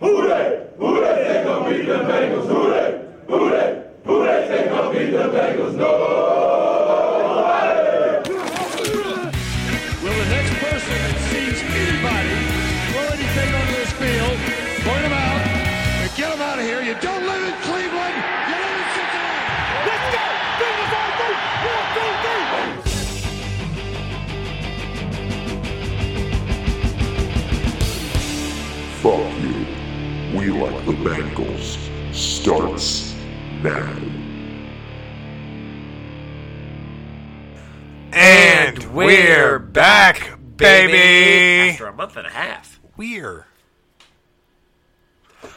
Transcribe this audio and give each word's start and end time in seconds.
Who 0.00 0.28
they? 0.28 0.28
Who 0.28 0.28
they? 0.28 0.66
Who 0.78 1.00
they 1.00 1.24
think 1.28 1.44
gonna 1.44 1.70
beat 1.70 1.86
the 1.86 1.92
Bengals? 1.92 2.46
Who 2.48 2.70
they? 2.70 3.04
Who 3.28 3.50
they? 3.50 3.84
Who 4.04 4.24
they 4.24 4.48
think 4.48 4.70
gonna 4.70 4.98
beat 4.98 5.10
the 5.10 5.18
Bengals? 5.28 5.76
Nobody. 5.76 6.19
Bengals. 31.02 31.78
Starts 32.14 33.14
now. 33.62 33.96
And 38.12 38.84
we're 38.94 39.58
back, 39.58 40.38
baby. 40.56 41.70
After 41.70 41.86
a 41.86 41.92
month 41.92 42.16
and 42.16 42.26
a 42.26 42.30
half. 42.30 42.80
We're. 42.96 43.46
Oh, 45.42 45.50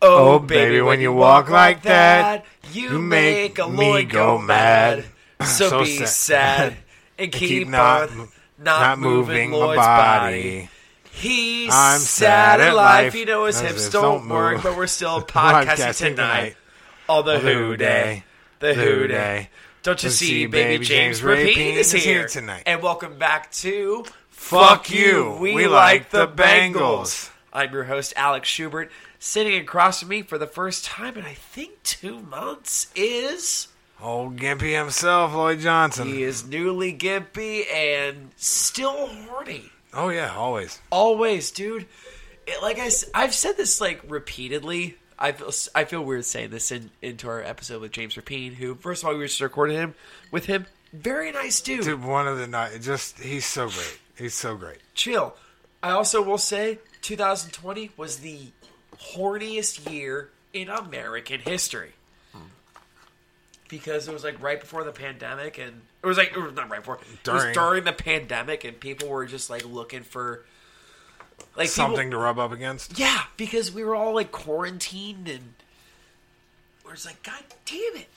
oh 0.00 0.38
baby, 0.38 0.80
when 0.80 1.00
you 1.00 1.12
walk 1.12 1.48
like 1.50 1.82
that, 1.82 2.44
you, 2.72 2.90
you 2.90 2.98
make, 2.98 3.56
make 3.56 3.58
a 3.58 3.68
me 3.68 3.76
Lloyd 3.76 4.08
go 4.10 4.38
go 4.38 4.42
mad. 4.42 5.04
So, 5.40 5.68
So 5.68 5.84
be 5.84 5.96
sad. 5.98 6.08
sad 6.08 6.76
and 7.18 7.30
keep, 7.30 7.48
keep 7.48 7.68
not- 7.68 8.10
on 8.10 8.16
not, 8.18 8.80
not 8.80 8.98
moving, 8.98 9.50
moving 9.50 9.50
my 9.52 9.56
Lloyd's 9.56 9.76
body. 9.76 10.42
body. 10.42 10.70
He's 11.18 11.74
I'm 11.74 11.98
sad 11.98 12.60
at 12.60 12.76
life. 12.76 13.12
You 13.16 13.26
know 13.26 13.46
his 13.46 13.60
As 13.60 13.68
hips 13.68 13.90
don't 13.90 14.20
don't 14.20 14.28
work, 14.28 14.62
but 14.62 14.76
we're 14.76 14.86
still 14.86 15.20
podcasting 15.22 16.14
tonight. 16.14 16.56
On 17.08 17.24
the 17.24 17.40
Who 17.40 17.76
Dey. 17.76 18.22
The 18.60 18.72
Who 18.74 19.08
Dey. 19.08 19.50
Don't 19.82 20.00
you 20.04 20.10
see, 20.10 20.46
baby 20.46 20.84
James 20.84 21.18
James 21.18 21.20
Rapien 21.22 21.74
is 21.74 21.90
here 21.90 22.28
tonight. 22.28 22.62
And 22.66 22.82
welcome 22.82 23.18
back 23.18 23.50
to 23.52 24.04
Fuck 24.30 24.90
you. 24.90 25.36
We 25.40 25.66
like 25.66 26.10
the 26.10 26.28
Bengals. 26.28 27.30
I'm 27.52 27.72
your 27.72 27.84
host, 27.84 28.12
Alex 28.14 28.48
Schubert. 28.48 28.92
Sitting 29.18 29.60
across 29.60 29.98
from 29.98 30.10
me 30.10 30.22
for 30.22 30.38
the 30.38 30.46
first 30.46 30.84
time 30.84 31.16
in 31.16 31.24
I 31.24 31.34
think 31.34 31.82
two 31.82 32.20
months 32.20 32.92
is 32.94 33.66
Old 34.00 34.36
Gimpy 34.36 34.78
himself, 34.78 35.34
Lloyd 35.34 35.58
Johnson. 35.58 36.06
he 36.06 36.22
is 36.22 36.46
newly 36.46 36.96
gimpy 36.96 37.64
and 37.72 38.30
still 38.36 39.08
horny. 39.08 39.72
Oh 39.98 40.10
yeah, 40.10 40.32
always. 40.32 40.80
Always, 40.92 41.50
dude. 41.50 41.86
It, 42.46 42.62
like 42.62 42.78
I, 42.78 42.88
I've 43.14 43.34
said 43.34 43.56
this 43.56 43.80
like 43.80 44.00
repeatedly. 44.08 44.96
I 45.18 45.32
feel 45.32 45.50
I 45.74 45.86
feel 45.86 46.04
weird 46.04 46.24
saying 46.24 46.50
this 46.50 46.70
in, 46.70 46.90
into 47.02 47.28
our 47.28 47.42
episode 47.42 47.82
with 47.82 47.90
James 47.90 48.14
Rapien, 48.14 48.54
who 48.54 48.76
first 48.76 49.02
of 49.02 49.08
all 49.08 49.16
we 49.16 49.24
just 49.24 49.40
recorded 49.40 49.74
him 49.74 49.96
with 50.30 50.46
him. 50.46 50.66
Very 50.92 51.32
nice 51.32 51.60
dude. 51.60 51.82
Dude, 51.82 52.04
one 52.04 52.28
of 52.28 52.38
the 52.38 52.46
night. 52.46 52.80
Just 52.80 53.18
he's 53.18 53.44
so 53.44 53.68
great. 53.68 53.98
He's 54.16 54.34
so 54.34 54.56
great. 54.56 54.78
Chill. 54.94 55.34
I 55.82 55.90
also 55.90 56.22
will 56.22 56.38
say 56.38 56.78
2020 57.02 57.90
was 57.96 58.18
the 58.18 58.52
horniest 59.14 59.90
year 59.90 60.30
in 60.52 60.68
American 60.68 61.40
history. 61.40 61.94
Because 63.68 64.08
it 64.08 64.12
was 64.12 64.24
like 64.24 64.42
right 64.42 64.58
before 64.58 64.82
the 64.84 64.92
pandemic, 64.92 65.58
and 65.58 65.82
it 66.02 66.06
was 66.06 66.16
like 66.16 66.32
it 66.32 66.38
was 66.38 66.54
not 66.54 66.70
right 66.70 66.80
before. 66.80 66.96
It 66.96 67.28
was 67.30 67.42
During. 67.42 67.54
during 67.54 67.84
the 67.84 67.92
pandemic, 67.92 68.64
and 68.64 68.80
people 68.80 69.08
were 69.08 69.26
just 69.26 69.50
like 69.50 69.64
looking 69.66 70.02
for 70.02 70.44
like 71.56 71.66
people- 71.66 71.84
Something 71.84 72.10
to 72.10 72.16
rub 72.18 72.38
up 72.38 72.52
against. 72.52 72.98
Yeah, 72.98 73.24
because 73.36 73.70
we 73.72 73.84
were 73.84 73.94
all 73.94 74.14
like 74.14 74.32
quarantined 74.32 75.28
and 75.28 75.54
we're 76.84 76.94
just 76.94 77.06
like, 77.06 77.22
God 77.22 77.42
damn 77.66 77.96
it. 77.96 78.08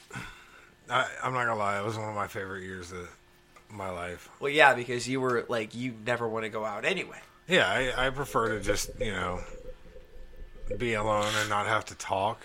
I, 0.90 1.08
I'm 1.24 1.34
not 1.34 1.46
gonna 1.46 1.58
lie. 1.60 1.80
It 1.80 1.86
was 1.86 1.98
one 1.98 2.08
of 2.08 2.16
my 2.16 2.28
favorite 2.28 2.64
years 2.64 2.92
of 2.92 3.10
my 3.70 3.90
life. 3.90 4.30
Well, 4.40 4.52
yeah, 4.52 4.74
because 4.74 5.08
you 5.08 5.20
were 5.20 5.46
like, 5.50 5.76
you 5.76 5.94
never 6.06 6.28
want 6.28 6.44
to 6.46 6.50
go 6.50 6.64
out 6.66 6.86
anyway. 6.86 7.20
Yeah, 7.48 7.68
I, 7.68 8.08
I 8.08 8.10
prefer 8.12 8.58
to 8.58 8.62
just 8.62 8.92
you 9.00 9.12
know 9.12 9.42
be 10.78 10.94
alone 10.94 11.32
and 11.40 11.50
not 11.50 11.68
have 11.68 11.84
to 11.86 11.96
talk 11.96 12.40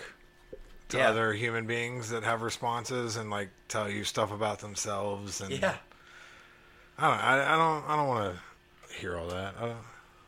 to 0.90 0.98
Yeah. 0.98 1.08
other 1.10 1.32
human 1.32 1.66
beings 1.66 2.10
that 2.10 2.22
have 2.22 2.42
responses 2.42 3.16
and 3.16 3.30
like 3.30 3.50
tell 3.68 3.88
you 3.90 4.04
stuff 4.04 4.30
about 4.32 4.60
themselves 4.60 5.40
and 5.40 5.50
Yeah. 5.50 5.76
I 6.98 7.08
don't 7.10 7.20
I, 7.20 7.54
I 7.54 7.56
don't 7.56 7.84
I 7.90 7.96
don't 7.96 8.08
want 8.08 8.36
to 8.88 8.94
hear 8.94 9.16
all 9.18 9.28
that. 9.28 9.54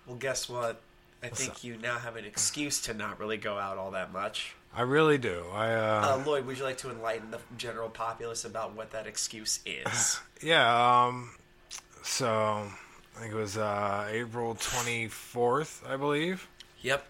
Well, 0.06 0.16
guess 0.18 0.48
what? 0.48 0.80
I 1.22 1.28
think 1.28 1.64
you 1.64 1.76
now 1.76 1.98
have 1.98 2.16
an 2.16 2.24
excuse 2.24 2.80
to 2.82 2.94
not 2.94 3.18
really 3.18 3.36
go 3.38 3.58
out 3.58 3.76
all 3.78 3.90
that 3.92 4.12
much. 4.12 4.54
I 4.74 4.82
really 4.82 5.18
do. 5.18 5.44
I 5.52 5.72
uh, 5.74 6.18
Uh, 6.20 6.22
Lloyd, 6.26 6.46
would 6.46 6.58
you 6.58 6.64
like 6.64 6.76
to 6.78 6.90
enlighten 6.90 7.30
the 7.30 7.40
general 7.56 7.88
populace 7.88 8.44
about 8.44 8.74
what 8.76 8.90
that 8.92 9.06
excuse 9.06 9.60
is? 9.66 10.20
yeah. 10.42 11.04
Um. 11.06 11.30
So 12.02 12.70
I 13.16 13.20
think 13.20 13.32
it 13.32 13.36
was 13.36 13.56
uh, 13.56 14.06
April 14.10 14.54
24th, 14.54 15.88
I 15.88 15.96
believe. 15.96 16.46
yep. 16.82 17.06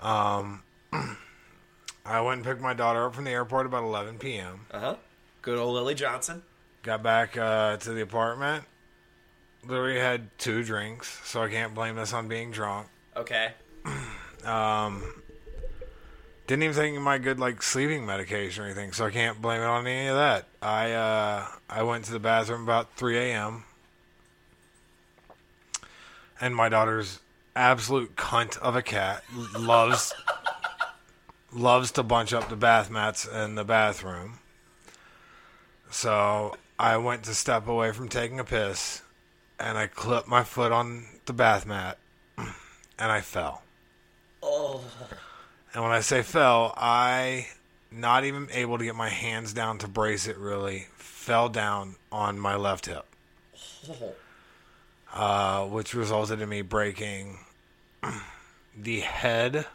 I 2.04 2.20
went 2.20 2.38
and 2.38 2.46
picked 2.46 2.60
my 2.60 2.74
daughter 2.74 3.06
up 3.06 3.14
from 3.14 3.24
the 3.24 3.30
airport 3.30 3.66
about 3.66 3.84
11 3.84 4.18
p.m. 4.18 4.66
Uh 4.70 4.80
huh. 4.80 4.96
Good 5.42 5.58
old 5.58 5.74
Lily 5.74 5.94
Johnson. 5.94 6.42
Got 6.82 7.02
back 7.02 7.36
uh, 7.36 7.76
to 7.78 7.92
the 7.92 8.00
apartment. 8.02 8.64
Literally 9.66 9.98
had 9.98 10.36
two 10.38 10.64
drinks, 10.64 11.20
so 11.24 11.42
I 11.42 11.48
can't 11.50 11.74
blame 11.74 11.96
this 11.96 12.12
on 12.12 12.28
being 12.28 12.50
drunk. 12.50 12.88
Okay. 13.16 13.52
um, 14.44 15.02
Didn't 16.46 16.62
even 16.62 16.76
take 16.76 16.94
my 17.00 17.18
good 17.18 17.38
like 17.38 17.62
sleeping 17.62 18.06
medication 18.06 18.64
or 18.64 18.66
anything, 18.66 18.92
so 18.92 19.04
I 19.04 19.10
can't 19.10 19.40
blame 19.42 19.60
it 19.60 19.66
on 19.66 19.86
any 19.86 20.08
of 20.08 20.16
that. 20.16 20.46
I 20.62 20.92
uh, 20.92 21.46
I 21.68 21.82
went 21.82 22.06
to 22.06 22.12
the 22.12 22.18
bathroom 22.18 22.62
about 22.62 22.94
3 22.96 23.18
a.m. 23.18 23.64
and 26.40 26.56
my 26.56 26.70
daughter's 26.70 27.20
absolute 27.54 28.16
cunt 28.16 28.56
of 28.58 28.76
a 28.76 28.82
cat 28.82 29.22
loves 29.58 30.14
loves 31.52 31.90
to 31.92 32.02
bunch 32.02 32.32
up 32.32 32.48
the 32.48 32.56
bath 32.56 32.90
mats 32.90 33.26
in 33.26 33.54
the 33.54 33.64
bathroom. 33.64 34.38
So 35.90 36.56
I 36.78 36.96
went 36.96 37.24
to 37.24 37.34
step 37.34 37.66
away 37.66 37.92
from 37.92 38.08
taking 38.08 38.38
a 38.38 38.44
piss, 38.44 39.02
and 39.58 39.76
I 39.76 39.86
clipped 39.86 40.28
my 40.28 40.44
foot 40.44 40.72
on 40.72 41.06
the 41.26 41.32
bath 41.32 41.66
mat, 41.66 41.98
and 42.38 42.52
I 42.98 43.20
fell. 43.20 43.62
Oh. 44.42 44.82
And 45.74 45.82
when 45.82 45.92
I 45.92 46.00
say 46.00 46.22
fell, 46.22 46.74
I 46.76 47.48
not 47.90 48.24
even 48.24 48.48
able 48.52 48.78
to 48.78 48.84
get 48.84 48.94
my 48.94 49.08
hands 49.08 49.52
down 49.52 49.78
to 49.78 49.88
brace 49.88 50.26
it 50.26 50.38
really 50.38 50.86
fell 50.96 51.48
down 51.48 51.96
on 52.10 52.38
my 52.38 52.56
left 52.56 52.86
hip. 52.86 53.06
Uh, 55.12 55.66
which 55.66 55.92
resulted 55.92 56.40
in 56.40 56.48
me 56.48 56.62
breaking 56.62 57.38
the 58.76 59.00
head 59.00 59.66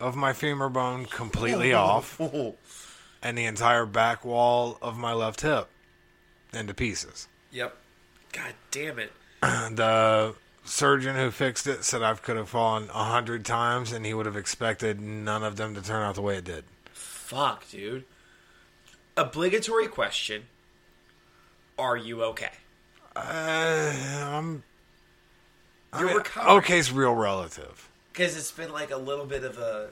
of 0.00 0.16
my 0.16 0.32
femur 0.32 0.68
bone 0.68 1.06
completely 1.06 1.72
off 1.72 2.20
and 3.22 3.36
the 3.38 3.44
entire 3.44 3.86
back 3.86 4.24
wall 4.24 4.78
of 4.80 4.96
my 4.96 5.12
left 5.12 5.40
hip 5.40 5.68
into 6.52 6.74
pieces. 6.74 7.28
Yep. 7.52 7.76
God 8.32 8.54
damn 8.70 8.98
it. 8.98 9.12
The 9.42 10.34
surgeon 10.64 11.16
who 11.16 11.30
fixed 11.30 11.66
it 11.66 11.82
said 11.84 12.02
I 12.02 12.12
could 12.14 12.36
have 12.36 12.48
fallen 12.50 12.88
a 12.90 13.04
hundred 13.04 13.44
times 13.44 13.92
and 13.92 14.04
he 14.04 14.12
would 14.12 14.26
have 14.26 14.36
expected 14.36 15.00
none 15.00 15.42
of 15.42 15.56
them 15.56 15.74
to 15.74 15.82
turn 15.82 16.02
out 16.02 16.14
the 16.16 16.22
way 16.22 16.36
it 16.36 16.44
did. 16.44 16.64
Fuck, 16.92 17.68
dude. 17.70 18.04
Obligatory 19.16 19.88
question. 19.88 20.44
Are 21.78 21.96
you 21.96 22.22
okay? 22.24 22.50
Uh, 23.14 23.20
I'm. 23.22 24.62
I 25.92 25.98
You're 26.00 26.08
mean, 26.08 26.16
recovering. 26.18 26.56
okay's 26.58 26.92
real 26.92 27.14
relative. 27.14 27.87
Because 28.18 28.36
it's 28.36 28.50
been 28.50 28.72
like 28.72 28.90
a 28.90 28.96
little 28.96 29.26
bit 29.26 29.44
of 29.44 29.58
a. 29.58 29.90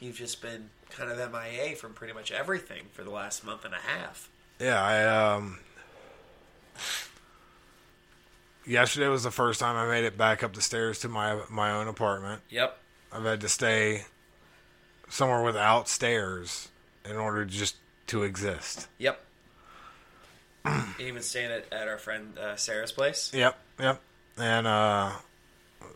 You've 0.00 0.16
just 0.16 0.42
been 0.42 0.70
kind 0.90 1.08
of 1.08 1.32
MIA 1.32 1.76
from 1.76 1.92
pretty 1.92 2.12
much 2.12 2.32
everything 2.32 2.86
for 2.90 3.04
the 3.04 3.10
last 3.10 3.44
month 3.44 3.64
and 3.64 3.72
a 3.72 3.78
half. 3.78 4.28
Yeah, 4.58 4.82
I 4.82 5.36
um. 5.36 5.60
yesterday 8.66 9.06
was 9.06 9.22
the 9.22 9.30
first 9.30 9.60
time 9.60 9.76
I 9.76 9.86
made 9.86 10.04
it 10.04 10.18
back 10.18 10.42
up 10.42 10.52
the 10.52 10.60
stairs 10.60 10.98
to 11.00 11.08
my 11.08 11.42
my 11.48 11.70
own 11.70 11.86
apartment. 11.86 12.42
Yep. 12.50 12.76
I've 13.12 13.22
had 13.22 13.40
to 13.42 13.48
stay 13.48 14.02
somewhere 15.08 15.44
without 15.44 15.88
stairs 15.88 16.70
in 17.08 17.14
order 17.18 17.44
just 17.44 17.76
to 18.08 18.24
exist. 18.24 18.88
Yep. 18.98 19.24
Even 20.98 21.22
staying 21.22 21.52
at, 21.52 21.72
at 21.72 21.86
our 21.86 21.98
friend 21.98 22.36
uh, 22.36 22.56
Sarah's 22.56 22.90
place. 22.90 23.30
Yep, 23.32 23.56
yep. 23.78 24.00
And 24.36 24.66
uh 24.66 25.12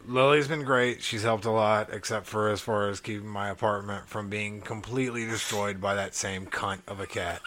Lily's 0.07 0.49
been 0.49 0.65
great. 0.65 1.03
She's 1.03 1.23
helped 1.23 1.45
a 1.47 1.51
lot, 1.51 1.89
except 1.93 2.27
for 2.27 2.51
as 2.51 2.61
far 2.61 2.89
as 2.89 3.01
keeping 3.01 3.29
my 3.29 3.49
apartment 3.49 4.07
from 4.09 4.29
being 4.29 4.61
completely 4.61 5.25
destroyed 5.25 5.81
by 5.81 5.95
that 5.95 6.15
same 6.15 6.47
cunt 6.47 6.81
of 6.87 7.01
a 7.01 7.07
cat. 7.07 7.41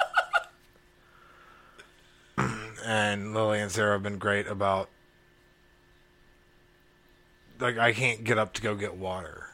and 2.86 3.34
Lily 3.34 3.60
and 3.60 3.72
Sarah 3.72 3.94
have 3.94 4.04
been 4.04 4.18
great 4.18 4.48
about 4.48 4.90
like 7.60 7.78
I 7.78 7.94
can't 7.94 8.24
get 8.24 8.38
up 8.38 8.54
to 8.54 8.62
go 8.62 8.76
get 8.76 8.96
water. 8.96 9.48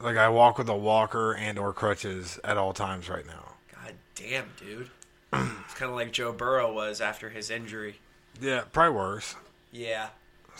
Like 0.00 0.16
I 0.16 0.28
walk 0.28 0.58
with 0.58 0.68
a 0.68 0.76
walker 0.76 1.34
and 1.34 1.58
or 1.58 1.72
crutches 1.72 2.38
at 2.44 2.56
all 2.56 2.72
times 2.72 3.08
right 3.08 3.26
now. 3.26 3.54
God 3.72 3.94
damn, 4.14 4.46
dude. 4.58 4.90
it's 5.32 5.74
kind 5.74 5.90
of 5.90 5.96
like 5.96 6.12
Joe 6.12 6.32
Burrow 6.32 6.72
was 6.72 7.00
after 7.00 7.30
his 7.30 7.50
injury. 7.50 7.96
Yeah, 8.40 8.62
probably 8.72 8.96
worse. 8.96 9.36
Yeah. 9.72 10.08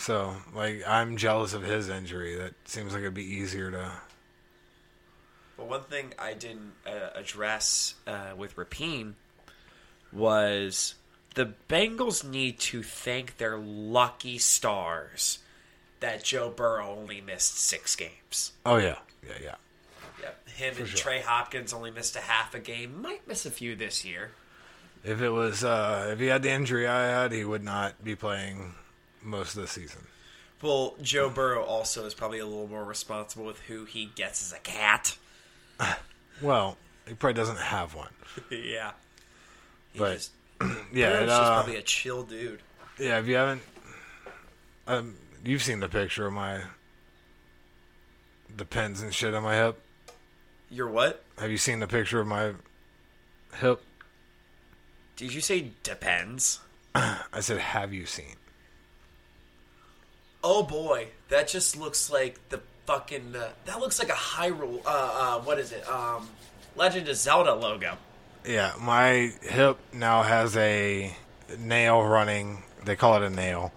So, 0.01 0.35
like, 0.55 0.83
I'm 0.89 1.19
jealous 1.19 1.53
of 1.53 1.63
his 1.63 1.91
injury. 1.91 2.35
That 2.35 2.55
seems 2.65 2.95
like 2.95 3.03
it'd 3.03 3.13
be 3.13 3.23
easier 3.23 3.71
to. 3.71 3.93
But 5.59 5.69
one 5.69 5.83
thing 5.83 6.15
I 6.19 6.33
didn't 6.33 6.73
uh, 6.87 7.11
address 7.15 7.97
uh, 8.07 8.31
with 8.35 8.57
Rapien 8.57 9.13
was 10.11 10.95
the 11.35 11.53
Bengals 11.69 12.25
need 12.25 12.59
to 12.61 12.83
thank 12.83 13.37
their 13.37 13.59
lucky 13.59 14.39
stars 14.39 15.41
that 16.01 16.25
Joe 16.25 16.49
Burrow 16.49 16.97
only 16.99 17.21
missed 17.21 17.59
six 17.59 17.95
games. 17.95 18.53
Oh 18.65 18.79
yeah, 18.79 18.97
yeah, 19.23 19.35
yeah. 19.43 19.55
Yep. 20.23 20.49
Him 20.49 20.75
and 20.79 20.89
sure. 20.89 20.99
Trey 20.99 21.21
Hopkins 21.21 21.75
only 21.75 21.91
missed 21.91 22.17
a 22.17 22.21
half 22.21 22.55
a 22.55 22.59
game. 22.59 23.03
Might 23.03 23.29
miss 23.29 23.45
a 23.45 23.51
few 23.51 23.77
this 23.77 24.03
year. 24.03 24.31
If 25.05 25.21
it 25.21 25.31
was, 25.31 25.63
uh, 25.63 26.09
if 26.11 26.21
he 26.21 26.29
had 26.29 26.43
the 26.43 26.51
injury 26.51 26.89
I 26.89 27.07
had, 27.07 27.33
he 27.33 27.45
would 27.45 27.63
not 27.63 28.03
be 28.03 28.17
playing 28.17 28.73
most 29.23 29.57
of 29.57 29.63
the 29.63 29.69
season. 29.69 30.07
Well, 30.63 30.95
Joe 31.01 31.31
Burrow 31.31 31.63
also 31.65 32.05
is 32.05 32.13
probably 32.15 32.39
a 32.39 32.47
little 32.47 32.67
more 32.69 32.85
responsible 32.85 33.45
with 33.47 33.59
who 33.61 33.85
he 33.87 34.07
gets 34.15 34.43
as 34.43 34.53
a 34.57 34.61
cat. 34.61 35.17
Well, 36.43 36.79
he 37.07 37.13
probably 37.13 37.35
doesn't 37.35 37.59
have 37.59 37.95
one. 37.95 38.09
yeah. 38.51 38.93
He 39.93 39.99
But, 39.99 40.15
just, 40.15 40.33
Yeah, 40.91 41.11
Burrow's 41.11 41.23
it, 41.23 41.27
just 41.27 41.43
uh, 41.43 41.55
probably 41.55 41.77
a 41.77 41.83
chill 41.83 42.23
dude. 42.23 42.63
yeah. 42.99 43.19
If 43.19 43.27
you 43.27 43.35
haven't, 43.35 43.61
um, 44.87 45.17
you've 45.45 45.63
seen 45.63 45.81
the 45.81 45.89
picture 45.91 46.27
of 46.27 46.33
my 46.33 46.63
the 48.57 48.65
pins 48.65 49.03
and 49.03 49.15
shit 49.15 49.35
on 49.35 49.43
my 49.43 49.55
hip. 49.55 49.81
You're 50.71 50.89
what? 50.89 51.23
Have 51.39 51.51
you 51.51 51.59
seen 51.59 51.79
the 51.81 51.87
picture 51.87 52.21
of 52.21 52.27
my 52.27 52.53
hip? 53.59 53.83
Did 55.17 55.35
you 55.35 55.43
say 55.43 55.73
depends? 55.83 56.61
I 56.95 57.41
said, 57.41 57.59
have 57.59 57.93
you 57.93 58.07
seen? 58.07 58.37
Oh 60.43 60.63
boy, 60.63 61.09
that 61.29 61.49
just 61.49 61.77
looks 61.77 62.11
like 62.11 62.39
the 62.49 62.61
fucking. 62.87 63.35
Uh, 63.37 63.51
that 63.67 63.79
looks 63.81 63.99
like 63.99 64.09
a 64.09 64.13
Hyrule. 64.13 64.81
Uh, 64.85 64.89
uh, 64.89 65.41
what 65.41 65.59
is 65.59 65.73
it? 65.73 65.87
Um, 65.89 66.29
Legend 66.77 67.09
of 67.09 67.17
Zelda 67.17 67.55
logo. 67.55 67.97
Yeah, 68.47 68.73
my 68.81 69.33
hip 69.43 69.77
now 69.93 70.23
has 70.23 70.57
a 70.57 71.15
nail 71.59 72.03
running. 72.03 72.63
They 72.85 72.97
call 72.97 73.17
it 73.17 73.23
a 73.23 73.31
nail. 73.31 73.73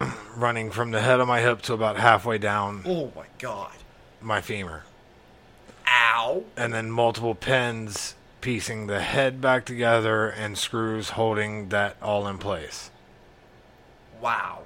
running 0.36 0.70
from 0.70 0.90
the 0.90 1.00
head 1.00 1.20
of 1.20 1.26
my 1.28 1.40
hip 1.40 1.62
to 1.62 1.72
about 1.72 1.96
halfway 1.96 2.36
down 2.36 2.82
Oh 2.84 3.12
my 3.14 3.26
god. 3.38 3.72
my 4.20 4.40
femur. 4.40 4.82
Ow. 5.86 6.42
And 6.56 6.72
then 6.74 6.90
multiple 6.90 7.34
pins 7.34 8.14
piecing 8.40 8.88
the 8.88 9.00
head 9.00 9.40
back 9.40 9.64
together 9.64 10.28
and 10.28 10.58
screws 10.58 11.10
holding 11.10 11.68
that 11.70 11.96
all 12.02 12.26
in 12.26 12.38
place. 12.38 12.90
Wow. 14.20 14.63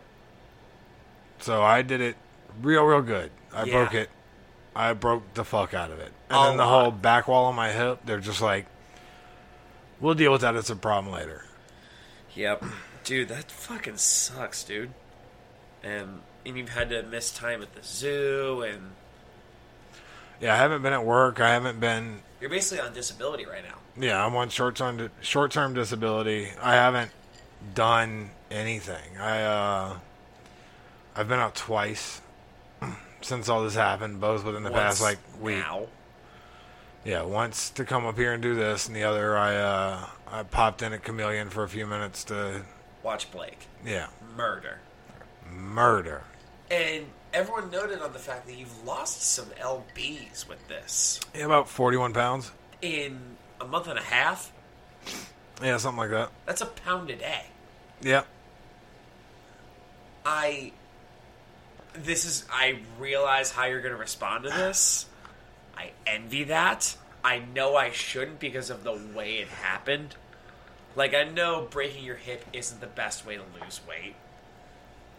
So 1.41 1.63
I 1.63 1.83
did 1.83 2.01
it 2.01 2.17
real, 2.63 2.85
real 2.85 3.03
good. 3.03 3.31
I 3.55 3.65
Yeah. 3.65 3.73
broke 3.73 3.95
it. 3.95 4.11
I 4.77 4.93
broke 4.93 5.35
the 5.35 5.45
fuck 5.45 5.75
out 5.75 5.91
of 5.91 5.99
it. 5.99 6.13
And 6.31 6.39
A 6.39 6.43
then 6.49 6.57
the 6.59 6.65
lot. 6.65 6.83
whole 6.83 6.91
back 6.93 7.27
wall 7.29 7.47
on 7.47 7.55
my 7.55 7.71
hip, 7.73 8.01
they're 8.05 8.21
just 8.21 8.41
like, 8.41 8.67
we'll 10.01 10.15
deal 10.15 10.31
with 10.33 10.43
that. 10.43 10.55
as 10.57 10.71
a 10.71 10.77
problem 10.77 11.13
later. 11.13 11.45
Yep. 12.35 12.65
Dude, 13.05 13.29
that 13.29 13.51
fucking 13.51 13.97
sucks, 13.97 14.63
dude. 14.65 14.93
And 15.83 16.21
and 16.47 16.57
you've 16.57 16.69
had 16.71 16.89
to 16.91 17.03
miss 17.03 17.31
time 17.33 17.63
at 17.63 17.75
the 17.75 17.83
zoo, 17.83 18.63
and 18.63 18.93
Yeah, 20.41 20.55
I 20.55 20.57
haven't 20.57 20.83
been 20.83 20.93
at 20.93 21.05
work. 21.05 21.41
I 21.41 21.51
haven't 21.51 21.81
been. 21.81 22.23
you're 22.41 22.49
basically 22.51 22.85
on 22.87 22.93
disability 22.93 23.45
right 23.45 23.63
now. 23.65 23.75
Yeah, 23.97 24.25
I'm 24.25 24.35
on 24.37 24.49
short 24.51 24.77
term 24.77 25.11
short 25.21 25.51
term 25.51 25.75
disability. 25.75 26.51
I 26.63 26.75
haven't 26.75 27.11
done 27.75 28.31
anything. 28.51 29.19
I 29.19 29.43
uh, 29.43 29.97
I've 31.19 31.29
been 31.29 31.41
out 31.41 31.55
twice 31.57 32.21
since 33.21 33.49
all 33.49 33.65
this 33.65 33.75
happened, 33.75 34.21
both 34.21 34.45
within 34.45 34.63
the 34.63 34.71
past 34.71 35.03
like 35.03 35.19
week. 35.41 35.57
Now. 35.59 35.87
Yeah, 37.05 37.23
once 37.23 37.71
to 37.71 37.85
come 37.85 38.07
up 38.07 38.17
here 38.17 38.33
and 38.33 38.43
do 38.43 38.55
this, 38.55 38.87
and 38.87 38.95
the 38.95 39.03
other 39.05 39.37
I 39.37 39.57
uh, 39.57 40.07
I 40.31 40.43
popped 40.45 40.81
in 40.83 40.93
at 40.93 41.03
Chameleon 41.03 41.51
for 41.51 41.65
a 41.65 41.69
few 41.69 41.87
minutes 41.87 42.23
to 42.25 42.63
Watch 43.03 43.31
Blake. 43.33 43.67
yeah 43.85 44.07
Murder. 44.37 44.79
murder. 45.51 46.23
And 46.71 47.07
everyone 47.33 47.71
noted 47.71 48.01
on 48.03 48.13
the 48.13 48.19
fact 48.19 48.47
that 48.47 48.57
you've 48.57 48.85
lost 48.85 49.23
some 49.23 49.47
LBs 49.61 50.47
with 50.49 50.67
this. 50.69 51.19
Yeah, 51.35 51.47
about 51.47 51.69
41 51.69 52.13
pounds. 52.13 52.53
In 52.83 53.19
a 53.61 53.65
month 53.67 53.89
and 53.89 53.99
a 53.99 54.03
half, 54.03 54.53
Yeah, 55.63 55.79
something 55.79 55.99
like 55.99 56.11
that. 56.11 56.31
that's 56.47 56.61
a 56.61 56.67
pound 56.67 57.11
a 57.11 57.17
day. 57.17 57.47
Yeah. 58.03 58.23
I 60.27 60.73
this 62.05 62.25
is 62.25 62.45
I 62.51 62.81
realize 62.99 63.51
how 63.51 63.67
you're 63.67 63.81
going 63.81 63.95
to 63.95 64.01
respond 64.01 64.45
to 64.45 64.51
this. 64.51 65.07
I 65.77 65.93
envy 66.07 66.45
that. 66.45 66.97
I 67.25 67.41
know 67.41 67.77
I 67.77 67.91
shouldn't 67.91 68.41
because 68.41 68.71
of 68.71 68.85
the 68.85 68.99
way 69.15 69.37
it 69.39 69.49
happened. 69.49 70.17
Like 70.97 71.15
I 71.15 71.25
know 71.25 71.69
breaking 71.71 72.05
your 72.05 72.17
hip 72.17 72.45
isn't 72.53 72.81
the 72.81 72.87
best 72.87 73.27
way 73.27 73.37
to 73.37 73.43
lose 73.63 73.81
weight. 73.89 74.15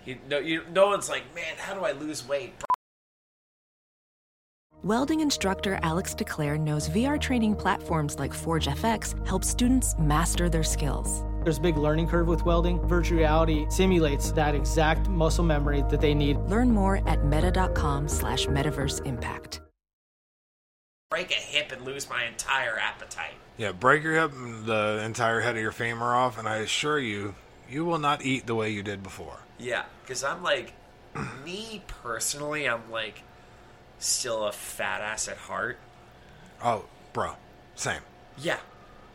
You 0.05 0.17
no 0.29 0.39
you 0.39 0.63
no 0.73 0.87
one's 0.87 1.09
like, 1.09 1.23
"Man, 1.35 1.55
how 1.57 1.73
do 1.73 1.81
I 1.81 1.91
lose 1.91 2.27
weight?" 2.27 2.53
Welding 4.81 5.19
instructor 5.19 5.77
Alex 5.83 6.15
DeClaire 6.15 6.57
knows 6.57 6.87
VR 6.87 7.19
training 7.19 7.55
platforms 7.55 8.17
like 8.17 8.33
Forge 8.33 8.67
FX 8.67 9.27
help 9.27 9.43
students 9.43 9.93
master 9.99 10.49
their 10.49 10.63
skills. 10.63 11.23
There's 11.49 11.57
a 11.57 11.61
big 11.61 11.77
learning 11.77 12.09
curve 12.09 12.27
with 12.27 12.45
welding. 12.45 12.79
Virtual 12.87 13.17
reality 13.17 13.65
simulates 13.69 14.31
that 14.33 14.53
exact 14.53 15.09
muscle 15.09 15.43
memory 15.43 15.83
that 15.89 15.99
they 15.99 16.13
need. 16.13 16.37
Learn 16.41 16.69
more 16.69 17.01
at 17.07 17.25
meta.com 17.25 18.07
slash 18.07 18.45
metaverse 18.45 19.03
impact. 19.03 19.59
Break 21.09 21.31
a 21.31 21.41
hip 21.41 21.71
and 21.71 21.83
lose 21.83 22.07
my 22.07 22.25
entire 22.25 22.77
appetite. 22.77 23.33
Yeah, 23.57 23.71
break 23.71 24.03
your 24.03 24.13
hip 24.13 24.31
and 24.31 24.67
the 24.67 25.01
entire 25.03 25.39
head 25.39 25.55
of 25.55 25.61
your 25.63 25.71
femur 25.71 26.13
off, 26.13 26.37
and 26.37 26.47
I 26.47 26.57
assure 26.57 26.99
you, 26.99 27.33
you 27.67 27.83
will 27.83 27.97
not 27.97 28.23
eat 28.23 28.45
the 28.45 28.53
way 28.53 28.69
you 28.69 28.83
did 28.83 29.01
before. 29.01 29.39
Yeah, 29.57 29.85
because 30.03 30.23
I'm 30.23 30.43
like, 30.43 30.73
me 31.43 31.81
personally, 31.87 32.69
I'm 32.69 32.91
like, 32.91 33.23
still 33.97 34.43
a 34.43 34.51
fat 34.51 35.01
ass 35.01 35.27
at 35.27 35.37
heart. 35.37 35.79
Oh, 36.63 36.85
bro, 37.11 37.37
same. 37.73 38.01
Yeah, 38.37 38.59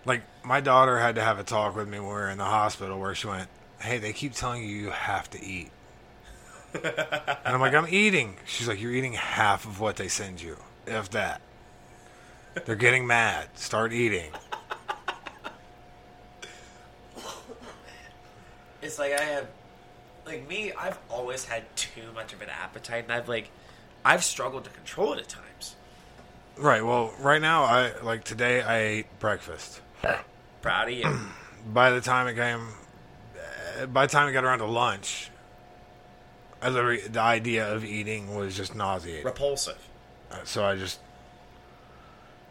Like, 0.04 0.22
my 0.44 0.60
daughter 0.60 0.98
had 0.98 1.14
to 1.14 1.22
have 1.22 1.38
a 1.38 1.44
talk 1.44 1.76
with 1.76 1.88
me 1.88 1.98
when 1.98 2.08
we 2.08 2.14
were 2.14 2.30
in 2.30 2.38
the 2.38 2.44
hospital 2.44 2.98
where 2.98 3.14
she 3.14 3.26
went, 3.26 3.48
Hey, 3.80 3.98
they 3.98 4.12
keep 4.12 4.32
telling 4.32 4.62
you 4.62 4.68
you 4.68 4.90
have 4.90 5.28
to 5.30 5.42
eat. 5.42 5.70
and 6.74 7.44
I'm 7.44 7.60
like, 7.60 7.74
I'm 7.74 7.88
eating. 7.88 8.36
She's 8.44 8.68
like, 8.68 8.80
You're 8.80 8.92
eating 8.92 9.14
half 9.14 9.66
of 9.66 9.80
what 9.80 9.96
they 9.96 10.08
send 10.08 10.40
you, 10.42 10.56
if 10.86 11.10
that. 11.10 11.40
They're 12.64 12.76
getting 12.76 13.06
mad. 13.06 13.48
Start 13.54 13.92
eating. 13.92 14.30
it's 18.82 18.98
like 18.98 19.12
I 19.12 19.24
have, 19.24 19.48
like 20.26 20.48
me, 20.48 20.72
I've 20.72 20.98
always 21.10 21.44
had 21.44 21.64
too 21.76 22.12
much 22.14 22.32
of 22.32 22.42
an 22.42 22.48
appetite, 22.50 23.04
and 23.04 23.12
I've 23.12 23.28
like, 23.28 23.50
I've 24.04 24.22
struggled 24.22 24.64
to 24.64 24.70
control 24.70 25.14
it 25.14 25.20
at 25.20 25.28
times. 25.28 25.76
Right. 26.56 26.84
Well, 26.84 27.12
right 27.18 27.42
now, 27.42 27.64
I 27.64 27.92
like 28.02 28.22
today. 28.24 28.62
I 28.62 28.78
ate 28.78 29.18
breakfast. 29.18 29.80
Proud 30.62 30.88
of 30.88 30.94
you. 30.94 31.18
By 31.72 31.90
the 31.90 32.00
time 32.00 32.26
it 32.26 32.34
came, 32.34 32.68
uh, 33.80 33.86
by 33.86 34.04
the 34.06 34.12
time 34.12 34.28
it 34.28 34.32
got 34.32 34.44
around 34.44 34.58
to 34.58 34.66
lunch, 34.66 35.30
I 36.60 36.68
literally 36.68 37.00
the 37.08 37.20
idea 37.20 37.72
of 37.72 37.84
eating 37.84 38.34
was 38.36 38.54
just 38.54 38.74
nauseating. 38.74 39.24
Repulsive. 39.24 39.78
Uh, 40.30 40.38
So 40.44 40.62
I 40.64 40.76
just, 40.76 40.98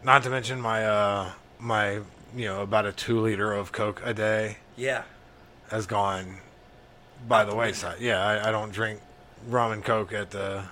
not 0.03 0.23
to 0.23 0.29
mention 0.31 0.59
my 0.59 0.83
uh 0.85 1.31
my 1.59 1.93
you 2.35 2.45
know 2.45 2.61
about 2.63 2.85
a 2.87 2.91
two 2.91 3.21
liter 3.21 3.53
of 3.53 3.71
Coke 3.71 4.01
a 4.03 4.13
day 4.15 4.57
Yeah. 4.75 5.03
has 5.69 5.85
gone 5.85 6.37
by 7.27 7.45
the 7.45 7.55
wayside. 7.55 7.99
Yeah, 7.99 8.19
I, 8.25 8.49
I 8.49 8.51
don't 8.51 8.71
drink 8.71 8.99
rum 9.47 9.71
and 9.71 9.83
coke 9.85 10.11
at 10.11 10.31
the 10.31 10.63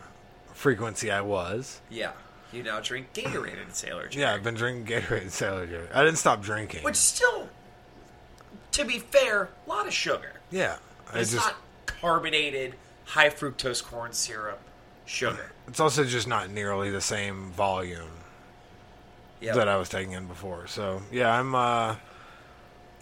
frequency 0.53 1.11
I 1.11 1.21
was. 1.21 1.79
Yeah. 1.91 2.11
You 2.51 2.63
now 2.63 2.79
drink 2.81 3.13
Gatorade 3.13 3.61
and 3.61 3.73
Sailor 3.73 4.07
Jerry. 4.09 4.23
Yeah, 4.23 4.33
I've 4.33 4.43
been 4.43 4.55
drinking 4.55 4.85
Gatorade 4.93 5.21
and 5.21 5.31
Sailor 5.31 5.65
Jerry. 5.67 5.87
I 5.93 6.03
didn't 6.03 6.17
stop 6.17 6.41
drinking. 6.41 6.83
Which 6.83 6.95
still, 6.97 7.47
to 8.73 8.85
be 8.85 8.99
fair, 8.99 9.49
a 9.65 9.69
lot 9.69 9.87
of 9.87 9.93
sugar. 9.93 10.33
yeah, 10.51 10.77
I 11.13 11.19
It's 11.19 11.31
just 11.31 11.45
not 11.47 11.55
carbonated, 11.85 12.75
high 13.05 13.29
fructose 13.29 13.83
corn 13.83 14.11
syrup 14.13 14.59
sugar. 15.05 15.51
it's 15.67 15.79
also 15.79 16.03
just 16.03 16.27
not 16.27 16.49
nearly 16.49 16.89
the 16.89 17.01
same 17.01 17.51
volume 17.51 18.09
Yeah. 19.39 19.53
that 19.53 19.67
I 19.67 19.77
was 19.77 19.87
taking 19.89 20.11
in 20.13 20.27
before. 20.27 20.67
So 20.67 21.01
yeah, 21.11 21.37
I'm 21.37 21.55
uh, 21.55 21.95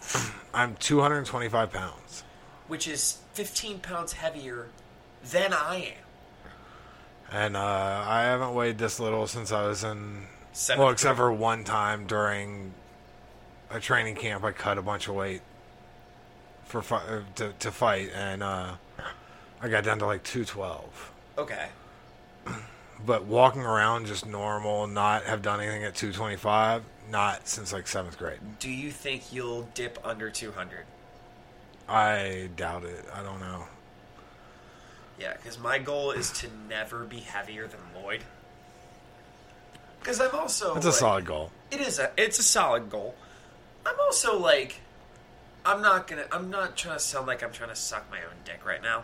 I'm 0.54 0.76
225 0.76 1.72
pounds. 1.72 2.24
which 2.68 2.88
is 2.88 3.18
15 3.34 3.80
pounds 3.80 4.14
heavier 4.14 4.68
than 5.24 5.54
I 5.54 5.76
am. 5.78 6.04
And 7.32 7.56
uh, 7.56 8.04
I 8.08 8.24
haven't 8.24 8.56
weighed 8.56 8.78
this 8.78 9.00
little 9.00 9.28
since 9.28 9.52
I 9.52 9.68
was 9.68 9.84
in. 9.84 10.24
Seventh 10.52 10.80
well, 10.84 10.90
except 10.92 11.18
grade. 11.18 11.18
for 11.18 11.32
one 11.32 11.64
time 11.64 12.08
during 12.08 12.74
a 13.70 13.80
training 13.80 14.16
camp, 14.16 14.44
I 14.44 14.52
cut 14.52 14.78
a 14.78 14.82
bunch 14.82 15.08
of 15.08 15.16
weight 15.16 15.42
for 16.66 16.82
fi- 16.82 16.98
uh, 17.06 17.22
to 17.36 17.54
to 17.60 17.72
fight, 17.72 18.10
and 18.16 18.42
uh, 18.42 18.74
I 19.62 19.70
got 19.70 19.84
down 19.84 20.00
to 20.00 20.06
like 20.06 20.24
two 20.24 20.46
twelve. 20.46 21.12
Okay. 21.38 21.68
But 23.06 23.24
walking 23.24 23.62
around 23.62 24.08
just 24.08 24.26
normal, 24.26 24.86
not 24.86 25.24
have 25.24 25.42
done 25.42 25.62
anything 25.62 25.86
at 25.86 25.96
two 25.96 26.12
twenty 26.12 26.36
five, 26.36 26.84
not 27.10 27.48
since 27.48 27.72
like 27.72 27.88
seventh 27.88 28.18
grade. 28.18 28.40
Do 28.60 28.70
you 28.70 28.92
think 28.92 29.32
you'll 29.32 29.70
dip 29.74 29.98
under 30.04 30.30
200? 30.30 30.80
I 31.88 32.50
doubt 32.58 32.84
it. 32.84 33.06
I 33.16 33.24
don't 33.24 33.40
know. 33.40 33.64
Yeah, 35.20 35.34
because 35.34 35.60
my 35.60 35.80
goal 35.80 36.12
is 36.12 36.32
to 36.40 36.48
never 36.68 37.04
be 37.04 37.20
heavier 37.20 37.68
than 37.68 37.80
Lloyd. 38.02 38.22
Because 40.00 40.22
I'm 40.22 40.34
also. 40.34 40.76
It's 40.76 40.86
a 40.86 40.90
like- 40.90 40.98
solid 40.98 41.26
goal. 41.26 41.52
It 41.72 41.82
is 41.82 42.00
a. 42.00 42.12
It's 42.18 42.40
a 42.40 42.44
solid 42.44 42.90
goal. 42.90 43.16
I'm 43.86 44.00
also 44.00 44.40
like. 44.40 44.82
I'm 45.66 45.82
not 45.82 46.08
gonna. 46.08 46.26
I'm 46.32 46.50
not 46.50 46.78
trying 46.78 46.96
to 46.96 47.04
sound 47.04 47.28
like 47.28 47.44
I'm 47.44 47.52
trying 47.52 47.70
to 47.70 47.76
suck 47.76 48.10
my 48.10 48.20
own 48.20 48.38
dick 48.46 48.66
right 48.66 48.82
now. 48.82 49.04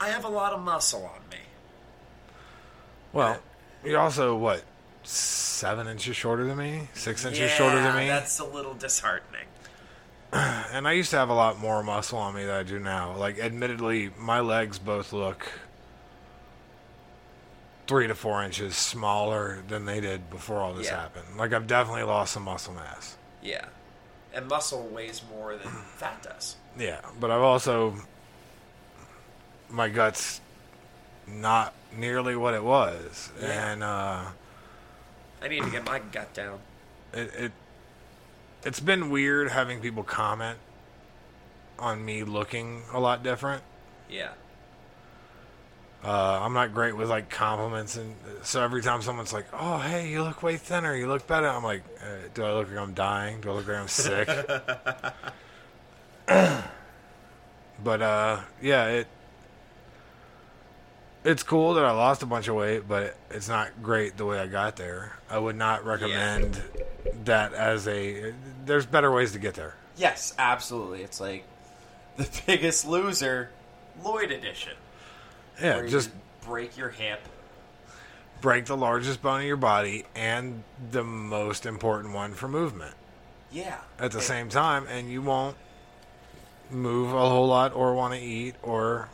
I 0.00 0.08
have 0.08 0.24
a 0.24 0.28
lot 0.30 0.54
of 0.54 0.62
muscle 0.62 1.04
on 1.04 1.28
me. 1.30 1.36
Well, 3.12 3.38
you're 3.84 3.98
also 3.98 4.34
what 4.34 4.64
seven 5.02 5.86
inches 5.88 6.16
shorter 6.16 6.44
than 6.44 6.56
me, 6.56 6.88
six 6.94 7.24
inches 7.24 7.40
yeah, 7.40 7.48
shorter 7.48 7.82
than 7.82 7.96
me. 7.96 8.06
That's 8.06 8.38
a 8.38 8.44
little 8.44 8.72
disheartening. 8.74 9.46
And 10.72 10.86
I 10.86 10.92
used 10.92 11.10
to 11.10 11.16
have 11.16 11.28
a 11.30 11.34
lot 11.34 11.58
more 11.58 11.82
muscle 11.82 12.18
on 12.18 12.34
me 12.34 12.44
than 12.44 12.54
I 12.54 12.62
do 12.62 12.78
now. 12.78 13.16
Like, 13.16 13.38
admittedly, 13.40 14.10
my 14.16 14.38
legs 14.40 14.78
both 14.78 15.12
look 15.12 15.46
three 17.86 18.06
to 18.06 18.14
four 18.14 18.42
inches 18.44 18.76
smaller 18.76 19.58
than 19.68 19.84
they 19.84 20.00
did 20.00 20.30
before 20.30 20.58
all 20.58 20.72
this 20.72 20.86
Yeah. 20.86 21.00
happened. 21.00 21.36
Like, 21.36 21.52
I've 21.52 21.66
definitely 21.66 22.04
lost 22.04 22.34
some 22.34 22.44
muscle 22.44 22.72
mass. 22.74 23.16
Yeah. 23.42 23.64
And 24.32 24.46
muscle 24.46 24.86
weighs 24.86 25.22
more 25.28 25.56
than 25.56 25.68
fat 25.96 26.22
does. 26.22 26.54
Yeah, 26.78 27.00
but 27.18 27.32
I've 27.32 27.40
also 27.42 27.96
my 29.68 29.88
guts 29.88 30.40
not 31.26 31.74
nearly 31.96 32.36
what 32.36 32.54
it 32.54 32.62
was, 32.62 33.32
Yeah. 33.40 33.72
and 33.72 33.82
uh, 33.82 34.24
I 35.42 35.48
need 35.48 35.64
to 35.64 35.70
get 35.70 35.84
my 35.84 35.98
gut 35.98 36.32
down. 36.32 36.60
it, 37.12 37.34
it 37.34 37.52
it's 38.64 38.80
been 38.80 39.10
weird 39.10 39.50
having 39.50 39.80
people 39.80 40.02
comment 40.02 40.58
on 41.78 42.04
me 42.04 42.24
looking 42.24 42.82
a 42.92 43.00
lot 43.00 43.22
different. 43.22 43.62
Yeah. 44.08 44.30
Uh, 46.02 46.40
I'm 46.42 46.54
not 46.54 46.72
great 46.72 46.96
with 46.96 47.10
like 47.10 47.28
compliments, 47.28 47.96
and 47.96 48.14
so 48.42 48.62
every 48.62 48.80
time 48.82 49.02
someone's 49.02 49.34
like, 49.34 49.46
"Oh, 49.52 49.78
hey, 49.78 50.08
you 50.10 50.22
look 50.22 50.42
way 50.42 50.56
thinner. 50.56 50.96
You 50.96 51.06
look 51.08 51.26
better," 51.26 51.46
I'm 51.46 51.62
like, 51.62 51.82
uh, 52.02 52.28
"Do 52.32 52.42
I 52.42 52.52
look 52.52 52.70
like 52.70 52.78
I'm 52.78 52.94
dying? 52.94 53.42
Do 53.42 53.50
I 53.50 53.52
look 53.52 53.68
like 53.68 53.76
I'm 53.76 53.88
sick?" 53.88 54.26
but 57.84 58.00
uh, 58.02 58.40
yeah, 58.62 58.86
it 58.86 59.08
it's 61.24 61.42
cool 61.42 61.74
that 61.74 61.84
I 61.84 61.90
lost 61.90 62.22
a 62.22 62.26
bunch 62.26 62.48
of 62.48 62.54
weight, 62.54 62.88
but 62.88 63.16
it's 63.30 63.48
not 63.48 63.82
great 63.82 64.16
the 64.16 64.24
way 64.24 64.38
I 64.38 64.46
got 64.46 64.76
there. 64.76 65.18
I 65.28 65.38
would 65.38 65.56
not 65.56 65.84
recommend 65.84 66.62
that 67.24 67.52
as 67.52 67.86
a. 67.88 68.32
There's 68.70 68.86
better 68.86 69.10
ways 69.10 69.32
to 69.32 69.40
get 69.40 69.54
there. 69.54 69.74
Yes, 69.96 70.32
absolutely. 70.38 71.02
It's 71.02 71.18
like 71.20 71.42
the 72.16 72.28
biggest 72.46 72.86
loser, 72.86 73.50
Lloyd 74.04 74.30
edition. 74.30 74.74
Yeah, 75.60 75.74
where 75.74 75.84
you 75.86 75.90
just 75.90 76.10
break 76.46 76.76
your 76.76 76.90
hip. 76.90 77.18
break 78.40 78.66
the 78.66 78.76
largest 78.76 79.22
bone 79.22 79.40
in 79.40 79.48
your 79.48 79.56
body 79.56 80.04
and 80.14 80.62
the 80.92 81.02
most 81.02 81.66
important 81.66 82.14
one 82.14 82.32
for 82.34 82.46
movement. 82.46 82.94
Yeah. 83.50 83.78
at 83.98 84.12
the 84.12 84.18
And- 84.18 84.26
same 84.26 84.48
time, 84.50 84.86
and 84.88 85.10
you 85.10 85.20
won't 85.20 85.56
move 86.70 87.12
a 87.12 87.28
whole 87.28 87.48
lot 87.48 87.74
or 87.74 87.92
want 87.96 88.14
to 88.14 88.20
eat 88.20 88.54
or 88.62 89.08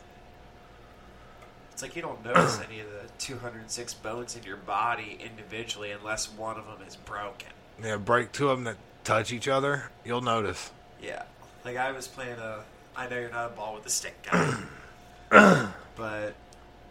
It's 1.71 1.81
like 1.81 1.95
you 1.95 2.03
don't 2.03 2.23
notice 2.23 2.59
any 2.69 2.79
of 2.81 2.91
the 2.91 3.09
206 3.17 3.93
bones 3.95 4.35
in 4.35 4.43
your 4.43 4.57
body 4.57 5.17
individually 5.19 5.89
unless 5.89 6.31
one 6.31 6.57
of 6.57 6.65
them 6.67 6.87
is 6.87 6.95
broken. 6.95 7.49
Yeah, 7.83 7.97
break 7.97 8.31
two 8.31 8.49
of 8.49 8.57
them 8.59 8.65
that 8.65 8.77
touch 9.07 9.31
each 9.31 9.47
other. 9.47 9.89
You'll 10.03 10.21
notice. 10.21 10.71
Yeah. 11.01 11.23
Like 11.63 11.77
I 11.77 11.91
was 11.91 12.07
playing 12.07 12.37
a. 12.39 12.59
I 12.95 13.07
know 13.07 13.17
you're 13.17 13.29
not 13.29 13.51
a 13.51 13.55
ball 13.55 13.75
with 13.75 13.85
a 13.85 13.89
stick 13.89 14.15
guy, 14.23 14.57
but 15.95 16.35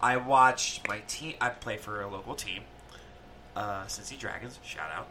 I 0.00 0.16
watched 0.16 0.88
my 0.88 1.00
team. 1.08 1.34
I 1.40 1.50
play 1.50 1.76
for 1.76 2.00
a 2.00 2.08
local 2.08 2.34
team, 2.34 2.62
uh, 3.54 3.84
Cincy 3.84 4.18
Dragons. 4.18 4.58
Shout 4.64 4.90
out. 4.92 5.08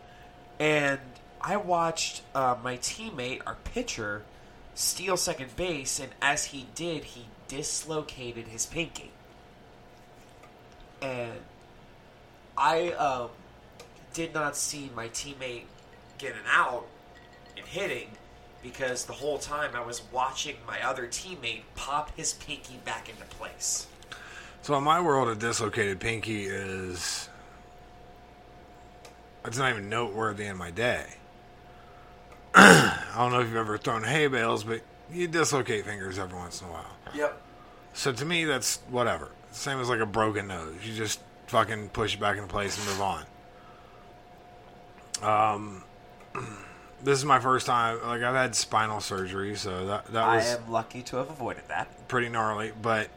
And 0.59 0.99
I 1.41 1.57
watched 1.57 2.21
uh, 2.33 2.55
my 2.63 2.77
teammate, 2.77 3.41
our 3.45 3.57
pitcher, 3.65 4.23
steal 4.73 5.17
second 5.17 5.55
base, 5.55 5.99
and 5.99 6.11
as 6.21 6.45
he 6.45 6.67
did, 6.75 7.03
he 7.03 7.25
dislocated 7.49 8.47
his 8.47 8.65
pinky. 8.65 9.11
And 11.01 11.39
I 12.57 12.91
um, 12.91 13.29
did 14.13 14.33
not 14.33 14.55
see 14.55 14.89
my 14.95 15.09
teammate 15.09 15.65
get 16.17 16.33
an 16.33 16.43
out 16.47 16.87
and 17.57 17.65
hitting 17.65 18.09
because 18.61 19.05
the 19.05 19.13
whole 19.13 19.37
time 19.37 19.71
I 19.75 19.85
was 19.85 20.01
watching 20.11 20.55
my 20.67 20.81
other 20.85 21.07
teammate 21.07 21.61
pop 21.75 22.15
his 22.17 22.33
pinky 22.33 22.79
back 22.83 23.09
into 23.09 23.23
place. 23.35 23.87
So 24.63 24.75
in 24.75 24.83
my 24.83 24.99
world, 24.99 25.27
a 25.27 25.35
dislocated 25.35 25.99
pinky 25.99 26.45
is 26.45 27.29
it's 29.45 29.57
not 29.57 29.69
even 29.69 29.89
noteworthy 29.89 30.45
in 30.45 30.57
my 30.57 30.71
day. 30.71 31.05
I 32.55 33.13
don't 33.15 33.31
know 33.31 33.41
if 33.41 33.47
you've 33.47 33.55
ever 33.57 33.77
thrown 33.77 34.03
hay 34.03 34.27
bales, 34.27 34.63
but 34.63 34.81
you 35.11 35.27
dislocate 35.27 35.85
fingers 35.85 36.17
every 36.17 36.37
once 36.37 36.61
in 36.61 36.67
a 36.67 36.71
while. 36.71 36.95
Yep. 37.13 37.41
So 37.93 38.11
to 38.11 38.25
me, 38.25 38.45
that's 38.45 38.77
whatever. 38.89 39.29
Same 39.51 39.79
as 39.79 39.89
like 39.89 39.99
a 39.99 40.05
broken 40.05 40.47
nose. 40.47 40.73
You 40.83 40.95
just 40.95 41.19
fucking 41.47 41.89
push 41.89 42.15
it 42.15 42.19
back 42.19 42.37
into 42.37 42.47
place 42.47 42.77
and 42.77 42.87
move 42.87 43.01
on. 45.21 45.83
Um, 45.83 45.83
this 47.05 47.19
is 47.19 47.25
my 47.25 47.39
first 47.39 47.67
time. 47.67 48.01
Like 48.01 48.23
I've 48.23 48.35
had 48.35 48.55
spinal 48.55 48.99
surgery, 48.99 49.55
so 49.55 49.85
that 49.87 50.05
that 50.07 50.25
was 50.27 50.33
I 50.33 50.35
was 50.37 50.55
am 50.65 50.71
lucky 50.71 51.01
to 51.03 51.17
have 51.17 51.29
avoided 51.29 51.63
that. 51.67 51.87
pretty 52.07 52.29
gnarly. 52.29 52.71
But 52.81 53.09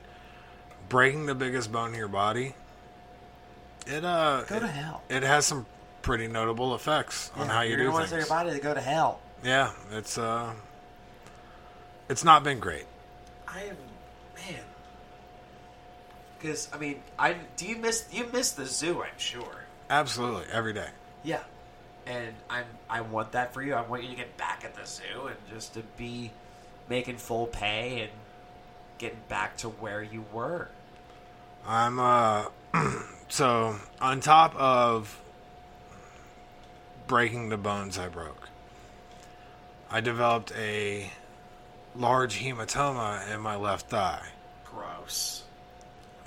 breaking 0.88 1.26
the 1.26 1.34
biggest 1.34 1.72
bone 1.72 1.92
in 1.92 1.98
your 1.98 2.08
body, 2.08 2.54
it 3.86 4.04
uh, 4.04 4.42
Go 4.46 4.56
it, 4.56 4.60
to 4.60 4.66
hell. 4.66 5.02
It 5.08 5.22
has 5.22 5.46
some 5.46 5.66
pretty 6.02 6.28
notable 6.28 6.74
effects 6.74 7.32
on 7.34 7.48
how 7.48 7.62
you 7.62 7.70
You're 7.70 7.78
do 7.78 7.84
gonna 7.84 7.94
want 7.94 8.08
things. 8.10 8.24
to 8.24 8.28
tell 8.28 8.38
your 8.38 8.44
body 8.46 8.58
to 8.58 8.62
go 8.62 8.74
to 8.74 8.80
hell. 8.80 9.20
Yeah, 9.42 9.72
it's 9.92 10.18
uh, 10.18 10.52
it's 12.08 12.24
not 12.24 12.44
been 12.44 12.60
great. 12.60 12.84
I 13.46 13.62
am, 13.62 13.76
man. 14.36 14.62
Because 16.38 16.68
I 16.72 16.78
mean, 16.78 17.02
I 17.18 17.36
do 17.56 17.66
you 17.66 17.76
miss 17.76 18.06
you 18.12 18.26
miss 18.32 18.50
the 18.52 18.66
zoo? 18.66 19.02
I'm 19.02 19.08
sure. 19.16 19.64
Absolutely, 19.90 20.44
every 20.52 20.74
day. 20.74 20.88
Yeah. 21.22 21.40
And 22.08 22.34
I'm 22.48 22.64
I 22.88 23.02
want 23.02 23.32
that 23.32 23.52
for 23.52 23.62
you. 23.62 23.74
I 23.74 23.82
want 23.82 24.02
you 24.02 24.10
to 24.10 24.16
get 24.16 24.36
back 24.36 24.64
at 24.64 24.74
the 24.74 24.86
zoo 24.86 25.26
and 25.26 25.36
just 25.52 25.74
to 25.74 25.82
be 25.96 26.30
making 26.88 27.18
full 27.18 27.46
pay 27.46 28.00
and 28.00 28.10
getting 28.96 29.20
back 29.28 29.58
to 29.58 29.68
where 29.68 30.02
you 30.02 30.24
were. 30.32 30.68
I'm 31.66 31.98
uh 31.98 32.46
so 33.28 33.76
on 34.00 34.20
top 34.20 34.56
of 34.56 35.20
breaking 37.06 37.50
the 37.50 37.56
bones 37.58 37.98
I 37.98 38.08
broke. 38.08 38.48
I 39.90 40.00
developed 40.00 40.52
a 40.56 41.10
large 41.96 42.38
hematoma 42.38 43.34
in 43.34 43.40
my 43.40 43.56
left 43.56 43.88
thigh. 43.88 44.26
Gross. 44.64 45.44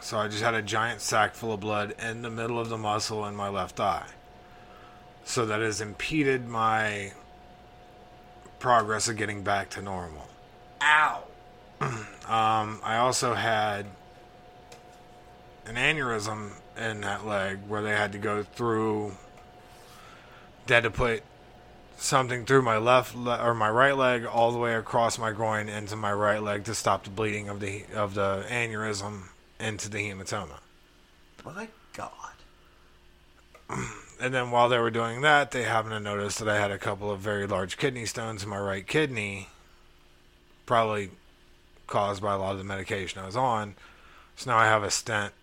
So 0.02 0.18
I 0.18 0.28
just 0.28 0.42
had 0.42 0.56
a 0.56 0.64
giant 0.64 1.02
sack 1.02 1.36
full 1.36 1.54
of 1.54 1.60
blood 1.60 1.94
in 2.00 2.24
the 2.24 2.30
middle 2.30 2.60
of 2.60 2.70
the 2.70 2.78
muscle 2.78 3.26
in 3.28 3.36
my 3.36 3.50
left 3.50 3.76
thigh. 3.76 4.08
So 5.24 5.46
that 5.46 5.62
has 5.62 5.82
impeded 5.82 6.48
my 6.48 7.14
progress 8.60 9.08
of 9.08 9.18
getting 9.18 9.44
back 9.44 9.70
to 9.72 9.82
normal. 9.82 10.28
Ow. 10.82 11.24
Um, 12.22 12.80
I 12.82 12.96
also 12.98 13.34
had 13.34 13.88
an 15.66 15.76
aneurysm 15.76 16.52
in 16.78 17.02
that 17.02 17.26
leg 17.26 17.60
where 17.68 17.82
they 17.82 17.90
had 17.90 18.14
to 18.14 18.20
go 18.20 18.44
through. 18.44 19.14
They 20.68 20.76
had 20.76 20.84
to 20.84 20.92
put 20.92 21.24
something 21.98 22.46
through 22.46 22.62
my 22.62 22.78
left 22.78 23.16
le- 23.16 23.44
or 23.44 23.54
my 23.54 23.70
right 23.70 23.98
leg 23.98 24.26
all 24.26 24.52
the 24.52 24.58
way 24.58 24.76
across 24.76 25.18
my 25.18 25.32
groin 25.32 25.68
into 25.68 25.96
my 25.96 26.14
right 26.14 26.42
leg 26.42 26.64
to 26.66 26.76
stop 26.76 27.04
the 27.04 27.10
bleeding 27.10 27.50
of 27.50 27.60
the 27.60 27.84
of 27.94 28.14
the 28.14 28.46
aneurysm 28.50 29.24
into 29.60 29.90
the 29.90 30.10
hematoma. 30.10 30.60
My 31.44 31.68
God. 31.94 32.10
And 34.22 34.32
then 34.36 34.52
while 34.52 34.70
they 34.70 34.78
were 34.78 34.92
doing 34.92 35.22
that, 35.22 35.50
they 35.50 35.64
happened 35.64 35.94
to 35.94 36.00
notice 36.00 36.38
that 36.38 36.48
I 36.48 36.60
had 36.60 36.70
a 36.70 36.78
couple 36.78 37.10
of 37.10 37.20
very 37.22 37.48
large 37.48 37.76
kidney 37.78 38.06
stones 38.06 38.44
in 38.44 38.50
my 38.50 38.60
right 38.60 38.86
kidney, 38.86 39.50
probably 40.68 41.10
caused 41.88 42.22
by 42.22 42.36
a 42.36 42.38
lot 42.38 42.52
of 42.52 42.60
the 42.60 42.64
medication 42.64 43.20
I 43.20 43.26
was 43.26 43.36
on. 43.36 43.74
So 44.36 44.52
now 44.52 44.58
I 44.58 44.66
have 44.66 44.84
a 44.84 44.92
stent 44.92 45.34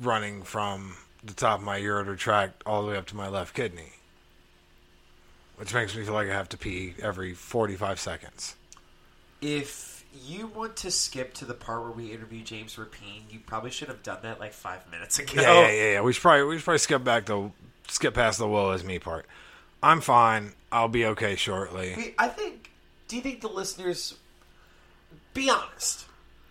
running 0.00 0.42
from 0.42 0.96
the 1.22 1.34
top 1.34 1.58
of 1.58 1.66
my 1.66 1.78
ureter 1.78 2.16
tract 2.16 2.62
all 2.64 2.82
the 2.82 2.92
way 2.92 2.96
up 2.96 3.06
to 3.08 3.16
my 3.16 3.28
left 3.28 3.54
kidney, 3.54 3.92
which 5.56 5.74
makes 5.74 5.94
me 5.94 6.02
feel 6.02 6.14
like 6.14 6.30
I 6.30 6.34
have 6.34 6.48
to 6.48 6.56
pee 6.56 6.94
every 7.02 7.34
45 7.34 8.00
seconds. 8.00 8.56
If 9.42 9.95
you 10.24 10.46
want 10.48 10.76
to 10.78 10.90
skip 10.90 11.34
to 11.34 11.44
the 11.44 11.54
part 11.54 11.82
where 11.82 11.90
we 11.90 12.12
interview 12.12 12.42
James 12.42 12.76
Rapien, 12.76 13.22
you 13.30 13.40
probably 13.44 13.70
should 13.70 13.88
have 13.88 14.02
done 14.02 14.18
that 14.22 14.40
like 14.40 14.52
five 14.52 14.90
minutes 14.90 15.18
ago. 15.18 15.40
Yeah, 15.40 15.60
yeah, 15.62 15.70
yeah, 15.70 15.92
yeah. 15.92 16.00
We 16.00 16.12
should 16.12 16.22
probably 16.22 16.44
we 16.44 16.56
should 16.58 16.64
probably 16.64 16.78
skip 16.78 17.04
back 17.04 17.26
to 17.26 17.52
skip 17.88 18.14
past 18.14 18.38
the 18.38 18.48
woe 18.48 18.70
is 18.72 18.84
me 18.84 18.98
part. 18.98 19.26
I'm 19.82 20.00
fine. 20.00 20.52
I'll 20.72 20.88
be 20.88 21.04
okay 21.06 21.36
shortly. 21.36 21.94
We- 21.96 22.14
I 22.18 22.28
think. 22.28 22.70
Do 23.08 23.16
you 23.16 23.22
think 23.22 23.40
the 23.40 23.48
listeners? 23.48 24.14
Be 25.34 25.48
honest. 25.50 26.06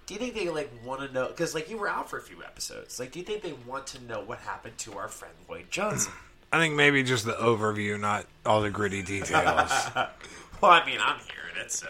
Do 0.06 0.14
you 0.14 0.20
think 0.20 0.36
they 0.36 0.50
like 0.50 0.72
want 0.86 1.02
to 1.02 1.12
know? 1.14 1.28
Because 1.28 1.56
like 1.56 1.70
you 1.70 1.78
were 1.78 1.90
out 1.90 2.10
for 2.10 2.18
a 2.18 2.22
few 2.22 2.44
episodes. 2.44 3.00
Like, 3.00 3.12
do 3.12 3.20
you 3.20 3.26
think 3.26 3.42
they 3.42 3.54
want 3.66 3.88
to 3.88 4.04
know 4.04 4.22
what 4.22 4.40
happened 4.40 4.78
to 4.80 4.94
our 4.98 5.08
friend 5.08 5.34
Lloyd 5.50 5.66
Johnson? 5.70 6.14
I 6.54 6.60
think 6.60 6.76
maybe 6.76 7.04
just 7.04 7.26
the 7.26 7.34
overview, 7.34 8.00
not 8.00 8.28
all 8.46 8.62
the 8.62 8.70
gritty 8.70 9.02
details. 9.02 9.34
well, 10.62 10.72
I 10.72 10.86
mean, 10.86 11.00
I'm 11.02 11.18
hearing 11.20 11.58
it, 11.66 11.72
so, 11.72 11.88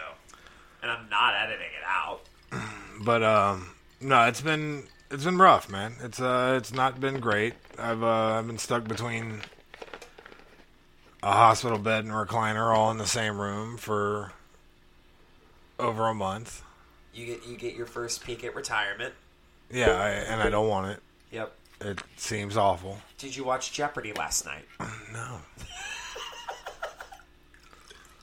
and 0.82 0.90
I'm 0.90 1.08
not 1.08 1.34
editing 1.34 1.66
it 1.66 1.84
out. 1.86 2.20
but 3.04 3.22
um, 3.22 3.70
no, 4.00 4.26
it's 4.26 4.40
been 4.40 4.84
it's 5.10 5.24
been 5.24 5.38
rough, 5.38 5.68
man. 5.68 5.94
It's 6.02 6.20
uh, 6.20 6.54
it's 6.58 6.72
not 6.72 7.00
been 7.00 7.20
great. 7.20 7.54
I've 7.78 8.02
uh, 8.02 8.38
I've 8.38 8.46
been 8.46 8.58
stuck 8.58 8.84
between 8.84 9.40
a 11.22 11.32
hospital 11.32 11.78
bed 11.78 12.04
and 12.04 12.12
recliner 12.12 12.74
all 12.74 12.90
in 12.90 12.98
the 12.98 13.06
same 13.06 13.40
room 13.40 13.76
for 13.76 14.32
over 15.78 16.08
a 16.08 16.14
month. 16.14 16.62
You 17.14 17.26
get 17.26 17.46
you 17.46 17.56
get 17.56 17.74
your 17.74 17.86
first 17.86 18.24
peek 18.24 18.44
at 18.44 18.54
retirement. 18.54 19.14
Yeah, 19.70 19.92
I, 19.92 20.10
and 20.10 20.40
I 20.40 20.50
don't 20.50 20.68
want 20.68 20.92
it. 20.92 21.02
Yep. 21.32 21.52
It 21.80 22.02
seems 22.16 22.56
awful. 22.56 22.98
Did 23.18 23.36
you 23.36 23.44
watch 23.44 23.72
Jeopardy 23.72 24.12
last 24.12 24.44
night? 24.46 24.64
No. 25.12 25.40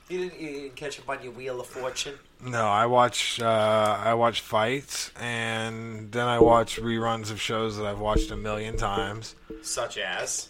You 0.08 0.18
didn't, 0.28 0.40
you 0.40 0.50
didn't 0.50 0.76
catch 0.76 0.98
up 1.00 1.08
on 1.08 1.22
your 1.22 1.32
Wheel 1.32 1.60
of 1.60 1.66
Fortune? 1.66 2.14
No, 2.44 2.66
I 2.66 2.84
watch 2.86 3.40
uh, 3.40 3.98
I 4.04 4.12
watch 4.14 4.42
fights, 4.42 5.10
and 5.18 6.12
then 6.12 6.26
I 6.26 6.38
watch 6.40 6.78
reruns 6.78 7.30
of 7.30 7.40
shows 7.40 7.78
that 7.78 7.86
I've 7.86 8.00
watched 8.00 8.30
a 8.30 8.36
million 8.36 8.76
times. 8.76 9.34
Such 9.62 9.98
as? 9.98 10.48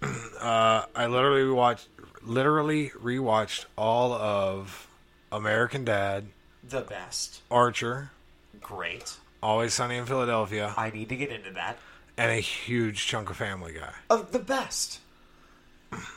Uh, 0.40 0.84
I 0.94 1.08
literally 1.08 1.50
watched, 1.50 1.88
literally 2.22 2.90
rewatched 2.90 3.64
all 3.76 4.12
of 4.12 4.86
American 5.32 5.84
Dad, 5.84 6.26
The 6.62 6.82
best. 6.82 7.40
Archer, 7.50 8.12
Great. 8.60 9.16
Always 9.42 9.74
Sunny 9.74 9.96
in 9.96 10.06
Philadelphia, 10.06 10.72
I 10.76 10.90
need 10.90 11.08
to 11.08 11.16
get 11.16 11.32
into 11.32 11.50
that. 11.54 11.76
and 12.16 12.30
a 12.30 12.36
huge 12.36 13.04
chunk 13.08 13.28
of 13.30 13.36
Family 13.36 13.72
Guy. 13.72 13.92
Of 14.08 14.30
the 14.30 14.38
best. 14.38 15.00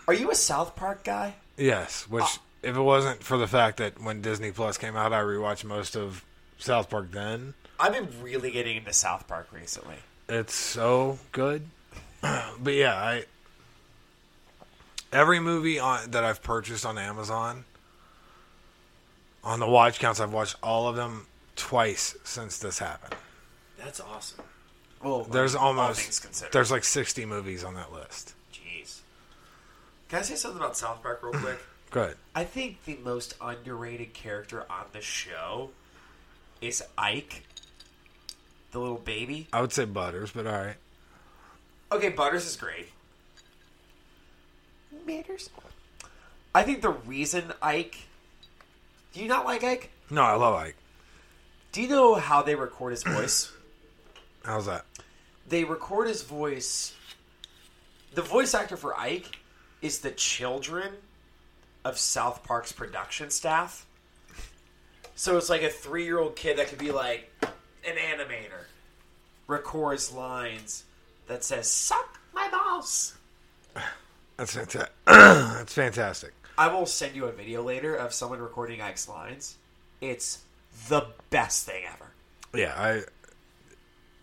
Are 0.07 0.13
you 0.13 0.29
a 0.29 0.35
South 0.35 0.75
Park 0.75 1.03
guy? 1.03 1.33
Yes, 1.57 2.07
which 2.07 2.37
if 2.63 2.75
it 2.75 2.81
wasn't 2.81 3.23
for 3.23 3.37
the 3.37 3.47
fact 3.47 3.77
that 3.77 4.01
when 4.01 4.21
Disney 4.21 4.51
Plus 4.51 4.77
came 4.77 4.95
out, 4.95 5.13
I 5.13 5.21
rewatched 5.21 5.63
most 5.63 5.95
of 5.95 6.23
South 6.57 6.89
Park. 6.89 7.11
Then 7.11 7.53
I've 7.79 7.93
been 7.93 8.09
really 8.21 8.51
getting 8.51 8.77
into 8.77 8.93
South 8.93 9.27
Park 9.27 9.47
recently. 9.51 9.97
it's 10.29 10.53
so 10.53 11.19
good. 11.31 11.63
but 12.21 12.73
yeah, 12.73 12.95
I 12.95 13.25
every 15.11 15.39
movie 15.39 15.79
on 15.79 16.11
that 16.11 16.23
I've 16.23 16.43
purchased 16.43 16.85
on 16.85 16.97
Amazon 16.97 17.65
on 19.43 19.59
the 19.59 19.67
watch 19.67 19.99
counts, 19.99 20.19
I've 20.19 20.33
watched 20.33 20.55
all 20.61 20.87
of 20.87 20.95
them 20.95 21.25
twice 21.55 22.15
since 22.23 22.59
this 22.59 22.79
happened. 22.79 23.15
That's 23.77 23.99
awesome. 23.99 24.43
Well, 25.03 25.23
There's 25.23 25.55
all 25.55 25.73
things 25.93 26.23
almost 26.23 26.51
there's 26.51 26.69
like 26.69 26.83
60 26.83 27.25
movies 27.25 27.63
on 27.63 27.73
that 27.73 27.91
list. 27.91 28.35
Jeez. 28.53 28.99
Can 30.09 30.19
I 30.19 30.21
say 30.21 30.35
something 30.35 30.61
about 30.61 30.77
South 30.77 31.01
Park 31.01 31.21
real 31.23 31.33
quick? 31.33 31.59
Good. 31.91 32.15
I 32.33 32.45
think 32.45 32.83
the 32.85 32.97
most 33.03 33.35
underrated 33.41 34.13
character 34.13 34.65
on 34.69 34.85
the 34.93 35.01
show 35.01 35.71
is 36.61 36.81
Ike, 36.97 37.43
the 38.71 38.79
little 38.79 38.97
baby. 38.97 39.47
I 39.51 39.61
would 39.61 39.73
say 39.73 39.85
Butters, 39.85 40.31
but 40.31 40.47
all 40.47 40.53
right. 40.53 40.77
Okay, 41.91 42.09
Butters 42.09 42.45
is 42.45 42.55
great. 42.55 42.87
Matters. 45.05 45.49
I 46.55 46.63
think 46.63 46.81
the 46.81 46.89
reason 46.89 47.51
Ike. 47.61 47.97
Do 49.13 49.21
you 49.21 49.27
not 49.27 49.45
like 49.45 49.63
Ike? 49.63 49.91
No, 50.09 50.21
I 50.21 50.35
love 50.35 50.55
Ike. 50.55 50.75
Do 51.73 51.81
you 51.81 51.87
know 51.89 52.15
how 52.15 52.41
they 52.41 52.55
record 52.55 52.91
his 52.91 53.03
voice? 53.03 53.51
How's 54.43 54.65
that? 54.65 54.85
they 55.47 55.63
record 55.65 56.07
his 56.07 56.23
voice. 56.23 56.93
The 58.13 58.21
voice 58.21 58.53
actor 58.53 58.77
for 58.77 58.97
Ike 58.97 59.37
is 59.81 59.99
the 59.99 60.11
children 60.11 60.93
of 61.83 61.97
South 61.97 62.43
Park's 62.43 62.71
production 62.71 63.29
staff. 63.29 63.85
So 65.15 65.37
it's 65.37 65.49
like 65.49 65.63
a 65.63 65.69
three 65.69 66.05
year 66.05 66.19
old 66.19 66.35
kid 66.35 66.57
that 66.57 66.67
could 66.67 66.79
be 66.79 66.91
like 66.91 67.31
an 67.41 67.95
animator, 67.95 68.65
records 69.47 70.11
lines 70.11 70.83
that 71.27 71.43
says, 71.43 71.69
Suck 71.69 72.19
my 72.33 72.49
balls. 72.49 73.15
That's 74.37 74.55
fantastic. 74.55 74.91
That's 75.05 75.73
fantastic. 75.73 76.33
I 76.57 76.67
will 76.67 76.85
send 76.85 77.15
you 77.15 77.25
a 77.25 77.31
video 77.31 77.63
later 77.63 77.95
of 77.95 78.13
someone 78.13 78.39
recording 78.39 78.81
Ike's 78.81 79.07
lines. 79.07 79.57
It's 79.99 80.39
the 80.89 81.07
best 81.29 81.65
thing 81.65 81.83
ever. 81.91 82.11
Yeah, 82.53 82.73
I 82.75 83.01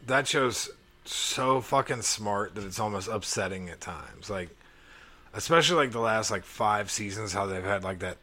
that 0.07 0.27
show's 0.27 0.71
so 1.05 1.61
fucking 1.61 2.03
smart 2.03 2.55
that 2.55 2.65
it's 2.65 2.81
almost 2.81 3.09
upsetting 3.09 3.69
at 3.71 3.81
times. 3.81 4.29
Like 4.29 4.51
especially 5.35 5.77
like 5.77 5.93
the 5.93 6.01
last 6.01 6.31
like 6.31 6.45
5 6.45 6.91
seasons 6.91 7.33
how 7.33 7.47
they've 7.47 7.65
had 7.65 7.85
like 7.85 8.01
that 8.01 8.17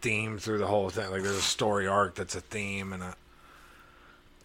theme 0.00 0.38
through 0.38 0.58
the 0.58 0.66
whole 0.66 0.90
thing. 0.90 1.10
Like 1.10 1.22
there's 1.22 1.36
a 1.36 1.42
story 1.42 1.86
arc 1.86 2.14
that's 2.14 2.34
a 2.34 2.40
theme 2.40 2.92
and 2.92 3.02
a 3.02 3.14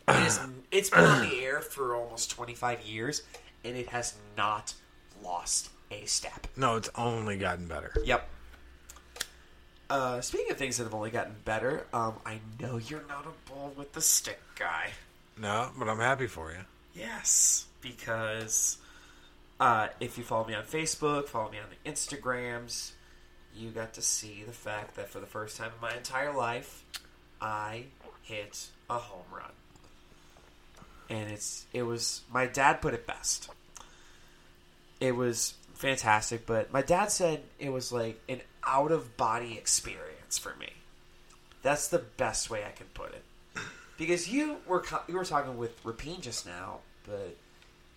It 0.08 0.28
is, 0.28 0.40
it's 0.72 0.90
been 0.90 1.04
on 1.04 1.30
the 1.30 1.40
air 1.44 1.60
for 1.60 1.96
almost 1.96 2.32
25 2.32 2.82
years, 2.84 3.24
and 3.66 3.76
it 3.76 3.90
has 3.90 4.14
not 4.38 4.74
lost 5.24 5.70
a 5.92 6.06
step. 6.06 6.48
No, 6.56 6.76
it's 6.76 6.90
only 6.96 7.38
gotten 7.38 7.68
better. 7.68 7.94
Yep. 8.06 8.30
Uh, 9.90 10.22
speaking 10.22 10.52
of 10.52 10.58
things 10.58 10.78
that 10.78 10.84
have 10.84 10.94
only 10.94 11.12
gotten 11.12 11.36
better, 11.46 11.86
um, 11.94 12.16
I 12.26 12.40
know 12.60 12.78
you're 12.78 13.06
not 13.08 13.26
a 13.26 13.50
ball 13.50 13.74
with 13.78 13.94
the 13.94 14.02
stick 14.02 14.40
guy. 14.58 14.92
No, 15.38 15.70
but 15.78 15.88
I'm 15.88 16.00
happy 16.00 16.28
for 16.28 16.52
you. 16.52 16.60
Yes, 16.94 17.68
because 17.82 18.78
uh, 19.60 19.88
if 20.00 20.18
you 20.18 20.24
follow 20.24 20.48
me 20.48 20.54
on 20.54 20.64
Facebook, 20.64 21.28
follow 21.28 21.52
me 21.52 21.58
on 21.58 21.66
the 21.70 21.90
Instagrams, 21.90 22.92
you 23.56 23.70
got 23.70 23.94
to 23.94 24.02
see 24.02 24.44
the 24.46 24.52
fact 24.52 24.96
that 24.96 25.10
for 25.10 25.20
the 25.20 25.26
first 25.26 25.58
time 25.58 25.72
in 25.76 25.82
my 25.82 25.96
entire 25.96 26.34
life, 26.34 26.84
I 27.42 27.86
hit 28.24 28.68
a 28.90 29.00
home 29.00 29.26
run. 29.34 29.52
And 31.10 31.32
it's 31.32 31.66
it 31.74 31.84
was 31.84 32.22
my 32.32 32.46
dad 32.46 32.82
put 32.82 32.94
it 32.94 33.08
best. 33.08 33.50
It 35.00 35.16
was 35.16 35.54
fantastic, 35.74 36.46
but 36.46 36.72
my 36.72 36.82
dad 36.82 37.12
said 37.12 37.44
it 37.60 37.70
was 37.70 37.92
like 37.92 38.20
an 38.28 38.42
out 38.66 38.92
of 38.92 39.16
body 39.16 39.58
experience 39.58 40.38
for 40.38 40.54
me. 40.60 40.74
That's 41.62 41.88
the 41.88 42.00
best 42.00 42.50
way 42.50 42.66
I 42.66 42.72
can 42.72 42.88
put 42.94 43.14
it. 43.14 43.24
Because 43.98 44.30
you 44.30 44.58
were 44.68 44.84
you 45.08 45.16
were 45.16 45.26
talking 45.26 45.58
with 45.58 45.82
Rapien 45.84 46.22
just 46.22 46.46
now, 46.46 46.80
but 47.06 47.36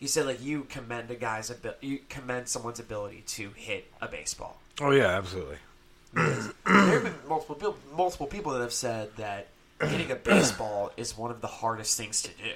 you 0.01 0.09
said 0.09 0.27
like 0.27 0.43
you 0.43 0.65
commend 0.65 1.11
a 1.11 1.15
guy's 1.15 1.51
abil- 1.51 1.75
you 1.81 2.01
commend 2.09 2.49
someone's 2.49 2.81
ability 2.81 3.23
to 3.29 3.51
hit 3.55 3.87
a 4.03 4.09
baseball. 4.09 4.59
Oh 4.81 4.91
yeah, 4.91 5.07
absolutely. 5.09 5.57
there 6.15 6.25
have 6.65 7.03
been 7.05 7.15
multiple 7.29 7.55
people, 7.55 7.77
multiple 7.97 8.27
people 8.27 8.53
that 8.53 8.61
have 8.61 8.73
said 8.73 9.11
that 9.17 9.47
hitting 9.81 10.11
a 10.11 10.17
baseball 10.17 10.91
is 10.97 11.17
one 11.17 11.31
of 11.31 11.41
the 11.41 11.47
hardest 11.47 11.97
things 11.97 12.23
to 12.23 12.31
do. 12.31 12.51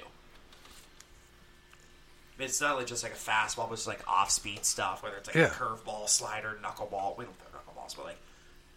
I 2.35 2.39
mean, 2.39 2.47
it's 2.49 2.59
not 2.59 2.75
like 2.77 2.87
just 2.87 3.03
like 3.03 3.13
a 3.13 3.15
fastball, 3.15 3.69
but 3.69 3.73
it's 3.73 3.87
like 3.87 4.05
off 4.07 4.29
speed 4.29 4.65
stuff, 4.65 5.03
whether 5.03 5.15
it's 5.15 5.27
like 5.27 5.35
Yeah. 5.37 5.45
a 5.45 5.49
curveball, 5.51 6.09
slider, 6.09 6.57
knuckleball. 6.61 7.17
We 7.17 7.23
don't 7.25 7.35
throw 7.39 7.49
knuckleballs, 7.59 7.95
but 7.95 8.05
like 8.05 8.17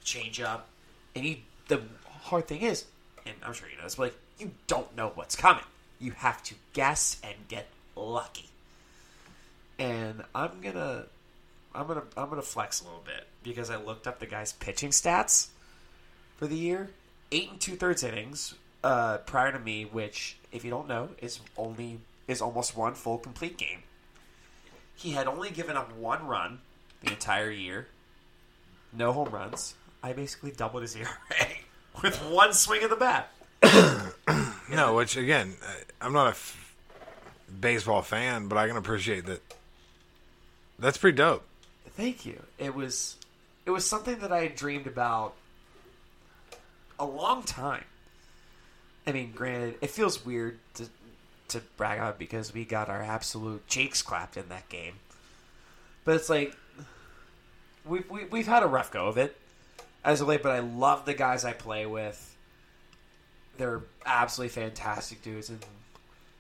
change 0.05 0.41
up. 0.41 0.69
And 1.17 1.25
you, 1.25 1.37
the 1.67 1.83
hard 2.23 2.47
thing 2.47 2.63
is, 2.63 2.85
and 3.27 3.35
I'm 3.43 3.53
sure 3.53 3.69
you 3.69 3.77
know 3.77 3.83
this, 3.83 3.97
but 3.97 4.03
like 4.05 4.17
you 4.39 4.53
don't 4.69 4.95
know 4.97 5.11
what's 5.17 5.35
coming. 5.35 5.65
You 5.99 6.13
have 6.13 6.41
to 6.45 6.55
guess 6.73 7.17
and 7.25 7.35
get 7.49 7.67
lucky. 7.97 8.48
And 9.79 10.23
I'm 10.35 10.61
gonna, 10.61 11.05
I'm 11.75 11.87
gonna, 11.87 12.03
I'm 12.17 12.29
gonna 12.29 12.43
flex 12.43 12.81
a 12.81 12.85
little 12.85 13.03
bit 13.05 13.27
because 13.43 13.71
I 13.71 13.77
looked 13.77 14.07
up 14.07 14.19
the 14.19 14.27
guy's 14.27 14.53
pitching 14.53 14.91
stats 14.91 15.49
for 16.37 16.47
the 16.47 16.57
year. 16.57 16.91
Eight 17.31 17.51
and 17.51 17.61
two 17.61 17.77
thirds 17.77 18.03
innings 18.03 18.55
uh, 18.83 19.19
prior 19.19 19.53
to 19.53 19.59
me, 19.59 19.85
which, 19.85 20.37
if 20.51 20.65
you 20.65 20.71
don't 20.71 20.89
know, 20.89 21.11
is 21.21 21.41
only 21.57 22.01
is 22.27 22.41
almost 22.41 22.77
one 22.77 22.95
full 22.95 23.19
complete 23.19 23.57
game. 23.57 23.81
He 24.97 25.13
had 25.13 25.27
only 25.27 25.51
given 25.51 25.77
up 25.77 25.95
one 25.95 26.27
run 26.27 26.61
the 27.03 27.11
entire 27.13 27.51
year, 27.51 27.87
no 28.93 29.13
home 29.13 29.29
runs. 29.31 29.75
I 30.03 30.13
basically 30.13 30.51
doubled 30.51 30.83
his 30.83 30.97
ERA 30.97 31.09
with 32.03 32.17
one 32.25 32.53
swing 32.53 32.83
of 32.83 32.91
the 32.91 32.97
bat. 32.97 33.33
No, 34.71 34.97
which 34.97 35.17
again, 35.17 35.55
I'm 35.99 36.13
not 36.13 36.27
a 36.27 36.31
f- 36.31 36.75
baseball 37.59 38.03
fan, 38.03 38.49
but 38.49 38.59
I 38.59 38.69
can 38.69 38.77
appreciate 38.77 39.25
that. 39.25 39.41
That's 40.79 40.99
pretty 40.99 41.17
dope. 41.17 41.45
Thank 41.91 42.25
you. 42.25 42.43
It 42.59 42.75
was 42.75 43.17
it 43.67 43.71
was 43.71 43.85
something 43.85 44.21
that 44.21 44.33
I 44.33 44.43
had 44.43 44.55
dreamed 44.55 44.87
about 44.87 45.35
a 46.99 47.05
long 47.05 47.43
time. 47.43 47.85
I 49.07 49.13
mean, 49.13 49.33
granted, 49.33 49.77
it 49.81 49.91
feels 49.91 50.25
weird 50.25 50.59
to 50.75 50.87
to 51.49 51.61
brag 51.77 51.99
on 51.99 52.15
because 52.19 52.53
we 52.53 52.65
got 52.65 52.89
our 52.89 53.03
absolute 53.03 53.67
cheeks 53.67 54.03
clapped 54.03 54.37
in 54.37 54.49
that 54.51 54.69
game. 54.69 54.95
But 56.05 56.17
it's 56.17 56.29
like 56.29 56.55
we've 57.85 58.09
we, 58.09 58.25
we've 58.27 58.47
had 58.47 58.63
a 58.63 58.67
rough 58.67 58.93
go 58.93 59.09
of 59.09 59.19
it 59.19 59.37
as 60.05 60.21
of 60.21 60.29
late. 60.29 60.43
But 60.43 60.53
I 60.53 60.61
love 60.61 61.05
the 61.05 61.15
guys 61.15 61.45
I 61.45 61.53
play 61.53 61.87
with. 61.87 62.37
They're 63.57 63.83
absolutely 64.07 64.51
fantastic 64.51 65.21
dudes, 65.23 65.49
and 65.49 65.59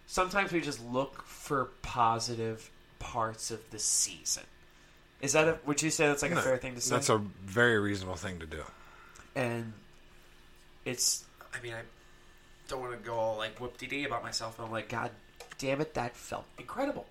sometimes 0.06 0.52
we 0.52 0.60
just 0.60 0.84
look 0.84 1.24
for 1.24 1.70
positive 1.82 2.70
parts 2.98 3.50
of 3.50 3.70
the 3.70 3.78
season. 3.78 4.44
Is 5.20 5.32
that 5.32 5.48
a? 5.48 5.58
Would 5.66 5.82
you 5.82 5.90
say 5.90 6.06
that's 6.06 6.22
like 6.22 6.30
a 6.30 6.40
fair 6.42 6.56
thing 6.58 6.74
to 6.76 6.80
say? 6.80 6.94
That's 6.94 7.08
a 7.08 7.18
very 7.44 7.78
reasonable 7.78 8.16
thing 8.16 8.38
to 8.40 8.46
do. 8.46 8.62
and 9.34 9.72
it's. 10.84 11.24
I 11.52 11.60
mean, 11.62 11.72
I 11.72 11.80
don't 12.68 12.80
want 12.80 12.92
to 12.92 12.98
go 12.98 13.14
all 13.14 13.36
like 13.36 13.58
whoop 13.58 13.76
de 13.78 13.86
dee 13.86 14.04
about 14.04 14.22
myself, 14.22 14.56
but 14.58 14.64
I'm 14.64 14.70
like, 14.70 14.88
God 14.88 15.10
damn 15.58 15.80
it, 15.80 15.94
that 15.94 16.14
felt 16.16 16.44
incredible. 16.58 17.06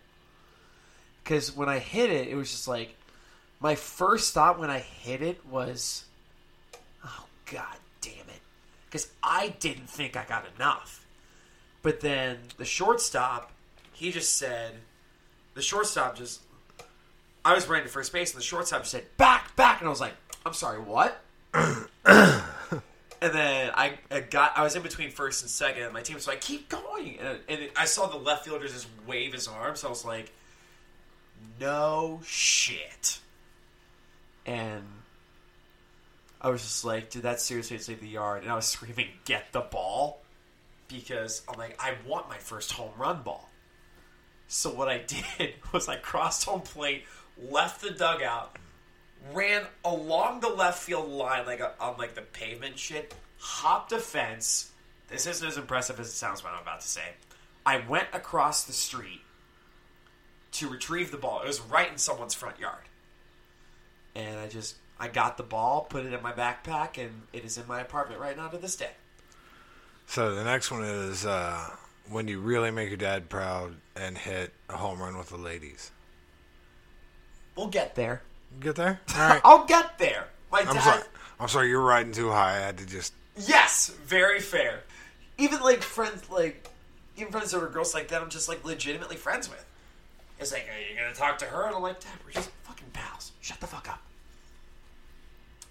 Because 1.24 1.54
when 1.56 1.68
I 1.68 1.80
hit 1.80 2.10
it, 2.10 2.30
it 2.30 2.36
was 2.36 2.50
just 2.52 2.68
like 2.68 2.96
my 3.60 3.76
first 3.76 4.34
thought 4.34 4.58
when 4.60 4.70
I 4.70 4.80
hit 4.80 5.22
it 5.22 5.46
was, 5.46 6.06
"Oh 7.04 7.26
God 7.52 7.78
damn 8.00 8.14
it," 8.30 8.42
because 8.86 9.10
I 9.22 9.50
didn't 9.60 9.90
think 9.90 10.16
I 10.16 10.24
got 10.24 10.46
enough. 10.56 11.06
But 11.82 12.00
then 12.00 12.38
the 12.58 12.64
shortstop, 12.66 13.52
he 13.94 14.12
just 14.12 14.38
said, 14.38 14.76
the 15.58 15.64
shortstop 15.64 16.16
just 16.16 16.42
I 17.44 17.56
was 17.56 17.68
running 17.68 17.86
to 17.86 17.92
first 17.92 18.14
base, 18.14 18.32
and 18.32 18.40
the 18.40 18.46
shortstop 18.46 18.82
just 18.82 18.92
said, 18.92 19.06
"Back, 19.18 19.56
back," 19.56 19.80
and 19.80 19.88
I 19.88 19.90
was 19.90 20.00
like, 20.00 20.14
"I'm 20.46 20.54
sorry, 20.54 20.80
what?" 20.80 21.20
and 21.54 21.74
then 23.22 23.72
I, 23.74 23.94
I 24.12 24.20
got, 24.20 24.56
I 24.56 24.64
was 24.64 24.76
in 24.76 24.84
between 24.84 25.10
first 25.10 25.42
and 25.42 25.50
second, 25.50 25.84
and 25.84 25.94
my 25.94 26.02
team 26.02 26.16
was 26.16 26.28
like, 26.28 26.42
"Keep 26.42 26.70
going," 26.70 27.18
and, 27.20 27.40
and 27.50 27.70
I 27.76 27.86
saw 27.86 28.06
the 28.08 28.18
left 28.18 28.46
fielder 28.46 28.68
just 28.68 28.88
wave 29.08 29.34
his 29.34 29.48
arms. 29.48 29.80
So 29.80 29.88
I 29.88 29.90
was 29.90 30.06
like, 30.06 30.32
"No 31.60 32.22
shit," 32.24 33.20
and 34.46 34.84
I 36.40 36.50
was 36.50 36.62
just 36.62 36.86
like, 36.86 37.10
"Dude, 37.10 37.24
that 37.24 37.42
seriously 37.42 37.78
leave 37.88 38.02
the 38.02 38.08
yard," 38.08 38.44
and 38.44 38.52
I 38.52 38.56
was 38.56 38.68
screaming, 38.68 39.08
"Get 39.26 39.54
the 39.54 39.62
ball!" 39.62 40.22
because 40.88 41.42
I'm 41.48 41.58
like, 41.58 41.76
I 41.84 41.96
want 42.06 42.30
my 42.30 42.38
first 42.38 42.72
home 42.74 42.92
run 42.98 43.22
ball. 43.24 43.47
So 44.48 44.70
what 44.70 44.88
I 44.88 44.98
did 45.38 45.54
was 45.72 45.88
I 45.88 45.98
crossed 45.98 46.46
home 46.46 46.62
plate, 46.62 47.06
left 47.50 47.82
the 47.82 47.92
dugout, 47.92 48.58
ran 49.34 49.64
along 49.84 50.40
the 50.40 50.50
left 50.50 50.80
field 50.80 51.10
line 51.10 51.46
like 51.46 51.60
a, 51.60 51.74
on 51.80 51.98
like 51.98 52.16
the 52.16 52.22
pavement 52.22 52.80
shit, 52.80 53.14
hopped 53.40 53.92
a 53.92 54.00
fence. 54.00 54.72
This 55.10 55.26
isn't 55.26 55.48
as 55.48 55.58
impressive 55.58 56.00
as 56.00 56.08
it 56.08 56.14
sounds 56.14 56.44
what 56.44 56.54
I'm 56.54 56.62
about 56.62 56.82
to 56.82 56.88
say. 56.88 57.14
I 57.66 57.78
went 57.78 58.08
across 58.14 58.64
the 58.64 58.74
street 58.74 59.22
to 60.54 60.70
retrieve 60.70 61.12
the 61.12 61.18
ball. 61.18 61.42
It 61.42 61.48
was 61.48 61.62
right 61.62 61.92
in 61.92 61.98
someone's 61.98 62.34
front 62.34 62.60
yard. 62.60 62.84
And 64.16 64.40
I 64.40 64.48
just 64.48 64.76
I 65.00 65.08
got 65.08 65.38
the 65.38 65.44
ball, 65.44 65.82
put 65.90 66.06
it 66.06 66.14
in 66.14 66.22
my 66.24 66.32
backpack, 66.32 66.98
and 66.98 67.24
it 67.34 67.46
is 67.46 67.58
in 67.58 67.68
my 67.68 67.82
apartment 67.82 68.20
right 68.20 68.36
now 68.36 68.48
to 68.48 68.58
this 68.58 68.76
day. 68.76 68.92
So 70.08 70.34
the 70.34 70.44
next 70.44 70.72
one 70.72 70.84
is 70.84 71.26
uh, 71.26 71.70
when 72.10 72.28
you 72.28 72.40
really 72.40 72.72
make 72.72 72.90
your 72.90 72.98
dad 72.98 73.30
proud 73.30 73.76
and 73.96 74.18
hit 74.18 74.54
a 74.70 74.78
home 74.78 75.00
run 75.02 75.18
with 75.18 75.30
the 75.30 75.38
ladies. 75.38 75.92
We'll 77.56 77.68
get 77.68 77.96
there. 77.96 78.22
Get 78.60 78.76
there? 78.76 79.00
All 79.16 79.30
right. 79.30 79.42
I'll 79.44 79.66
get 79.66 79.98
there. 79.98 80.28
My 80.52 80.60
I'm 80.60 80.74
dad. 80.76 80.84
sorry. 80.84 81.04
I'm 81.40 81.48
sorry. 81.48 81.70
You're 81.70 81.82
riding 81.82 82.14
too 82.14 82.30
high. 82.30 82.56
I 82.58 82.60
had 82.60 82.78
to 82.78 82.86
just. 82.86 83.14
Yes, 83.36 83.90
very 84.06 84.40
fair. 84.40 84.84
Even 85.38 85.60
like 85.62 85.82
friends, 85.84 86.30
like 86.30 86.70
even 87.18 87.32
friends 87.32 87.52
that 87.52 87.62
are 87.62 87.68
girls 87.68 87.94
like 87.94 88.08
that, 88.10 88.22
I'm 88.22 88.30
just 88.30 88.48
like 88.48 88.64
legitimately 88.66 89.16
friends 89.18 89.50
with. 89.50 89.64
It's 90.40 90.52
like, 90.52 90.68
are 90.68 90.92
you 90.92 91.00
gonna 91.00 91.14
talk 91.14 91.40
to 91.40 91.46
her? 91.46 91.66
And 91.68 91.76
I'm 91.76 91.82
like, 91.82 92.00
Dad, 92.00 92.12
we're 92.26 92.32
just 92.32 92.52
fucking 92.64 92.88
pals. 92.94 93.32
Shut 93.42 93.60
the 93.60 93.68
fuck 93.68 93.90
up. 93.90 94.02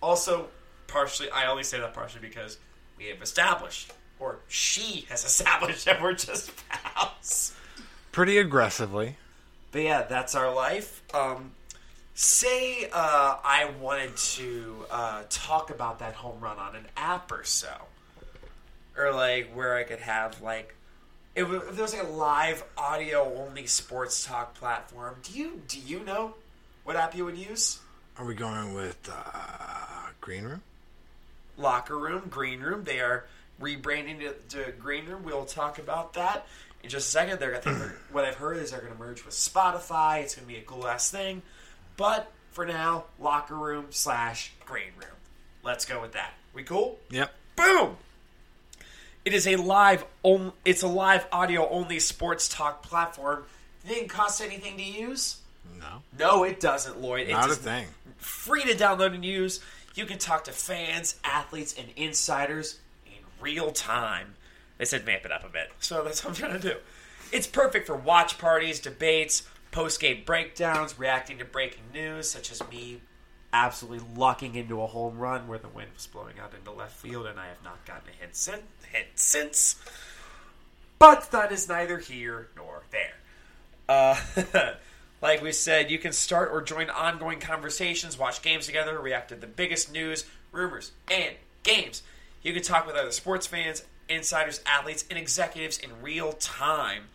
Also, 0.03 0.49
partially, 0.89 1.31
I 1.31 1.47
only 1.47 1.63
say 1.63 1.81
that 1.81 1.95
partially 1.95 2.21
because 2.21 2.59
we 2.99 3.07
have 3.07 3.23
established, 3.23 3.93
or 4.19 4.39
she 4.49 5.07
has 5.09 5.25
established, 5.25 5.85
that 5.87 6.01
we're 6.01 6.15
just 6.15 6.51
pals. 6.69 7.55
Pretty 8.13 8.39
aggressively. 8.39 9.17
But 9.73 9.83
yeah, 9.83 10.03
that's 10.03 10.35
our 10.35 10.53
life. 10.55 11.03
Um, 11.15 11.53
say 12.15 12.89
uh, 12.93 13.37
I 13.45 13.71
wanted 13.81 14.17
to 14.17 14.87
uh, 14.91 15.23
talk 15.29 15.71
about 15.71 15.99
that 15.99 16.15
home 16.15 16.41
run 16.41 16.59
on 16.59 16.75
an 16.75 16.87
app 16.97 17.31
or 17.31 17.45
so, 17.45 17.73
or 18.97 19.13
like 19.13 19.53
where 19.55 19.77
I 19.77 19.83
could 19.83 20.01
have 20.01 20.41
like 20.41 20.75
if 21.35 21.49
there 21.49 21.83
was 21.83 21.93
like 21.93 22.03
a 22.03 22.11
live 22.11 22.65
audio 22.79 23.33
only 23.37 23.67
sports 23.67 24.25
talk 24.25 24.55
platform. 24.55 25.17
Do 25.23 25.39
you 25.39 25.61
do 25.69 25.79
you 25.79 26.01
know 26.01 26.35
what 26.85 26.97
app 26.97 27.15
you 27.15 27.27
would 27.27 27.37
use? 27.37 27.81
Are 28.19 28.25
we 28.25 28.35
going 28.35 28.73
with 28.73 29.11
uh, 29.13 30.11
Green 30.23 30.45
Room? 30.45 30.63
Locker 31.59 31.99
Room, 31.99 32.23
Green 32.31 32.61
Room. 32.61 32.85
They 32.85 33.01
are 33.01 33.27
rebranding 33.61 34.21
to, 34.21 34.65
to 34.65 34.73
Green 34.73 35.07
Room. 35.07 35.23
We'll 35.25 35.45
talk 35.45 35.79
about 35.79 36.15
that 36.15 36.47
in 36.83 36.91
just 36.91 37.09
a 37.09 37.11
second. 37.11 37.41
They're, 37.41 37.57
I 37.57 37.59
think 37.59 37.79
they're, 37.79 37.97
what 38.13 38.25
I've 38.25 38.37
heard 38.37 38.57
is 38.59 38.71
they're 38.71 38.81
going 38.81 38.93
to 38.93 38.99
merge 38.99 39.25
with 39.25 39.35
Spotify. 39.35 40.23
It's 40.23 40.35
going 40.35 40.47
to 40.47 40.53
be 40.53 40.59
a 40.59 40.63
cool 40.63 40.87
ass 40.87 41.11
thing. 41.11 41.43
But 41.97 42.31
for 42.53 42.67
now, 42.67 43.05
Locker 43.19 43.55
Room 43.55 43.87
slash 43.91 44.53
Green 44.65 44.93
Room. 44.99 45.09
Let's 45.63 45.85
go 45.85 46.01
with 46.01 46.13
that. 46.13 46.35
We 46.55 46.63
cool? 46.63 46.99
Yep. 47.11 47.33
Boom. 47.57 47.97
It 49.25 49.33
is 49.35 49.47
a 49.47 49.57
live. 49.57 50.05
On, 50.23 50.53
it's 50.65 50.83
a 50.83 50.89
live 50.89 51.27
audio 51.33 51.69
only 51.69 51.99
sports 51.99 52.49
talk 52.49 52.83
platform. 52.83 53.45
It 53.85 53.89
didn't 53.89 54.09
cost 54.09 54.41
anything 54.41 54.77
to 54.77 54.83
use. 54.83 55.39
No. 55.81 56.03
No, 56.19 56.45
it 56.45 56.61
doesn't, 56.61 57.01
Lloyd. 57.01 57.29
It 57.29 57.33
Not 57.33 57.51
a 57.51 57.55
thing. 57.55 57.87
free 58.19 58.63
to 58.63 58.75
download 58.75 59.15
and 59.15 59.25
use. 59.25 59.61
You 59.95 60.07
can 60.07 60.19
talk 60.19 60.45
to 60.45 60.53
fans, 60.53 61.17
athletes, 61.25 61.75
and 61.77 61.89
insiders 61.97 62.75
in 62.75 62.79
real 63.47 63.71
time. 63.71 64.35
They 64.77 64.85
said 64.85 65.05
vamp 65.05 65.25
it 65.25 65.31
up 65.31 65.45
a 65.45 65.49
bit, 65.49 65.71
so 65.79 66.03
that's 66.03 66.25
what 66.25 66.31
I'm 66.31 66.37
trying 66.37 66.61
to 66.61 66.69
do. 66.75 66.77
It's 67.33 67.47
perfect 67.47 67.87
for 67.87 67.97
watch 67.97 68.39
parties, 68.39 68.81
debates, 68.81 69.45
post 69.71 70.01
game 70.01 70.23
breakdowns, 70.27 70.99
reacting 70.99 71.39
to 71.39 71.45
breaking 71.45 71.85
news, 71.95 72.29
such 72.29 72.51
as 72.51 72.61
me 72.69 73.01
absolutely 73.53 74.07
locking 74.17 74.57
into 74.57 74.83
a 74.83 74.87
home 74.87 75.19
run 75.19 75.47
where 75.47 75.59
the 75.59 75.69
wind 75.69 75.91
was 75.95 76.07
blowing 76.09 76.39
out 76.43 76.53
into 76.55 76.73
left 76.73 76.97
field, 76.97 77.27
and 77.27 77.39
I 77.39 77.47
have 77.47 77.63
not 77.63 77.85
gotten 77.87 78.09
a 78.09 78.21
hit 78.21 78.35
since. 78.35 78.63
Hit 78.91 79.07
since. 79.15 79.77
But 80.99 81.31
that 81.31 81.53
is 81.53 81.69
neither 81.69 81.99
here 81.99 82.49
nor 82.57 82.83
there. 82.91 83.15
Uh, 83.89 84.75
like 85.23 85.41
we 85.41 85.53
said, 85.53 85.91
you 85.91 85.99
can 85.99 86.13
start 86.13 86.51
or 86.53 86.63
join 86.63 86.91
ongoing 86.91 87.39
conversations, 87.39 88.19
watch 88.19 88.43
games 88.43 88.67
together, 88.67 88.99
react 88.99 89.29
to 89.29 89.37
the 89.37 89.47
biggest 89.47 89.93
news, 89.93 90.25
rumors, 90.53 90.91
and 91.09 91.37
games. 91.63 92.03
You 92.47 92.53
can 92.53 92.63
talk 92.63 92.87
with 92.87 92.95
other 92.95 93.11
sports 93.11 93.49
fans, 93.49 93.83
insiders, 94.09 94.61
athletes, 94.65 95.05
and 95.11 95.19
executives 95.19 95.79
in 95.79 95.91
real 96.01 96.33
time. 96.35 97.07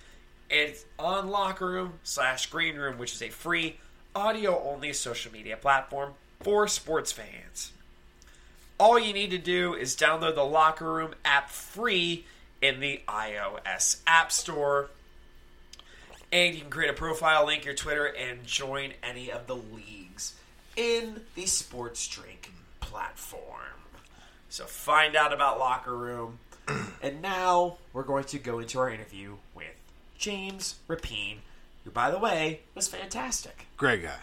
It's 0.49 0.83
on 0.99 1.29
Locker 1.29 1.67
Room 1.67 1.93
slash 2.03 2.47
Green 2.47 2.75
Room, 2.75 2.97
which 2.97 3.13
is 3.13 3.21
a 3.21 3.29
free 3.29 3.77
audio 4.13 4.61
only 4.61 4.91
social 4.91 5.31
media 5.31 5.55
platform 5.55 6.15
for 6.41 6.67
sports 6.67 7.13
fans. 7.13 7.71
All 8.77 8.99
you 8.99 9.13
need 9.13 9.31
to 9.31 9.37
do 9.37 9.73
is 9.73 9.95
download 9.95 10.35
the 10.35 10.43
Locker 10.43 10.91
Room 10.91 11.15
app 11.23 11.49
free 11.49 12.25
in 12.61 12.81
the 12.81 12.99
iOS 13.07 14.01
App 14.05 14.33
Store. 14.33 14.89
And 16.33 16.53
you 16.53 16.59
can 16.59 16.69
create 16.69 16.89
a 16.89 16.93
profile, 16.93 17.45
link 17.45 17.63
your 17.63 17.73
Twitter, 17.73 18.03
and 18.03 18.45
join 18.45 18.91
any 19.01 19.31
of 19.31 19.47
the 19.47 19.55
leagues 19.55 20.33
in 20.75 21.21
the 21.35 21.45
Sports 21.45 22.05
Drink 22.09 22.51
platform. 22.81 23.80
So 24.51 24.65
find 24.65 25.15
out 25.15 25.31
about 25.31 25.59
Locker 25.59 25.95
Room. 25.95 26.39
and 27.01 27.21
now 27.21 27.77
we're 27.93 28.03
going 28.03 28.25
to 28.25 28.37
go 28.37 28.59
into 28.59 28.79
our 28.79 28.89
interview 28.89 29.37
with 29.55 29.71
James 30.17 30.75
Rapien, 30.89 31.37
who, 31.85 31.89
by 31.89 32.11
the 32.11 32.19
way, 32.19 32.59
was 32.75 32.89
fantastic. 32.89 33.67
Great 33.77 34.03
guy. 34.03 34.19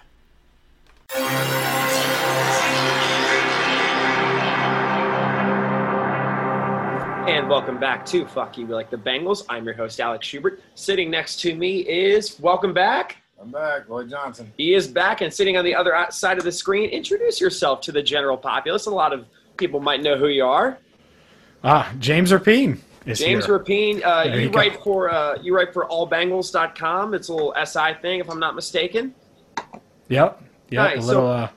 And 7.26 7.48
welcome 7.48 7.80
back 7.80 8.04
to 8.06 8.26
Fuck 8.26 8.58
You 8.58 8.66
We 8.66 8.74
Like 8.74 8.90
the 8.90 8.98
Bengals. 8.98 9.46
I'm 9.48 9.64
your 9.64 9.72
host, 9.72 9.98
Alex 9.98 10.26
Schubert. 10.26 10.60
Sitting 10.74 11.10
next 11.10 11.40
to 11.40 11.54
me 11.54 11.78
is, 11.78 12.38
welcome 12.38 12.74
back. 12.74 13.16
I'm 13.40 13.50
back, 13.50 13.88
Lloyd 13.88 14.10
Johnson. 14.10 14.52
He 14.58 14.74
is 14.74 14.88
back 14.88 15.22
and 15.22 15.32
sitting 15.32 15.56
on 15.56 15.64
the 15.64 15.74
other 15.74 15.96
side 16.10 16.36
of 16.36 16.44
the 16.44 16.52
screen. 16.52 16.90
Introduce 16.90 17.40
yourself 17.40 17.80
to 17.82 17.92
the 17.92 18.02
general 18.02 18.36
populace. 18.36 18.84
A 18.84 18.90
lot 18.90 19.14
of 19.14 19.24
people 19.58 19.80
might 19.80 20.02
know 20.02 20.16
who 20.16 20.28
you 20.28 20.44
are. 20.46 20.78
Ah, 21.62 21.92
James 21.98 22.30
Rapien 22.32 22.78
is 23.04 23.18
James 23.18 23.44
here. 23.44 23.58
Rapien, 23.58 24.02
uh, 24.04 24.24
There 24.24 24.36
you, 24.36 24.42
you 24.42 24.50
go. 24.50 24.58
write 24.58 24.82
for 24.82 25.10
uh, 25.10 25.36
you 25.42 25.54
write 25.54 25.72
for 25.74 25.86
allbengals.com. 25.86 27.12
It's 27.14 27.28
a 27.28 27.34
little 27.34 27.54
SI 27.66 27.94
thing, 28.00 28.20
if 28.20 28.30
I'm 28.30 28.38
not 28.40 28.54
mistaken. 28.54 29.14
Yep, 30.08 30.42
yep. 30.70 30.94
Nice, 30.94 30.98
A 31.04 31.06
little 31.06 31.22
so- 31.22 31.26
uh, 31.28 31.48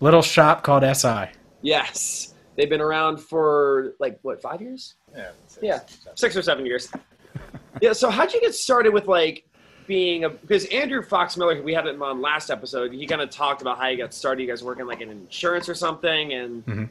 little 0.00 0.22
shop 0.22 0.62
called 0.62 0.84
SI. 0.96 1.26
Yes, 1.62 2.32
they've 2.56 2.70
been 2.70 2.80
around 2.80 3.18
for 3.18 3.94
like 3.98 4.18
what 4.22 4.40
five 4.40 4.62
years? 4.62 4.94
Yeah. 5.14 5.30
Yeah, 5.60 5.80
six 6.14 6.36
or 6.36 6.42
seven 6.42 6.64
years. 6.64 6.90
yeah. 7.82 7.92
So 7.92 8.08
how'd 8.08 8.32
you 8.32 8.40
get 8.40 8.54
started 8.54 8.94
with 8.94 9.06
like 9.08 9.44
being 9.86 10.24
a 10.24 10.30
because 10.30 10.64
Andrew 10.66 11.02
Fox 11.02 11.36
Miller, 11.36 11.60
we 11.60 11.74
had 11.74 11.86
him 11.86 12.00
on 12.02 12.22
last 12.22 12.48
episode, 12.50 12.92
he 12.92 13.04
kind 13.06 13.20
of 13.20 13.28
talked 13.30 13.60
about 13.60 13.76
how 13.78 13.90
he 13.90 13.96
got 13.96 14.14
started. 14.14 14.40
You 14.42 14.48
guys 14.48 14.62
working 14.62 14.86
like 14.86 15.00
in 15.00 15.10
insurance 15.10 15.68
or 15.68 15.74
something, 15.74 16.32
and 16.32 16.64
Mhm. 16.64 16.88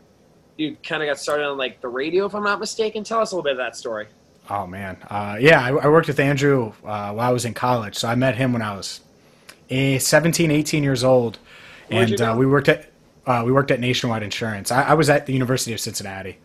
You 0.59 0.75
kind 0.83 1.01
of 1.01 1.07
got 1.07 1.17
started 1.19 1.45
on 1.45 1.57
like 1.57 1.81
the 1.81 1.87
radio, 1.87 2.25
if 2.25 2.35
I'm 2.35 2.43
not 2.43 2.59
mistaken. 2.59 3.03
Tell 3.03 3.19
us 3.21 3.31
a 3.31 3.35
little 3.35 3.43
bit 3.43 3.53
of 3.53 3.57
that 3.59 3.75
story. 3.75 4.07
Oh 4.49 4.67
man, 4.67 4.97
uh, 5.09 5.37
yeah. 5.39 5.61
I, 5.63 5.69
I 5.69 5.87
worked 5.87 6.07
with 6.07 6.19
Andrew 6.19 6.73
uh, 6.83 7.13
while 7.13 7.29
I 7.29 7.31
was 7.31 7.45
in 7.45 7.53
college, 7.53 7.95
so 7.95 8.07
I 8.07 8.15
met 8.15 8.35
him 8.35 8.51
when 8.51 8.61
I 8.61 8.75
was 8.75 9.01
eh, 9.69 9.99
17, 9.99 10.51
18 10.51 10.83
years 10.83 11.03
old, 11.03 11.37
and 11.89 12.19
uh, 12.19 12.35
we 12.37 12.45
worked 12.45 12.67
at 12.67 12.89
uh, 13.25 13.43
we 13.45 13.51
worked 13.51 13.71
at 13.71 13.79
Nationwide 13.79 14.23
Insurance. 14.23 14.71
I, 14.71 14.83
I 14.83 14.93
was 14.95 15.09
at 15.09 15.27
the 15.27 15.33
University 15.33 15.71
of 15.73 15.79
Cincinnati, 15.79 16.37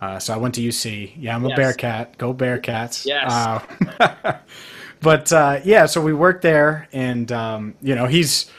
uh, 0.00 0.18
so 0.18 0.34
I 0.34 0.36
went 0.36 0.54
to 0.56 0.60
UC. 0.60 1.12
Yeah, 1.18 1.34
I'm 1.34 1.44
a 1.44 1.48
Yes. 1.48 1.56
Bearcat. 1.56 2.18
Go 2.18 2.34
Bearcats! 2.34 3.06
Yes. 3.06 3.32
Uh, 3.32 4.38
but 5.00 5.32
uh, 5.32 5.60
yeah, 5.64 5.86
so 5.86 6.00
we 6.02 6.12
worked 6.12 6.42
there, 6.42 6.88
and 6.92 7.32
um, 7.32 7.74
you 7.82 7.94
know 7.94 8.06
he's. 8.06 8.50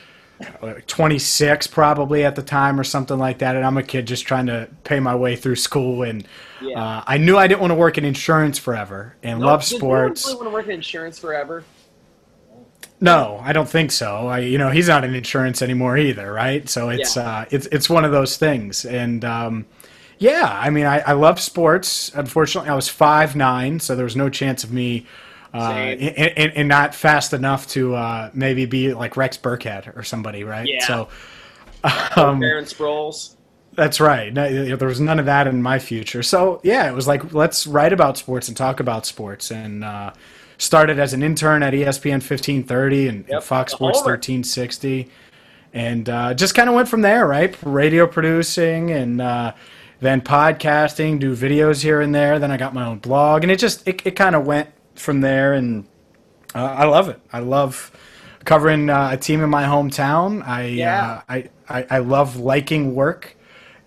Uh, 0.62 0.74
26 0.86 1.68
probably 1.68 2.24
at 2.24 2.36
the 2.36 2.44
time 2.44 2.80
or 2.80 2.84
something 2.84 3.18
like 3.18 3.40
that 3.40 3.56
and 3.56 3.66
i'm 3.66 3.78
a 3.78 3.84
kid 3.84 4.06
just 4.06 4.26
trying 4.26 4.46
to 4.46 4.68
pay 4.84 5.00
my 5.00 5.16
way 5.16 5.36
through 5.36 5.56
school 5.70 6.04
and 6.04 6.28
Yeah. 6.62 6.82
uh, 6.84 7.04
i 7.08 7.18
knew 7.18 7.38
i 7.38 7.48
didn't 7.48 7.62
want 7.62 7.72
to 7.72 7.76
work 7.76 7.98
in 7.98 8.06
insurance 8.06 8.58
forever 8.60 9.16
and 9.24 9.40
No, 9.40 9.48
love 9.48 9.62
did 9.66 9.78
sports 9.78 10.26
really 10.26 10.38
want 10.38 10.48
to 10.48 10.54
work 10.54 10.66
in 10.66 10.72
insurance 10.74 11.18
forever? 11.20 11.64
no 13.00 13.40
i 13.44 13.54
don't 13.54 13.70
think 13.70 13.92
so 13.92 14.28
I, 14.28 14.40
you 14.40 14.58
know 14.58 14.70
he's 14.72 14.88
not 14.88 15.04
in 15.04 15.14
insurance 15.14 15.62
anymore 15.62 15.98
either 15.98 16.32
right 16.34 16.68
so 16.68 16.90
it's 16.90 17.16
Yeah. 17.16 17.30
uh, 17.42 17.46
it's 17.52 17.68
it's 17.68 17.90
one 17.90 18.06
of 18.06 18.12
those 18.12 18.38
things 18.38 18.86
and 18.86 19.24
um, 19.24 19.66
yeah 20.18 20.50
i 20.62 20.70
mean 20.70 20.86
I, 20.86 21.00
I 21.00 21.12
love 21.14 21.40
sports 21.40 22.12
unfortunately 22.16 22.70
i 22.70 22.76
was 22.76 22.90
five 22.90 23.36
nine 23.36 23.80
so 23.80 23.96
there 23.96 24.04
was 24.06 24.16
no 24.16 24.30
chance 24.30 24.64
of 24.64 24.72
me 24.72 25.06
uh, 25.58 25.72
and, 25.72 26.38
and, 26.38 26.54
and 26.56 26.68
not 26.68 26.96
fast 26.96 27.34
enough 27.34 27.68
to 27.70 27.96
uh, 27.96 28.32
maybe 28.34 28.66
be 28.66 28.94
like 28.94 29.18
Rex 29.18 29.38
Burkhead 29.38 29.96
or 29.98 30.04
somebody, 30.04 30.44
right? 30.44 30.68
Yeah. 30.68 30.86
So 30.86 31.10
um, 31.84 32.40
Darren 32.42 32.64
Sproles. 32.64 33.36
That's 33.74 34.00
right. 34.00 34.34
No, 34.34 34.76
there 34.76 34.88
was 34.88 35.00
none 35.00 35.20
of 35.20 35.26
that 35.28 35.46
in 35.46 35.62
my 35.62 35.78
future. 35.78 36.24
So 36.24 36.60
yeah, 36.64 36.90
it 36.90 36.96
was 36.96 37.08
like 37.08 37.34
let's 37.34 37.68
write 37.68 37.94
about 37.94 38.18
sports 38.18 38.48
and 38.48 38.58
talk 38.58 38.80
about 38.80 39.06
sports. 39.06 39.52
And 39.52 39.84
uh, 39.84 40.14
started 40.58 41.00
as 41.00 41.14
an 41.14 41.24
intern 41.24 41.64
at 41.64 41.74
ESPN 41.74 42.14
1530 42.14 43.08
and, 43.08 43.30
and 43.30 43.44
Fox 43.44 43.74
Sports 43.74 44.00
1360, 44.00 45.10
and 45.74 46.10
uh, 46.10 46.34
just 46.34 46.56
kind 46.56 46.70
of 46.70 46.76
went 46.76 46.88
from 46.88 47.02
there. 47.02 47.28
Right, 47.28 47.56
radio 47.64 48.08
producing 48.08 48.92
and 48.92 49.22
uh, 49.22 49.54
then 50.00 50.22
podcasting, 50.22 51.20
do 51.20 51.36
videos 51.36 51.84
here 51.84 52.02
and 52.02 52.14
there. 52.14 52.40
Then 52.40 52.52
I 52.52 52.58
got 52.58 52.74
my 52.74 52.86
own 52.86 53.00
blog, 53.00 53.44
and 53.44 53.52
it 53.52 53.60
just 53.60 53.88
it, 53.88 54.06
it 54.06 54.16
kind 54.16 54.36
of 54.36 54.46
went 54.46 54.70
from 55.00 55.22
there. 55.22 55.54
And 55.54 55.86
uh, 56.56 56.64
I 56.64 56.86
love 56.86 57.10
it. 57.10 57.20
I 57.32 57.40
love 57.40 57.92
covering 58.46 58.90
uh, 58.90 59.10
a 59.12 59.18
team 59.18 59.42
in 59.44 59.50
my 59.50 59.64
hometown. 59.64 60.46
I, 60.48 60.66
Yeah. 60.66 61.12
uh, 61.12 61.22
I, 61.30 61.50
I 61.70 61.86
I 61.90 61.98
love 62.00 62.38
liking 62.38 62.96
work, 62.96 63.36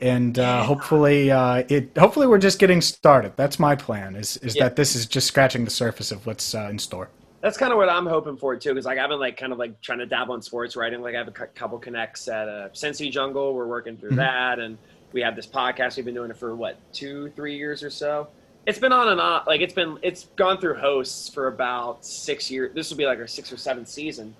and 0.01 0.39
uh, 0.39 0.63
hopefully 0.65 1.31
uh, 1.31 1.65
it. 1.69 1.97
Hopefully 1.97 2.27
we're 2.27 2.39
just 2.39 2.59
getting 2.59 2.81
started. 2.83 3.33
That's 3.37 3.59
my 3.59 3.75
plan. 3.77 4.17
Is 4.17 4.37
is 4.39 4.55
Yeah. 4.57 4.65
that 4.65 4.77
this 4.77 4.95
is 4.95 5.07
just 5.07 5.27
scratching 5.27 5.65
the 5.65 5.71
surface 5.71 6.13
of 6.13 6.27
what's 6.27 6.55
uh, 6.55 6.69
in 6.71 6.79
store. 6.79 7.09
That's 7.41 7.57
kind 7.57 7.73
of 7.73 7.79
what 7.79 7.89
I'm 7.89 8.05
hoping 8.05 8.37
for 8.37 8.55
too, 8.55 8.71
because 8.75 8.85
like 8.85 8.99
I've 8.99 9.09
been 9.09 9.19
like 9.19 9.39
kind 9.39 9.51
of 9.53 9.59
like 9.59 9.81
trying 9.81 10.01
to 10.01 10.07
dabble 10.07 10.35
in 10.35 10.43
sports 10.43 10.77
writing. 10.77 11.01
Like 11.01 11.15
I 11.15 11.19
have 11.19 11.29
a 11.29 11.31
couple 11.33 11.79
connects 11.79 12.29
at 12.29 12.49
uh, 12.49 12.69
Cincy 12.75 13.11
Jungle. 13.11 13.55
We're 13.55 13.67
working 13.67 13.97
through 13.97 14.11
Mhm. 14.11 14.17
that, 14.17 14.59
and 14.59 14.77
we 15.15 15.23
have 15.23 15.37
this 15.37 15.47
podcast. 15.47 15.97
We've 15.97 16.05
been 16.05 16.15
doing 16.15 16.31
it 16.31 16.37
for 16.37 16.55
what 16.55 16.77
two, 16.93 17.31
three 17.35 17.57
years 17.57 17.83
or 17.83 17.89
so. 17.89 18.29
It's 18.71 18.79
been 18.79 18.93
on 18.93 19.09
and 19.09 19.21
on. 19.21 19.43
Like 19.49 19.63
it's 19.63 19.75
been, 19.75 19.99
it's 20.01 20.27
gone 20.37 20.61
through 20.61 20.77
hosts 20.77 21.29
for 21.29 21.49
about 21.49 22.05
six 22.05 22.49
years. 22.53 22.73
This 22.73 22.89
will 22.89 22.97
be 22.97 23.05
like 23.05 23.19
our 23.19 23.27
sixth 23.27 23.53
or 23.53 23.57
seventh 23.57 23.89
season, 23.89 24.37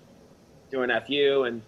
doing 0.69 0.89
FU 1.05 1.43
and 1.43 1.61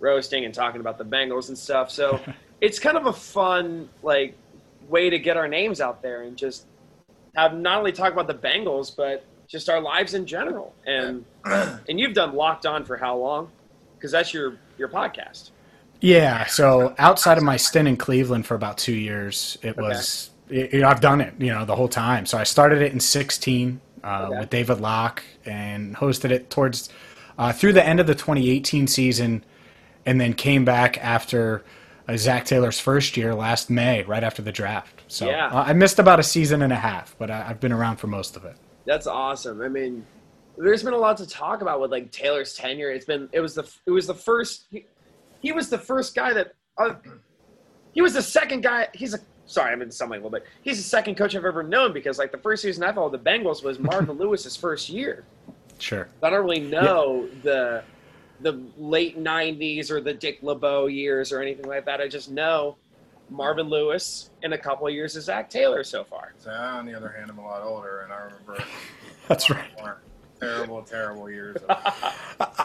roasting 0.00 0.46
and 0.46 0.54
talking 0.54 0.80
about 0.80 0.96
the 0.96 1.04
Bengals 1.04 1.48
and 1.48 1.58
stuff. 1.58 1.90
So 1.90 2.18
it's 2.62 2.78
kind 2.78 2.96
of 2.96 3.04
a 3.04 3.12
fun 3.12 3.90
like 4.02 4.34
way 4.88 5.10
to 5.10 5.18
get 5.18 5.36
our 5.36 5.46
names 5.46 5.82
out 5.82 6.00
there 6.00 6.22
and 6.22 6.38
just 6.38 6.64
have 7.34 7.52
not 7.52 7.76
only 7.76 7.92
talk 7.92 8.14
about 8.14 8.28
the 8.28 8.34
Bengals, 8.34 8.96
but 8.96 9.22
just 9.46 9.68
our 9.68 9.82
lives 9.82 10.14
in 10.14 10.24
general. 10.24 10.74
And 10.86 11.22
and 11.44 12.00
you've 12.00 12.14
done 12.14 12.34
Locked 12.34 12.64
On 12.64 12.82
for 12.82 12.96
how 12.96 13.18
long? 13.18 13.50
Because 13.98 14.10
that's 14.10 14.32
your 14.32 14.56
your 14.78 14.88
podcast. 14.88 15.50
Yeah. 16.00 16.46
So 16.46 16.94
outside 16.96 17.36
of 17.36 17.44
my 17.44 17.58
stint 17.58 17.88
in 17.88 17.98
Cleveland 17.98 18.46
for 18.46 18.54
about 18.54 18.78
two 18.78 18.94
years, 18.94 19.58
it 19.60 19.76
was 19.76 20.30
I've 20.50 21.00
done 21.00 21.20
it, 21.20 21.34
you 21.38 21.48
know, 21.52 21.64
the 21.64 21.74
whole 21.76 21.88
time. 21.88 22.26
So 22.26 22.38
I 22.38 22.44
started 22.44 22.82
it 22.82 22.92
in 22.92 23.00
16 23.00 23.80
uh, 24.04 24.26
Okay. 24.28 24.38
with 24.40 24.50
David 24.50 24.80
Locke 24.80 25.22
and 25.44 25.96
hosted 25.96 26.30
it 26.30 26.50
towards 26.50 26.88
uh, 27.38 27.52
through 27.52 27.72
the 27.72 27.84
end 27.84 28.00
of 28.00 28.06
the 28.06 28.14
2018 28.14 28.86
season, 28.86 29.44
and 30.06 30.20
then 30.20 30.32
came 30.32 30.64
back 30.64 30.96
after 31.04 31.64
uh, 32.08 32.16
Zac 32.16 32.44
Taylor's 32.46 32.78
first 32.80 33.16
year 33.16 33.34
last 33.34 33.68
May, 33.68 34.04
right 34.04 34.22
after 34.24 34.40
the 34.40 34.52
draft. 34.52 35.02
So 35.08 35.28
Yeah. 35.28 35.50
I 35.52 35.72
missed 35.74 35.98
about 35.98 36.18
a 36.18 36.22
season 36.22 36.62
and 36.62 36.72
a 36.72 36.76
half, 36.76 37.14
but 37.18 37.30
I, 37.30 37.46
I've 37.48 37.60
been 37.60 37.72
around 37.72 37.96
for 37.96 38.06
most 38.06 38.36
of 38.36 38.44
it. 38.44 38.56
That's 38.86 39.06
awesome. 39.06 39.60
I 39.60 39.68
mean, 39.68 40.06
there's 40.56 40.82
been 40.82 40.94
a 40.94 40.98
lot 40.98 41.16
to 41.18 41.26
talk 41.26 41.60
about 41.60 41.80
with 41.80 41.90
like 41.90 42.10
Taylor's 42.12 42.54
tenure. 42.54 42.90
It's 42.90 43.04
been 43.04 43.28
it 43.32 43.40
was 43.40 43.54
the 43.54 43.68
it 43.84 43.90
was 43.90 44.06
the 44.06 44.14
first 44.14 44.66
he, 44.70 44.86
he 45.42 45.52
was 45.52 45.68
the 45.68 45.76
first 45.78 46.14
guy 46.14 46.32
that 46.32 46.54
uh, 46.78 46.94
he 47.92 48.00
was 48.00 48.14
the 48.14 48.22
second 48.22 48.62
guy. 48.62 48.88
He's 48.94 49.12
a 49.12 49.18
sorry, 49.46 49.72
I'm 49.72 49.82
in 49.82 49.90
stumbling 49.90 50.20
a 50.20 50.24
little 50.24 50.38
bit. 50.38 50.46
He's 50.62 50.76
the 50.76 50.82
second 50.82 51.16
coach 51.16 51.34
I've 51.34 51.44
ever 51.44 51.62
known 51.62 51.92
because 51.92 52.18
like 52.18 52.32
the 52.32 52.38
first 52.38 52.62
season 52.62 52.82
I 52.84 52.92
followed 52.92 53.12
the 53.12 53.18
Bengals 53.18 53.62
was 53.62 53.78
Marvin 53.78 54.16
Lewis's 54.18 54.56
first 54.56 54.88
year. 54.88 55.24
Sure. 55.78 56.08
I 56.22 56.30
don't 56.30 56.44
really 56.44 56.60
know 56.60 57.28
the 57.42 57.82
the 58.40 58.60
late 58.76 59.18
'90s 59.18 59.90
or 59.90 60.00
the 60.00 60.12
Dick 60.12 60.38
LeBeau 60.42 60.86
years 60.86 61.32
or 61.32 61.40
anything 61.40 61.66
like 61.66 61.84
that. 61.86 62.00
I 62.00 62.08
just 62.08 62.30
know 62.30 62.76
Marvin 63.30 63.68
Lewis 63.68 64.30
and 64.42 64.54
a 64.54 64.58
couple 64.58 64.86
of 64.86 64.92
years 64.92 65.16
of 65.16 65.22
Zac 65.22 65.50
Taylor 65.50 65.84
so 65.84 66.04
far. 66.04 66.32
So 66.38 66.50
on 66.50 66.86
the 66.86 66.94
other 66.94 67.08
hand, 67.08 67.30
I'm 67.30 67.38
a 67.38 67.44
lot 67.44 67.62
older, 67.62 68.00
and 68.00 68.12
I 68.12 68.24
remember 68.24 68.62
That's 69.28 69.50
right. 69.50 69.64
more 69.78 70.00
terrible, 70.40 70.82
terrible 70.82 71.30
years. 71.30 71.56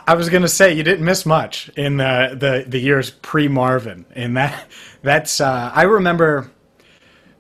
I 0.08 0.14
was 0.16 0.30
going 0.30 0.44
to 0.44 0.50
say 0.50 0.74
you 0.74 0.84
didn't 0.84 1.06
miss 1.06 1.26
much 1.26 1.70
in 1.70 1.98
the 1.98 2.36
the, 2.40 2.66
the 2.68 2.80
years 2.80 3.12
pre 3.12 3.48
Marvin, 3.48 4.06
and 4.14 4.38
that 4.38 4.68
that's 5.02 5.42
uh, 5.42 5.72
I 5.74 5.84
remember 5.84 6.52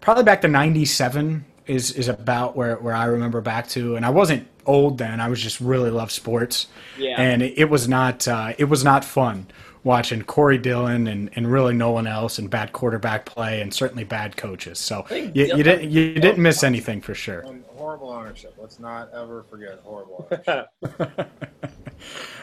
probably 0.01 0.23
back 0.23 0.41
to 0.41 0.47
'97 0.47 1.45
is 1.67 1.91
is 1.91 2.07
about 2.07 2.55
where 2.57 2.75
where 2.77 2.95
I 2.95 3.05
remember 3.05 3.39
back 3.41 3.67
to, 3.69 3.95
and 3.95 4.05
I 4.05 4.09
wasn't 4.09 4.47
old 4.65 4.97
then. 4.97 5.19
I 5.21 5.27
was 5.29 5.41
just 5.41 5.59
really 5.61 5.89
loved 5.89 6.11
sports, 6.11 6.67
Yeah. 6.97 7.15
and 7.21 7.41
it, 7.41 7.57
it 7.57 7.65
was 7.69 7.87
not 7.87 8.27
uh, 8.27 8.53
it 8.57 8.65
was 8.65 8.83
not 8.83 9.05
fun 9.05 9.47
watching 9.83 10.21
Corey 10.21 10.59
Dillon 10.59 11.07
and, 11.07 11.31
and 11.35 11.51
really 11.51 11.73
no 11.73 11.89
one 11.89 12.05
else 12.05 12.37
and 12.37 12.47
bad 12.51 12.71
quarterback 12.71 13.25
play 13.25 13.61
and 13.61 13.73
certainly 13.73 14.03
bad 14.03 14.37
coaches. 14.37 14.77
So 14.77 15.05
you, 15.09 15.31
you 15.33 15.63
didn't 15.63 15.89
you 15.89 16.13
didn't 16.15 16.37
miss 16.37 16.63
anything 16.63 17.01
for 17.01 17.15
sure. 17.15 17.43
horrible 17.75 18.09
ownership. 18.11 18.53
Let's 18.59 18.79
not 18.79 19.11
ever 19.13 19.43
forget 19.49 19.79
horrible 19.83 20.27
ownership. 20.47 20.67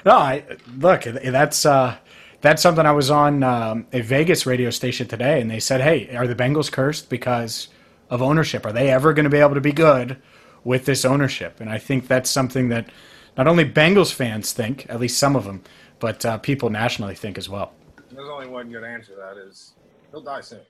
No, 0.04 0.12
I 0.12 0.44
look. 0.78 1.02
That's 1.02 1.66
uh, 1.66 1.96
that's 2.40 2.62
something 2.62 2.86
I 2.86 2.92
was 2.92 3.10
on 3.10 3.42
um, 3.42 3.86
a 3.92 4.00
Vegas 4.00 4.46
radio 4.46 4.70
station 4.70 5.08
today, 5.08 5.40
and 5.40 5.50
they 5.50 5.60
said, 5.60 5.80
"Hey, 5.80 6.14
are 6.16 6.26
the 6.26 6.34
Bengals 6.34 6.70
cursed 6.70 7.08
because 7.08 7.68
of 8.10 8.22
ownership? 8.22 8.64
Are 8.64 8.72
they 8.72 8.90
ever 8.90 9.12
going 9.12 9.24
to 9.24 9.30
be 9.30 9.38
able 9.38 9.54
to 9.54 9.60
be 9.60 9.72
good 9.72 10.16
with 10.64 10.84
this 10.84 11.04
ownership?" 11.04 11.60
And 11.60 11.68
I 11.70 11.78
think 11.78 12.06
that's 12.06 12.30
something 12.30 12.68
that 12.68 12.88
not 13.36 13.46
only 13.46 13.64
Bengals 13.64 14.12
fans 14.12 14.52
think, 14.52 14.86
at 14.88 15.00
least 15.00 15.18
some 15.18 15.36
of 15.36 15.44
them, 15.44 15.62
but 15.98 16.24
uh, 16.24 16.38
people 16.38 16.70
nationally 16.70 17.14
think 17.14 17.38
as 17.38 17.48
well. 17.48 17.72
There's 18.10 18.28
only 18.28 18.48
one 18.48 18.70
good 18.70 18.84
answer 18.84 19.12
to 19.12 19.18
that 19.18 19.36
is 19.36 19.74
he'll 20.10 20.22
die 20.22 20.40
soon. 20.40 20.60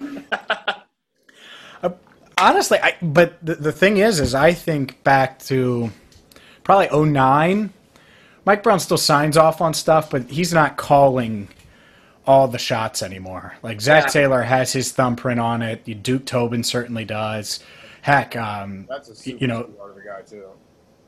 honestly, 2.42 2.78
I 2.82 2.96
but 3.00 3.44
the, 3.44 3.54
the 3.54 3.72
thing 3.72 3.96
is, 3.96 4.20
is 4.20 4.34
I 4.34 4.52
think 4.52 5.02
back 5.04 5.38
to 5.44 5.90
probably 6.64 7.10
09. 7.10 7.72
Mike 8.44 8.62
Brown 8.62 8.80
still 8.80 8.98
signs 8.98 9.36
off 9.36 9.60
on 9.60 9.74
stuff, 9.74 10.10
but 10.10 10.30
he's 10.30 10.52
not 10.52 10.76
calling 10.76 11.48
all 12.26 12.48
the 12.48 12.58
shots 12.58 13.02
anymore. 13.02 13.54
Like 13.62 13.80
Zac 13.80 14.04
Yeah. 14.04 14.08
Taylor 14.10 14.42
has 14.42 14.72
his 14.72 14.92
thumbprint 14.92 15.40
on 15.40 15.62
it. 15.62 16.02
Duke 16.02 16.24
Tobin 16.26 16.62
certainly 16.62 17.04
does. 17.04 17.60
Heck, 18.02 18.34
um, 18.36 18.86
That's 18.88 19.08
a 19.08 19.14
super 19.14 19.38
you 19.38 19.46
know, 19.46 19.64
part 19.64 19.90
of 19.90 19.96
the 19.96 20.02
guy 20.02 20.22
too. 20.22 20.46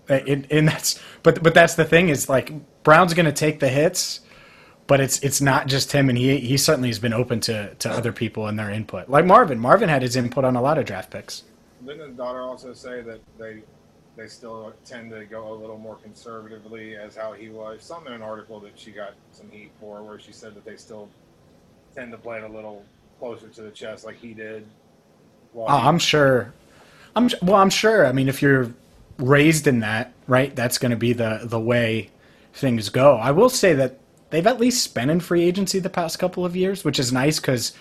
and, 0.09 0.47
and 0.51 0.68
that's 0.68 1.01
but 1.23 1.42
but 1.42 1.55
that's 1.55 1.75
the 1.75 1.85
thing 1.85 2.09
is 2.09 2.29
like 2.29 2.53
Brown's 2.83 3.14
going 3.14 3.27
to 3.27 3.33
take 3.33 3.59
the 3.61 3.68
hits, 3.68 4.20
but 4.87 5.01
it's 5.01 5.18
it's 5.20 5.40
not 5.40 5.66
just 5.66 5.90
him, 5.92 6.09
and 6.09 6.18
he 6.18 6.38
he 6.38 6.57
certainly 6.57 6.88
has 6.88 6.99
been 6.99 7.12
open 7.14 7.40
to 7.40 7.75
to 7.77 7.90
other 7.90 8.12
people 8.12 8.47
and 8.47 8.59
their 8.59 8.70
input. 8.70 9.09
Like 9.09 9.25
Marvin, 9.25 9.59
Marvin 9.59 9.88
had 9.88 10.03
his 10.03 10.14
input 10.14 10.44
on 10.44 10.55
a 10.57 10.62
lot 10.62 10.79
of 10.79 10.85
draft 10.85 11.11
picks. 11.11 11.42
Didn't 11.85 12.07
his 12.09 12.16
daughter 12.16 12.42
also 12.42 12.73
say 12.75 13.01
that 13.03 13.20
they 13.38 13.62
they 14.16 14.29
still 14.29 14.72
tend 14.85 15.11
to 15.11 15.24
go 15.24 15.53
a 15.53 15.57
little 15.57 15.79
more 15.79 15.96
conservatively 15.96 16.96
as 16.96 17.16
how 17.16 17.33
he 17.33 17.48
was? 17.48 17.83
Something 17.83 18.09
in 18.09 18.14
an 18.14 18.22
article 18.22 18.61
that 18.61 18.79
she 18.79 18.90
got 18.90 19.14
some 19.33 19.50
heat 19.50 19.70
for, 19.81 20.03
where 20.03 20.18
she 20.18 20.33
said 20.33 20.55
that 20.55 20.64
they 20.64 20.77
still 20.77 21.09
tend 21.94 22.12
to 22.12 22.18
play 22.18 22.38
it 22.38 22.44
a 22.44 22.48
little 22.48 22.85
closer 23.18 23.48
to 23.48 23.62
the 23.62 23.70
chest, 23.70 24.05
like 24.05 24.16
he 24.16 24.35
did. 24.35 24.66
Oh, 25.57 25.66
I'm 25.66 25.98
sure. 25.98 26.53
I'm 27.16 27.31
well. 27.42 27.57
I'm 27.57 27.70
sure. 27.70 28.07
I 28.07 28.12
mean, 28.12 28.29
if 28.29 28.42
you're 28.42 28.72
raised 29.18 29.66
in 29.66 29.81
that, 29.81 30.12
right, 30.27 30.55
that's 30.55 30.79
going 30.79 30.90
to 30.90 30.96
be 30.96 31.12
the 31.12 31.40
the 31.44 31.61
way 31.61 32.11
things 32.53 32.88
go. 32.88 33.16
I 33.16 33.31
will 33.31 33.48
say 33.48 33.72
that 33.74 33.98
they've 34.31 34.46
at 34.46 34.61
least 34.61 34.83
spent 34.83 35.11
in 35.11 35.20
free 35.20 35.44
agency 35.44 35.79
the 35.79 35.90
past 35.90 36.18
couple 36.18 36.44
of 36.44 36.57
years, 36.57 36.85
which 36.85 36.98
is 36.98 37.12
nice 37.12 37.38
because, 37.38 37.72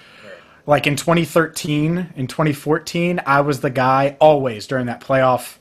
like 0.67 0.85
in 0.85 0.95
2013 0.95 2.13
in 2.15 2.27
2014, 2.27 3.21
I 3.25 3.41
was 3.41 3.61
the 3.61 3.69
guy 3.71 4.17
always 4.19 4.67
during 4.67 4.85
that 4.85 5.01
playoff 5.01 5.57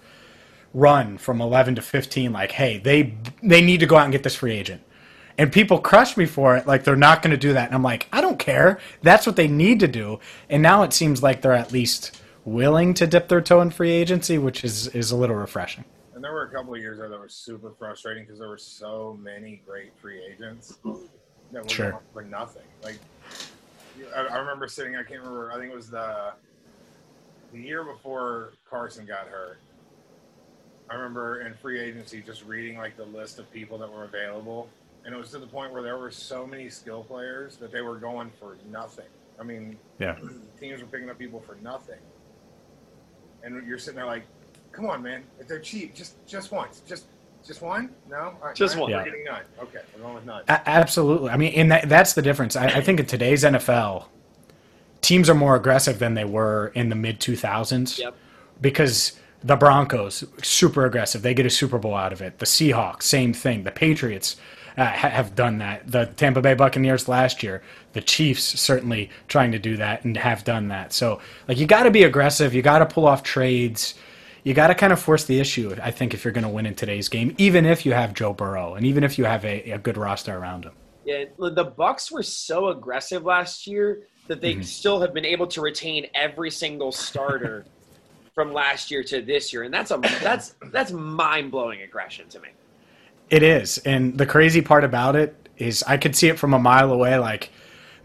run 0.74 1.18
from 1.18 1.40
11 1.40 1.76
to 1.76 1.82
15. 1.82 2.32
Like, 2.32 2.52
hey, 2.52 2.78
they 2.78 3.14
they 3.42 3.60
need 3.60 3.80
to 3.80 3.86
go 3.86 3.96
out 3.96 4.04
and 4.04 4.12
get 4.12 4.22
this 4.22 4.34
free 4.36 4.52
agent. 4.52 4.82
And 5.38 5.50
people 5.50 5.78
crush 5.78 6.16
me 6.16 6.26
for 6.26 6.56
it, 6.56 6.66
like 6.66 6.84
they're 6.84 6.94
not 6.94 7.22
going 7.22 7.30
to 7.30 7.38
do 7.38 7.54
that. 7.54 7.66
And 7.66 7.74
I'm 7.74 7.82
like, 7.82 8.06
I 8.12 8.20
don't 8.20 8.38
care. 8.38 8.78
That's 9.02 9.26
what 9.26 9.36
they 9.36 9.48
need 9.48 9.80
to 9.80 9.88
do. 9.88 10.20
And 10.50 10.62
now 10.62 10.82
it 10.82 10.92
seems 10.92 11.22
like 11.22 11.40
they're 11.40 11.52
at 11.52 11.72
least 11.72 12.20
willing 12.44 12.92
to 12.94 13.06
dip 13.06 13.28
their 13.28 13.40
toe 13.40 13.60
in 13.62 13.70
free 13.70 13.90
agency, 13.90 14.36
which 14.38 14.62
is 14.64 14.88
is 14.88 15.10
a 15.10 15.16
little 15.16 15.36
refreshing. 15.36 15.84
And 16.14 16.22
there 16.22 16.32
were 16.32 16.44
a 16.44 16.50
couple 16.50 16.74
of 16.74 16.80
years 16.80 16.98
there 16.98 17.08
that 17.08 17.18
were 17.18 17.28
super 17.28 17.72
frustrating 17.78 18.24
because 18.24 18.38
there 18.38 18.48
were 18.48 18.58
so 18.58 19.18
many 19.20 19.62
great 19.66 19.92
free 20.00 20.20
agents 20.22 20.78
that 21.52 21.62
were 21.64 21.68
Sure. 21.68 22.00
for 22.12 22.22
nothing. 22.22 22.62
Like 22.82 22.98
I, 24.14 24.20
I 24.20 24.36
remember 24.38 24.68
sitting, 24.68 24.96
I 24.96 25.02
can't 25.02 25.20
remember. 25.20 25.50
I 25.52 25.58
think 25.58 25.72
it 25.72 25.76
was 25.76 25.90
the 25.90 26.32
the 27.52 27.58
year 27.60 27.84
before 27.84 28.52
Carson 28.68 29.06
got 29.06 29.28
hurt. 29.28 29.58
I 30.90 30.94
remember 30.94 31.42
in 31.42 31.54
free 31.54 31.80
agency 31.80 32.22
just 32.24 32.44
reading 32.44 32.76
like 32.76 32.96
the 32.96 33.04
list 33.04 33.38
of 33.38 33.50
people 33.52 33.78
that 33.78 33.90
were 33.90 34.04
available, 34.04 34.68
and 35.04 35.14
it 35.14 35.18
was 35.18 35.30
to 35.30 35.38
the 35.38 35.46
point 35.46 35.72
where 35.72 35.82
there 35.82 35.96
were 35.98 36.10
so 36.10 36.46
many 36.46 36.68
skill 36.68 37.02
players 37.04 37.56
that 37.56 37.72
they 37.72 37.80
were 37.80 37.96
going 37.96 38.30
for 38.38 38.56
nothing. 38.70 39.06
I 39.40 39.42
mean, 39.44 39.78
Yeah. 39.98 40.16
teams 40.60 40.80
were 40.80 40.86
picking 40.86 41.08
up 41.10 41.18
people 41.18 41.40
for 41.40 41.56
nothing, 41.62 41.98
and 43.42 43.66
you're 43.66 43.78
sitting 43.78 43.96
there 43.96 44.06
like, 44.06 44.24
"Come 44.72 44.86
on, 44.86 45.02
man! 45.02 45.24
If 45.40 45.48
they're 45.48 45.58
cheap, 45.60 45.94
just 45.94 46.14
just 46.26 46.52
once, 46.52 46.82
just 46.86 47.06
just 47.46 47.62
one? 47.62 47.90
No, 48.08 48.16
All 48.16 48.38
right, 48.42 48.54
Just 48.54 48.76
all 48.76 48.86
right, 48.86 48.92
one. 48.94 49.00
We're 49.04 49.10
getting 49.10 49.24
none. 49.24 49.42
Okay, 49.60 49.80
we're 49.96 50.02
going 50.02 50.14
with 50.14 50.26
none. 50.26 50.42
A- 50.48 50.68
absolutely. 50.68 51.30
I 51.30 51.36
mean, 51.36 51.52
and 51.54 51.72
that, 51.72 51.88
that's 51.88 52.12
the 52.12 52.22
difference. 52.22 52.54
I, 52.54 52.66
I 52.66 52.80
think 52.80 53.00
in 53.00 53.06
today's 53.06 53.42
NFL, 53.42 54.04
teams 55.00 55.28
are 55.28 55.34
more 55.34 55.56
aggressive 55.56 55.98
than 55.98 56.14
they 56.14 56.24
were 56.24 56.70
in 56.76 56.88
the 56.88 56.94
mid 56.94 57.18
2000s. 57.18 57.98
Yep. 57.98 58.14
Because 58.60 59.18
the 59.44 59.56
Broncos, 59.56 60.24
super 60.42 60.86
aggressive. 60.86 61.22
They 61.22 61.34
get 61.34 61.46
a 61.46 61.50
Super 61.50 61.78
Bowl 61.78 61.94
out 61.94 62.12
of 62.12 62.20
it. 62.22 62.38
The 62.38 62.46
Seahawks, 62.46 63.02
same 63.02 63.32
thing. 63.32 63.64
The 63.64 63.70
Patriots 63.72 64.36
uh, 64.76 64.84
ha- 64.86 65.08
have 65.10 65.34
done 65.34 65.58
that. 65.58 65.90
The 65.90 66.06
Tampa 66.06 66.40
Bay 66.40 66.54
Buccaneers 66.54 67.08
last 67.08 67.42
year. 67.42 67.62
The 67.92 68.00
Chiefs 68.00 68.58
certainly 68.60 69.10
trying 69.28 69.52
to 69.52 69.58
do 69.58 69.76
that 69.76 70.04
and 70.04 70.16
have 70.16 70.44
done 70.44 70.68
that. 70.68 70.92
So, 70.92 71.20
like, 71.48 71.58
you 71.58 71.66
got 71.66 71.82
to 71.84 71.90
be 71.90 72.04
aggressive. 72.04 72.54
You 72.54 72.62
got 72.62 72.78
to 72.78 72.86
pull 72.86 73.06
off 73.06 73.22
trades. 73.22 73.94
You 74.44 74.54
got 74.54 74.68
to 74.68 74.74
kind 74.74 74.92
of 74.92 75.00
force 75.00 75.24
the 75.24 75.38
issue, 75.38 75.76
I 75.82 75.90
think, 75.92 76.14
if 76.14 76.24
you're 76.24 76.32
going 76.32 76.42
to 76.44 76.50
win 76.50 76.66
in 76.66 76.74
today's 76.74 77.08
game, 77.08 77.34
even 77.38 77.64
if 77.64 77.86
you 77.86 77.92
have 77.92 78.12
Joe 78.14 78.32
Burrow 78.32 78.74
and 78.74 78.84
even 78.84 79.04
if 79.04 79.16
you 79.18 79.24
have 79.24 79.44
a, 79.44 79.70
a 79.70 79.78
good 79.78 79.96
roster 79.96 80.36
around 80.36 80.64
him. 80.64 80.72
Yeah, 81.04 81.24
the 81.38 81.64
Bucks 81.76 82.10
were 82.10 82.22
so 82.22 82.68
aggressive 82.68 83.24
last 83.24 83.66
year 83.66 84.02
that 84.28 84.40
they 84.40 84.54
Mm-hmm. 84.54 84.62
still 84.62 85.00
have 85.00 85.12
been 85.12 85.24
able 85.24 85.46
to 85.48 85.60
retain 85.60 86.06
every 86.14 86.50
single 86.50 86.92
starter 86.92 87.66
from 88.34 88.52
last 88.52 88.90
year 88.90 89.02
to 89.04 89.20
this 89.20 89.52
year, 89.52 89.62
and 89.62 89.72
that's 89.72 89.90
a 89.90 89.98
that's 90.22 90.54
that's 90.70 90.92
mind 90.92 91.50
blowing 91.50 91.82
aggression 91.82 92.28
to 92.30 92.40
me. 92.40 92.48
It 93.30 93.42
is. 93.42 93.78
And 93.78 94.18
the 94.18 94.26
crazy 94.26 94.60
part 94.60 94.84
about 94.84 95.16
it 95.16 95.48
is 95.56 95.82
I 95.84 95.96
could 95.96 96.14
see 96.14 96.28
it 96.28 96.38
from 96.38 96.52
a 96.52 96.58
mile 96.58 96.92
away 96.92 97.18
like, 97.18 97.50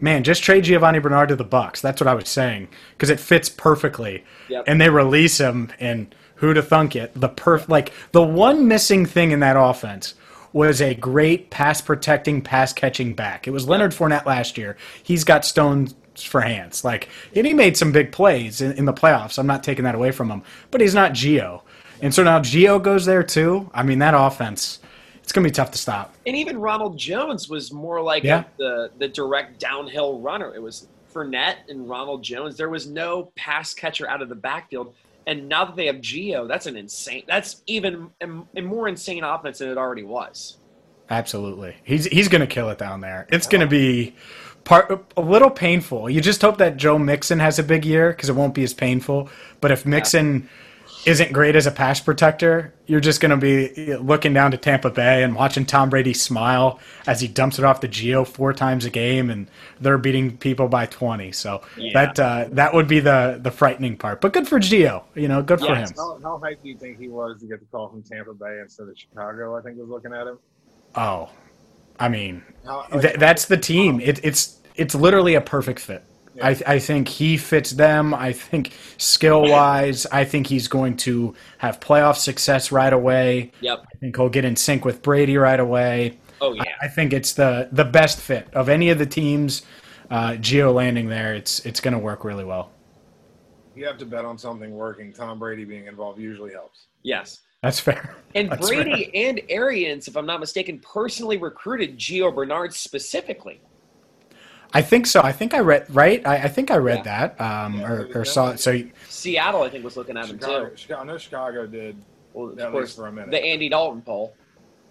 man, 0.00 0.24
just 0.24 0.42
trade 0.42 0.64
Giovani 0.64 1.00
Bernard 1.00 1.28
to 1.28 1.36
the 1.36 1.44
Bucks. 1.44 1.80
That's 1.80 2.00
what 2.00 2.08
I 2.08 2.14
was 2.14 2.28
saying 2.28 2.68
because 2.92 3.10
it 3.10 3.20
fits 3.20 3.48
perfectly. 3.48 4.24
Yep. 4.48 4.64
And 4.66 4.80
they 4.80 4.88
release 4.88 5.38
him 5.38 5.70
and 5.78 6.14
who 6.36 6.54
to 6.54 6.62
thunk 6.62 6.96
it? 6.96 7.12
The 7.14 7.28
perf 7.28 7.68
like 7.68 7.92
the 8.12 8.22
one 8.22 8.68
missing 8.68 9.06
thing 9.06 9.32
in 9.32 9.40
that 9.40 9.56
offense 9.58 10.14
was 10.52 10.80
a 10.80 10.94
great 10.94 11.50
pass 11.50 11.80
protecting, 11.80 12.40
pass 12.40 12.72
catching 12.72 13.12
back. 13.12 13.46
It 13.46 13.50
was 13.50 13.68
Leonard 13.68 13.92
Fournette 13.92 14.24
last 14.24 14.56
year. 14.56 14.76
He's 15.02 15.24
got 15.24 15.44
stones 15.44 15.94
for 16.22 16.40
hands. 16.40 16.84
Like 16.84 17.08
and 17.34 17.46
he 17.46 17.54
made 17.54 17.76
some 17.76 17.92
big 17.92 18.12
plays 18.12 18.60
in, 18.60 18.72
in 18.72 18.84
the 18.84 18.92
playoffs. 18.92 19.38
I'm 19.38 19.46
not 19.46 19.62
taking 19.62 19.84
that 19.84 19.94
away 19.94 20.10
from 20.10 20.30
him. 20.30 20.42
But 20.70 20.80
he's 20.80 20.94
not 20.94 21.12
Gio. 21.12 21.62
And 22.00 22.14
so 22.14 22.22
now 22.22 22.40
Gio 22.40 22.82
goes 22.82 23.04
there 23.06 23.22
too. 23.22 23.70
I 23.74 23.82
mean 23.82 23.98
that 24.00 24.14
offense 24.14 24.80
it's 25.22 25.32
gonna 25.32 25.44
be 25.46 25.50
tough 25.50 25.70
to 25.72 25.78
stop. 25.78 26.14
And 26.26 26.34
even 26.36 26.58
Ronald 26.58 26.96
Jones 26.96 27.50
was 27.50 27.72
more 27.72 28.00
like 28.00 28.24
Yeah. 28.24 28.44
the 28.58 28.90
the 28.98 29.08
direct 29.08 29.60
downhill 29.60 30.20
runner. 30.20 30.54
It 30.54 30.62
was 30.62 30.88
Fournette 31.12 31.56
and 31.68 31.88
Ronald 31.88 32.22
Jones. 32.22 32.56
There 32.56 32.68
was 32.68 32.86
no 32.86 33.32
pass 33.36 33.74
catcher 33.74 34.08
out 34.08 34.22
of 34.22 34.28
the 34.28 34.34
backfield. 34.34 34.94
And 35.26 35.46
now 35.46 35.66
that 35.66 35.76
they 35.76 35.86
have 35.86 35.96
Gio, 35.96 36.48
that's 36.48 36.64
an 36.66 36.76
insane. 36.76 37.24
That's 37.26 37.62
even 37.66 38.08
a, 38.22 38.28
a 38.56 38.62
more 38.62 38.88
insane 38.88 39.24
offense 39.24 39.58
than 39.58 39.68
it 39.68 39.76
already 39.76 40.02
was. 40.04 40.56
Absolutely. 41.10 41.76
He's 41.84 42.06
he's 42.06 42.28
going 42.28 42.40
to 42.40 42.46
kill 42.46 42.70
it 42.70 42.78
down 42.78 43.00
there. 43.00 43.26
It's 43.30 43.46
going 43.46 43.60
to 43.60 43.66
be 43.66 44.14
part 44.68 45.06
a 45.16 45.20
little 45.20 45.50
painful. 45.50 46.10
You 46.10 46.20
just 46.20 46.42
hope 46.42 46.58
that 46.58 46.76
Joe 46.76 46.98
Mixon 46.98 47.40
has 47.40 47.58
a 47.58 47.62
big 47.62 47.84
year 47.86 48.12
cuz 48.12 48.28
it 48.28 48.34
won't 48.34 48.54
be 48.54 48.62
as 48.64 48.74
painful. 48.74 49.28
But 49.62 49.70
if 49.70 49.86
Mixon 49.86 50.48
isn't 51.06 51.32
great 51.32 51.56
as 51.56 51.66
a 51.66 51.70
pass 51.70 52.00
protector, 52.00 52.74
you're 52.86 53.00
just 53.00 53.20
going 53.20 53.30
to 53.30 53.36
be 53.36 53.94
looking 53.96 54.34
down 54.34 54.50
to 54.50 54.56
Tampa 54.58 54.90
Bay 54.90 55.22
and 55.22 55.34
watching 55.34 55.64
Tom 55.64 55.88
Brady 55.88 56.12
smile 56.12 56.80
as 57.06 57.20
he 57.20 57.28
dumps 57.28 57.58
it 57.58 57.64
off 57.64 57.80
the 57.80 57.88
Gio 57.88 58.26
four 58.26 58.52
times 58.52 58.84
a 58.84 58.90
game 58.90 59.30
and 59.30 59.46
they're 59.80 59.96
beating 59.96 60.36
people 60.36 60.68
by 60.68 60.84
20. 60.86 61.32
So 61.32 61.62
Yeah. 61.76 61.92
that 61.94 62.20
uh, 62.20 62.44
that 62.52 62.74
would 62.74 62.88
be 62.88 63.00
the 63.00 63.38
the 63.42 63.50
frightening 63.50 63.96
part. 63.96 64.20
But 64.20 64.32
good 64.34 64.46
for 64.48 64.58
Gio, 64.60 65.04
you 65.14 65.28
know, 65.28 65.40
good 65.40 65.60
for 65.60 65.74
him. 65.74 65.88
How, 65.96 66.18
how 66.22 66.38
hyped 66.44 66.62
do 66.62 66.68
you 66.68 66.76
think 66.76 66.98
he 66.98 67.08
was 67.08 67.40
to 67.40 67.46
get 67.46 67.60
the 67.60 67.66
call 67.66 67.88
from 67.88 68.02
Tampa 68.02 68.34
Bay 68.34 68.58
instead 68.60 68.88
of 68.88 68.98
Chicago? 68.98 69.56
I 69.56 69.62
think 69.62 69.78
was 69.78 69.88
looking 69.88 70.12
at 70.12 70.26
him. 70.26 70.38
Oh. 70.94 71.30
I 72.00 72.08
mean, 72.08 72.44
Th- 73.00 73.16
that's 73.16 73.46
the 73.46 73.56
team. 73.56 74.00
It, 74.00 74.24
it's 74.24 74.57
it's 74.78 74.94
literally 74.94 75.34
a 75.34 75.40
perfect 75.40 75.80
fit. 75.80 76.04
I, 76.42 76.50
I 76.66 76.78
think 76.78 77.08
he 77.08 77.36
fits 77.36 77.72
them. 77.72 78.14
I 78.14 78.32
think 78.32 78.72
skill 78.96 79.42
wise, 79.42 80.06
I 80.06 80.24
think 80.24 80.46
he's 80.46 80.68
going 80.68 80.96
to 80.98 81.34
have 81.58 81.80
playoff 81.80 82.16
success 82.16 82.70
right 82.70 82.92
away. 82.92 83.50
Yep. 83.60 83.84
I 83.92 83.98
think 83.98 84.16
he'll 84.16 84.28
get 84.28 84.44
in 84.44 84.54
sync 84.54 84.84
with 84.84 85.02
Brady 85.02 85.36
right 85.36 85.58
away. 85.58 86.18
Oh 86.40 86.54
yeah. 86.54 86.62
I, 86.80 86.86
I 86.86 86.88
think 86.88 87.12
it's 87.12 87.32
the 87.32 87.68
the 87.72 87.84
best 87.84 88.20
fit 88.20 88.48
of 88.54 88.68
any 88.68 88.90
of 88.90 88.98
the 88.98 89.06
teams. 89.06 89.62
Uh, 90.10 90.32
Gio 90.32 90.72
landing 90.72 91.08
there, 91.08 91.34
it's 91.34 91.66
it's 91.66 91.80
going 91.80 91.92
to 91.92 91.98
work 91.98 92.24
really 92.24 92.44
well. 92.44 92.70
You 93.74 93.84
have 93.86 93.98
to 93.98 94.06
bet 94.06 94.24
on 94.24 94.38
something 94.38 94.72
working. 94.72 95.12
Tom 95.12 95.38
Brady 95.38 95.64
being 95.64 95.86
involved 95.86 96.20
usually 96.20 96.52
helps. 96.52 96.86
Yes. 97.02 97.40
That's 97.62 97.80
fair. 97.80 98.16
And 98.36 98.50
That's 98.50 98.68
Brady 98.68 99.10
and 99.14 99.40
Arians, 99.48 100.06
if 100.06 100.16
I'm 100.16 100.26
not 100.26 100.38
mistaken, 100.38 100.78
personally 100.78 101.36
recruited 101.36 101.98
Gio 101.98 102.32
Bernard 102.32 102.72
specifically. 102.72 103.60
I 104.74 104.82
think 104.82 105.06
so. 105.06 105.22
I 105.22 105.32
think 105.32 105.54
I 105.54 105.60
read 105.60 105.86
right. 105.94 106.24
I, 106.26 106.36
I 106.44 106.48
think 106.48 106.70
I 106.70 106.76
read 106.76 107.04
that 107.04 107.40
um, 107.40 107.80
or, 107.82 108.08
or 108.14 108.24
saw 108.24 108.50
it. 108.50 108.60
So 108.60 108.72
you- 108.72 108.90
Seattle, 109.08 109.62
I 109.62 109.70
think, 109.70 109.84
was 109.84 109.96
looking 109.96 110.16
at 110.16 110.26
him 110.28 110.38
too. 110.38 110.70
Chicago, 110.76 111.00
I 111.00 111.04
know 111.04 111.18
Chicago 111.18 111.66
did. 111.66 111.96
Well, 112.34 112.52
at 112.52 112.58
of 112.58 112.58
least 112.58 112.70
course, 112.72 112.94
for 112.94 113.06
a 113.06 113.12
minute. 113.12 113.30
the 113.30 113.42
Andy 113.42 113.68
Dalton 113.68 114.02
poll. 114.02 114.34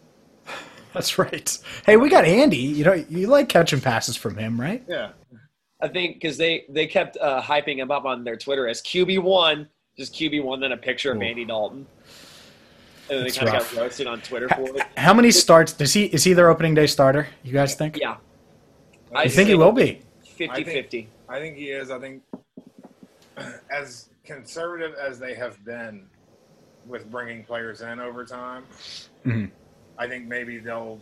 that's 0.94 1.18
right. 1.20 1.58
Hey, 1.86 1.98
we 1.98 2.10
got 2.10 2.26
Andy. 2.26 2.58
You 2.58 2.84
know, 2.86 2.94
you 2.94 3.28
like 3.28 3.50
catching 3.50 3.80
passes 3.80 4.18
from 4.18 4.36
him, 4.38 4.60
right? 4.60 4.84
Yeah. 4.88 5.10
I 5.80 5.88
think 5.88 6.16
because 6.16 6.38
they 6.38 6.66
they 6.70 6.88
kept 6.88 7.18
uh, 7.18 7.42
hyping 7.42 7.78
him 7.78 7.92
up 7.92 8.06
on 8.06 8.24
their 8.24 8.36
Twitter 8.36 8.68
as 8.68 8.82
QB 8.82 9.22
one, 9.22 9.70
just 9.96 10.14
QB 10.16 10.44
one, 10.44 10.60
then 10.60 10.72
a 10.72 10.78
picture 10.78 11.12
of 11.12 11.22
Andy 11.22 11.46
Dalton, 11.46 11.86
and 13.10 13.20
then 13.20 13.24
they 13.24 13.30
kind 13.30 13.48
of 13.50 13.54
rough. 13.54 13.76
got 13.76 13.82
roasted 13.82 14.08
on 14.08 14.20
Twitter 14.22 14.50
for 14.50 14.76
it. 14.76 14.82
How 14.98 15.14
many 15.14 15.30
starts 15.30 15.74
does 15.74 15.94
he? 15.94 16.06
Is 16.06 16.24
he 16.24 16.34
their 16.34 16.50
opening 16.50 16.74
day 16.74 16.88
starter? 16.88 17.28
You 17.44 17.54
guys 17.54 17.76
think? 17.76 18.00
Yeah, 18.02 18.18
I 19.16 19.28
think 19.28 19.50
he 19.50 19.56
will 19.56 19.72
be. 19.72 20.02
50 20.24 20.50
I 20.50 20.56
think- 20.56 20.68
50. 20.68 21.10
I 21.30 21.40
think 21.40 21.58
he 21.58 21.72
is. 21.72 21.92
I 21.92 22.00
think 22.00 22.24
as 23.72 24.10
conservative 24.24 24.94
as 24.96 25.20
they 25.20 25.34
have 25.36 25.64
been 25.66 26.06
with 26.86 27.10
bringing 27.12 27.44
players 27.44 27.82
in 27.82 28.00
over 28.00 28.24
time, 28.26 28.64
Mhm. 29.26 29.52
I 29.98 30.08
think 30.08 30.28
maybe 30.28 30.58
they'll. 30.60 31.00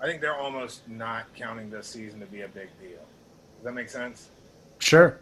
I 0.00 0.06
think 0.06 0.20
they're 0.20 0.36
almost 0.36 0.86
not 0.88 1.34
counting 1.34 1.70
this 1.70 1.86
season 1.86 2.20
to 2.20 2.26
be 2.26 2.42
a 2.42 2.48
big 2.48 2.68
deal. 2.78 2.98
Does 3.56 3.64
that 3.64 3.72
make 3.72 3.88
sense? 3.88 4.28
Sure. 4.78 5.18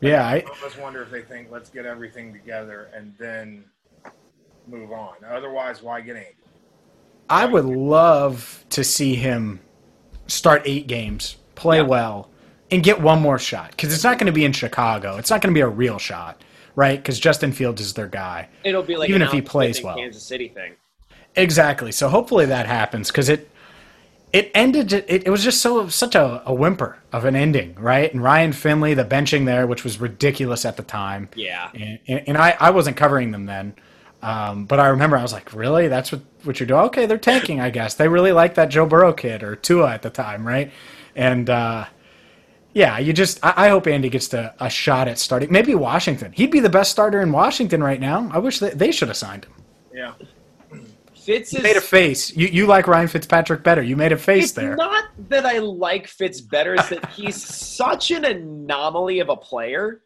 Yeah, 0.00 0.24
I, 0.26 0.36
I 0.36 0.40
almost 0.42 0.78
wonder 0.78 1.02
if 1.02 1.10
they 1.10 1.22
think 1.22 1.50
let's 1.50 1.68
get 1.70 1.84
everything 1.86 2.32
together 2.32 2.88
and 2.94 3.14
then 3.18 3.64
move 4.68 4.92
on. 4.92 5.14
Otherwise, 5.28 5.82
why 5.82 6.00
get 6.00 6.16
Andy? 6.16 6.28
I 7.28 7.46
would 7.46 7.64
love 7.64 8.64
to 8.70 8.84
see 8.84 9.14
him 9.16 9.60
start 10.32 10.62
eight 10.64 10.86
games, 10.86 11.36
play 11.54 11.82
well, 11.82 12.30
and 12.70 12.82
get 12.82 13.00
one 13.00 13.20
more 13.20 13.38
shot 13.38 13.70
because 13.70 13.92
it's 13.92 14.04
not 14.04 14.18
going 14.18 14.26
to 14.26 14.32
be 14.32 14.44
in 14.44 14.52
Chicago. 14.52 15.16
It's 15.16 15.30
not 15.30 15.42
going 15.42 15.52
to 15.52 15.58
be 15.58 15.62
a 15.62 15.68
real 15.68 15.98
shot, 15.98 16.42
right? 16.74 16.98
Because 16.98 17.20
Justin 17.20 17.52
Fields 17.52 17.80
is 17.80 17.94
their 17.94 18.08
guy. 18.08 18.48
It'll 18.64 18.82
be 18.82 18.96
like 18.96 19.10
even 19.10 19.22
if 19.22 19.30
he 19.30 19.42
plays 19.42 19.82
well. 19.82 19.96
Kansas 19.96 20.22
City 20.22 20.48
thing. 20.48 20.74
Exactly. 21.36 21.92
So 21.92 22.08
hopefully 22.08 22.46
that 22.46 22.66
happens 22.66 23.10
because 23.10 23.28
it 23.28 23.50
it 24.32 24.50
ended. 24.54 24.92
It, 24.92 25.26
it 25.26 25.30
was 25.30 25.44
just 25.44 25.60
so 25.60 25.88
such 25.88 26.14
a, 26.14 26.42
a 26.46 26.54
whimper 26.54 26.98
of 27.12 27.24
an 27.26 27.36
ending, 27.36 27.74
right? 27.74 28.12
And 28.12 28.22
Ryan 28.22 28.52
Finley, 28.52 28.94
the 28.94 29.04
benching 29.04 29.44
there, 29.44 29.66
which 29.66 29.84
was 29.84 30.00
ridiculous 30.00 30.64
at 30.64 30.76
the 30.76 30.82
time. 30.82 31.28
Yeah. 31.34 31.70
And, 31.74 31.98
and, 32.08 32.28
and 32.28 32.38
I, 32.38 32.56
I 32.58 32.70
wasn't 32.70 32.96
covering 32.96 33.30
them 33.30 33.46
then. 33.46 33.74
Um, 34.22 34.66
but 34.66 34.78
I 34.78 34.86
remember 34.86 35.16
I 35.16 35.22
was 35.22 35.32
like, 35.32 35.52
really? 35.52 35.88
That's 35.88 36.12
what, 36.12 36.22
what 36.44 36.60
you're 36.60 36.66
doing? 36.68 36.82
Okay, 36.82 37.06
they're 37.06 37.18
tanking, 37.18 37.60
I 37.60 37.70
guess. 37.70 37.94
They 37.94 38.06
really 38.06 38.32
like 38.32 38.54
that 38.54 38.66
Joe 38.66 38.86
Burrow 38.86 39.12
kid 39.12 39.42
or 39.42 39.56
Tua 39.56 39.92
at 39.92 40.02
the 40.02 40.10
time, 40.10 40.46
right? 40.46 40.70
And 41.16 41.50
uh, 41.50 41.86
yeah, 42.72 42.98
you 42.98 43.12
just, 43.12 43.44
I, 43.44 43.66
I 43.66 43.68
hope 43.68 43.88
Andy 43.88 44.08
gets 44.08 44.28
to, 44.28 44.54
a 44.60 44.70
shot 44.70 45.08
at 45.08 45.18
starting. 45.18 45.50
Maybe 45.50 45.74
Washington. 45.74 46.32
He'd 46.32 46.52
be 46.52 46.60
the 46.60 46.70
best 46.70 46.92
starter 46.92 47.20
in 47.20 47.32
Washington 47.32 47.82
right 47.82 48.00
now. 48.00 48.30
I 48.32 48.38
wish 48.38 48.60
they, 48.60 48.70
they 48.70 48.92
should 48.92 49.08
have 49.08 49.16
signed 49.16 49.44
him. 49.44 49.54
Yeah. 49.92 50.14
Fitz 51.14 51.52
You 51.52 51.58
is 51.58 51.62
made 51.62 51.76
a 51.76 51.80
face. 51.80 52.36
You, 52.36 52.48
you 52.48 52.66
like 52.66 52.86
Ryan 52.86 53.08
Fitzpatrick 53.08 53.62
better. 53.62 53.82
You 53.82 53.96
made 53.96 54.12
a 54.12 54.16
face 54.16 54.44
it's 54.44 54.52
there. 54.52 54.76
not 54.76 55.10
that 55.28 55.46
I 55.46 55.58
like 55.58 56.06
Fitz 56.06 56.40
better, 56.40 56.74
it's 56.74 56.88
that 56.88 57.10
he's 57.10 57.42
such 57.42 58.10
an 58.10 58.24
anomaly 58.24 59.20
of 59.20 59.28
a 59.28 59.36
player. 59.36 60.02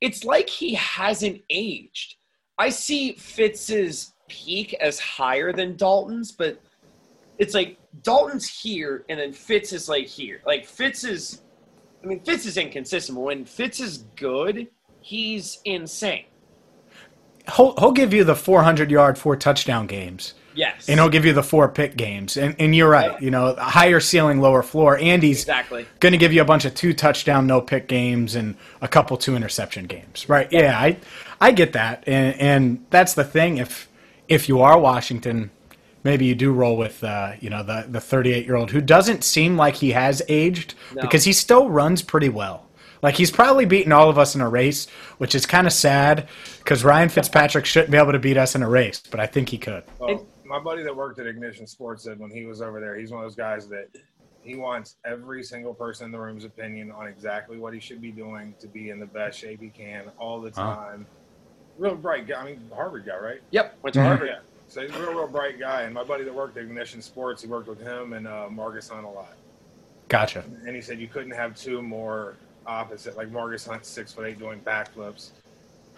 It's 0.00 0.24
like 0.24 0.48
he 0.48 0.74
hasn't 0.74 1.42
aged. 1.50 2.16
I 2.60 2.68
see 2.68 3.14
Fitz's 3.14 4.12
peak 4.28 4.74
as 4.74 4.98
higher 5.00 5.50
than 5.50 5.76
Dalton's, 5.76 6.30
but 6.30 6.60
it's 7.38 7.54
like 7.54 7.78
Dalton's 8.02 8.46
here 8.46 9.06
and 9.08 9.18
then 9.18 9.32
Fitz 9.32 9.72
is 9.72 9.88
like 9.88 10.06
here. 10.06 10.42
Like 10.44 10.66
Fitz 10.66 11.02
is 11.02 11.40
I 12.04 12.06
mean 12.06 12.20
Fitz 12.20 12.44
is 12.44 12.58
inconsistent, 12.58 13.16
but 13.16 13.22
when 13.22 13.46
Fitz 13.46 13.80
is 13.80 14.04
good, 14.14 14.68
he's 15.00 15.60
insane. 15.64 16.26
He'll, 17.56 17.74
he'll 17.78 17.92
give 17.92 18.12
you 18.12 18.24
the 18.24 18.36
400 18.36 18.90
yard, 18.90 19.16
four 19.16 19.36
touchdown 19.36 19.86
games. 19.86 20.34
Yes. 20.54 20.88
And 20.88 21.00
he'll 21.00 21.08
give 21.08 21.24
you 21.24 21.32
the 21.32 21.42
four 21.42 21.68
pick 21.68 21.96
games. 21.96 22.36
And, 22.36 22.54
and 22.58 22.74
you're 22.74 22.90
right. 22.90 23.20
You 23.22 23.30
know, 23.30 23.54
higher 23.56 24.00
ceiling, 24.00 24.40
lower 24.40 24.62
floor. 24.62 24.98
Andy's 24.98 25.40
Exactly. 25.40 25.86
going 26.00 26.12
to 26.12 26.18
give 26.18 26.32
you 26.32 26.42
a 26.42 26.44
bunch 26.44 26.64
of 26.64 26.74
two 26.74 26.92
touchdown, 26.92 27.46
no 27.46 27.60
pick 27.60 27.88
games 27.88 28.34
and 28.34 28.56
a 28.82 28.88
couple 28.88 29.16
two 29.16 29.36
interception 29.36 29.86
games. 29.86 30.28
Right. 30.28 30.52
Yeah. 30.52 30.78
I, 30.78 30.96
I 31.40 31.52
get 31.52 31.72
that. 31.72 32.04
And, 32.06 32.36
and 32.40 32.86
that's 32.90 33.14
the 33.14 33.24
thing. 33.24 33.58
If, 33.58 33.88
if 34.28 34.48
you 34.48 34.60
are 34.60 34.78
Washington, 34.78 35.50
maybe 36.04 36.24
you 36.26 36.34
do 36.34 36.52
roll 36.52 36.76
with, 36.76 37.02
uh, 37.02 37.32
you 37.40 37.50
know, 37.50 37.62
the, 37.62 37.86
the 37.88 38.00
38 38.00 38.44
year 38.46 38.56
old 38.56 38.70
who 38.70 38.80
doesn't 38.80 39.24
seem 39.24 39.56
like 39.56 39.76
he 39.76 39.92
has 39.92 40.22
aged 40.28 40.74
No. 40.94 41.02
because 41.02 41.24
he 41.24 41.32
still 41.32 41.70
runs 41.70 42.02
pretty 42.02 42.28
well. 42.28 42.66
Like 43.02 43.14
he's 43.14 43.30
probably 43.30 43.64
beaten 43.64 43.92
all 43.92 44.10
of 44.10 44.18
us 44.18 44.34
in 44.34 44.42
a 44.42 44.48
race, 44.48 44.86
which 45.16 45.34
is 45.34 45.46
kind 45.46 45.66
of 45.66 45.72
sad 45.72 46.28
because 46.58 46.84
Ryan 46.84 47.08
Fitzpatrick 47.08 47.64
shouldn't 47.64 47.90
be 47.90 47.96
able 47.96 48.12
to 48.12 48.18
beat 48.18 48.36
us 48.36 48.54
in 48.54 48.62
a 48.62 48.68
race, 48.68 49.02
but 49.10 49.18
I 49.20 49.26
think 49.26 49.48
he 49.48 49.56
could. 49.56 49.84
Well, 49.98 50.26
my 50.44 50.58
buddy 50.58 50.82
that 50.82 50.94
worked 50.94 51.18
at 51.18 51.26
Ignition 51.26 51.66
Sports 51.66 52.02
said 52.04 52.18
when 52.18 52.30
he 52.30 52.44
was 52.44 52.60
over 52.60 52.78
there, 52.78 52.98
he's 52.98 53.10
one 53.10 53.24
of 53.24 53.30
those 53.30 53.36
guys 53.36 53.68
that 53.68 53.88
he 54.42 54.54
wants 54.56 54.96
every 55.06 55.42
single 55.42 55.72
person 55.72 56.06
in 56.06 56.12
the 56.12 56.18
room's 56.18 56.44
opinion 56.44 56.90
on 56.90 57.06
exactly 57.06 57.56
what 57.56 57.72
he 57.72 57.80
should 57.80 58.02
be 58.02 58.10
doing 58.10 58.54
to 58.60 58.66
be 58.68 58.90
in 58.90 59.00
the 59.00 59.06
best 59.06 59.38
shape 59.38 59.60
he 59.62 59.68
can 59.70 60.10
all 60.18 60.40
the 60.40 60.50
Huh. 60.54 60.98
Time. 61.80 61.90
Real 61.90 61.96
bright 61.96 62.26
guy. 62.26 62.40
I 62.40 62.44
mean, 62.44 62.70
Harvard 62.74 63.06
guy, 63.06 63.18
right? 63.18 63.40
Yep, 63.50 63.78
went 63.82 63.94
to. 63.94 64.02
Harvard. 64.02 64.28
Yeah. 64.28 64.38
So 64.68 64.82
he's 64.82 64.94
a 64.94 65.00
real, 65.00 65.14
real 65.14 65.26
bright 65.26 65.58
guy. 65.58 65.82
And 65.82 65.94
my 65.94 66.04
buddy 66.04 66.24
that 66.24 66.34
worked 66.34 66.56
at 66.56 66.64
Ignition 66.64 67.02
Sports, 67.02 67.42
he 67.42 67.48
worked 67.48 67.68
with 67.68 67.80
him 67.80 68.12
and 68.12 68.26
uh, 68.28 68.48
Margus 68.50 68.88
Hunt 68.88 69.04
a 69.04 69.08
lot. 69.08 69.34
Gotcha. 70.08 70.44
And 70.66 70.76
he 70.76 70.82
said 70.82 71.00
you 71.00 71.08
couldn't 71.08 71.32
have 71.32 71.56
two 71.56 71.82
more 71.82 72.36
opposite. 72.66 73.16
Like 73.16 73.32
Margus 73.32 73.66
Hunt, 73.66 73.84
six 73.84 74.12
foot 74.12 74.26
eight, 74.26 74.38
doing 74.38 74.60
backflips, 74.60 75.30